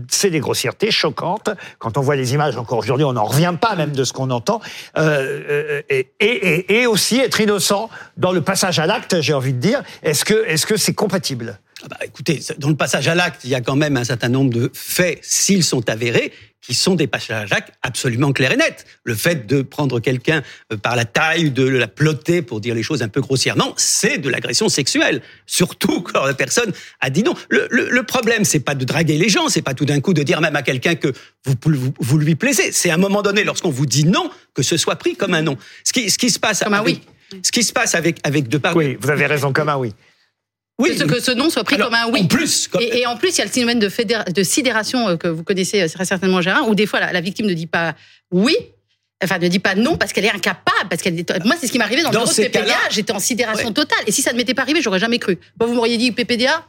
C'est 0.09 0.30
des 0.30 0.39
grossièretés 0.39 0.91
choquantes. 0.91 1.49
Quand 1.77 1.97
on 1.97 2.01
voit 2.01 2.15
les 2.15 2.34
images, 2.34 2.57
encore 2.57 2.80
aujourd'hui, 2.80 3.05
on 3.05 3.13
n'en 3.13 3.25
revient 3.25 3.53
pas 3.59 3.75
même 3.75 3.91
de 3.91 4.03
ce 4.03 4.13
qu'on 4.13 4.30
entend. 4.30 4.61
Euh, 4.97 5.82
euh, 5.91 6.03
et, 6.19 6.86
aussi 6.88 7.19
être 7.19 7.39
innocent 7.39 7.89
dans 8.17 8.32
le 8.32 8.41
passage 8.41 8.80
à 8.80 8.86
l'acte, 8.86 9.21
j'ai 9.21 9.34
envie 9.34 9.53
de 9.53 9.59
dire. 9.59 9.84
Est-ce 10.03 10.25
que 10.25 10.77
c'est 10.77 10.93
compatible? 10.93 11.59
Ah 11.84 11.88
bah, 11.89 11.97
écoutez, 12.03 12.39
dans 12.57 12.69
le 12.69 12.75
passage 12.75 13.07
à 13.07 13.15
l'acte, 13.15 13.41
il 13.45 13.49
y 13.49 13.55
a 13.55 13.61
quand 13.61 13.75
même 13.75 13.95
un 13.97 14.03
certain 14.03 14.30
nombre 14.30 14.51
de 14.53 14.69
faits, 14.73 15.19
s'ils 15.21 15.63
sont 15.63 15.89
avérés, 15.89 16.34
qui 16.61 16.73
sont 16.73 16.93
des 16.95 17.07
passages 17.07 17.45
à 17.51 17.55
l'acte 17.55 17.71
absolument 17.84 18.34
clairs 18.34 18.51
et 18.51 18.57
nets. 18.57 18.86
Le 19.05 19.15
fait 19.15 19.47
de 19.47 19.61
prendre 19.61 19.99
quelqu'un 20.01 20.43
euh, 20.73 20.77
par 20.77 20.97
la 20.97 21.05
taille, 21.05 21.51
de 21.51 21.65
la 21.65 21.88
plotter, 21.88 22.41
pour 22.41 22.59
dire 22.59 22.75
les 22.75 22.84
choses 22.84 23.01
un 23.01 23.07
peu 23.07 23.21
grossièrement, 23.21 23.73
c'est 23.77 24.17
de 24.17 24.30
l'agression 24.30 24.67
sexuelle. 24.67 25.21
Surtout 25.45 26.01
quand 26.13 26.25
la 26.25 26.34
personne 26.34 26.73
a 26.99 27.09
dit 27.09 27.23
non. 27.23 27.34
Le, 27.49 27.65
le- 27.71 27.89
le 27.89 28.03
problème, 28.03 28.43
c'est 28.43 28.59
pas 28.59 28.75
de 28.75 28.84
draguer 28.84 29.17
les 29.17 29.30
gens, 29.30 29.47
c'est 29.47 29.61
pas 29.61 29.73
tout 29.73 29.86
d'un 29.86 30.01
coup 30.01 30.13
de 30.13 30.21
dire 30.21 30.41
même 30.41 30.55
à 30.57 30.61
quelqu'un 30.61 30.95
que 30.95 31.13
vous, 31.45 31.55
vous, 31.65 31.93
vous 31.97 32.17
lui 32.17 32.36
plaisez. 32.36 32.73
C'est 32.73 32.89
à 32.89 32.95
un 32.95 32.97
moment 32.97 33.21
donné, 33.21 33.45
lorsqu'on 33.45 33.71
vous 33.71 33.86
dit 33.86 34.03
non, 34.05 34.30
que 34.53 34.61
ce 34.61 34.75
soit 34.75 34.97
pris 34.97 35.15
comme 35.15 35.34
un 35.34 35.41
non. 35.43 35.57
Ce 35.86 35.93
qui, 35.93 36.09
ce 36.09 36.17
qui 36.17 36.30
se 36.30 36.39
passe 36.39 36.61
avec, 36.61 37.01
ce 37.41 37.51
qui 37.51 37.63
se 37.63 37.71
passe 37.71 37.95
avec 37.95 38.17
avec 38.25 38.49
Depardieu. 38.49 38.80
Oui, 38.80 38.97
vous 38.99 39.09
avez 39.09 39.27
raison 39.27 39.53
comme 39.53 39.69
un 39.69 39.77
oui. 39.77 39.93
Oui, 40.80 40.91
que, 40.91 40.97
ce, 40.97 41.03
que 41.03 41.19
ce 41.19 41.32
nom 41.32 41.49
soit 41.49 41.63
pris 41.63 41.75
Alors, 41.75 41.88
comme 41.89 41.95
un 41.95 42.07
oui. 42.09 42.21
en 42.21 42.27
plus, 42.27 42.67
comme- 42.67 42.82
et, 42.82 42.99
et 43.01 43.05
en 43.05 43.17
plus, 43.17 43.30
il 43.30 43.38
y 43.39 43.41
a 43.41 43.45
le 43.45 43.51
phénomène 43.51 43.80
de, 43.80 44.43
sidération 44.43 45.09
euh, 45.09 45.17
que 45.17 45.27
vous 45.27 45.43
connaissez 45.43 45.82
euh, 45.82 45.88
très 45.89 46.05
certainement, 46.05 46.41
Gérard, 46.41 46.67
où 46.69 46.75
des 46.75 46.86
fois 46.86 46.99
la, 47.01 47.11
la 47.11 47.21
victime 47.21 47.45
ne 47.47 47.53
dit 47.53 47.67
pas 47.67 47.95
oui. 48.32 48.55
Enfin, 49.21 49.38
ne 49.38 49.49
dit 49.49 49.59
pas 49.59 49.75
non 49.75 49.97
parce 49.97 50.13
qu'elle 50.13 50.23
est 50.23 50.34
incapable, 50.34 50.88
parce 50.89 51.01
qu'elle 51.01 51.19
est... 51.19 51.43
Moi, 51.45 51.55
c'est 51.59 51.67
ce 51.67 51.73
qui 51.73 51.77
m'est 51.77 51.84
arrivé 51.84 52.03
dans, 52.03 52.09
Dans 52.11 52.21
le 52.21 52.25
bureau 52.25 52.38
de 52.41 52.47
PPDA. 52.47 52.73
J'étais 52.89 53.11
en 53.11 53.19
sidération 53.19 53.73
totale. 53.73 53.99
Et 54.07 54.13
si 54.13 54.21
ça 54.21 54.32
ne 54.32 54.38
m'était 54.38 54.53
pas 54.53 54.61
arrivé, 54.61 54.82
j'aurais 54.82 54.99
jamais 54.99 55.19
cru. 55.19 55.38
Moi, 55.59 55.67
vous 55.67 55.75
m'auriez 55.75 55.97
dit 55.97 56.13
PPDA, 56.13 56.65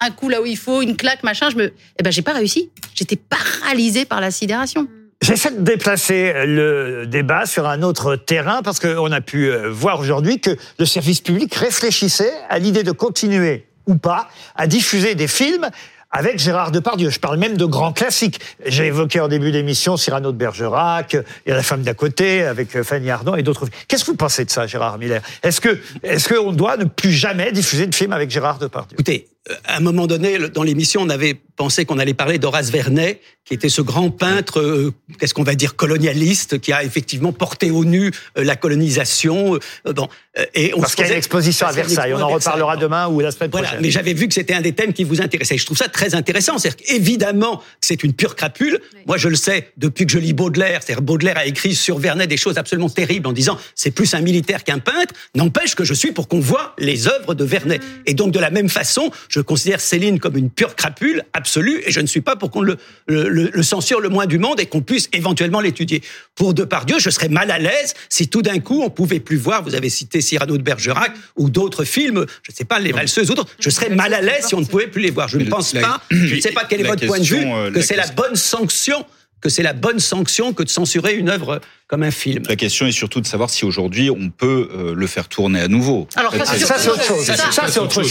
un 0.00 0.10
coup 0.10 0.28
là 0.28 0.42
où 0.42 0.46
il 0.46 0.58
faut, 0.58 0.82
une 0.82 0.94
claque, 0.94 1.22
machin. 1.22 1.48
Je 1.48 1.56
me, 1.56 1.72
eh 1.98 2.02
ben, 2.02 2.10
j'ai 2.10 2.20
pas 2.20 2.34
réussi. 2.34 2.68
J'étais 2.94 3.16
paralysée 3.16 4.04
par 4.04 4.20
la 4.20 4.30
sidération. 4.30 4.86
J'essaie 5.22 5.50
de 5.50 5.62
déplacer 5.62 6.32
le 6.46 7.06
débat 7.06 7.46
sur 7.46 7.66
un 7.66 7.82
autre 7.82 8.16
terrain 8.16 8.62
parce 8.62 8.78
qu'on 8.78 9.10
a 9.10 9.20
pu 9.20 9.50
euh, 9.50 9.70
voir 9.70 9.98
aujourd'hui 9.98 10.40
que 10.40 10.50
le 10.78 10.86
service 10.86 11.20
public 11.20 11.54
réfléchissait 11.54 12.32
à 12.50 12.58
l'idée 12.58 12.82
de 12.82 12.92
continuer 12.92 13.66
ou 13.86 13.96
pas 13.96 14.28
à 14.54 14.66
diffuser 14.66 15.14
des 15.14 15.26
films 15.26 15.70
avec 16.10 16.38
Gérard 16.38 16.70
Depardieu. 16.70 17.10
Je 17.10 17.18
parle 17.18 17.38
même 17.38 17.56
de 17.56 17.64
grands 17.64 17.92
classiques. 17.92 18.40
J'ai 18.64 18.86
évoqué 18.86 19.20
en 19.20 19.28
début 19.28 19.52
d'émission 19.52 19.96
Cyrano 19.96 20.32
de 20.32 20.36
Bergerac, 20.36 21.16
y 21.46 21.50
a 21.50 21.56
La 21.56 21.62
femme 21.62 21.82
d'à 21.82 21.94
côté 21.94 22.42
avec 22.42 22.82
Fanny 22.82 23.10
Ardant 23.10 23.36
et 23.36 23.42
d'autres. 23.42 23.66
Qu'est-ce 23.88 24.04
que 24.04 24.10
vous 24.10 24.16
pensez 24.16 24.44
de 24.44 24.50
ça, 24.50 24.66
Gérard 24.66 24.98
Miller? 24.98 25.22
Est-ce 25.42 25.60
que 25.60 25.78
est-ce 26.02 26.32
qu'on 26.32 26.52
doit 26.52 26.76
ne 26.76 26.84
plus 26.84 27.12
jamais 27.12 27.52
diffuser 27.52 27.86
de 27.86 27.94
films 27.94 28.12
avec 28.12 28.30
Gérard 28.30 28.58
Depardieu? 28.58 28.94
Écoutez, 28.94 29.28
euh, 29.28 29.35
à 29.64 29.76
un 29.76 29.80
moment 29.80 30.06
donné, 30.06 30.38
dans 30.52 30.62
l'émission, 30.62 31.02
on 31.02 31.08
avait 31.08 31.34
pensé 31.56 31.84
qu'on 31.84 31.98
allait 31.98 32.14
parler 32.14 32.38
d'Horace 32.38 32.70
Vernet, 32.70 33.20
qui 33.44 33.54
était 33.54 33.68
ce 33.68 33.80
grand 33.80 34.10
peintre, 34.10 34.60
euh, 34.60 34.92
qu'est-ce 35.18 35.32
qu'on 35.32 35.44
va 35.44 35.54
dire, 35.54 35.76
colonialiste, 35.76 36.58
qui 36.60 36.72
a 36.72 36.82
effectivement 36.84 37.32
porté 37.32 37.70
au 37.70 37.84
nu 37.84 38.10
euh, 38.36 38.44
la 38.44 38.56
colonisation. 38.56 39.54
euh, 39.86 39.92
bon, 39.92 40.08
euh, 40.38 40.44
et 40.54 40.74
on 40.74 40.80
Parce 40.80 40.94
qu'il 40.94 41.04
y 41.06 41.08
a 41.08 41.12
une 41.12 41.16
exposition 41.18 41.66
à 41.66 41.72
Versailles. 41.72 42.12
On 42.12 42.16
en 42.20 42.28
Versailles. 42.28 42.52
reparlera 42.54 42.76
demain 42.76 43.06
ou 43.08 43.20
la 43.20 43.30
semaine 43.30 43.50
Voilà, 43.50 43.68
prochaine. 43.68 43.82
mais 43.82 43.90
j'avais 43.90 44.12
vu 44.14 44.28
que 44.28 44.34
c'était 44.34 44.52
un 44.52 44.60
des 44.60 44.72
thèmes 44.72 44.92
qui 44.92 45.04
vous 45.04 45.22
intéressait. 45.22 45.56
Je 45.56 45.64
trouve 45.64 45.78
ça 45.78 45.88
très 45.88 46.14
intéressant. 46.14 46.58
C'est 46.58 46.76
évidemment 46.90 47.58
que 47.58 47.62
c'est 47.80 48.02
une 48.02 48.12
pure 48.12 48.34
crapule. 48.36 48.80
Moi, 49.06 49.16
je 49.16 49.28
le 49.28 49.36
sais 49.36 49.70
depuis 49.76 50.06
que 50.06 50.12
je 50.12 50.18
lis 50.18 50.32
Baudelaire. 50.32 50.80
C'est 50.84 51.00
Baudelaire 51.00 51.38
a 51.38 51.46
écrit 51.46 51.74
sur 51.74 51.98
Vernet 51.98 52.26
des 52.26 52.36
choses 52.36 52.58
absolument 52.58 52.90
terribles 52.90 53.28
en 53.28 53.32
disant 53.32 53.58
c'est 53.74 53.92
plus 53.92 54.12
un 54.14 54.20
militaire 54.20 54.64
qu'un 54.64 54.78
peintre. 54.80 55.14
N'empêche 55.34 55.74
que 55.74 55.84
je 55.84 55.94
suis 55.94 56.12
pour 56.12 56.28
qu'on 56.28 56.40
voit 56.40 56.74
les 56.78 57.06
œuvres 57.08 57.34
de 57.34 57.44
Vernet. 57.44 57.80
Et 58.06 58.12
donc 58.14 58.32
de 58.32 58.40
la 58.40 58.50
même 58.50 58.68
façon, 58.68 59.10
je 59.36 59.42
considère 59.42 59.82
Céline 59.82 60.18
comme 60.18 60.34
une 60.38 60.48
pure 60.48 60.74
crapule 60.74 61.22
absolue 61.34 61.82
et 61.84 61.92
je 61.92 62.00
ne 62.00 62.06
suis 62.06 62.22
pas 62.22 62.36
pour 62.36 62.50
qu'on 62.50 62.62
le, 62.62 62.78
le, 63.06 63.28
le- 63.28 63.50
le 63.52 63.62
censure 63.62 64.00
le 64.00 64.08
moins 64.08 64.24
du 64.24 64.38
monde 64.38 64.58
et 64.60 64.64
qu'on 64.66 64.80
puisse 64.80 65.10
éventuellement 65.12 65.60
l'étudier. 65.60 66.00
Pour 66.34 66.54
Depardieu, 66.54 66.98
je 66.98 67.10
serais 67.10 67.28
mal 67.28 67.50
à 67.50 67.58
l'aise 67.58 67.92
si 68.08 68.28
tout 68.28 68.40
d'un 68.40 68.60
coup 68.60 68.82
on 68.82 68.88
pouvait 68.88 69.20
plus 69.20 69.36
voir. 69.36 69.62
Vous 69.62 69.74
avez 69.74 69.90
cité 69.90 70.22
Cyrano 70.22 70.56
de 70.56 70.62
Bergerac 70.62 71.12
ou 71.36 71.50
d'autres 71.50 71.84
films, 71.84 72.24
je 72.42 72.50
ne 72.50 72.56
sais 72.56 72.64
pas 72.64 72.78
les 72.78 72.92
valseuses 72.92 73.30
ou 73.30 73.34
d'autres. 73.34 73.54
Je 73.60 73.68
serais 73.68 73.90
mal 73.90 74.14
à 74.14 74.22
l'aise 74.22 74.46
si 74.46 74.54
on 74.54 74.60
ne 74.60 74.66
pouvait 74.66 74.86
plus 74.86 75.02
les 75.02 75.10
voir. 75.10 75.28
Je 75.28 75.36
ne 75.36 75.44
pense 75.44 75.74
la- 75.74 75.82
pas. 75.82 76.00
Je 76.10 76.34
ne 76.36 76.40
sais 76.40 76.52
pas 76.52 76.64
quel 76.66 76.80
est 76.80 76.84
votre 76.84 77.04
point 77.06 77.18
de 77.18 77.24
vue 77.24 77.44
euh, 77.46 77.70
que 77.70 77.82
c'est 77.82 77.96
la 77.96 78.06
bonne 78.06 78.36
sanction 78.36 79.04
que 79.40 79.48
c'est 79.48 79.62
la 79.62 79.72
bonne 79.72 80.00
sanction 80.00 80.52
que 80.52 80.62
de 80.62 80.68
censurer 80.68 81.14
une 81.14 81.28
œuvre 81.28 81.60
comme 81.88 82.02
un 82.02 82.10
film. 82.10 82.42
La 82.48 82.56
question 82.56 82.86
est 82.86 82.92
surtout 82.92 83.20
de 83.20 83.26
savoir 83.26 83.50
si 83.50 83.64
aujourd'hui 83.64 84.10
on 84.10 84.30
peut 84.30 84.68
euh, 84.72 84.94
le 84.94 85.06
faire 85.06 85.28
tourner 85.28 85.60
à 85.60 85.68
nouveau. 85.68 86.08
Alors, 86.16 86.34
ça, 86.34 86.44
c'est 86.46 86.58
Ça, 86.58 86.78
c'est 86.78 86.88
autre 86.88 87.04
chose. 87.04 87.24
Ça, 87.24 87.68
c'est 87.68 87.78
autre 87.78 87.94
chose. 87.94 88.10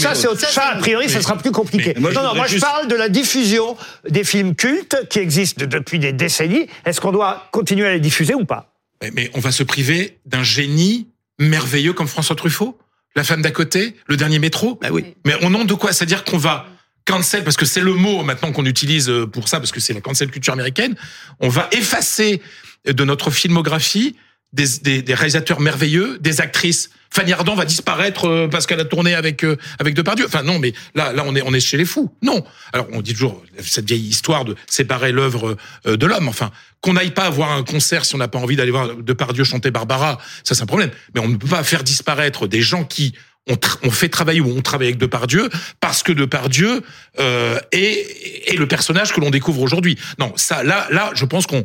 Ça, 0.00 0.14
c'est. 0.14 0.28
Autre 0.28 0.58
a 0.58 0.76
priori, 0.76 1.08
ça 1.08 1.20
sera 1.20 1.36
plus 1.36 1.52
compliqué. 1.52 1.92
Mais 1.96 2.00
moi, 2.00 2.10
je 2.10 2.16
non, 2.16 2.22
non, 2.22 2.34
moi, 2.34 2.46
je 2.46 2.58
parle 2.58 2.88
de 2.88 2.94
la 2.94 3.08
diffusion 3.08 3.76
des 4.08 4.24
films 4.24 4.54
cultes 4.54 5.08
qui 5.08 5.18
existent 5.18 5.64
depuis 5.66 5.98
des 5.98 6.12
décennies. 6.12 6.66
Est-ce 6.84 7.00
qu'on 7.00 7.12
doit 7.12 7.48
continuer 7.50 7.86
à 7.86 7.92
les 7.92 8.00
diffuser 8.00 8.34
ou 8.34 8.44
pas? 8.44 8.72
Mais, 9.02 9.10
mais 9.12 9.30
on 9.34 9.40
va 9.40 9.50
se 9.50 9.62
priver 9.62 10.18
d'un 10.26 10.42
génie 10.42 11.08
merveilleux 11.38 11.92
comme 11.92 12.06
François 12.08 12.36
Truffaut 12.36 12.78
La 13.16 13.24
femme 13.24 13.42
d'à 13.42 13.50
côté 13.50 13.96
Le 14.06 14.16
dernier 14.16 14.38
métro 14.38 14.78
Bah 14.80 14.88
oui. 14.92 15.14
Mais 15.26 15.34
au 15.44 15.50
nom 15.50 15.64
de 15.64 15.74
quoi? 15.74 15.92
C'est-à-dire 15.92 16.24
qu'on 16.24 16.38
va 16.38 16.66
cancel, 17.04 17.44
parce 17.44 17.56
que 17.56 17.66
c'est 17.66 17.80
le 17.80 17.94
mot 17.94 18.22
maintenant 18.22 18.52
qu'on 18.52 18.66
utilise 18.66 19.08
euh, 19.08 19.26
pour 19.26 19.48
ça, 19.48 19.58
parce 19.58 19.72
que 19.72 19.80
c'est 19.80 19.94
la 19.94 20.00
cancel 20.00 20.30
culture 20.30 20.52
américaine, 20.52 20.94
on 21.40 21.48
va 21.48 21.68
effacer 21.72 22.42
de 22.84 23.04
notre 23.04 23.30
filmographie 23.30 24.16
des, 24.52 25.14
réalisateurs 25.14 25.60
merveilleux, 25.60 26.18
des 26.20 26.40
actrices. 26.40 26.90
Fanny 27.10 27.32
Ardant 27.32 27.54
va 27.54 27.64
disparaître 27.66 28.26
euh, 28.26 28.48
parce 28.48 28.66
qu'elle 28.66 28.80
a 28.80 28.86
tourné 28.86 29.14
avec 29.14 29.44
euh, 29.44 29.56
avec 29.78 29.94
Depardieu. 29.94 30.24
Enfin 30.26 30.42
non, 30.42 30.58
mais 30.58 30.72
là 30.94 31.12
là 31.12 31.24
on 31.26 31.34
est 31.36 31.42
on 31.42 31.52
est 31.52 31.60
chez 31.60 31.76
les 31.76 31.84
fous. 31.84 32.14
Non. 32.22 32.42
Alors 32.72 32.86
on 32.92 33.02
dit 33.02 33.12
toujours 33.12 33.42
cette 33.60 33.86
vieille 33.86 34.06
histoire 34.06 34.46
de 34.46 34.56
séparer 34.66 35.12
l'œuvre 35.12 35.56
euh, 35.86 35.96
de 35.98 36.06
l'homme. 36.06 36.28
Enfin 36.28 36.50
qu'on 36.80 36.94
n'aille 36.94 37.10
pas 37.10 37.28
voir 37.28 37.52
un 37.52 37.64
concert 37.64 38.04
si 38.06 38.14
on 38.14 38.18
n'a 38.18 38.28
pas 38.28 38.38
envie 38.38 38.56
d'aller 38.56 38.70
voir 38.70 38.96
Depardieu 38.96 39.44
chanter 39.44 39.70
Barbara, 39.70 40.18
ça 40.42 40.54
c'est 40.54 40.62
un 40.62 40.66
problème. 40.66 40.90
Mais 41.14 41.20
on 41.20 41.28
ne 41.28 41.36
peut 41.36 41.48
pas 41.48 41.64
faire 41.64 41.84
disparaître 41.84 42.46
des 42.46 42.62
gens 42.62 42.84
qui 42.84 43.14
on, 43.48 43.54
tra- 43.54 43.78
on 43.82 43.90
fait 43.90 44.08
travailler 44.08 44.40
ou 44.40 44.48
on 44.56 44.62
travaille 44.62 44.88
avec 44.88 44.98
Depardieu 44.98 45.48
parce 45.80 46.02
que 46.02 46.12
Depardieu 46.12 46.82
euh, 47.18 47.58
est, 47.72 48.50
est 48.52 48.56
le 48.56 48.68
personnage 48.68 49.12
que 49.12 49.20
l'on 49.20 49.30
découvre 49.30 49.60
aujourd'hui. 49.62 49.98
Non, 50.18 50.32
ça, 50.36 50.62
là, 50.62 50.86
là, 50.90 51.10
je 51.14 51.24
pense 51.24 51.46
qu'on 51.46 51.64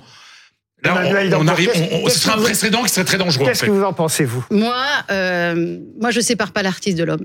là, 0.84 0.92
Emmanuel 0.92 1.36
on, 1.36 1.48
arrive, 1.48 1.72
on- 2.04 2.10
ce 2.10 2.20
sera 2.20 2.34
que 2.34 2.38
un 2.38 2.40
vous- 2.40 2.46
précédent 2.46 2.84
qui 2.84 2.90
serait 2.90 3.06
très 3.06 3.18
dangereux. 3.18 3.46
en 3.46 3.48
Qu'est-ce 3.48 3.62
fait. 3.62 3.68
que 3.68 3.72
vous 3.72 3.84
en 3.84 3.94
pensez, 3.94 4.26
vous? 4.26 4.44
Moi, 4.50 4.76
euh, 5.12 5.78
moi, 6.00 6.12
je 6.12 6.20
sépare 6.20 6.52
pas 6.52 6.64
l'artiste 6.64 6.98
de 6.98 7.04
l'homme. 7.04 7.24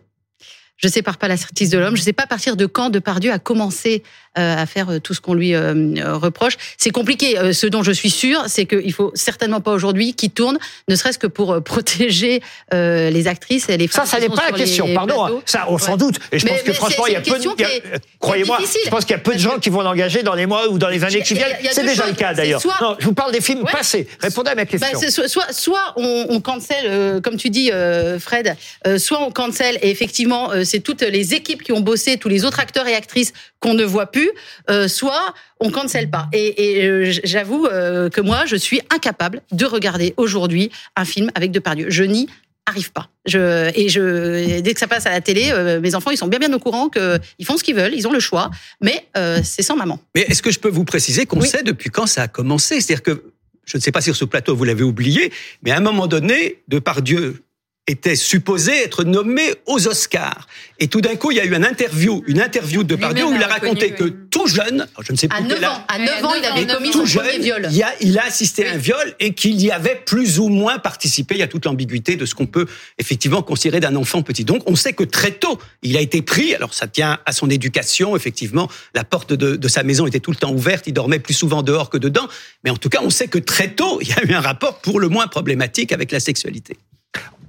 Je 0.77 0.89
sépare 0.89 1.17
pas 1.17 1.29
l'artiste 1.29 1.73
de 1.73 1.79
l'homme. 1.79 1.97
Je 1.97 2.03
sais 2.03 2.13
pas 2.13 2.25
à 2.25 2.27
partir 2.27 2.57
de 2.57 2.67
quand 2.67 2.91
Depardieu 2.91 3.31
a 3.33 3.39
commencé 3.39 4.03
à 4.35 4.67
faire 4.67 4.91
euh, 4.91 4.99
tout 4.99 5.15
ce 5.15 5.21
qu'on 5.21 5.35
lui 5.35 5.55
euh, 5.55 5.75
euh, 5.99 6.17
reproche. 6.17 6.55
C'est 6.79 6.91
compliqué. 6.91 7.39
Euh, 7.39 7.53
ce 7.53 7.67
dont 7.67 7.83
je 7.83 7.93
suis 7.93 8.11
sûre, 8.11 8.45
c'est 8.47 8.67
qu'il 8.67 8.93
faut 8.93 9.11
certainement 9.15 9.61
pas 9.61 9.73
aujourd'hui 9.73 10.15
qu'il 10.15 10.31
tourne, 10.31 10.59
ne 10.89 10.97
serait-ce 10.97 11.19
que 11.19 11.27
pour 11.27 11.53
euh, 11.53 11.61
protéger 11.73 12.43
euh, 12.73 13.11
les 13.11 13.27
actrices 13.29 13.69
et 13.69 13.77
les 13.77 13.89
Ça, 13.89 14.01
femmes. 14.03 14.07
ça 14.07 14.17
qui 14.19 14.29
n'est 14.29 14.35
pas 14.35 14.51
la 14.51 14.57
question, 14.59 14.93
pardon. 14.95 15.25
hein. 15.27 15.31
Ça, 15.47 15.67
on 15.69 15.79
s'en 15.79 15.93
Ouais. 15.93 15.99
doute. 15.99 16.17
Et 16.33 16.39
je 16.39 16.45
Mais- 16.47 16.53
pense 16.53 16.63
que 16.63 16.73
franchement, 16.73 17.07
il 17.07 17.13
y 17.13 17.17
a 17.17 17.21
peu 17.21 17.39
de. 17.39 17.47
euh, 17.49 17.99
Croyez-moi, 18.19 18.59
je 18.85 18.91
pense 18.91 19.05
qu'il 19.05 19.13
y 19.13 19.19
a 19.19 19.23
peu 19.23 19.35
de 19.35 19.39
gens 19.39 19.59
qui 19.59 19.69
vont 19.71 19.83
l'engager 19.83 20.23
dans 20.23 20.35
les 20.35 20.47
mois 20.47 20.69
ou 20.69 20.79
dans 20.79 20.89
les 20.89 21.05
années 21.05 21.23
qui 21.23 21.35
viennent. 21.35 21.57
C'est 21.71 21.85
déjà 21.85 22.07
le 22.07 22.15
cas 22.15 22.33
d'ailleurs. 22.35 22.63
Non, 22.81 22.97
je 22.99 23.05
vous 23.05 23.13
parle 23.15 23.33
des 23.33 23.41
films 23.41 23.63
Ouais. 23.63 23.73
passés. 23.73 24.07
Répondez 24.21 24.51
à 24.51 24.55
ma 24.55 24.65
Bah, 24.65 24.71
question. 24.71 25.11
soit, 25.11 25.29
soit, 25.29 25.53
soit 25.53 25.93
on, 25.97 26.27
on 26.31 26.41
cancel, 26.41 26.85
euh, 26.87 27.21
comme 27.21 27.37
tu 27.37 27.51
dis, 27.51 27.71
euh, 27.73 28.19
Fred, 28.19 28.57
euh, 28.87 28.99
soit 28.99 29.21
on 29.23 29.31
cancel 29.31 29.79
et 29.83 29.91
effectivement, 29.91 30.51
euh, 30.53 30.65
c'est 30.65 30.81
toutes 30.81 31.03
les 31.03 31.35
équipes 31.35 31.63
qui 31.63 31.73
ont 31.73 31.81
bossé, 31.81 32.17
tous 32.17 32.29
les 32.29 32.45
autres 32.45 32.61
acteurs 32.61 32.87
et 32.87 32.95
actrices 32.95 33.33
qu'on 33.61 33.75
ne 33.75 33.85
voit 33.85 34.07
plus, 34.07 34.22
euh, 34.71 34.89
soit 34.89 35.35
on 35.61 35.71
cancel 35.71 36.11
pas. 36.11 36.29
Et, 36.33 36.81
et 36.81 36.87
euh, 36.87 37.13
j'avoue 37.25 37.67
euh, 37.67 38.09
que 38.09 38.21
moi, 38.21 38.45
je 38.47 38.57
suis 38.57 38.81
incapable 38.95 39.43
de 39.53 39.65
regarder 39.65 40.15
aujourd'hui 40.17 40.71
un 40.97 41.05
film 41.05 41.31
avec 41.35 41.51
Depardieu. 41.51 41.87
Je 41.89 42.05
n'y 42.05 42.29
arrive 42.67 42.93
pas. 42.93 43.09
Je, 43.27 43.71
et 43.75 43.89
je, 43.89 44.61
dès 44.61 44.73
que 44.75 44.81
ça 44.81 44.87
passe 44.87 45.07
à 45.07 45.11
la 45.11 45.21
télé, 45.21 45.51
euh, 45.51 45.81
mes 45.81 45.95
enfants, 45.95 46.11
ils 46.11 46.17
sont 46.17 46.29
bien 46.29 46.39
bien 46.39 46.53
au 46.53 46.59
courant 46.59 46.89
qu'ils 46.89 47.45
font 47.45 47.57
ce 47.57 47.65
qu'ils 47.65 47.75
veulent, 47.75 47.95
ils 47.95 48.07
ont 48.07 48.13
le 48.13 48.21
choix, 48.21 48.51
mais 48.81 49.07
euh, 49.17 49.41
c'est 49.43 49.63
sans 49.63 49.77
maman. 49.77 49.99
Mais 50.15 50.23
est-ce 50.23 50.43
que 50.43 50.51
je 50.51 50.61
peux 50.61 50.69
vous 50.69 50.85
préciser 50.85 51.27
qu'on 51.27 51.41
sait 51.41 51.63
depuis 51.63 51.91
quand 51.91 52.07
ça 52.07 52.23
a 52.23 52.29
commencé? 52.29 52.81
C'est-à-dire 52.81 53.03
que, 53.03 53.25
je 53.65 53.77
ne 53.77 53.83
sais 53.83 53.93
pas 53.93 54.01
si 54.01 54.07
sur 54.07 54.17
ce 54.17 54.25
plateau 54.25 54.55
vous 54.55 54.65
l'avez 54.65 54.85
oublié, 54.85 55.33
mais 55.63 55.73
à 55.73 55.77
un 55.77 55.81
moment 55.81 56.07
donné, 56.07 56.63
Depardieu 56.69 57.43
était 57.89 58.15
supposé 58.15 58.73
être 58.85 59.03
nommé 59.03 59.43
aux 59.67 59.89
Oscars. 59.89 60.47
Et 60.79 60.87
tout 60.87 61.01
d'un 61.01 61.17
coup, 61.17 61.33
il 61.33 61.39
y 61.39 61.41
a 61.41 61.45
eu 61.45 61.55
une 61.55 61.65
interview, 61.65 62.23
une 62.29 62.41
interview 62.41 62.85
de 62.85 62.95
Depardieu 62.95 63.25
où 63.25 63.35
il 63.35 63.43
a 63.43 63.49
raconté 63.49 63.91
que 63.91 64.05
tout 64.05 64.47
jeune, 64.47 64.83
alors 64.83 65.03
je 65.05 65.13
ne 65.13 65.17
sais 65.17 65.27
plus 65.27 65.37
À 65.37 65.41
quel 65.41 65.61
9 65.61 65.65
âge, 65.65 65.71
ans, 65.71 65.85
à 65.89 65.99
9 65.99 66.25
ans, 66.25 66.35
il 66.35 66.45
avait 66.45 66.67
commis 66.67 66.91
tout 66.91 67.07
son 67.07 67.19
premier 67.19 67.33
jeune, 67.33 67.43
viol. 67.43 67.69
il, 67.73 67.83
a, 67.83 67.93
il 68.01 68.19
a 68.19 68.25
assisté 68.25 68.69
à 68.69 68.73
un 68.73 68.77
viol 68.77 69.15
et 69.19 69.35
qu'il 69.35 69.61
y 69.61 69.73
avait 69.73 70.01
plus 70.07 70.39
ou 70.39 70.49
moins 70.49 70.79
participé. 70.79 71.35
Il 71.35 71.39
y 71.39 71.43
a 71.43 71.49
toute 71.49 71.65
l'ambiguïté 71.65 72.15
de 72.15 72.25
ce 72.25 72.37
qu'on 72.37 72.47
peut 72.47 72.67
effectivement 72.99 73.43
considérer 73.43 73.81
d'un 73.81 73.97
enfant 73.97 74.23
petit. 74.23 74.45
Donc, 74.45 74.63
on 74.71 74.77
sait 74.77 74.93
que 74.93 75.05
très 75.05 75.33
tôt, 75.33 75.59
il 75.83 75.97
a 75.97 76.01
été 76.01 76.23
pris. 76.23 76.55
Alors, 76.55 76.75
ça 76.75 76.87
tient 76.87 77.19
à 77.27 77.33
son 77.33 77.51
éducation. 77.51 78.15
Effectivement, 78.15 78.69
la 78.95 79.03
porte 79.03 79.33
de, 79.33 79.57
de 79.57 79.69
sa 79.69 79.83
maison 79.83 80.07
était 80.07 80.21
tout 80.21 80.31
le 80.31 80.37
temps 80.37 80.53
ouverte. 80.53 80.87
Il 80.87 80.93
dormait 80.93 81.19
plus 81.19 81.35
souvent 81.35 81.63
dehors 81.65 81.91
que 81.91 81.99
dedans. 81.99 82.29
Mais 82.63 82.71
en 82.71 82.77
tout 82.77 82.89
cas, 82.89 83.01
on 83.03 83.11
sait 83.11 83.27
que 83.27 83.39
très 83.39 83.73
tôt, 83.73 83.99
il 84.03 84.09
y 84.09 84.13
a 84.13 84.23
eu 84.25 84.35
un 84.35 84.41
rapport 84.41 84.79
pour 84.79 85.01
le 85.01 85.09
moins 85.09 85.27
problématique 85.27 85.91
avec 85.91 86.13
la 86.13 86.21
sexualité. 86.21 86.77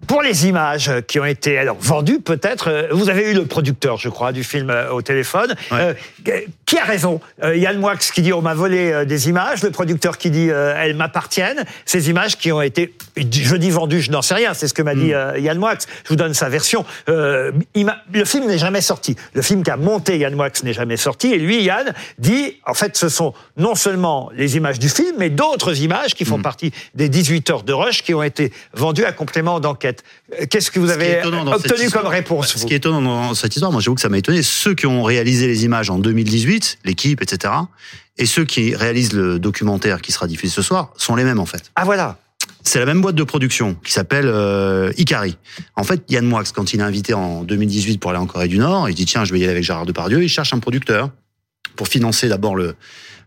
Pour 0.08 0.22
les 0.22 0.48
images 0.48 0.92
qui 1.08 1.20
ont 1.20 1.26
été 1.26 1.58
alors 1.58 1.78
vendues, 1.80 2.20
peut-être, 2.20 2.70
euh, 2.70 2.88
vous 2.92 3.10
avez 3.10 3.32
eu 3.32 3.34
le 3.34 3.46
producteur, 3.46 3.98
je 3.98 4.10
crois, 4.10 4.32
du 4.32 4.44
film 4.44 4.70
euh, 4.70 4.92
au 4.92 5.02
téléphone. 5.02 5.56
Euh, 5.72 5.94
qui 6.66 6.78
a 6.78 6.84
raison? 6.84 7.22
Euh, 7.44 7.56
Yann 7.56 7.78
Moix 7.78 7.96
qui 7.98 8.22
dit 8.22 8.34
on 8.34 8.42
m'a 8.42 8.56
volé 8.56 9.06
des 9.06 9.30
images, 9.30 9.62
le 9.62 9.70
producteur 9.70 10.18
qui 10.18 10.32
dit 10.32 10.48
elles 10.48 10.96
m'appartiennent. 10.96 11.66
Ces 11.86 12.10
images 12.10 12.38
qui 12.38 12.52
ont 12.52 12.62
été, 12.62 12.94
je 13.16 13.56
dis 13.56 13.70
vendues, 13.70 14.02
je 14.02 14.12
n'en 14.12 14.24
sais 14.24 14.34
rien. 14.34 14.54
C'est 14.54 14.68
ce 14.68 14.74
que 14.74 14.82
m'a 14.82 14.96
dit 14.96 15.14
euh, 15.14 15.38
Yann 15.38 15.60
Moix. 15.60 15.76
Je 16.04 16.10
vous 16.10 16.16
donne 16.16 16.34
sa 16.34 16.50
version. 16.50 16.84
Le 17.08 17.54
film 18.26 18.48
n'est 18.48 18.58
jamais 18.58 18.82
sorti. 18.82 19.16
Le 19.34 19.42
film 19.42 19.62
qu'a 19.64 19.78
monté 19.78 20.18
Yann 20.18 20.34
Moix 20.34 20.50
n'est 20.64 20.74
jamais 20.74 20.98
sorti. 20.98 21.34
Et 21.34 21.38
lui, 21.38 21.62
Yann, 21.62 21.94
dit 22.18 22.58
en 22.66 22.74
fait, 22.74 22.98
ce 22.98 23.10
sont 23.10 23.34
non 23.58 23.76
seulement 23.76 24.32
les 24.36 24.58
images 24.58 24.80
du 24.80 24.90
film, 24.90 25.16
mais 25.20 25.30
d'autres 25.30 25.82
images 25.82 26.16
qui 26.16 26.26
font 26.26 26.42
partie 26.42 26.72
des 26.96 27.10
18 27.10 27.50
heures 27.52 27.64
de 27.64 27.74
rush 27.74 28.02
qui 28.02 28.14
ont 28.16 28.24
été 28.24 28.52
vendues 28.74 29.06
à 29.06 29.12
complément 29.12 29.60
d'enquête. 29.60 29.93
Euh, 30.40 30.46
Qu'est-ce 30.50 30.72
que 30.72 30.80
vous 30.80 30.90
avez 30.90 31.22
obtenu 31.54 31.86
histoire- 31.86 32.04
comme 32.04 32.12
réponse 32.12 32.56
Ce 32.58 32.66
qui 32.66 32.74
est 32.74 32.78
étonnant 32.78 33.02
dans 33.02 33.34
cette 33.34 33.56
histoire, 33.56 33.72
moi 33.72 33.82
j'avoue 33.82 33.96
que 33.96 34.02
ça 34.02 34.10
m'a 34.10 34.18
étonné, 34.18 34.42
ceux 34.44 34.74
qui 34.74 34.86
ont 34.88 35.04
réalisé 35.04 35.48
les 35.48 35.66
images 35.66 35.90
en 35.90 36.00
2018, 36.00 36.80
l'équipe, 36.86 37.22
etc., 37.22 37.54
et 38.18 38.26
ceux 38.26 38.46
qui 38.46 38.76
réalisent 38.76 39.14
le 39.14 39.40
documentaire 39.40 40.02
qui 40.02 40.12
sera 40.12 40.28
diffusé 40.28 40.54
ce 40.54 40.62
soir, 40.62 40.92
sont 40.98 41.16
les 41.16 41.24
mêmes 41.24 41.40
en 41.40 41.46
fait. 41.46 41.72
Ah 41.76 41.84
voilà. 41.86 42.18
C'est 42.66 42.80
la 42.80 42.86
même 42.86 43.02
boîte 43.02 43.16
de 43.16 43.24
production 43.24 43.76
qui 43.84 43.92
s'appelle 43.92 44.26
euh, 44.28 44.92
Ikari. 44.98 45.38
En 45.76 45.84
fait, 45.84 46.02
Yann 46.10 46.26
Moix, 46.26 46.44
quand 46.54 46.74
il 46.74 46.80
est 46.80 46.84
invité 46.84 47.14
en 47.14 47.44
2018 47.44 47.98
pour 48.00 48.12
aller 48.12 48.20
en 48.20 48.26
Corée 48.26 48.48
du 48.48 48.58
Nord, 48.58 48.90
il 48.90 48.96
dit 48.96 49.06
tiens, 49.06 49.26
je 49.26 49.34
vais 49.34 49.40
y 49.40 49.44
aller 49.44 49.52
avec 49.52 49.64
Gérard 49.64 49.86
Depardieu. 49.86 50.24
Il 50.24 50.30
cherche 50.30 50.54
un 50.54 50.60
producteur 50.60 51.10
pour 51.76 51.88
financer 51.88 52.30
d'abord 52.30 52.56
le, 52.56 52.76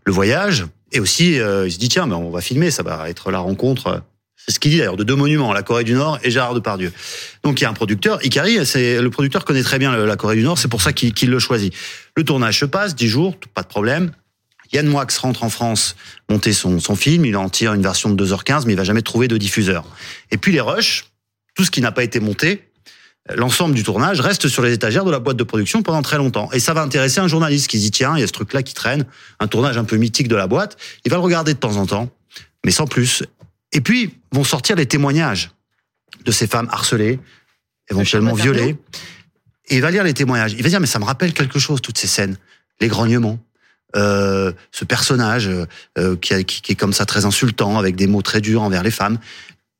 le 0.05 0.11
voyage 0.11 0.65
et 0.91 0.99
aussi 0.99 1.39
euh, 1.39 1.67
il 1.67 1.71
se 1.71 1.77
dit 1.77 1.89
tiens, 1.89 2.07
ben, 2.07 2.15
on 2.15 2.31
va 2.31 2.41
filmer, 2.41 2.71
ça 2.71 2.81
va 2.81 3.09
être 3.09 3.29
la 3.29 3.39
rencontre. 3.39 4.01
C'est 4.47 4.55
ce 4.55 4.59
qu'il 4.61 4.71
dit 4.71 4.77
d'ailleurs 4.77 4.95
de 4.95 5.03
deux 5.03 5.15
monuments, 5.15 5.51
la 5.51 5.61
Corée 5.61 5.83
du 5.83 5.93
Nord 5.93 6.19
et 6.23 6.31
Gérard 6.31 6.53
Depardieu. 6.53 6.93
Donc 7.43 7.59
il 7.59 7.63
y 7.63 7.65
a 7.65 7.69
un 7.69 7.73
producteur, 7.73 8.25
Ikari, 8.25 8.65
c'est 8.65 9.01
le 9.01 9.09
producteur 9.09 9.43
connaît 9.43 9.61
très 9.61 9.77
bien 9.77 9.93
la 9.93 10.15
Corée 10.15 10.37
du 10.37 10.43
Nord, 10.43 10.57
c'est 10.57 10.69
pour 10.69 10.81
ça 10.81 10.93
qu'il 10.93 11.13
qu'il 11.13 11.29
le 11.29 11.39
choisit. 11.39 11.73
Le 12.15 12.23
tournage 12.23 12.59
se 12.59 12.65
passe, 12.65 12.95
10 12.95 13.07
jours, 13.09 13.35
pas 13.53 13.63
de 13.63 13.67
problème. 13.67 14.11
Yann 14.71 14.87
Moix 14.87 15.05
rentre 15.21 15.43
en 15.43 15.49
France 15.49 15.97
monter 16.29 16.53
son, 16.53 16.79
son 16.79 16.95
film, 16.95 17.25
il 17.25 17.35
en 17.35 17.49
tire 17.49 17.73
une 17.73 17.81
version 17.81 18.09
de 18.09 18.25
2h15, 18.25 18.63
mais 18.65 18.73
il 18.73 18.77
va 18.77 18.85
jamais 18.85 19.01
trouver 19.01 19.27
de 19.27 19.37
diffuseur. 19.37 19.85
Et 20.31 20.37
puis 20.37 20.53
les 20.53 20.61
rushs, 20.61 21.05
tout 21.53 21.65
ce 21.65 21.71
qui 21.71 21.81
n'a 21.81 21.91
pas 21.91 22.03
été 22.03 22.21
monté, 22.21 22.69
l'ensemble 23.35 23.75
du 23.75 23.83
tournage 23.83 24.21
reste 24.21 24.47
sur 24.47 24.63
les 24.63 24.71
étagères 24.71 25.03
de 25.03 25.11
la 25.11 25.19
boîte 25.19 25.37
de 25.37 25.43
production 25.43 25.81
pendant 25.83 26.01
très 26.01 26.17
longtemps. 26.17 26.49
Et 26.53 26.59
ça 26.59 26.73
va 26.73 26.81
intéresser 26.81 27.19
un 27.19 27.27
journaliste 27.27 27.67
qui 27.67 27.79
se 27.79 27.83
dit, 27.83 27.91
tiens, 27.91 28.15
il 28.15 28.21
y 28.21 28.23
a 28.23 28.27
ce 28.27 28.31
truc-là 28.31 28.63
qui 28.63 28.73
traîne, 28.73 29.05
un 29.39 29.47
tournage 29.47 29.77
un 29.77 29.83
peu 29.83 29.97
mythique 29.97 30.29
de 30.29 30.35
la 30.35 30.47
boîte. 30.47 30.77
Il 31.03 31.11
va 31.11 31.17
le 31.17 31.23
regarder 31.23 31.53
de 31.53 31.59
temps 31.59 31.75
en 31.75 31.85
temps, 31.85 32.09
mais 32.65 32.71
sans 32.71 32.87
plus. 32.87 33.23
Et 33.71 33.81
puis 33.81 34.13
vont 34.31 34.43
sortir 34.43 34.75
les 34.75 34.85
témoignages 34.85 35.51
de 36.25 36.31
ces 36.31 36.47
femmes 36.47 36.67
harcelées, 36.71 37.19
éventuellement 37.89 38.31
violées. 38.43 38.75
Et 39.69 39.75
il 39.75 39.81
va 39.81 39.91
lire 39.91 40.03
les 40.03 40.13
témoignages. 40.13 40.53
Il 40.53 40.63
va 40.63 40.69
dire, 40.69 40.79
mais 40.79 40.87
ça 40.87 40.99
me 40.99 41.05
rappelle 41.05 41.33
quelque 41.33 41.59
chose, 41.59 41.81
toutes 41.81 41.97
ces 41.97 42.07
scènes. 42.07 42.37
Les 42.79 42.87
grognements. 42.87 43.39
Euh, 43.95 44.51
ce 44.71 44.83
personnage 44.85 45.49
euh, 45.97 46.15
qui, 46.17 46.33
a- 46.33 46.43
qui- 46.43 46.61
qui 46.61 46.71
est 46.73 46.75
comme 46.75 46.93
ça 46.93 47.05
très 47.05 47.25
insultant, 47.25 47.77
avec 47.79 47.95
des 47.95 48.07
mots 48.07 48.21
très 48.21 48.41
durs 48.41 48.61
envers 48.61 48.83
les 48.83 48.91
femmes. 48.91 49.17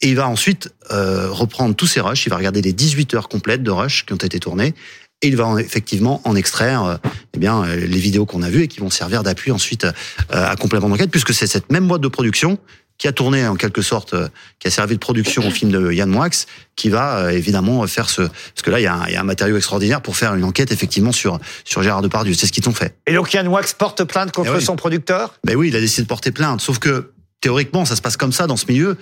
Et 0.02 0.10
il 0.10 0.16
va 0.16 0.28
ensuite 0.28 0.74
euh, 0.92 1.30
reprendre 1.32 1.76
tous 1.76 1.88
ces 1.88 2.00
rushs, 2.02 2.26
il 2.26 2.30
va 2.30 2.38
regarder 2.38 2.62
les 2.62 2.72
18 2.74 3.14
heures 3.16 3.30
complètes 3.30 3.64
de 3.64 3.72
rushs 3.72 4.06
qui 4.06 4.14
ont 4.14 4.18
été 4.18 4.40
tournées, 4.40 4.74
et 5.22 5.28
il 5.28 5.36
va 5.36 5.46
en- 5.48 5.58
effectivement 5.58 6.22
en 6.24 6.36
extraire 6.36 6.84
euh, 6.86 6.98
eh 7.34 7.40
bien, 7.40 7.64
euh, 7.64 7.76
les 7.76 8.00
vidéos 8.00 8.26
qu'on 8.26 8.44
a 8.44 8.50
vues 8.50 8.64
et 8.64 8.68
qui 8.68 8.80
vont 8.80 8.90
servir 8.90 9.24
d'appui 9.24 9.52
ensuite 9.52 9.84
euh, 9.86 9.92
à 10.30 10.56
complément 10.56 10.88
d'enquête, 10.88 11.12
puisque 11.12 11.34
c'est 11.34 11.48
cette 11.48 11.72
même 11.72 11.88
boîte 11.88 12.02
de 12.02 12.08
production 12.08 12.60
qui 12.98 13.08
a 13.08 13.12
tourné 13.12 13.48
en 13.48 13.56
quelque 13.56 13.82
sorte, 13.82 14.14
euh, 14.14 14.28
qui 14.60 14.68
a 14.68 14.72
servi 14.72 14.96
de 14.96 15.00
production 15.00 15.48
au 15.48 15.52
film 15.52 15.72
de 15.72 15.92
Yann 15.92 16.10
Moix, 16.10 16.30
qui 16.76 16.90
va 16.90 17.18
euh, 17.18 17.30
évidemment 17.30 17.86
faire 17.86 18.10
ce... 18.10 18.24
Parce 18.24 18.62
que 18.64 18.72
là, 18.72 18.80
il 18.80 18.84
y, 18.84 18.88
a 18.88 18.96
un, 18.96 19.08
il 19.08 19.14
y 19.14 19.16
a 19.16 19.22
un 19.22 19.24
matériau 19.24 19.56
extraordinaire 19.56 20.02
pour 20.02 20.18
faire 20.18 20.34
une 20.34 20.44
enquête 20.44 20.72
effectivement 20.72 21.12
sur, 21.12 21.40
sur 21.64 21.84
Gérard 21.84 22.02
Depardieu. 22.02 22.34
C'est 22.34 22.48
ce 22.48 22.52
qu'ils 22.52 22.68
ont 22.68 22.74
fait. 22.74 22.96
Et 23.06 23.14
donc 23.14 23.34
Yann 23.34 23.48
Wax 23.48 23.74
porte 23.74 24.04
plainte 24.04 24.32
contre 24.32 24.50
Eh 24.54 24.58
oui. 24.58 24.64
son 24.64 24.76
producteur? 24.76 25.36
Ben 25.46 25.56
oui, 25.56 25.68
il 25.68 25.76
a 25.76 25.80
décidé 25.80 26.04
de 26.04 26.08
porter 26.08 26.32
plainte. 26.32 26.60
Sauf 26.62 26.80
que 26.80 27.12
théoriquement, 27.42 27.86
ça 27.86 27.96
se 27.96 28.02
passe 28.02 28.18
comme 28.18 28.32
ça 28.32 28.48
dans 28.48 28.58
ce 28.58 28.66
milieu. 28.68 28.98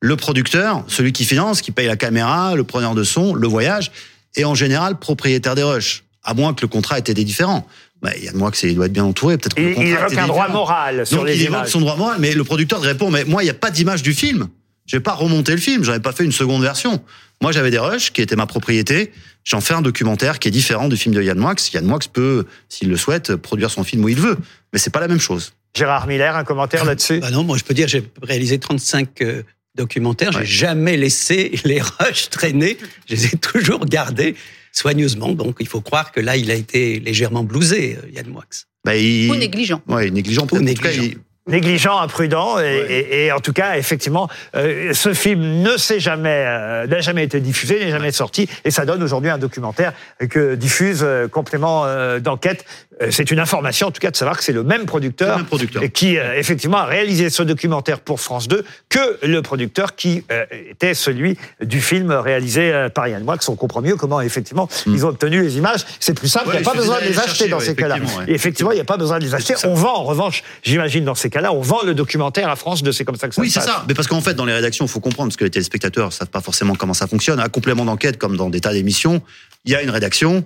Le 0.00 0.16
producteur, 0.16 0.84
celui 0.88 1.12
qui 1.12 1.24
finance, 1.24 1.62
qui 1.62 1.70
paye 1.70 1.86
la 1.86 1.96
caméra, 1.96 2.54
le 2.56 2.64
preneur 2.64 2.94
de 2.94 3.04
son, 3.04 3.32
le 3.34 3.46
voyage, 3.48 3.92
est 4.34 4.44
en 4.44 4.54
général 4.54 4.98
propriétaire 4.98 5.54
des 5.54 5.62
rushs. 5.62 6.02
À 6.22 6.34
moins 6.34 6.52
que 6.52 6.62
le 6.62 6.68
contrat 6.68 6.96
ait 6.96 7.00
été 7.00 7.22
différent. 7.24 7.66
Ben, 8.02 8.12
il 8.16 8.24
y 8.24 8.28
a 8.28 8.32
de 8.32 8.36
moi 8.36 8.50
que 8.50 8.56
c'est, 8.56 8.68
il 8.68 8.74
doit 8.74 8.86
être 8.86 8.92
bien 8.92 9.04
entouré. 9.04 9.38
Peut-être 9.38 9.58
Il, 9.58 9.70
il 9.70 9.96
a 9.96 10.06
évoque 10.06 10.18
un 10.18 10.26
droit 10.26 10.48
moral 10.48 11.06
sur 11.06 11.18
Donc 11.18 11.26
les 11.26 11.36
il 11.36 11.42
évoque 11.42 11.56
images. 11.58 11.70
son 11.70 11.80
droit 11.80 11.96
moral, 11.96 12.16
mais 12.20 12.32
le 12.32 12.44
producteur 12.44 12.80
répond, 12.80 13.10
mais 13.10 13.24
moi, 13.24 13.42
il 13.42 13.46
n'y 13.46 13.50
a 13.50 13.54
pas 13.54 13.70
d'image 13.70 14.02
du 14.02 14.12
film. 14.12 14.48
Je 14.86 14.96
vais 14.96 15.02
pas 15.02 15.14
remonter 15.14 15.52
le 15.52 15.58
film, 15.58 15.82
j'en 15.82 15.94
ai 15.94 16.00
pas 16.00 16.12
fait 16.12 16.24
une 16.24 16.32
seconde 16.32 16.62
version. 16.62 17.02
Moi, 17.42 17.52
j'avais 17.52 17.70
des 17.70 17.78
rushs 17.78 18.12
qui 18.12 18.22
étaient 18.22 18.36
ma 18.36 18.46
propriété. 18.46 19.12
J'en 19.44 19.60
fais 19.60 19.74
un 19.74 19.82
documentaire 19.82 20.38
qui 20.38 20.48
est 20.48 20.50
différent 20.52 20.88
du 20.88 20.96
film 20.96 21.14
de 21.14 21.22
Yann 21.22 21.38
Moix. 21.38 21.54
Yann 21.72 21.84
Moix 21.84 21.98
peut, 22.12 22.46
s'il 22.68 22.88
le 22.88 22.96
souhaite, 22.96 23.34
produire 23.36 23.70
son 23.70 23.82
film 23.84 24.04
où 24.04 24.08
il 24.08 24.20
veut. 24.20 24.36
Mais 24.72 24.78
c'est 24.78 24.90
pas 24.90 25.00
la 25.00 25.08
même 25.08 25.20
chose. 25.20 25.52
Gérard 25.76 26.06
Miller, 26.06 26.36
un 26.36 26.44
commentaire 26.44 26.84
là-dessus? 26.84 27.20
Bah 27.20 27.30
non, 27.30 27.44
moi 27.44 27.58
je 27.58 27.64
peux 27.64 27.74
dire, 27.74 27.86
j'ai 27.88 28.02
réalisé 28.22 28.58
35 28.58 29.20
euh, 29.20 29.42
documentaires, 29.74 30.32
j'ai 30.32 30.46
jamais 30.46 30.96
laissé 30.96 31.52
les 31.64 31.82
rushs 31.82 32.30
traîner, 32.30 32.78
je 33.08 33.14
les 33.14 33.26
ai 33.26 33.36
toujours 33.36 33.84
gardés 33.84 34.34
soigneusement. 34.76 35.32
Donc 35.32 35.56
il 35.60 35.66
faut 35.66 35.80
croire 35.80 36.12
que 36.12 36.20
là, 36.20 36.36
il 36.36 36.50
a 36.50 36.54
été 36.54 37.00
légèrement 37.00 37.44
blousé, 37.44 37.96
euh, 37.96 38.10
Yann 38.12 38.28
Moix. 38.28 38.44
Bah, 38.84 38.96
il... 38.96 39.30
Ou 39.30 39.34
négligent. 39.36 39.80
Ouais, 39.88 40.10
négligent. 40.10 40.46
cas, 40.46 40.90
négligent. 40.92 41.02
il- 41.02 41.18
négligent, 41.46 41.98
imprudent, 42.00 42.58
et, 42.58 42.64
et- 42.88 43.24
et 43.26 43.32
en 43.32 43.40
tout 43.40 43.52
cas, 43.52 43.76
effectivement, 43.76 44.28
euh, 44.56 44.92
ce 44.92 45.14
film 45.14 45.62
ne 45.62 45.76
s'est 45.76 46.00
jamais, 46.00 46.44
euh, 46.46 46.86
n'a 46.86 47.00
jamais 47.00 47.22
été 47.24 47.40
diffusé, 47.40 47.84
n'est 47.84 47.90
jamais 47.90 48.10
sorti, 48.12 48.48
et 48.64 48.70
ça 48.70 48.84
donne 48.84 49.02
aujourd'hui 49.02 49.30
un 49.30 49.38
documentaire 49.38 49.92
que 50.28 50.54
diffuse 50.56 51.00
euh, 51.04 51.28
complément 51.28 51.84
euh, 51.86 52.18
d'enquête. 52.18 52.64
Euh, 53.02 53.08
C'est 53.10 53.30
une 53.30 53.38
information, 53.38 53.88
en 53.88 53.90
tout 53.90 54.00
cas, 54.00 54.10
de 54.10 54.16
savoir 54.16 54.36
que 54.38 54.42
c'est 54.44 54.52
le 54.52 54.62
même 54.64 54.86
producteur, 54.86 55.38
et 55.82 55.90
qui, 55.90 56.18
euh, 56.18 56.34
effectivement, 56.36 56.78
a 56.78 56.84
réalisé 56.86 57.30
ce 57.30 57.42
documentaire 57.42 58.00
pour 58.00 58.20
France 58.20 58.48
2 58.48 58.64
que 58.88 59.18
le 59.24 59.40
producteur 59.42 59.94
qui 59.94 60.24
euh, 60.32 60.44
était 60.70 60.94
celui 60.94 61.36
du 61.62 61.80
film 61.80 62.10
réalisé 62.10 62.88
par 62.94 63.06
Yann 63.06 63.22
Moix. 63.22 63.36
On 63.48 63.54
comprend 63.54 63.82
mieux 63.82 63.96
comment, 63.96 64.20
effectivement, 64.20 64.68
ils 64.86 65.04
ont 65.06 65.10
obtenu 65.10 65.42
les 65.42 65.58
images. 65.58 65.84
C'est 66.00 66.14
plus 66.18 66.28
simple, 66.28 66.48
Ouais, 66.48 66.54
il 66.56 66.62
n'y 66.62 66.66
a 66.66 66.70
pas 66.72 66.76
besoin 66.76 67.00
de 67.00 67.04
les 67.06 67.18
acheter 67.18 67.48
dans 67.48 67.60
ces 67.60 67.74
cas-là. 67.76 67.96
effectivement, 68.26 68.72
il 68.72 68.76
n'y 68.76 68.80
a 68.80 68.84
pas 68.84 68.96
besoin 68.96 69.18
de 69.18 69.24
les 69.24 69.34
acheter. 69.34 69.54
On 69.64 69.74
vend, 69.74 69.94
en 69.96 70.02
revanche, 70.04 70.42
j'imagine, 70.62 71.04
dans 71.04 71.14
ces 71.14 71.30
cas-là, 71.36 71.52
on 71.52 71.60
vend 71.60 71.82
le 71.84 71.94
documentaire 71.94 72.48
à 72.48 72.56
France 72.56 72.82
2. 72.82 72.92
C'est 72.92 73.04
comme 73.04 73.16
ça 73.16 73.28
que 73.28 73.34
ça 73.34 73.40
Oui, 73.40 73.48
se 73.48 73.54
c'est 73.54 73.60
passe. 73.60 73.68
ça. 73.68 73.84
Mais 73.88 73.94
parce 73.94 74.08
qu'en 74.08 74.20
fait, 74.20 74.34
dans 74.34 74.44
les 74.44 74.52
rédactions, 74.52 74.84
il 74.86 74.88
faut 74.88 75.00
comprendre, 75.00 75.28
parce 75.28 75.36
que 75.36 75.44
les 75.44 75.50
téléspectateurs 75.50 76.12
savent 76.12 76.28
pas 76.28 76.40
forcément 76.40 76.74
comment 76.74 76.94
ça 76.94 77.06
fonctionne. 77.06 77.40
À 77.40 77.48
complément 77.48 77.84
d'enquête, 77.84 78.18
comme 78.18 78.36
dans 78.36 78.50
des 78.50 78.60
tas 78.60 78.72
d'émissions, 78.72 79.22
il 79.64 79.72
y 79.72 79.74
a 79.74 79.82
une 79.82 79.90
rédaction 79.90 80.44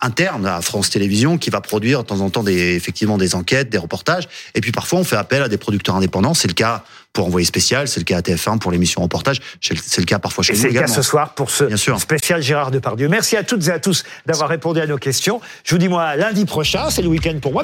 interne 0.00 0.44
à 0.46 0.60
France 0.60 0.90
Télévisions 0.90 1.38
qui 1.38 1.50
va 1.50 1.60
produire 1.60 2.02
de 2.02 2.06
temps 2.08 2.20
en 2.20 2.28
temps 2.28 2.42
des, 2.42 2.74
effectivement 2.74 3.16
des 3.16 3.34
enquêtes, 3.34 3.70
des 3.70 3.78
reportages. 3.78 4.28
Et 4.54 4.60
puis 4.60 4.72
parfois, 4.72 4.98
on 4.98 5.04
fait 5.04 5.16
appel 5.16 5.42
à 5.42 5.48
des 5.48 5.56
producteurs 5.56 5.94
indépendants. 5.96 6.34
C'est 6.34 6.48
le 6.48 6.54
cas 6.54 6.84
pour 7.14 7.28
Envoyé 7.28 7.46
Spécial, 7.46 7.86
c'est 7.86 8.00
le 8.00 8.04
cas 8.04 8.18
à 8.18 8.20
TF1 8.22 8.58
pour 8.58 8.72
l'émission 8.72 9.00
reportage, 9.00 9.40
c'est 9.60 9.98
le 9.98 10.04
cas 10.04 10.18
parfois 10.18 10.42
chez 10.42 10.52
Et 10.52 10.56
nous 10.56 10.62
c'est 10.62 10.68
le 10.70 10.80
cas 10.80 10.88
ce 10.88 11.00
soir 11.00 11.32
pour 11.34 11.48
ce 11.48 11.64
spécial 11.96 12.42
Gérard 12.42 12.72
Depardieu. 12.72 13.08
Merci 13.08 13.36
à 13.36 13.44
toutes 13.44 13.68
et 13.68 13.70
à 13.70 13.78
tous 13.78 14.02
d'avoir 14.26 14.48
répondu 14.48 14.80
à 14.80 14.86
nos 14.88 14.98
questions. 14.98 15.40
Je 15.62 15.70
vous 15.70 15.78
dis, 15.78 15.88
moi, 15.88 16.16
lundi 16.16 16.44
prochain, 16.44 16.90
c'est 16.90 17.02
le 17.02 17.08
week-end 17.08 17.38
pour 17.40 17.52
moi. 17.52 17.62